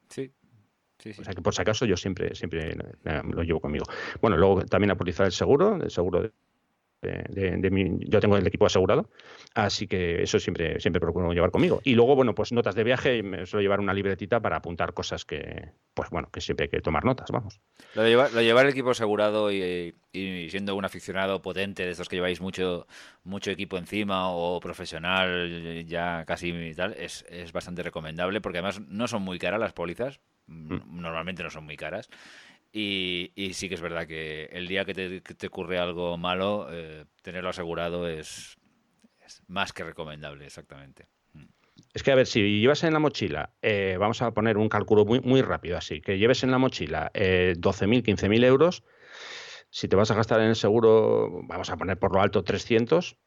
Sí, 0.10 0.32
sí, 1.00 1.14
sí. 1.14 1.22
O 1.22 1.24
sea 1.24 1.34
que 1.34 1.41
por 1.41 1.54
si 1.54 1.62
acaso 1.62 1.86
yo 1.86 1.98
siempre, 1.98 2.36
siempre 2.36 2.72
eh, 3.06 3.22
lo 3.32 3.44
llevo 3.44 3.60
conmigo. 3.60 3.86
Bueno, 4.22 4.38
luego 4.38 4.64
también 4.66 4.91
actualizar 4.91 5.26
el 5.26 5.32
seguro, 5.32 5.76
el 5.82 5.89
seguro 5.91 6.22
de 6.22 6.32
de, 7.04 7.99
yo 8.08 8.20
tengo 8.20 8.38
el 8.38 8.47
equipo 8.47 8.66
asegurado, 8.66 9.10
así 9.54 9.88
que 9.88 10.24
eso 10.24 10.39
siempre, 10.39 10.80
siempre 10.80 10.99
procuro 10.99 11.32
llevar 11.34 11.51
conmigo. 11.51 11.82
Y 11.84 11.95
luego, 11.95 12.16
bueno, 12.16 12.34
pues 12.34 12.51
notas 12.51 12.76
de 12.76 12.84
viaje, 12.84 13.22
me 13.22 13.45
suelo 13.45 13.62
llevar 13.62 13.80
una 13.80 13.93
libretita 13.93 14.39
para 14.39 14.58
apuntar 14.58 14.93
cosas 14.93 15.26
que, 15.26 15.72
pues 15.93 16.10
bueno, 16.10 16.30
que 16.32 16.41
siempre 16.41 16.66
hay 16.66 16.70
que 16.70 16.82
tomar 16.82 17.06
notas, 17.06 17.30
vamos. 17.32 17.60
Lo 17.95 18.04
de 18.04 18.10
llevar, 18.43 18.66
el 18.66 18.72
equipo 18.72 18.91
asegurado 18.91 19.51
y, 19.51 19.93
siendo 20.49 20.76
un 20.76 20.86
aficionado 20.86 21.41
potente 21.41 21.86
de 21.86 21.91
estos 21.91 22.10
que 22.10 22.16
lleváis 22.16 22.41
mucho, 22.41 22.88
mucho 23.24 23.51
equipo 23.51 23.78
encima 23.78 24.30
o 24.30 24.60
profesional 24.60 25.86
ya 25.86 26.24
casi 26.26 26.74
tal, 26.76 26.93
es, 26.93 27.26
es 27.30 27.51
bastante 27.51 27.84
recomendable 27.84 28.41
porque 28.41 28.60
además 28.60 28.82
no 28.88 29.08
son 29.08 29.24
muy 29.24 29.39
caras 29.39 29.60
las 29.60 29.74
pólizas, 29.74 30.20
mm. 30.47 31.01
normalmente 31.01 31.43
no 31.43 31.49
son 31.49 31.66
muy 31.66 31.78
caras. 31.78 32.10
Y, 32.76 33.52
sí 33.54 33.70
que 33.70 33.76
es 33.76 33.82
verdad 33.82 34.08
que 34.08 34.46
el 34.46 34.68
día 34.68 34.84
que 34.84 34.94
te, 34.96 35.48
ocurre 35.48 35.78
algo 35.78 36.18
malo, 36.18 36.68
eh, 36.72 37.06
tenerlo 37.22 37.50
asegurado 37.50 38.08
es, 38.08 38.58
más 39.48 39.72
que 39.72 39.84
recomendable, 39.84 40.46
exactamente. 40.46 41.08
Mm. 41.34 41.46
Es 41.94 42.02
que, 42.02 42.12
a 42.12 42.16
ver, 42.16 42.26
si 42.26 42.60
llevas 42.60 42.84
en 42.84 42.94
la 42.94 43.00
mochila, 43.00 43.54
eh, 43.62 43.96
vamos 44.00 44.24
a 44.24 44.32
poner 44.32 44.58
un 44.58 44.70
cálculo 44.70 45.06
muy, 45.06 45.20
muy 45.20 45.44
rápido 45.44 45.78
así, 45.78 46.02
que 46.02 46.18
lleves 46.18 46.44
en 46.44 46.50
la 46.50 46.58
mochila 46.58 47.12
eh, 47.14 47.54
12.000, 47.58 48.04
15.000 48.04 48.44
euros, 48.44 48.84
si 49.70 49.88
te 49.88 49.96
vas 49.96 50.10
a 50.10 50.16
gastar 50.16 50.42
en 50.42 50.48
el 50.48 50.56
seguro, 50.56 51.30
vamos 51.44 51.70
a 51.70 51.78
poner 51.78 52.00
por 52.00 52.12
lo 52.12 52.22
alto 52.22 52.44
300, 52.44 53.18
Mm, 53.18 53.23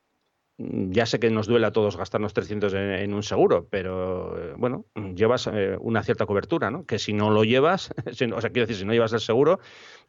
ya 0.59 1.05
sé 1.05 1.21
que 1.21 1.31
nos 1.31 1.47
duele 1.47 1.67
a 1.67 1.71
todos 1.71 1.97
gastarnos 1.97 2.33
300 2.33 2.73
en, 2.73 3.13
un 3.13 3.23
seguro, 3.23 3.67
pero 3.69 4.39
eh, 4.39 4.55
bueno, 4.57 4.87
llevas 5.15 5.49
eh, 5.53 5.77
una 5.81 6.03
cierta 6.03 6.25
cobertura, 6.25 6.71
¿no? 6.71 6.87
Que 6.87 6.99
si 6.99 7.13
no 7.13 7.31
lo 7.31 7.45
llevas, 7.45 7.91
o 8.07 8.41
sea, 8.41 8.51
quiero 8.51 8.67
decir, 8.67 8.77
si 8.77 8.85
no 8.87 8.95
llevas 8.95 9.13
el 9.13 9.21
seguro, 9.21 9.61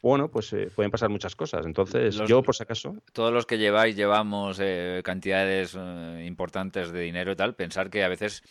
bueno, 0.02 0.30
pues 0.30 0.54
eh, 0.54 0.70
pueden 0.74 0.89
pasar 0.89 1.10
muchas 1.10 1.36
cosas. 1.36 1.66
Entonces, 1.66 2.16
yo 2.28 2.43
por 2.43 2.56
si 2.56 2.64
acaso... 2.64 2.95
Todos 3.12 3.34
los 3.34 3.45
que 3.45 3.58
lleváis, 3.58 3.95
llevamos 3.98 4.62
cantidades 5.04 5.78
importantes 6.26 6.91
de 6.91 7.02
dinero 7.02 7.34
y 7.34 7.36
tal, 7.36 7.56
pensar 7.56 7.89
que 7.89 8.04
a 8.04 8.08
veces 8.08 8.43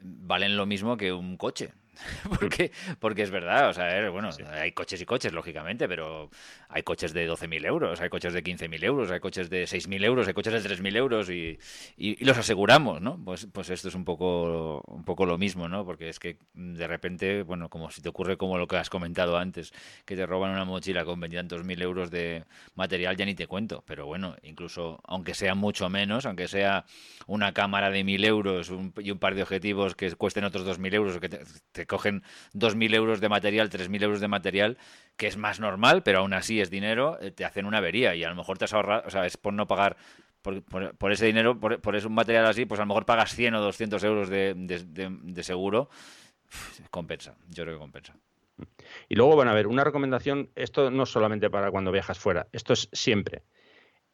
valen 0.00 0.56
lo 0.56 0.66
mismo 0.66 0.96
que 0.96 1.12
un 1.12 1.36
coche. 1.36 1.72
porque, 2.40 2.72
porque 2.98 3.22
es 3.22 3.30
verdad, 3.30 3.68
o 3.68 3.72
sea, 3.72 4.10
bueno, 4.10 4.30
hay 4.52 4.72
coches 4.72 5.00
y 5.00 5.06
coches, 5.06 5.32
lógicamente, 5.32 5.88
pero 5.88 6.30
hay 6.68 6.82
coches 6.82 7.12
de 7.12 7.28
12.000 7.28 7.66
euros, 7.66 8.00
hay 8.00 8.08
coches 8.08 8.32
de 8.32 8.42
15.000 8.42 8.84
euros, 8.84 9.10
hay 9.10 9.20
coches 9.20 9.50
de 9.50 9.64
6.000 9.64 10.04
euros, 10.04 10.26
hay 10.28 10.34
coches 10.34 10.62
de 10.62 10.76
3.000 10.76 10.96
euros 10.96 11.30
y, 11.30 11.58
y, 11.96 12.24
los 12.24 12.38
aseguramos, 12.38 13.00
¿no? 13.00 13.22
Pues, 13.24 13.46
pues 13.52 13.70
esto 13.70 13.88
es 13.88 13.94
un 13.94 14.04
poco, 14.04 14.82
un 14.86 15.04
poco 15.04 15.26
lo 15.26 15.38
mismo, 15.38 15.68
¿no? 15.68 15.84
Porque 15.84 16.08
es 16.08 16.18
que 16.18 16.38
de 16.54 16.86
repente, 16.86 17.42
bueno, 17.42 17.68
como 17.68 17.90
si 17.90 18.02
te 18.02 18.08
ocurre 18.08 18.36
como 18.36 18.58
lo 18.58 18.66
que 18.66 18.76
has 18.76 18.90
comentado 18.90 19.36
antes, 19.36 19.72
que 20.04 20.16
te 20.16 20.26
roban 20.26 20.52
una 20.52 20.64
mochila 20.64 21.04
con 21.04 21.20
20.000 21.20 21.82
euros 21.82 22.10
de 22.10 22.44
material, 22.74 23.16
ya 23.16 23.24
ni 23.24 23.34
te 23.34 23.46
cuento, 23.46 23.82
pero 23.86 24.06
bueno, 24.06 24.36
incluso 24.42 25.00
aunque 25.04 25.34
sea 25.34 25.54
mucho 25.54 25.88
menos, 25.88 26.26
aunque 26.26 26.48
sea 26.48 26.84
una 27.26 27.52
cámara 27.52 27.90
de 27.90 28.04
1.000 28.04 28.24
euros 28.24 28.72
y 28.98 29.10
un 29.10 29.18
par 29.18 29.34
de 29.34 29.42
objetivos 29.42 29.94
que 29.94 30.12
cuesten 30.14 30.44
otros 30.44 30.66
2.000 30.66 30.94
euros, 30.94 31.18
que 31.18 31.28
te 31.28 31.83
cogen 31.86 32.22
2.000 32.54 32.94
euros 32.94 33.20
de 33.20 33.28
material, 33.28 33.70
3.000 33.70 34.02
euros 34.02 34.20
de 34.20 34.28
material, 34.28 34.78
que 35.16 35.26
es 35.26 35.36
más 35.36 35.60
normal, 35.60 36.02
pero 36.02 36.20
aún 36.20 36.32
así 36.32 36.60
es 36.60 36.70
dinero, 36.70 37.18
eh, 37.20 37.30
te 37.30 37.44
hacen 37.44 37.66
una 37.66 37.78
avería 37.78 38.14
y 38.14 38.24
a 38.24 38.28
lo 38.28 38.34
mejor 38.34 38.58
te 38.58 38.64
has 38.64 38.74
ahorrado, 38.74 39.04
o 39.06 39.10
sea, 39.10 39.26
es 39.26 39.36
por 39.36 39.52
no 39.52 39.66
pagar 39.66 39.96
por, 40.98 41.12
ese 41.12 41.26
dinero, 41.26 41.58
por, 41.58 41.80
por 41.80 41.96
ese 41.96 42.08
material 42.08 42.46
así, 42.46 42.66
pues 42.66 42.78
a 42.78 42.82
lo 42.82 42.88
mejor 42.88 43.06
pagas 43.06 43.34
100 43.34 43.54
o 43.54 43.60
200 43.62 44.04
euros 44.04 44.28
de, 44.28 45.42
seguro. 45.42 45.88
compensa, 46.90 47.34
yo 47.48 47.64
creo 47.64 47.76
que 47.76 47.80
compensa. 47.80 48.14
Y 49.08 49.16
luego, 49.16 49.34
bueno, 49.34 49.50
a 49.50 49.54
ver, 49.54 49.66
una 49.66 49.84
recomendación, 49.84 50.50
esto 50.54 50.90
no 50.90 51.06
solamente 51.06 51.48
para 51.50 51.70
cuando 51.70 51.92
viajas 51.92 52.18
fuera, 52.18 52.46
esto 52.52 52.74
es 52.74 52.88
siempre. 52.92 53.42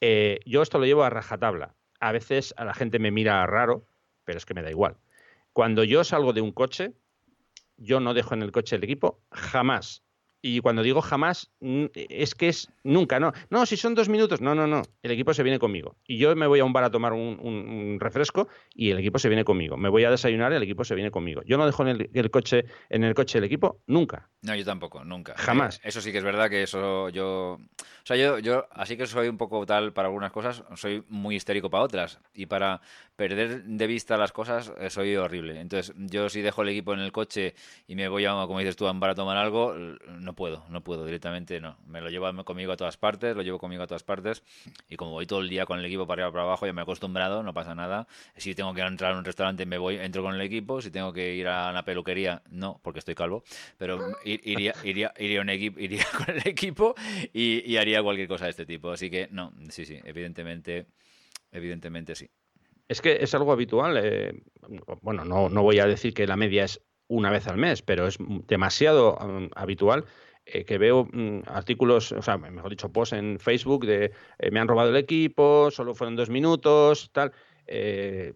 Eh, 0.00 0.38
yo 0.46 0.62
esto 0.62 0.78
lo 0.78 0.86
llevo 0.86 1.02
a 1.02 1.10
rajatabla. 1.10 1.74
A 1.98 2.12
veces 2.12 2.54
a 2.56 2.64
la 2.64 2.74
gente 2.74 2.98
me 2.98 3.10
mira 3.10 3.44
raro, 3.46 3.84
pero 4.24 4.38
es 4.38 4.46
que 4.46 4.54
me 4.54 4.62
da 4.62 4.70
igual. 4.70 4.96
Cuando 5.52 5.84
yo 5.84 6.04
salgo 6.04 6.32
de 6.32 6.40
un 6.40 6.52
coche, 6.52 6.92
yo 7.80 7.98
no 7.98 8.14
dejo 8.14 8.34
en 8.34 8.42
el 8.42 8.52
coche 8.52 8.76
el 8.76 8.84
equipo 8.84 9.24
jamás. 9.32 10.04
Y 10.42 10.60
cuando 10.60 10.82
digo 10.82 11.02
jamás, 11.02 11.50
es 11.94 12.34
que 12.34 12.48
es 12.48 12.72
nunca, 12.82 13.20
no. 13.20 13.32
No, 13.50 13.66
si 13.66 13.76
son 13.76 13.94
dos 13.94 14.08
minutos, 14.08 14.40
no, 14.40 14.54
no, 14.54 14.66
no. 14.66 14.82
El 15.02 15.10
equipo 15.10 15.34
se 15.34 15.42
viene 15.42 15.58
conmigo. 15.58 15.96
Y 16.06 16.18
yo 16.18 16.34
me 16.34 16.46
voy 16.46 16.60
a 16.60 16.64
un 16.64 16.72
bar 16.72 16.84
a 16.84 16.90
tomar 16.90 17.12
un, 17.12 17.98
refresco 18.00 18.48
y 18.74 18.90
el 18.90 18.98
equipo 18.98 19.18
se 19.18 19.28
viene 19.28 19.44
conmigo. 19.44 19.76
Me 19.76 19.88
voy 19.88 20.04
a 20.04 20.10
desayunar 20.10 20.52
y 20.52 20.56
el 20.56 20.62
equipo 20.62 20.84
se 20.84 20.94
viene 20.94 21.10
conmigo. 21.10 21.42
Yo 21.44 21.58
no 21.58 21.66
dejo 21.66 21.86
en 21.86 22.08
el, 22.12 22.30
coche, 22.30 22.64
en 22.88 23.04
el 23.04 23.14
coche 23.14 23.38
el 23.38 23.44
equipo 23.44 23.82
nunca. 23.86 24.30
No, 24.42 24.54
yo 24.54 24.64
tampoco, 24.64 25.04
nunca. 25.04 25.34
Jamás. 25.36 25.76
Eh, 25.76 25.88
eso 25.88 26.00
sí 26.00 26.12
que 26.12 26.18
es 26.18 26.24
verdad 26.24 26.48
que 26.48 26.62
eso 26.62 27.10
yo. 27.10 27.58
O 27.58 28.04
sea, 28.04 28.16
yo, 28.16 28.38
yo 28.38 28.66
así 28.70 28.96
que 28.96 29.06
soy 29.06 29.28
un 29.28 29.36
poco 29.36 29.66
tal 29.66 29.92
para 29.92 30.08
algunas 30.08 30.32
cosas, 30.32 30.64
soy 30.76 31.04
muy 31.08 31.36
histérico 31.36 31.68
para 31.68 31.84
otras. 31.84 32.18
Y 32.32 32.46
para 32.46 32.80
perder 33.16 33.64
de 33.64 33.86
vista 33.86 34.16
las 34.16 34.32
cosas, 34.32 34.72
eh, 34.78 34.88
soy 34.88 35.16
horrible. 35.16 35.60
Entonces, 35.60 35.94
yo 35.96 36.30
si 36.30 36.40
dejo 36.40 36.62
el 36.62 36.70
equipo 36.70 36.94
en 36.94 37.00
el 37.00 37.12
coche 37.12 37.54
y 37.86 37.94
me 37.94 38.08
voy 38.08 38.24
a, 38.24 38.32
como 38.46 38.58
dices 38.60 38.76
tú, 38.76 38.86
a 38.86 38.92
un 38.92 39.00
bar 39.00 39.10
a 39.10 39.14
tomar 39.14 39.36
algo, 39.36 39.74
no 39.74 40.29
puedo, 40.34 40.64
no 40.68 40.82
puedo, 40.82 41.04
directamente 41.04 41.60
no. 41.60 41.76
Me 41.86 42.00
lo 42.00 42.10
llevo 42.10 42.44
conmigo 42.44 42.72
a 42.72 42.76
todas 42.76 42.96
partes, 42.96 43.36
lo 43.36 43.42
llevo 43.42 43.58
conmigo 43.58 43.82
a 43.82 43.86
todas 43.86 44.02
partes 44.02 44.42
y 44.88 44.96
como 44.96 45.12
voy 45.12 45.26
todo 45.26 45.40
el 45.40 45.48
día 45.48 45.66
con 45.66 45.78
el 45.78 45.84
equipo 45.84 46.06
para 46.06 46.22
arriba 46.22 46.32
para 46.32 46.44
abajo, 46.44 46.66
ya 46.66 46.72
me 46.72 46.80
he 46.80 46.82
acostumbrado, 46.82 47.42
no 47.42 47.54
pasa 47.54 47.74
nada. 47.74 48.06
Si 48.36 48.54
tengo 48.54 48.74
que 48.74 48.82
entrar 48.82 49.14
a 49.14 49.18
un 49.18 49.24
restaurante, 49.24 49.66
me 49.66 49.78
voy, 49.78 49.96
entro 49.96 50.22
con 50.22 50.34
el 50.34 50.40
equipo. 50.40 50.80
Si 50.82 50.90
tengo 50.90 51.12
que 51.12 51.34
ir 51.34 51.48
a 51.48 51.70
una 51.70 51.84
peluquería, 51.84 52.42
no, 52.50 52.80
porque 52.82 52.98
estoy 52.98 53.14
calvo, 53.14 53.44
pero 53.78 53.98
iría, 54.24 54.74
iría, 54.84 55.12
iría, 55.18 55.40
un 55.40 55.50
equipo, 55.50 55.80
iría 55.80 56.04
con 56.16 56.34
el 56.34 56.46
equipo 56.46 56.94
y, 57.32 57.76
haría 57.76 58.02
cualquier 58.02 58.28
cosa 58.28 58.44
de 58.44 58.50
este 58.50 58.66
tipo. 58.66 58.90
Así 58.90 59.10
que 59.10 59.28
no, 59.30 59.52
sí, 59.70 59.84
sí, 59.86 59.98
evidentemente, 60.04 60.86
evidentemente 61.52 62.14
sí. 62.14 62.28
Es 62.88 63.00
que 63.00 63.18
es 63.20 63.34
algo 63.34 63.52
habitual. 63.52 64.00
Eh, 64.02 64.42
bueno, 65.02 65.24
no, 65.24 65.48
no 65.48 65.62
voy 65.62 65.78
a 65.78 65.86
decir 65.86 66.12
que 66.12 66.26
la 66.26 66.36
media 66.36 66.64
es 66.64 66.82
una 67.10 67.30
vez 67.30 67.46
al 67.48 67.58
mes, 67.58 67.82
pero 67.82 68.06
es 68.06 68.16
demasiado 68.46 69.16
um, 69.16 69.50
habitual 69.54 70.04
eh, 70.46 70.64
que 70.64 70.78
veo 70.78 71.06
mm, 71.12 71.42
artículos, 71.46 72.12
o 72.12 72.22
sea, 72.22 72.38
mejor 72.38 72.70
dicho, 72.70 72.90
posts 72.90 73.12
en 73.12 73.38
Facebook 73.38 73.84
de 73.84 74.12
eh, 74.38 74.50
me 74.50 74.60
han 74.60 74.68
robado 74.68 74.90
el 74.90 74.96
equipo, 74.96 75.70
solo 75.70 75.94
fueron 75.94 76.16
dos 76.16 76.30
minutos, 76.30 77.10
tal. 77.12 77.32
Eh, 77.66 78.32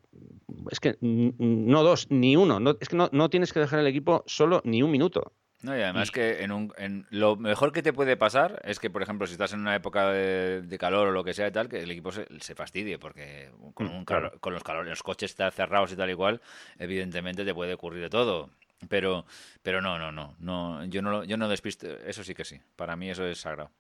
es 0.71 0.81
que 0.81 0.97
no 1.01 1.83
dos, 1.83 2.11
ni 2.11 2.37
uno. 2.37 2.61
No, 2.61 2.77
es 2.79 2.89
que 2.89 2.97
no, 2.97 3.09
no, 3.13 3.31
tienes 3.31 3.53
que 3.53 3.61
dejar 3.61 3.81
el 3.81 3.87
equipo 3.87 4.23
solo 4.27 4.61
ni 4.65 4.83
un 4.83 4.91
minuto. 4.91 5.33
No, 5.63 5.77
y 5.77 5.81
además 5.81 6.11
que 6.11 6.43
en, 6.43 6.53
un, 6.53 6.75
en 6.77 7.07
lo 7.09 7.37
mejor 7.37 7.73
que 7.73 7.83
te 7.83 7.95
puede 7.95 8.19
pasar 8.19 8.61
es 8.65 8.79
que, 8.79 8.91
por 8.91 9.03
ejemplo, 9.03 9.27
si 9.27 9.33
estás 9.33 9.55
en 9.55 9.61
una 9.61 9.75
época 9.75 10.11
de, 10.13 10.77
calor 10.79 11.09
o 11.09 11.13
lo 11.13 11.25
que 11.25 11.33
sea 11.33 11.49
y 11.49 11.53
tal, 11.53 11.71
que 11.71 11.83
el 11.83 11.91
equipo 11.91 12.13
se, 12.13 12.27
se 12.39 12.55
fastidie, 12.55 12.99
porque 12.99 13.51
con, 13.73 13.87
mm, 13.87 13.97
un 13.97 14.05
con 14.05 14.53
los 14.53 14.63
calores, 14.63 14.91
los 14.91 15.03
coches 15.03 15.35
cerrados 15.35 15.91
y 15.91 15.97
tal 15.97 16.11
igual, 16.11 16.43
evidentemente 16.79 17.47
te 17.47 17.55
puede 17.55 17.73
ocurrir 17.73 18.03
de 18.03 18.11
todo. 18.11 18.51
Pero, 18.89 19.25
pero 19.63 19.81
no, 19.81 19.99
no, 19.99 20.13
no, 20.13 20.37
no, 20.39 20.85
yo 20.87 21.01
no, 21.03 21.25
yo 21.25 21.37
no 21.37 21.49
despisto, 21.49 21.87
eso 21.87 22.23
sí 22.25 22.35
que 22.35 22.45
sí, 22.45 22.61
para 22.77 22.97
mí 22.97 23.11
eso 23.11 23.27
es 23.27 23.39
sagrado. 23.39 23.71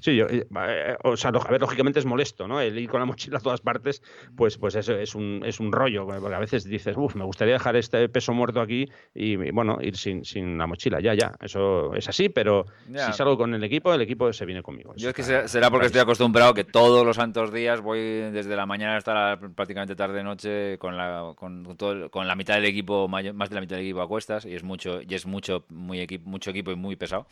Sí, 0.00 0.16
yo, 0.16 0.26
eh, 0.26 0.46
eh, 0.50 0.96
o 1.04 1.16
sea, 1.16 1.30
a 1.30 1.50
ver, 1.50 1.60
lógicamente 1.60 1.98
es 1.98 2.06
molesto, 2.06 2.48
¿no? 2.48 2.60
El 2.60 2.78
ir 2.78 2.88
con 2.88 3.00
la 3.00 3.06
mochila 3.06 3.38
a 3.38 3.40
todas 3.40 3.60
partes, 3.60 4.02
pues, 4.36 4.58
pues 4.58 4.74
eso 4.74 4.94
es 4.94 5.14
un, 5.14 5.42
es 5.44 5.60
un 5.60 5.72
rollo, 5.72 6.06
porque 6.06 6.34
a 6.34 6.38
veces 6.38 6.64
dices, 6.64 6.96
uff, 6.96 7.14
me 7.14 7.24
gustaría 7.24 7.54
dejar 7.54 7.76
este 7.76 8.08
peso 8.08 8.32
muerto 8.32 8.60
aquí 8.60 8.88
y, 9.14 9.50
bueno, 9.50 9.78
ir 9.80 9.96
sin, 9.96 10.24
sin 10.24 10.58
la 10.58 10.66
mochila, 10.66 11.00
ya, 11.00 11.14
ya, 11.14 11.34
eso 11.40 11.94
es 11.94 12.08
así, 12.08 12.28
pero 12.28 12.66
si 12.86 13.12
salgo 13.12 13.36
con 13.36 13.54
el 13.54 13.64
equipo, 13.64 13.92
el 13.92 14.00
equipo 14.00 14.32
se 14.32 14.46
viene 14.46 14.62
conmigo. 14.62 14.94
Yo 14.96 15.10
es 15.10 15.14
que 15.14 15.22
será 15.22 15.70
porque 15.70 15.86
estoy 15.86 16.00
acostumbrado 16.00 16.54
que 16.54 16.64
todos 16.64 17.04
los 17.04 17.16
santos 17.16 17.52
días 17.52 17.80
voy 17.80 18.00
desde 18.00 18.56
la 18.56 18.66
mañana 18.66 18.96
hasta 18.96 19.14
la, 19.14 19.40
prácticamente 19.54 19.94
tarde-noche 19.94 20.78
con 20.78 20.96
la, 20.96 21.32
con, 21.36 21.76
todo, 21.76 22.10
con 22.10 22.26
la 22.26 22.34
mitad 22.34 22.54
del 22.54 22.64
equipo, 22.64 23.08
más 23.08 23.22
de 23.24 23.54
la 23.54 23.60
mitad 23.60 23.76
del 23.76 23.84
equipo 23.84 24.00
a 24.00 24.08
cuestas 24.08 24.44
y 24.44 24.54
es 24.54 24.62
mucho, 24.62 25.00
y 25.02 25.14
es 25.14 25.26
mucho, 25.26 25.64
muy 25.68 26.00
equipo, 26.00 26.28
mucho 26.28 26.50
equipo 26.50 26.70
y 26.70 26.76
muy 26.76 26.96
pesado 26.96 27.26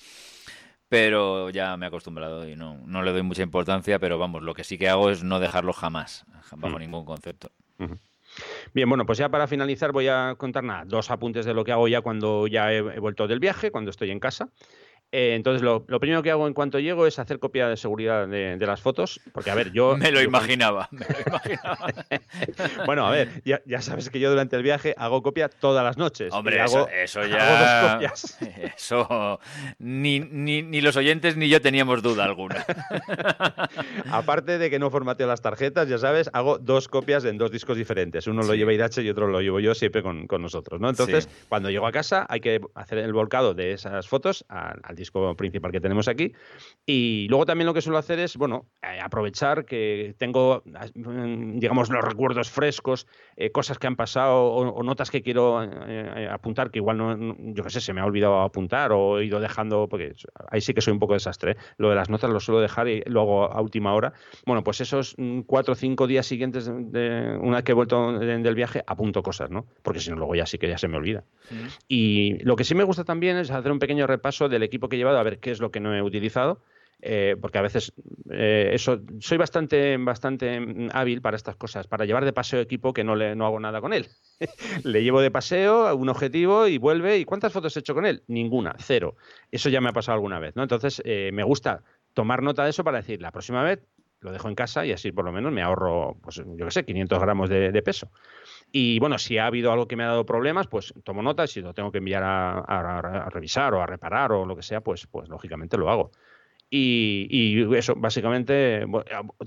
pero 0.91 1.51
ya 1.51 1.77
me 1.77 1.87
he 1.87 1.89
acostumbrado 1.89 2.49
y 2.49 2.57
no, 2.57 2.77
no 2.85 3.03
le 3.03 3.13
doy 3.13 3.23
mucha 3.23 3.45
importancia, 3.45 4.01
pero 4.01 4.19
vamos, 4.19 4.43
lo 4.43 4.55
que 4.55 4.65
sí 4.65 4.77
que 4.77 4.89
hago 4.89 5.09
es 5.09 5.23
no 5.23 5.39
dejarlo 5.39 5.73
jamás, 5.73 6.27
bajo 6.57 6.77
mm. 6.77 6.81
ningún 6.81 7.05
concepto. 7.05 7.53
Bien, 8.75 8.89
bueno, 8.89 9.07
pues 9.07 9.17
ya 9.17 9.29
para 9.29 9.47
finalizar 9.47 9.93
voy 9.93 10.09
a 10.09 10.35
contar 10.37 10.65
nada, 10.65 10.85
dos 10.85 11.13
apuntes 11.13 11.47
de 11.47 11.55
lo 11.55 11.63
que 11.63 11.71
hago 11.71 11.87
ya 11.87 12.01
cuando 12.01 12.49
ya 12.49 12.73
he 12.73 12.99
vuelto 12.99 13.29
del 13.29 13.39
viaje, 13.39 13.71
cuando 13.71 13.93
estoy 13.93 14.11
en 14.11 14.19
casa. 14.19 14.51
Eh, 15.13 15.35
entonces, 15.35 15.63
lo, 15.63 15.85
primero 15.85 16.23
que 16.23 16.31
hago 16.31 16.47
en 16.47 16.55
cuanto 16.55 16.79
llego 16.79 17.05
es 17.05 17.19
hacer 17.19 17.41
copia 17.41 17.69
de 17.69 17.77
seguridad 17.77 18.29
de, 18.29 18.57
las 18.61 18.81
fotos, 18.81 19.21
porque 19.33 19.51
a 19.51 19.57
ver, 19.57 19.73
yo... 19.73 19.97
me 19.99 20.13
lo 20.13 20.23
imaginaba, 20.31 20.89
bueno, 22.87 23.07
a 23.07 23.11
ver, 23.11 23.43
ya, 23.45 23.81
sabes 23.81 24.09
que 24.09 24.21
yo 24.21 24.31
durante 24.31 24.55
el 24.55 24.63
viaje 24.63 24.95
hago 24.97 25.23
copia 25.23 25.49
todas 25.49 25.83
las 25.83 25.99
noches. 25.99 26.33
Hombre, 26.33 26.63
eso, 26.63 27.27
ya... 27.27 27.99
Eso, 28.77 29.41
ni, 29.79 30.21
ni, 30.21 30.81
los 30.81 30.97
oyentes 30.97 31.37
ni 31.37 31.49
yo 31.49 31.61
teníamos 31.61 32.03
duda 32.03 32.25
alguna. 32.25 32.65
Aparte 34.11 34.59
de 34.59 34.71
que 34.71 34.79
no 34.79 34.91
formateo 34.91 35.27
las 35.27 35.43
tarjetas, 35.43 35.89
ya 35.89 35.99
sabes, 35.99 36.31
hago 36.33 36.59
dos 36.59 36.89
copias 36.89 37.25
en 37.25 37.37
dos 37.39 37.51
discos 37.51 37.77
diferentes. 37.77 38.27
Uno 38.27 38.43
lo 38.43 38.55
lleva 38.55 38.73
Irache 38.73 39.03
y 39.03 39.11
otro 39.11 39.29
lo 39.29 39.41
llevo 39.41 39.61
yo 39.61 39.75
siempre 39.75 40.03
con, 40.03 40.27
nosotros, 40.41 40.81
¿no? 40.81 40.89
Entonces, 40.89 41.29
cuando 41.49 41.71
llego 41.71 41.87
a 41.87 41.93
casa 41.93 42.27
hay 42.29 42.41
que 42.41 42.61
hacer 42.75 42.99
el 42.99 43.13
volcado 43.13 43.55
de 43.55 43.73
esas 43.73 44.09
fotos 44.09 44.45
al, 44.49 44.81
al 44.83 44.97
disco 45.01 45.35
principal 45.35 45.73
que 45.73 45.81
tenemos 45.81 46.07
aquí. 46.07 46.33
Y 46.87 47.27
luego 47.29 47.47
también 47.47 47.67
lo 47.67 47.75
que 47.75 47.81
suelo 47.81 47.99
hacer 47.99 48.19
es, 48.21 48.37
bueno, 48.37 48.67
eh, 48.83 49.01
aprovechar 49.03 49.65
que 49.65 50.15
tengo, 50.19 50.63
mm, 50.95 51.59
digamos, 51.59 51.91
los 51.91 52.05
recuerdos 52.05 52.51
frescos, 52.51 53.07
eh, 53.37 53.51
cosas 53.51 53.79
que 53.79 53.87
han 53.87 53.97
pasado 53.97 54.45
o, 54.45 54.83
notas 54.83 55.11
que 55.11 55.23
quiero 55.23 55.63
eh, 55.63 56.29
apuntar 56.31 56.71
que 56.71 56.79
igual 56.79 56.99
no, 56.99 57.37
yo 57.53 57.65
qué 57.65 57.71
sé, 57.71 57.81
se 57.81 57.93
me 57.93 58.01
ha 58.01 58.05
olvidado 58.05 58.41
apuntar 58.41 58.93
o 58.93 59.19
he 59.19 59.25
ido 59.25 59.41
dejando, 59.41 59.89
porque 59.89 60.15
ahí 60.51 60.61
sí 60.61 60.75
que 60.75 60.81
soy 60.81 60.93
un 60.93 61.01
poco 61.01 61.15
desastre. 61.15 61.57
Lo 61.77 61.89
de 61.89 61.97
las 61.97 62.11
notas 62.11 62.31
lo 62.31 62.41
suelo 62.41 62.61
dejar 62.61 62.89
y 62.89 63.03
luego 63.07 63.51
a 63.51 63.61
última 63.61 63.95
hora. 63.95 64.13
Bueno, 64.47 64.63
pues 64.63 64.81
esos 64.81 65.15
mm, 65.17 65.41
cuatro 65.41 65.73
o 65.73 65.77
cinco 65.77 66.07
días 66.07 66.27
siguientes 66.27 66.67
de, 66.67 67.39
una 67.41 67.57
vez 67.57 67.65
que 67.65 67.73
he 67.73 67.75
vuelto 67.75 68.19
del 68.19 68.55
viaje, 68.55 68.83
apunto 68.87 69.23
cosas, 69.23 69.51
¿no? 69.51 69.67
Porque 69.83 70.01
si 70.01 70.11
no, 70.11 70.17
luego 70.17 70.35
ya 70.35 70.47
sí 70.47 70.59
que 70.59 70.69
ya 70.69 70.79
se 70.79 70.89
me 70.89 70.97
olvida. 70.97 71.25
Y 71.89 72.39
lo 72.45 72.57
que 72.57 72.65
sí 72.65 72.75
me 72.75 72.85
gusta 72.85 73.05
también 73.05 73.37
es 73.37 73.51
hacer 73.51 73.73
un 73.73 73.79
pequeño 73.79 74.07
repaso 74.07 74.49
del 74.49 74.63
equipo 74.63 74.89
que 74.91 74.97
he 74.97 74.99
llevado, 74.99 75.19
a 75.19 75.23
ver 75.23 75.39
qué 75.41 75.51
es 75.51 75.61
lo 75.61 75.71
que 75.71 75.81
no 75.81 75.95
he 75.95 76.03
utilizado. 76.03 76.61
Eh, 77.03 77.37
porque 77.41 77.57
a 77.57 77.63
veces 77.63 77.95
eh, 78.31 78.73
eso 78.75 79.01
soy 79.21 79.39
bastante 79.39 79.97
bastante 79.97 80.61
mm, 80.61 80.91
hábil 80.93 81.23
para 81.23 81.37
estas 81.37 81.57
cosas, 81.57 81.87
para 81.87 82.05
llevar 82.05 82.27
de 82.27 82.35
paseo 82.35 82.61
equipo 82.61 82.93
que 82.93 83.05
no 83.05 83.17
le 83.17 83.35
no 83.37 83.47
hago 83.47 83.59
nada 83.59 83.81
con 83.81 83.93
él. 83.93 84.09
le 84.85 85.03
llevo 85.03 85.21
de 85.23 85.31
paseo 85.31 85.95
un 85.97 86.09
objetivo 86.09 86.67
y 86.67 86.79
vuelve 86.79 87.19
y 87.19 87.25
¿cuántas 87.25 87.53
fotos 87.53 87.77
he 87.77 87.81
hecho 87.81 87.95
con 87.95 88.05
él? 88.05 88.23
Ninguna, 88.27 88.75
cero. 88.79 89.17
Eso 89.51 89.71
ya 89.71 89.81
me 89.81 89.89
ha 89.89 89.93
pasado 89.93 90.17
alguna 90.17 90.39
vez, 90.39 90.55
¿no? 90.57 90.63
Entonces 90.63 91.01
eh, 91.05 91.31
me 91.33 91.43
gusta 91.43 91.83
tomar 92.13 92.43
nota 92.43 92.65
de 92.65 92.71
eso 92.71 92.85
para 92.85 92.99
decir 92.99 93.23
la 93.23 93.33
próxima 93.33 93.63
vez 93.63 93.81
lo 94.21 94.33
dejo 94.33 94.49
en 94.49 94.55
casa 94.55 94.85
y 94.85 94.93
así 94.93 95.13
por 95.13 95.25
lo 95.25 95.33
menos 95.33 95.51
me 95.51 95.63
ahorro, 95.63 96.19
pues 96.21 96.37
yo 96.37 96.67
qué 96.67 96.71
sé, 96.71 96.85
500 96.85 97.19
gramos 97.19 97.49
de 97.49 97.83
peso. 97.83 98.11
Y 98.73 98.99
bueno, 99.01 99.19
si 99.19 99.39
ha 99.39 99.47
habido 99.47 99.73
algo 99.73 99.89
que 99.89 99.97
me 99.97 100.05
ha 100.05 100.09
dado 100.09 100.25
problemas, 100.25 100.69
pues 100.69 100.95
tomo 101.05 101.23
nota 101.23 101.47
si 101.47 101.61
lo 101.61 101.75
tengo 101.75 101.91
que 101.91 101.99
enviar 101.99 102.23
a, 102.25 103.29
revisar 103.31 103.75
o 103.75 103.83
a 103.83 103.87
reparar 103.87 104.33
o 104.33 104.47
lo 104.47 104.57
que 104.57 104.63
sea, 104.63 104.81
pues, 104.81 105.07
pues 105.07 105.29
lógicamente 105.29 105.77
lo 105.77 105.91
hago. 105.91 106.13
Y, 106.73 107.75
eso, 107.75 107.97
básicamente, 107.97 108.87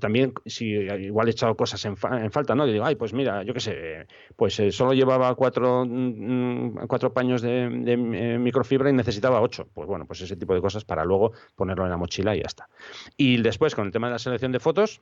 también 0.02 0.34
si 0.46 0.66
igual 0.66 1.30
he 1.30 1.32
echado 1.32 1.56
cosas 1.56 1.86
en, 1.86 1.96
falta, 1.96 2.54
¿no? 2.54 2.68
Y 2.68 2.74
digo, 2.74 2.84
ay, 2.84 2.96
pues 2.96 3.14
mira, 3.14 3.44
yo 3.44 3.54
qué 3.54 3.62
sé, 3.62 4.08
pues 4.36 4.60
eh, 4.60 4.74
solo 4.74 4.94
llevaba 4.94 5.34
cuatro, 5.36 5.86
mm, 5.88 6.86
cuatro 6.86 7.14
paños 7.14 7.42
de, 7.42 7.64
eh, 7.86 8.38
microfibra 8.38 8.90
y 8.90 8.94
necesitaba 8.94 9.40
ocho. 9.40 9.70
Pues 9.74 9.88
bueno, 9.88 10.06
pues 10.06 10.20
ese 10.20 10.36
tipo 10.36 10.54
de 10.54 10.60
cosas 10.60 10.84
para 10.84 11.06
luego 11.06 11.32
ponerlo 11.56 11.86
en 11.86 11.92
la 11.92 11.98
mochila 11.98 12.36
y 12.36 12.40
ya 12.40 12.48
está. 12.48 12.68
Y 13.16 13.42
después, 13.42 13.74
con 13.74 13.86
el 13.86 13.94
tema 13.94 14.08
de 14.08 14.14
la 14.14 14.20
selección 14.20 14.52
de 14.52 14.60
fotos, 14.60 15.02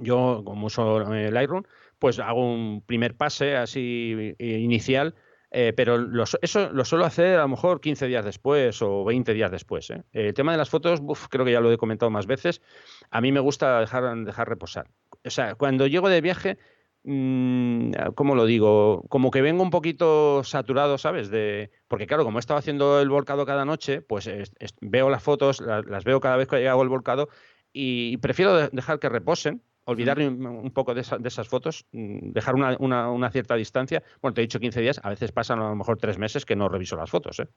yo 0.00 0.42
como 0.44 0.66
uso 0.66 1.02
el 1.12 1.32
Lightroom, 1.32 1.62
pues 2.04 2.18
hago 2.18 2.52
un 2.52 2.82
primer 2.82 3.16
pase 3.16 3.56
así 3.56 4.34
eh, 4.38 4.58
inicial, 4.58 5.14
eh, 5.50 5.72
pero 5.74 6.06
eso 6.42 6.70
lo 6.70 6.84
suelo 6.84 7.06
hacer 7.06 7.38
a 7.38 7.44
lo 7.44 7.48
mejor 7.48 7.80
15 7.80 8.08
días 8.08 8.26
después 8.26 8.82
o 8.82 9.04
20 9.04 9.32
días 9.32 9.50
después. 9.50 9.88
¿eh? 9.88 10.02
El 10.12 10.34
tema 10.34 10.52
de 10.52 10.58
las 10.58 10.68
fotos, 10.68 11.00
creo 11.30 11.46
que 11.46 11.52
ya 11.52 11.60
lo 11.60 11.72
he 11.72 11.78
comentado 11.78 12.10
más 12.10 12.26
veces, 12.26 12.60
a 13.10 13.22
mí 13.22 13.32
me 13.32 13.40
gusta 13.40 13.80
dejar, 13.80 14.18
dejar 14.18 14.50
reposar. 14.50 14.90
O 15.24 15.30
sea, 15.30 15.54
cuando 15.54 15.86
llego 15.86 16.10
de 16.10 16.20
viaje, 16.20 16.58
mmm, 17.04 17.92
¿cómo 18.14 18.34
lo 18.34 18.44
digo? 18.44 19.06
Como 19.08 19.30
que 19.30 19.40
vengo 19.40 19.62
un 19.62 19.70
poquito 19.70 20.44
saturado, 20.44 20.98
¿sabes? 20.98 21.30
De, 21.30 21.70
porque 21.88 22.06
claro, 22.06 22.24
como 22.24 22.36
he 22.36 22.40
estado 22.40 22.58
haciendo 22.58 23.00
el 23.00 23.08
volcado 23.08 23.46
cada 23.46 23.64
noche, 23.64 24.02
pues 24.02 24.28
veo 24.82 25.08
las 25.08 25.22
fotos, 25.22 25.62
las, 25.62 26.04
veo 26.04 26.20
cada 26.20 26.36
vez 26.36 26.48
que 26.48 26.68
hago 26.68 26.82
el 26.82 26.90
volcado 26.90 27.30
y 27.72 28.18
prefiero 28.18 28.68
dejar 28.68 28.98
que 28.98 29.08
reposen 29.08 29.62
olvidarme 29.84 30.28
un 30.28 30.70
poco 30.70 30.94
de, 30.94 31.00
esas 31.00 31.48
fotos, 31.48 31.86
mm, 31.92 32.30
dejar 32.32 32.54
una, 32.54 33.30
cierta 33.30 33.54
distancia. 33.54 34.02
Bueno, 34.20 34.34
te 34.34 34.40
he 34.40 34.44
dicho 34.44 34.60
15 34.60 34.80
días, 34.80 35.00
a 35.02 35.10
veces 35.10 35.32
pasan 35.32 35.60
a 35.60 35.68
lo 35.68 35.76
mejor 35.76 35.98
tres 35.98 36.18
meses 36.18 36.44
que 36.44 36.56
no 36.56 36.68
reviso 36.68 36.96
las 36.96 37.10
fotos. 37.10 37.40
¿eh? 37.40 37.48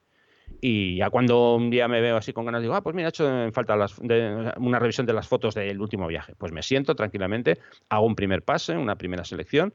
Y 0.62 0.98
ya 0.98 1.10
cuando 1.10 1.56
un 1.56 1.70
día 1.70 1.88
me 1.88 2.02
veo 2.02 2.18
así 2.18 2.34
con 2.34 2.46
ganas, 2.46 2.62
digo, 2.62 2.76
ah, 2.76 2.82
pues 2.82 2.96
mira, 2.96 3.08
he 3.08 3.10
hecho 3.10 3.28
en 3.28 3.54
falta 3.54 3.76
una 4.58 4.80
revisión 4.80 5.06
de 5.06 5.14
las 5.14 5.28
fotos 5.28 5.56
del 5.56 5.80
último 5.80 6.08
viaje. 6.08 6.36
Pues 6.38 6.52
me 6.52 6.64
siento 6.64 6.96
tranquilamente, 6.96 7.60
hago 7.90 8.06
un 8.06 8.16
primer 8.16 8.44
pase, 8.44 8.78
una 8.78 8.98
primera 8.98 9.24
selección 9.24 9.74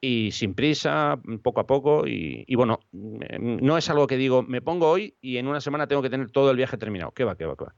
y 0.00 0.32
sin 0.32 0.54
prisa, 0.54 1.18
poco 1.42 1.60
a 1.60 1.66
poco. 1.66 2.06
Y, 2.06 2.44
y, 2.46 2.54
bueno, 2.56 2.80
mm, 2.92 3.58
no 3.62 3.78
es 3.78 3.88
algo 3.90 4.06
que 4.06 4.16
digo, 4.16 4.42
me 4.42 4.60
pongo 4.62 4.90
hoy 4.90 5.16
y 5.20 5.38
en 5.38 5.46
una 5.46 5.60
semana 5.60 5.86
tengo 5.86 6.02
que 6.02 6.10
tener 6.10 6.30
todo 6.30 6.50
el 6.50 6.56
viaje 6.56 6.76
terminado. 6.76 7.12
¿Qué 7.12 7.24
va, 7.24 7.36
qué 7.36 7.46
va, 7.46 7.56
qué 7.56 7.64
va? 7.64 7.74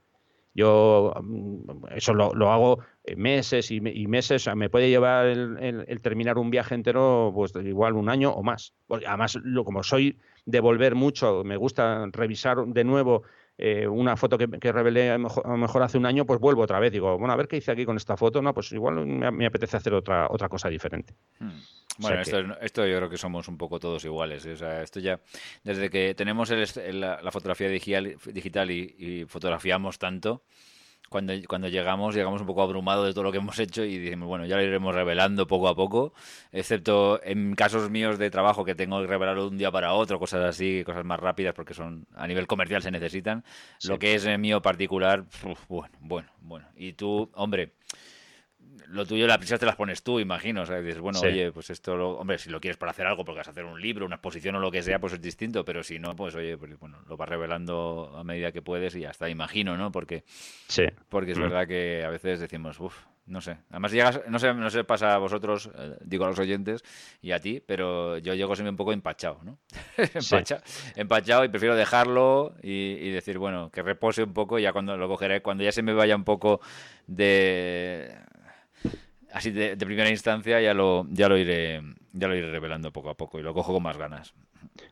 Yo 0.56 1.12
mm, 1.22 1.86
eso 1.94 2.14
lo, 2.14 2.50
hago 2.50 2.78
meses 3.16 3.70
y, 3.70 3.80
meses, 3.80 4.48
me 4.56 4.70
puede 4.70 4.88
llevar 4.88 5.26
el, 5.26 6.00
terminar 6.02 6.38
un 6.38 6.50
viaje 6.50 6.74
entero, 6.74 7.30
pues 7.34 7.52
igual 7.62 7.92
un 7.92 8.08
año 8.08 8.30
o 8.30 8.42
más. 8.42 8.74
además, 8.88 9.38
lo, 9.42 9.64
como 9.64 9.82
soy 9.82 10.18
de 10.46 10.60
volver 10.60 10.94
mucho, 10.94 11.44
me 11.44 11.56
gusta 11.56 12.06
revisar 12.10 12.64
de 12.66 12.84
nuevo 12.84 13.22
eh, 13.58 13.86
una 13.86 14.16
foto 14.16 14.36
que, 14.36 14.72
revelé 14.72 15.10
a 15.10 15.18
lo, 15.18 15.28
mejor, 15.56 15.82
hace 15.82 15.96
un 15.96 16.04
año, 16.04 16.26
pues 16.26 16.38
vuelvo 16.40 16.62
otra 16.62 16.78
vez. 16.78 16.92
Digo, 16.92 17.18
bueno, 17.18 17.32
a 17.32 17.36
ver 17.36 17.48
qué 17.48 17.56
hice 17.56 17.72
aquí 17.72 17.84
con 17.86 17.96
esta 17.96 18.16
foto. 18.16 18.42
No, 18.42 18.52
pues 18.52 18.72
igual 18.72 19.06
me, 19.06 19.46
apetece 19.46 19.76
hacer 19.76 19.94
otra, 19.94 20.28
otra 20.30 20.48
cosa 20.48 20.68
diferente. 20.68 21.14
Hmm. 21.38 21.60
Bueno, 21.98 22.20
esto, 22.60 22.86
yo 22.86 22.96
creo 22.98 23.08
que 23.08 23.16
somos 23.16 23.48
un 23.48 23.56
poco 23.56 23.80
todos 23.80 24.04
iguales. 24.04 24.44
¿eh? 24.44 24.52
O 24.52 24.56
sea, 24.56 24.82
esto 24.82 25.00
ya, 25.00 25.20
desde 25.64 25.88
que 25.88 26.14
tenemos 26.14 26.50
la, 26.50 27.30
fotografía 27.30 27.68
digital, 27.68 28.16
digital 28.26 28.70
y, 28.70 29.24
fotografiamos 29.26 29.98
tanto, 29.98 30.42
cuando, 31.08 31.32
cuando 31.48 31.68
llegamos, 31.68 32.14
llegamos 32.14 32.40
un 32.40 32.46
poco 32.46 32.62
abrumados 32.62 33.06
de 33.06 33.12
todo 33.12 33.24
lo 33.24 33.32
que 33.32 33.38
hemos 33.38 33.58
hecho 33.58 33.84
y 33.84 33.98
decimos, 33.98 34.28
bueno, 34.28 34.46
ya 34.46 34.56
lo 34.56 34.62
iremos 34.62 34.94
revelando 34.94 35.46
poco 35.46 35.68
a 35.68 35.74
poco, 35.74 36.12
excepto 36.52 37.20
en 37.22 37.54
casos 37.54 37.90
míos 37.90 38.18
de 38.18 38.30
trabajo 38.30 38.64
que 38.64 38.74
tengo 38.74 39.00
que 39.00 39.06
revelarlo 39.06 39.42
de 39.42 39.48
un 39.48 39.58
día 39.58 39.70
para 39.70 39.94
otro, 39.94 40.18
cosas 40.18 40.44
así, 40.44 40.82
cosas 40.84 41.04
más 41.04 41.20
rápidas 41.20 41.54
porque 41.54 41.74
son 41.74 42.06
a 42.14 42.26
nivel 42.26 42.46
comercial 42.46 42.82
se 42.82 42.90
necesitan. 42.90 43.44
Lo 43.84 43.98
que 43.98 44.14
es 44.14 44.26
mío 44.38 44.60
particular, 44.62 45.24
bueno, 45.68 45.94
bueno, 46.00 46.28
bueno. 46.40 46.66
Y 46.76 46.92
tú, 46.94 47.30
hombre, 47.34 47.72
lo 48.88 49.06
tuyo, 49.06 49.26
las 49.26 49.38
prisas 49.38 49.58
te 49.58 49.66
las 49.66 49.76
pones 49.76 50.02
tú, 50.02 50.20
imagino. 50.20 50.62
O 50.62 50.66
sea, 50.66 50.80
dices, 50.80 51.00
bueno, 51.00 51.20
oye, 51.20 51.52
pues 51.52 51.70
esto, 51.70 51.96
lo, 51.96 52.18
hombre, 52.18 52.38
si 52.38 52.50
lo 52.50 52.60
quieres 52.60 52.76
para 52.76 52.90
hacer 52.90 53.06
algo, 53.06 53.24
porque 53.24 53.38
vas 53.38 53.48
a 53.48 53.50
hacer 53.50 53.64
un 53.64 53.80
libro, 53.80 54.06
una 54.06 54.16
exposición 54.16 54.54
o 54.56 54.60
lo 54.60 54.70
que 54.70 54.82
sea, 54.82 54.98
pues 54.98 55.12
es 55.12 55.20
distinto. 55.20 55.64
Pero 55.64 55.82
si 55.82 55.98
no, 55.98 56.14
pues 56.14 56.34
oye, 56.34 56.56
pues, 56.56 56.78
bueno, 56.78 56.98
lo 57.08 57.16
vas 57.16 57.28
revelando 57.28 58.12
a 58.16 58.24
medida 58.24 58.52
que 58.52 58.62
puedes 58.62 58.94
y 58.94 59.00
ya 59.00 59.10
está, 59.10 59.28
imagino, 59.28 59.76
¿no? 59.76 59.92
Porque, 59.92 60.24
sí. 60.68 60.84
porque 61.08 61.32
es 61.32 61.38
mm. 61.38 61.42
verdad 61.42 61.66
que 61.66 62.04
a 62.04 62.10
veces 62.10 62.40
decimos, 62.40 62.78
uff, 62.80 62.96
no 63.26 63.40
sé. 63.40 63.58
Además, 63.70 63.92
llegas, 63.92 64.20
no 64.28 64.38
sé, 64.38 64.54
no 64.54 64.70
sé, 64.70 64.84
pasa 64.84 65.14
a 65.14 65.18
vosotros, 65.18 65.70
eh, 65.76 65.96
digo 66.04 66.24
a 66.24 66.28
los 66.28 66.38
oyentes 66.38 66.84
y 67.20 67.32
a 67.32 67.40
ti, 67.40 67.60
pero 67.64 68.18
yo 68.18 68.34
llego 68.34 68.54
siempre 68.54 68.70
un 68.70 68.76
poco 68.76 68.92
empachado, 68.92 69.40
¿no? 69.42 69.58
empachado 70.96 71.44
y 71.44 71.48
prefiero 71.48 71.74
dejarlo 71.74 72.54
y, 72.62 72.98
y, 73.00 73.10
decir, 73.10 73.38
bueno, 73.38 73.70
que 73.70 73.82
repose 73.82 74.22
un 74.22 74.32
poco 74.32 74.58
y 74.58 74.62
ya 74.62 74.72
cuando 74.72 74.96
lo 74.96 75.08
cogeré, 75.08 75.42
cuando 75.42 75.64
ya 75.64 75.72
se 75.72 75.82
me 75.82 75.92
vaya 75.92 76.14
un 76.14 76.24
poco 76.24 76.60
de 77.08 78.16
así 79.32 79.50
de, 79.50 79.76
primera 79.76 80.10
instancia 80.10 80.60
ya 80.60 80.74
lo, 80.74 81.06
ya 81.10 81.28
lo 81.28 81.36
iré 81.36 81.82
ya 82.12 82.28
lo 82.28 82.34
iré 82.34 82.50
revelando 82.50 82.92
poco 82.92 83.10
a 83.10 83.14
poco 83.14 83.38
y 83.38 83.42
lo 83.42 83.52
cojo 83.52 83.74
con 83.74 83.82
más 83.82 83.98
ganas. 83.98 84.34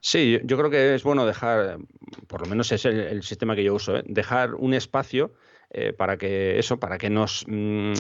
Sí, 0.01 0.39
yo 0.45 0.57
creo 0.59 0.71
que 0.71 0.95
es 0.95 1.03
bueno 1.03 1.27
dejar, 1.27 1.79
por 2.27 2.43
lo 2.43 2.47
menos 2.47 2.71
es 2.73 2.85
el, 2.85 3.23
sistema 3.23 3.57
que 3.57 3.65
yo 3.65 3.75
uso, 3.75 3.97
¿eh? 3.97 4.05
dejar 4.07 4.55
un 4.55 4.75
espacio 4.75 5.33
eh, 5.77 5.93
para 5.93 6.17
que 6.17 6.57
eso, 6.61 6.79
para 6.79 6.99
que 6.99 7.11
nos, 7.11 7.45
mm, 7.49 7.93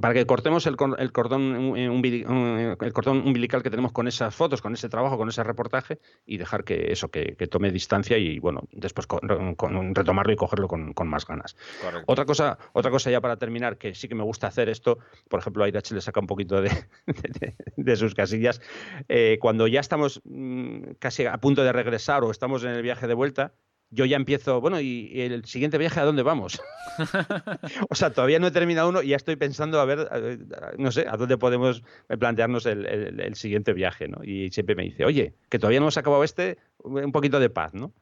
para 0.00 0.12
que 0.12 0.26
cortemos 0.26 0.66
el, 0.66 0.74
el 0.98 1.12
cordón, 1.12 1.76
el 1.76 2.92
cordón 2.92 3.18
umbilical 3.18 3.62
que 3.62 3.70
tenemos 3.70 3.92
con 3.92 4.08
esas 4.08 4.34
fotos, 4.34 4.60
con 4.60 4.74
ese 4.74 4.88
trabajo, 4.88 5.16
con 5.16 5.28
ese 5.28 5.44
reportaje 5.44 6.00
y 6.26 6.36
dejar 6.36 6.64
que 6.64 6.90
eso, 6.90 7.08
que, 7.08 7.36
tome 7.48 7.70
distancia 7.70 8.18
y 8.18 8.40
bueno, 8.40 8.64
después 8.72 9.06
retomarlo 9.94 10.32
y 10.32 10.36
cogerlo 10.36 10.66
con, 10.66 11.08
más 11.08 11.24
ganas. 11.24 11.56
Otra 12.06 12.24
cosa, 12.24 12.58
otra 12.72 12.90
cosa 12.90 13.08
ya 13.08 13.20
para 13.20 13.36
terminar 13.36 13.78
que 13.78 13.94
sí 13.94 14.08
que 14.08 14.16
me 14.16 14.24
gusta 14.24 14.48
hacer 14.48 14.68
esto, 14.68 14.98
por 15.28 15.38
ejemplo, 15.38 15.62
a 15.62 15.68
Irache 15.68 15.94
le 15.94 16.00
saca 16.00 16.18
un 16.18 16.26
poquito 16.26 16.60
de, 16.60 16.72
de, 17.76 17.96
sus 17.96 18.16
casillas, 18.16 18.60
eh, 19.08 19.38
cuando 19.40 19.68
ya 19.68 19.78
estamos 19.78 20.22
mm, 20.24 20.94
casi 20.98 21.24
a 21.26 21.36
punto 21.38 21.62
de 21.62 21.72
regresar 21.72 22.24
o 22.24 22.32
estamos 22.32 22.64
en 22.64 22.70
el 22.70 22.82
viaje 22.82 23.06
de 23.06 23.14
vuelta, 23.14 23.52
yo 23.90 24.04
ya 24.04 24.16
empiezo, 24.16 24.60
bueno, 24.60 24.80
¿y 24.80 25.20
el 25.20 25.44
siguiente 25.44 25.78
viaje 25.78 26.00
a 26.00 26.04
dónde 26.04 26.22
vamos? 26.22 26.60
o 27.88 27.94
sea, 27.94 28.10
todavía 28.10 28.38
no 28.38 28.46
he 28.46 28.50
terminado 28.50 28.88
uno 28.88 29.02
y 29.02 29.08
ya 29.08 29.16
estoy 29.16 29.36
pensando 29.36 29.80
a 29.80 29.84
ver, 29.84 30.08
no 30.78 30.90
sé, 30.92 31.06
a 31.08 31.16
dónde 31.16 31.38
podemos 31.38 31.82
plantearnos 32.18 32.66
el, 32.66 33.34
siguiente 33.34 33.72
viaje, 33.72 34.08
¿no? 34.08 34.22
Y 34.24 34.50
siempre 34.50 34.74
me 34.74 34.84
dice, 34.84 35.04
oye, 35.04 35.34
que 35.48 35.58
todavía 35.58 35.80
no 35.80 35.86
hemos 35.86 35.96
acabado 35.96 36.24
este, 36.24 36.58
un 36.78 37.12
poquito 37.12 37.40
de 37.40 37.50
paz, 37.50 37.74
¿no? 37.74 37.92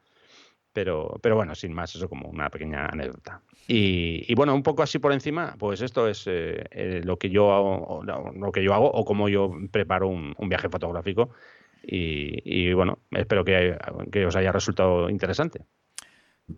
Pero, 0.73 1.19
pero 1.21 1.35
bueno, 1.35 1.55
sin 1.55 1.73
más, 1.73 1.95
eso 1.95 2.09
como 2.09 2.27
una 2.27 2.49
pequeña 2.49 2.87
anécdota. 2.87 3.41
Y, 3.67 4.33
bueno, 4.35 4.53
un 4.53 4.61
poco 4.61 4.83
así 4.83 4.99
por 4.99 5.13
encima, 5.13 5.55
pues 5.57 5.81
esto 5.81 6.07
es 6.07 6.27
eh, 6.27 6.65
eh, 6.71 7.01
lo, 7.03 7.17
que 7.17 7.29
yo 7.29 7.53
hago, 7.53 8.03
lo 8.03 8.51
que 8.51 8.61
yo 8.61 8.73
hago 8.73 8.91
o 8.91 9.05
cómo 9.05 9.29
yo 9.29 9.53
preparo 9.71 10.09
un, 10.09 10.35
viaje 10.49 10.67
fotográfico. 10.67 11.29
Y, 11.83 12.73
bueno, 12.73 12.99
espero 13.11 13.45
que, 13.45 13.77
que 14.11 14.25
os 14.25 14.35
haya 14.35 14.51
resultado 14.51 15.09
interesante. 15.09 15.65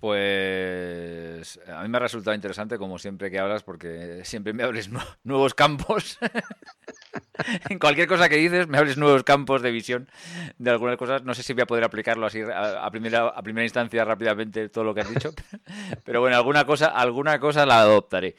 Pues 0.02 1.60
a 1.66 1.82
mí 1.82 1.88
me 1.88 1.98
ha 1.98 2.02
resultado 2.02 2.36
interesante, 2.36 2.78
como 2.78 3.00
siempre 3.00 3.32
que 3.32 3.40
hablas, 3.40 3.64
porque 3.64 4.20
siempre 4.26 4.52
me 4.52 4.64
abres 4.64 4.90
nuevos 5.24 5.54
campos. 5.54 6.18
en 7.70 7.80
cualquier 7.80 8.08
cosa 8.08 8.28
que 8.28 8.36
dices, 8.36 8.68
me 8.68 8.78
abres 8.78 8.98
nuevos 8.98 9.24
campos 9.24 9.62
de 9.62 9.72
visión 9.72 10.10
de 10.58 10.72
algunas 10.72 10.98
cosas. 10.98 11.24
No 11.24 11.34
sé 11.34 11.42
si 11.42 11.54
voy 11.54 11.62
a 11.62 11.68
poder 11.68 11.86
aplicarlo 11.86 12.26
así 12.26 12.42
a, 12.42 12.90
primera, 12.92 13.30
a 13.30 13.42
primera 13.42 13.64
instancia 13.64 14.04
rápidamente 14.04 14.68
todo 14.68 14.84
lo 14.84 14.94
que 14.94 15.02
has 15.02 15.10
dicho. 15.10 15.32
Pero 16.04 16.20
bueno, 16.20 16.36
alguna 16.36 16.66
cosa, 16.66 16.88
alguna 16.88 17.40
cosa 17.40 17.66
la 17.66 17.80
adoptaré. 17.80 18.36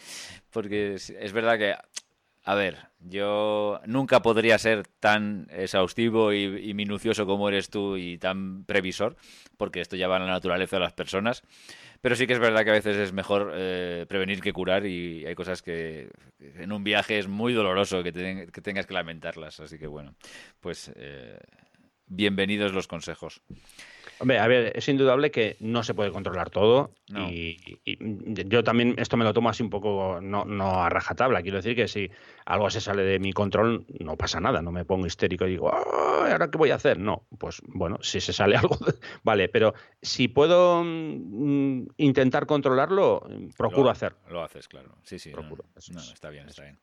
Porque 0.50 0.94
es 0.96 1.32
verdad 1.32 1.56
que 1.56 1.74
a 2.48 2.54
ver, 2.54 2.78
yo 3.00 3.78
nunca 3.84 4.22
podría 4.22 4.56
ser 4.56 4.86
tan 5.00 5.48
exhaustivo 5.50 6.32
y, 6.32 6.72
minucioso 6.72 7.26
como 7.26 7.46
eres 7.50 7.68
tú 7.68 7.98
y 7.98 8.16
tan 8.16 8.64
previsor, 8.64 9.18
porque 9.58 9.82
esto 9.82 9.96
ya 9.96 10.08
va 10.08 10.16
a 10.16 10.20
la 10.20 10.28
naturaleza 10.28 10.76
de 10.76 10.80
las 10.80 10.94
personas. 10.94 11.42
Pero 12.00 12.16
sí 12.16 12.26
que 12.26 12.32
es 12.32 12.38
verdad 12.38 12.64
que 12.64 12.70
a 12.70 12.72
veces 12.72 12.96
es 12.96 13.12
mejor 13.12 13.52
eh, 13.54 14.06
prevenir 14.08 14.40
que 14.40 14.54
curar 14.54 14.86
y 14.86 15.26
hay 15.26 15.34
cosas 15.34 15.60
que 15.60 16.08
en 16.40 16.72
un 16.72 16.84
viaje 16.84 17.18
es 17.18 17.28
muy 17.28 17.52
doloroso 17.52 18.02
que, 18.02 18.12
tengas 18.12 18.86
que 18.86 18.94
lamentarlas. 18.94 19.60
Así 19.60 19.78
que 19.78 19.86
bueno, 19.86 20.14
pues 20.60 20.90
eh, 20.96 21.38
bienvenidos 22.06 22.72
los 22.72 22.88
consejos. 22.88 23.42
Hombre, 24.20 24.38
a 24.38 24.46
ver, 24.48 24.72
es 24.76 24.88
indudable 24.88 25.30
que 25.30 25.56
no 25.60 25.82
se 25.82 25.94
puede 25.94 26.10
controlar 26.10 26.50
todo 26.50 26.90
y, 27.08 27.56
yo 28.46 28.64
también 28.64 28.94
esto 28.98 29.16
me 29.16 29.24
lo 29.24 29.32
tomo 29.32 29.48
así 29.48 29.62
un 29.62 29.70
poco, 29.70 30.20
no, 30.20 30.44
no 30.44 30.82
a 30.82 30.88
rajatabla, 30.88 31.42
quiero 31.42 31.58
decir 31.58 31.76
que 31.76 31.88
si 31.88 32.10
algo 32.44 32.68
se 32.70 32.80
sale 32.80 33.02
de 33.02 33.18
mi 33.18 33.32
control 33.32 33.86
no 34.00 34.16
pasa 34.16 34.40
nada, 34.40 34.60
no 34.60 34.72
me 34.72 34.84
pongo 34.84 35.06
histérico 35.06 35.46
y 35.46 35.50
digo, 35.50 35.72
¿ahora 35.72 36.50
qué 36.50 36.58
voy 36.58 36.70
a 36.70 36.74
hacer? 36.74 36.98
No, 36.98 37.26
pues 37.38 37.62
bueno, 37.66 37.98
si 38.02 38.20
se 38.20 38.32
sale 38.32 38.56
algo, 38.56 38.76
vale, 39.22 39.48
pero 39.48 39.74
si 40.02 40.28
puedo 40.28 40.82
mm, 40.84 41.86
intentar 41.98 42.46
controlarlo, 42.46 43.26
procuro 43.56 43.90
hacerlo. 43.90 44.18
Lo 44.28 44.42
haces, 44.42 44.68
claro, 44.68 44.96
sí, 45.04 45.18
sí, 45.18 45.30
procuro. 45.30 45.64
No, 45.92 46.00
está 46.00 46.30
bien, 46.30 46.48
está 46.48 46.62
bien. 46.62 46.78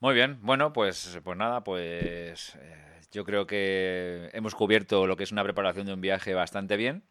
Muy 0.00 0.14
bien, 0.14 0.38
bueno, 0.42 0.72
pues, 0.72 1.20
pues 1.22 1.36
nada, 1.36 1.62
pues... 1.62 2.56
Eh, 2.56 3.00
yo 3.12 3.24
creo 3.24 3.46
que 3.46 4.30
hemos 4.32 4.54
cubierto 4.54 5.06
lo 5.06 5.16
que 5.16 5.24
es 5.24 5.32
una 5.32 5.42
preparación 5.42 5.86
de 5.86 5.92
un 5.94 6.00
viaje 6.00 6.32
bastante 6.32 6.76
bien, 6.76 7.02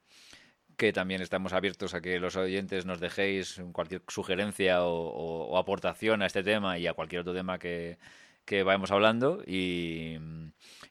que 0.78 0.94
también 0.94 1.22
estamos 1.22 1.54
abiertos 1.54 1.94
a 1.94 2.02
que 2.02 2.20
los 2.20 2.36
oyentes 2.36 2.86
nos 2.86 3.00
dejéis 3.00 3.62
cualquier 3.74 4.02
sugerencia 4.08 4.84
o, 4.84 5.58
aportación 5.58 6.22
a 6.22 6.26
este 6.26 6.44
tema 6.44 6.80
y 6.80 6.88
a 6.88 6.94
cualquier 6.94 7.22
otro 7.22 7.34
tema 7.34 7.60
que, 7.60 8.00
que 8.46 8.64
vayamos 8.64 8.92
hablando. 8.92 9.44
Y, 9.46 10.18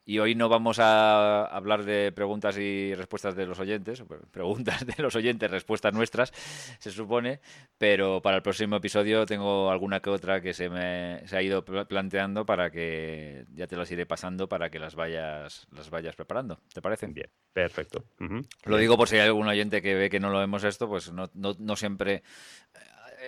y 0.09 0.21
hoy 0.21 0.35
no 0.35 0.49
vamos 0.49 0.79
a 0.79 1.45
hablar 1.45 1.85
de 1.85 2.13
preguntas 2.13 2.57
y 2.57 2.95
respuestas 2.95 3.37
de 3.37 3.45
los 3.45 3.61
oyentes, 3.61 4.03
preguntas 4.31 4.87
de 4.87 5.03
los 5.03 5.15
oyentes, 5.15 5.51
respuestas 5.51 5.93
nuestras, 5.93 6.33
se 6.79 6.91
supone, 6.91 7.41
pero 7.77 8.23
para 8.23 8.39
el 8.39 8.43
próximo 8.43 8.77
episodio 8.77 9.27
tengo 9.27 9.71
alguna 9.71 10.01
que 10.01 10.09
otra 10.09 10.41
que 10.41 10.55
se 10.55 10.71
me 10.71 11.21
se 11.27 11.37
ha 11.37 11.43
ido 11.43 11.63
planteando 11.63 12.47
para 12.47 12.71
que 12.71 13.45
ya 13.53 13.67
te 13.67 13.77
las 13.77 13.91
iré 13.91 14.07
pasando 14.07 14.49
para 14.49 14.71
que 14.71 14.79
las 14.79 14.95
vayas 14.95 15.69
las 15.73 15.91
vayas 15.91 16.17
preparando. 16.17 16.59
¿Te 16.73 16.81
parecen? 16.81 17.13
Bien, 17.13 17.29
perfecto. 17.53 18.07
Lo 18.65 18.79
digo 18.79 18.97
por 18.97 19.09
si 19.09 19.17
hay 19.17 19.27
algún 19.27 19.47
oyente 19.47 19.83
que 19.83 19.95
ve 19.95 20.09
que 20.09 20.21
no 20.21 20.31
lo 20.31 20.39
vemos 20.39 20.65
esto, 20.65 20.89
pues 20.89 21.13
no, 21.13 21.29
no, 21.35 21.55
no 21.59 21.77
siempre 21.77 22.23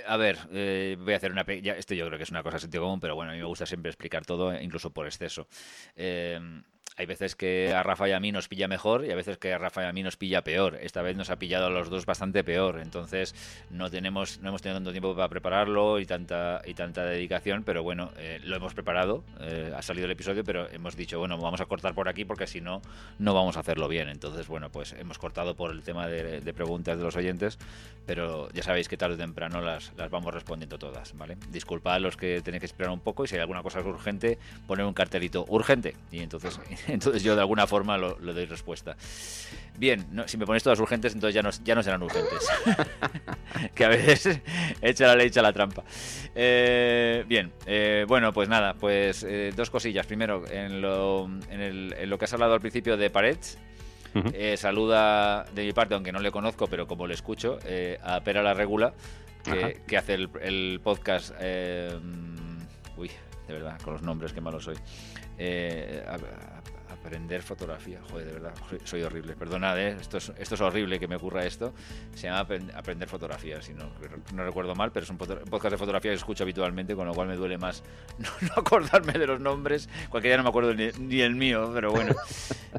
a 0.07 0.17
ver, 0.17 0.39
eh, 0.53 0.97
voy 0.99 1.15
a 1.15 1.17
hacer 1.17 1.33
una... 1.33 1.45
Ya, 1.45 1.75
esto 1.75 1.95
yo 1.95 2.07
creo 2.07 2.19
que 2.19 2.25
es 2.25 2.31
una 2.31 2.43
cosa 2.43 2.57
de 2.57 2.61
sentido 2.61 2.85
común, 2.85 3.01
pero 3.01 3.15
bueno, 3.15 3.31
a 3.31 3.35
mí 3.35 3.41
me 3.41 3.47
gusta 3.47 3.67
siempre 3.67 3.91
explicar 3.91 4.25
todo, 4.25 4.59
incluso 4.61 4.91
por 4.91 5.07
exceso. 5.07 5.49
Eh, 5.97 6.39
hay 7.01 7.07
veces 7.07 7.35
que 7.35 7.73
a 7.73 7.83
Rafa 7.83 8.11
y 8.11 8.13
a 8.13 8.21
mí 8.21 8.31
nos 8.31 8.47
pilla 8.47 8.69
mejor 8.69 9.07
y 9.07 9.11
a 9.11 9.17
veces 9.17 9.39
que 9.39 9.55
a 9.55 9.59
Rafa 9.59 9.85
y 9.85 9.87
a 9.87 9.93
mí 9.95 10.03
nos 10.03 10.19
pilla 10.19 10.45
peor. 10.45 10.77
Esta 10.83 11.01
vez 11.01 11.17
nos 11.17 11.31
ha 11.31 11.37
pillado 11.37 11.69
a 11.69 11.71
los 11.71 11.89
dos 11.89 12.05
bastante 12.05 12.45
peor, 12.45 12.79
entonces 12.79 13.35
no 13.71 13.91
tenemos 13.91 14.39
no 14.43 14.51
hemos 14.51 14.61
tenido 14.61 14.77
tanto 14.77 14.91
tiempo 14.91 15.17
para 15.17 15.31
prepararlo 15.31 15.99
y 15.99 16.05
tanta 16.05 16.61
y 16.67 16.75
tanta 16.75 17.07
dedicación, 17.07 17.65
pero 17.65 17.83
bueno, 17.83 18.11
eh, 18.19 18.39
lo 18.45 18.55
hemos 18.55 18.75
preparado, 18.75 19.25
eh, 19.41 19.73
ha 19.75 19.81
salido 19.81 20.05
el 20.05 20.11
episodio, 20.11 20.45
pero 20.45 20.69
hemos 20.71 20.95
dicho, 20.95 21.19
bueno, 21.19 21.39
vamos 21.39 21.63
a 21.63 21.65
cortar 21.65 21.95
por 21.95 22.07
aquí 22.07 22.27
porque 22.27 22.47
si 22.47 22.61
no, 22.61 22.83
no 23.19 23.33
vamos 23.33 23.57
a 23.57 23.61
hacerlo 23.61 23.89
bien. 23.89 24.11
Entonces, 24.11 24.47
bueno, 24.47 24.69
pues 24.69 24.93
hemos 24.93 25.17
cortado 25.17 25.57
por 25.57 25.71
el 25.71 25.83
tema 25.83 26.07
de, 26.07 26.53
preguntas 26.53 26.99
de 26.99 27.05
los 27.05 27.17
oyentes, 27.17 27.59
pero 28.05 28.51
ya 28.53 28.63
sabéis 28.63 28.89
que 28.89 28.99
tarde 28.99 29.15
o 29.15 29.19
temprano 29.19 29.63
las, 29.63 29.95
las 29.97 30.11
vamos 30.11 30.35
respondiendo 30.35 30.79
todas, 30.79 31.17
¿vale? 31.17 31.39
Disculpad 31.49 31.95
a 31.95 31.99
los 31.99 32.19
que 32.19 32.43
tenéis 32.43 32.61
que 32.61 32.67
esperar 32.67 32.93
un 32.93 33.01
poco 33.01 33.25
y 33.25 33.29
si 33.29 33.37
hay 33.37 33.41
alguna 33.41 33.63
cosa 33.63 33.81
urgente, 33.81 34.39
poner 34.67 34.85
un 34.85 34.93
cartelito 34.93 35.47
urgente 35.49 35.97
y 36.13 36.19
entonces 36.19 36.61
entonces 36.95 37.23
yo 37.23 37.35
de 37.35 37.41
alguna 37.41 37.67
forma 37.67 37.97
lo, 37.97 38.19
le 38.19 38.33
doy 38.33 38.47
respuesta. 38.47 38.97
Bien, 39.79 40.07
si 40.27 40.37
me 40.37 40.45
pones 40.45 40.63
todas 40.63 40.79
urgentes, 40.79 41.15
entonces 41.15 41.35
ya 41.35 41.43
no, 41.43 41.51
ya 41.65 41.75
no 41.75 41.83
serán 41.83 42.03
urgentes. 42.03 42.47
que 43.75 43.85
a 43.85 43.89
veces 43.89 44.41
echa 44.83 45.07
la 45.07 45.17
ley, 45.17 45.29
echa 45.29 45.41
la 45.41 45.53
trampa. 45.53 45.85
Eh, 46.35 47.25
bien, 47.27 47.53
eh, 47.67 48.05
bueno, 48.07 48.33
pues 48.33 48.49
nada, 48.49 48.75
pues 48.75 49.23
eh, 49.23 49.53
dos 49.57 49.71
cosillas. 49.71 50.07
Primero, 50.07 50.45
en 50.51 50.83
lo, 50.83 51.31
en, 51.49 52.11
lo 52.11 52.19
que 52.19 52.25
has 52.25 52.33
hablado 52.35 52.55
al 52.55 52.61
principio 52.61 52.97
de 52.97 53.09
Parets, 53.09 53.59
saluda 54.57 55.45
de 55.55 55.65
mi 55.65 55.73
parte, 55.73 55.95
aunque 55.95 56.13
no 56.13 56.19
le 56.21 56.31
conozco, 56.31 56.67
pero 56.67 56.87
como 56.87 57.07
le 57.07 57.15
escucho, 57.15 57.59
a 58.03 58.21
Pera 58.21 58.43
la 58.43 58.53
Regula, 58.55 58.93
que, 59.87 59.97
hace 59.97 60.15
el, 60.15 60.29
el 60.43 60.81
podcast. 60.83 61.31
uy, 62.97 63.11
de 63.49 63.55
verdad, 63.55 63.81
con 63.81 63.95
los 63.95 64.03
nombres, 64.03 64.33
qué 64.33 64.41
malo 64.43 64.61
soy. 64.61 64.77
A, 66.07 66.19
aprender 67.11 67.43
fotografía. 67.43 67.99
Joder, 68.09 68.27
de 68.27 68.33
verdad, 68.35 68.55
soy 68.85 69.03
horrible. 69.03 69.35
Perdonad, 69.35 69.77
¿eh? 69.81 69.97
esto, 70.01 70.19
es, 70.19 70.33
esto 70.39 70.55
es 70.55 70.61
horrible 70.61 71.01
que 71.01 71.09
me 71.09 71.17
ocurra 71.17 71.45
esto. 71.45 71.75
Se 72.15 72.29
llama 72.29 72.47
Aprender 72.77 73.09
Fotografía, 73.09 73.61
si 73.61 73.75
no, 73.75 73.91
no 74.33 74.45
recuerdo 74.45 74.77
mal, 74.77 74.93
pero 74.93 75.03
es 75.03 75.11
un 75.11 75.19
podcast 75.19 75.73
de 75.73 75.77
fotografía 75.77 76.13
que 76.13 76.17
escucho 76.17 76.45
habitualmente, 76.45 76.95
con 76.95 77.09
lo 77.09 77.15
cual 77.15 77.27
me 77.27 77.35
duele 77.35 77.59
más 77.59 77.83
no, 78.19 78.53
acordarme 78.55 79.15
de 79.15 79.27
los 79.27 79.41
nombres. 79.41 79.89
Cualquier 80.09 80.35
día 80.35 80.37
no 80.37 80.45
me 80.45 80.49
acuerdo 80.51 80.73
ni, 80.73 81.21
el 81.21 81.35
mío, 81.35 81.71
pero 81.75 81.91
bueno. 81.91 82.15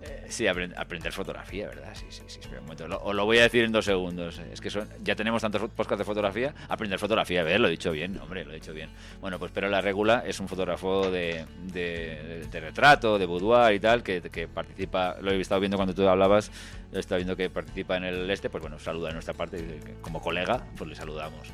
Eh, 0.01 0.27
sí, 0.29 0.47
aprender 0.47 1.11
fotografía, 1.11 1.67
¿verdad? 1.67 1.91
Sí, 1.95 2.05
sí, 2.07 2.23
sí. 2.25 2.39
Espera 2.39 2.61
un 2.61 2.63
momento. 2.63 2.87
Lo, 2.87 3.03
os 3.03 3.13
lo 3.13 3.25
voy 3.25 3.39
a 3.39 3.43
decir 3.43 3.65
en 3.65 3.73
dos 3.73 3.83
segundos. 3.83 4.39
Es 4.39 4.61
que 4.61 4.69
son, 4.69 4.87
ya 5.03 5.17
tenemos 5.17 5.41
tantos 5.41 5.63
podcasts 5.63 5.97
de 5.97 6.05
fotografía. 6.05 6.55
Aprender 6.69 6.97
fotografía, 6.97 7.41
a 7.41 7.43
ver, 7.43 7.59
lo 7.59 7.67
he 7.67 7.71
dicho 7.71 7.91
bien, 7.91 8.17
hombre, 8.17 8.45
lo 8.45 8.51
he 8.51 8.55
dicho 8.55 8.71
bien. 8.71 8.89
Bueno, 9.19 9.37
pues 9.37 9.51
pero 9.53 9.67
la 9.67 9.81
regula 9.81 10.23
es 10.25 10.39
un 10.39 10.47
fotógrafo 10.47 11.11
de, 11.11 11.45
de, 11.73 12.47
de 12.49 12.59
retrato, 12.61 13.19
de 13.19 13.25
boudoir 13.25 13.75
y 13.75 13.81
tal, 13.81 14.01
que 14.01 14.20
que, 14.29 14.47
participa, 14.47 15.17
lo 15.21 15.31
he 15.31 15.41
estado 15.41 15.61
viendo 15.61 15.77
cuando 15.77 15.93
tú 15.93 16.07
hablabas, 16.07 16.51
lo 16.91 16.97
he 16.97 16.99
estado 16.99 17.17
viendo 17.17 17.35
que 17.35 17.49
participa 17.49 17.97
en 17.97 18.03
el 18.03 18.29
este, 18.29 18.49
pues 18.49 18.61
bueno, 18.61 18.79
saluda 18.79 19.09
de 19.09 19.13
nuestra 19.13 19.33
parte, 19.33 19.79
como 20.01 20.21
colega, 20.21 20.65
pues 20.77 20.89
le 20.89 20.95
saludamos. 20.95 21.49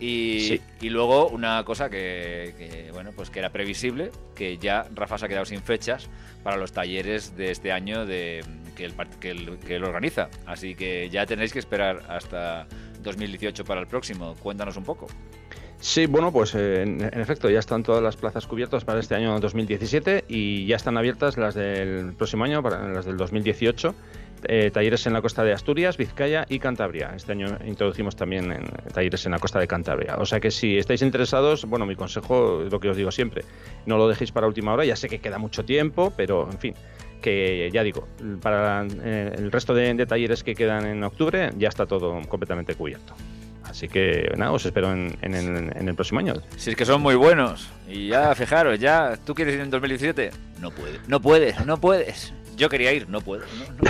Y, 0.00 0.62
y, 0.80 0.88
luego 0.88 1.28
una 1.28 1.62
cosa 1.64 1.90
que, 1.90 2.88
bueno, 2.94 3.10
pues 3.14 3.28
que 3.28 3.38
era 3.38 3.50
previsible, 3.50 4.10
que 4.34 4.56
ya 4.56 4.86
Rafa 4.94 5.18
se 5.18 5.26
ha 5.26 5.28
quedado 5.28 5.44
sin 5.44 5.60
fechas 5.60 6.08
para 6.42 6.56
los 6.56 6.72
talleres 6.72 7.36
de 7.36 7.50
este 7.50 7.70
año 7.70 8.06
de, 8.06 8.42
que, 8.76 8.86
el, 8.86 8.94
que, 9.20 9.58
que 9.66 9.76
él 9.76 9.84
organiza. 9.84 10.30
Así 10.46 10.74
que 10.74 11.10
ya 11.10 11.26
tenéis 11.26 11.52
que 11.52 11.58
esperar 11.58 12.02
hasta 12.08 12.66
2018 13.02 13.64
para 13.64 13.80
el 13.80 13.86
próximo. 13.86 14.34
Cuéntanos 14.42 14.76
un 14.76 14.84
poco. 14.84 15.06
Sí, 15.80 16.04
bueno, 16.04 16.30
pues 16.30 16.54
eh, 16.54 16.82
en, 16.82 17.20
efecto, 17.20 17.48
ya 17.48 17.58
están 17.58 17.82
todas 17.82 18.02
las 18.02 18.14
plazas 18.16 18.46
cubiertas 18.46 18.84
para 18.84 19.00
este 19.00 19.14
año 19.14 19.38
2017 19.40 20.26
y 20.28 20.66
ya 20.66 20.76
están 20.76 20.98
abiertas 20.98 21.38
las 21.38 21.54
del 21.54 22.12
próximo 22.12 22.44
año, 22.44 22.62
para 22.62 22.86
las 22.88 23.06
del 23.06 23.16
2018. 23.16 23.94
Eh, 24.44 24.70
talleres 24.70 25.06
en 25.06 25.12
la 25.12 25.22
costa 25.22 25.42
de 25.42 25.52
Asturias, 25.52 25.96
Vizcaya 25.96 26.44
y 26.48 26.58
Cantabria. 26.58 27.12
Este 27.14 27.32
año 27.32 27.58
introducimos 27.66 28.16
también 28.16 28.52
en, 28.52 28.64
talleres 28.92 29.24
en 29.26 29.32
la 29.32 29.38
costa 29.38 29.58
de 29.58 29.66
Cantabria. 29.66 30.16
O 30.18 30.26
sea 30.26 30.40
que 30.40 30.50
si 30.50 30.76
estáis 30.76 31.02
interesados, 31.02 31.64
bueno, 31.64 31.86
mi 31.86 31.96
consejo 31.96 32.62
es 32.64 32.72
lo 32.72 32.80
que 32.80 32.90
os 32.90 32.96
digo 32.96 33.10
siempre, 33.10 33.44
no 33.86 33.98
lo 33.98 34.08
dejéis 34.08 34.32
para 34.32 34.46
última 34.46 34.72
hora, 34.72 34.84
ya 34.84 34.96
sé 34.96 35.08
que 35.08 35.20
queda 35.20 35.38
mucho 35.38 35.64
tiempo, 35.64 36.12
pero 36.16 36.48
en 36.50 36.58
fin, 36.58 36.74
que 37.20 37.70
ya 37.72 37.82
digo, 37.82 38.08
para 38.42 38.86
eh, 38.86 39.34
el 39.36 39.52
resto 39.52 39.74
de 39.74 40.06
talleres 40.06 40.42
que 40.42 40.54
quedan 40.54 40.86
en 40.86 41.04
octubre 41.04 41.50
ya 41.56 41.68
está 41.68 41.86
todo 41.86 42.20
completamente 42.28 42.74
cubierto. 42.74 43.14
Así 43.64 43.86
que 43.88 44.32
nada, 44.36 44.50
os 44.50 44.66
espero 44.66 44.92
en, 44.92 45.16
el 45.22 45.94
próximo 45.94 46.18
año. 46.18 46.34
Si 46.56 46.70
es 46.70 46.76
que 46.76 46.84
son 46.84 47.00
muy 47.00 47.14
buenos. 47.14 47.68
Y 47.88 48.08
ya, 48.08 48.34
fijaros, 48.34 48.78
ya, 48.80 49.16
¿tú 49.24 49.34
quieres 49.34 49.54
ir 49.54 49.60
en 49.60 49.70
2017? 49.70 50.30
No 50.60 50.72
puedes, 50.72 51.08
no 51.08 51.20
puedes, 51.20 51.66
no 51.66 51.80
puedes. 51.80 52.32
Yo 52.56 52.68
quería 52.68 52.92
ir, 52.92 53.08
no 53.08 53.20
puedo. 53.20 53.44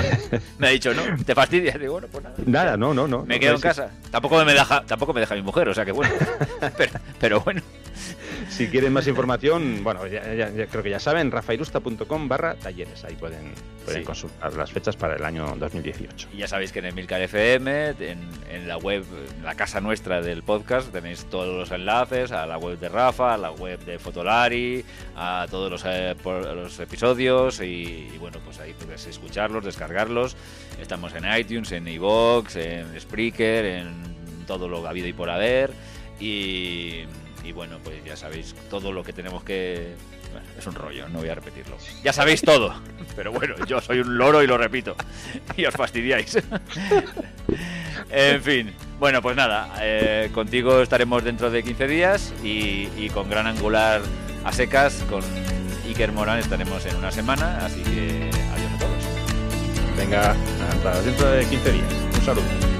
me 0.59 0.69
ha 0.69 0.71
dicho, 0.71 0.93
no, 0.93 1.03
te 1.25 1.35
fastidia. 1.35 1.73
Digo, 1.73 1.95
bueno, 1.95 2.09
pues 2.13 2.23
nada. 2.23 2.37
Nada, 2.45 2.77
no, 2.77 2.93
no, 2.93 3.09
no. 3.09 3.25
Me 3.25 3.41
quedo 3.41 3.55
en 3.55 3.61
casa. 3.61 3.91
Tampoco 4.11 4.45
me 4.45 4.53
deja, 4.53 4.85
tampoco 4.87 5.13
me 5.13 5.21
deja 5.21 5.35
mi 5.35 5.43
mujer, 5.43 5.69
o 5.69 5.75
sea 5.75 5.85
que 5.85 5.93
bueno. 5.93 6.15
pero, 7.19 7.41
bueno. 7.41 7.63
Si 8.51 8.67
quieren 8.69 8.93
más 8.93 9.07
información, 9.07 9.83
bueno, 9.85 10.07
ya, 10.07 10.67
creo 10.67 10.83
que 10.83 10.91
ya 10.91 10.99
saben, 10.99 11.31
rafairusta.com 11.31 12.29
barra 12.29 12.55
talleres. 12.57 13.05
Ahí 13.05 13.15
pueden, 13.15 13.53
pueden 13.85 14.05
consultar 14.05 14.55
las 14.55 14.73
fechas 14.73 14.97
para 14.97 15.17
el 15.17 15.25
año 15.25 15.55
2018. 15.57 16.29
Y 16.33 16.39
ya 16.39 16.49
sabéis 16.49 16.73
que 16.73 16.81
en 16.81 16.87
Emilcar 16.87 17.21
FM, 17.23 17.95
en, 18.01 18.69
la 18.69 18.77
web, 18.77 19.05
en 19.39 19.45
la 19.45 19.55
casa 19.55 19.81
nuestra 19.81 20.21
del 20.21 20.43
podcast, 20.43 20.93
tenéis 20.93 21.25
todos 21.27 21.57
los 21.57 21.71
enlaces 21.71 22.33
a 22.33 22.45
la 22.47 22.59
web 22.59 22.79
de 22.79 22.89
Rafa, 22.89 23.35
a 23.35 23.39
la 23.39 23.53
web 23.53 23.79
de 23.85 23.99
Fotolari, 23.99 24.85
a 25.17 25.47
todos 25.49 25.71
los, 25.71 25.85
eh, 25.87 26.17
los 26.25 26.79
episodios 26.81 27.61
y, 27.61 28.11
bueno, 28.19 28.39
pues 28.45 28.59
ahí 28.59 28.75
podéis 28.75 29.07
escucharlos, 29.07 29.65
descargarlos. 29.65 30.37
Estamos 30.81 31.15
en 31.15 31.25
iTunes, 31.39 31.71
en 31.73 31.87
iVoox, 31.87 32.57
en 32.57 33.01
Spreaker, 33.01 33.65
en 33.65 34.45
todo 34.47 34.69
lo 34.69 34.87
habido 34.89 35.07
y 35.07 35.13
por 35.13 35.31
haber. 35.31 35.71
Y, 36.19 37.05
bueno, 37.53 37.79
pues 37.83 38.05
ya 38.05 38.17
sabéis 38.17 38.55
todo 38.69 38.93
lo 38.93 39.03
que 39.03 39.13
tenemos 39.13 39.43
que... 39.43 39.95
es 40.59 40.67
un 40.67 40.75
rollo, 40.75 41.09
no 41.09 41.19
voy 41.19 41.29
a 41.29 41.35
repetirlo. 41.35 41.77
Ya 42.03 42.13
sabéis 42.13 42.43
todo, 42.43 42.75
pero 43.17 43.33
bueno, 43.33 43.55
yo 43.67 43.81
soy 43.81 44.01
un 44.01 44.17
loro 44.17 44.43
y 44.43 44.47
lo 44.47 44.57
repito. 44.59 44.97
Y 45.57 45.65
os 45.65 45.75
fastidiáis. 45.75 46.39
en 48.11 48.43
fin, 48.43 48.73
bueno, 48.99 49.21
pues 49.21 49.37
nada, 49.37 49.75
eh, 49.81 50.31
contigo 50.33 50.81
estaremos 50.81 51.25
dentro 51.25 51.51
de 51.51 51.63
15 51.63 51.87
días 51.87 52.33
y, 52.43 52.89
y 52.97 53.11
con 53.13 53.29
Gran 53.29 53.47
Angular 53.47 54.01
a 54.45 54.53
secas, 54.53 55.05
con 55.09 55.23
Iker 55.87 56.13
Morán 56.13 56.39
estaremos 56.39 56.85
en 56.87 56.97
una 56.97 57.11
semana, 57.11 57.65
así 57.65 57.83
que 57.83 58.31
adiós 58.31 58.73
a 58.75 58.79
todos. 58.79 59.97
Venga, 59.97 60.37
hasta 60.71 61.03
dentro 61.03 61.31
de 61.31 61.45
15 61.47 61.73
días. 61.73 61.93
Un 62.15 62.25
saludo. 62.25 62.80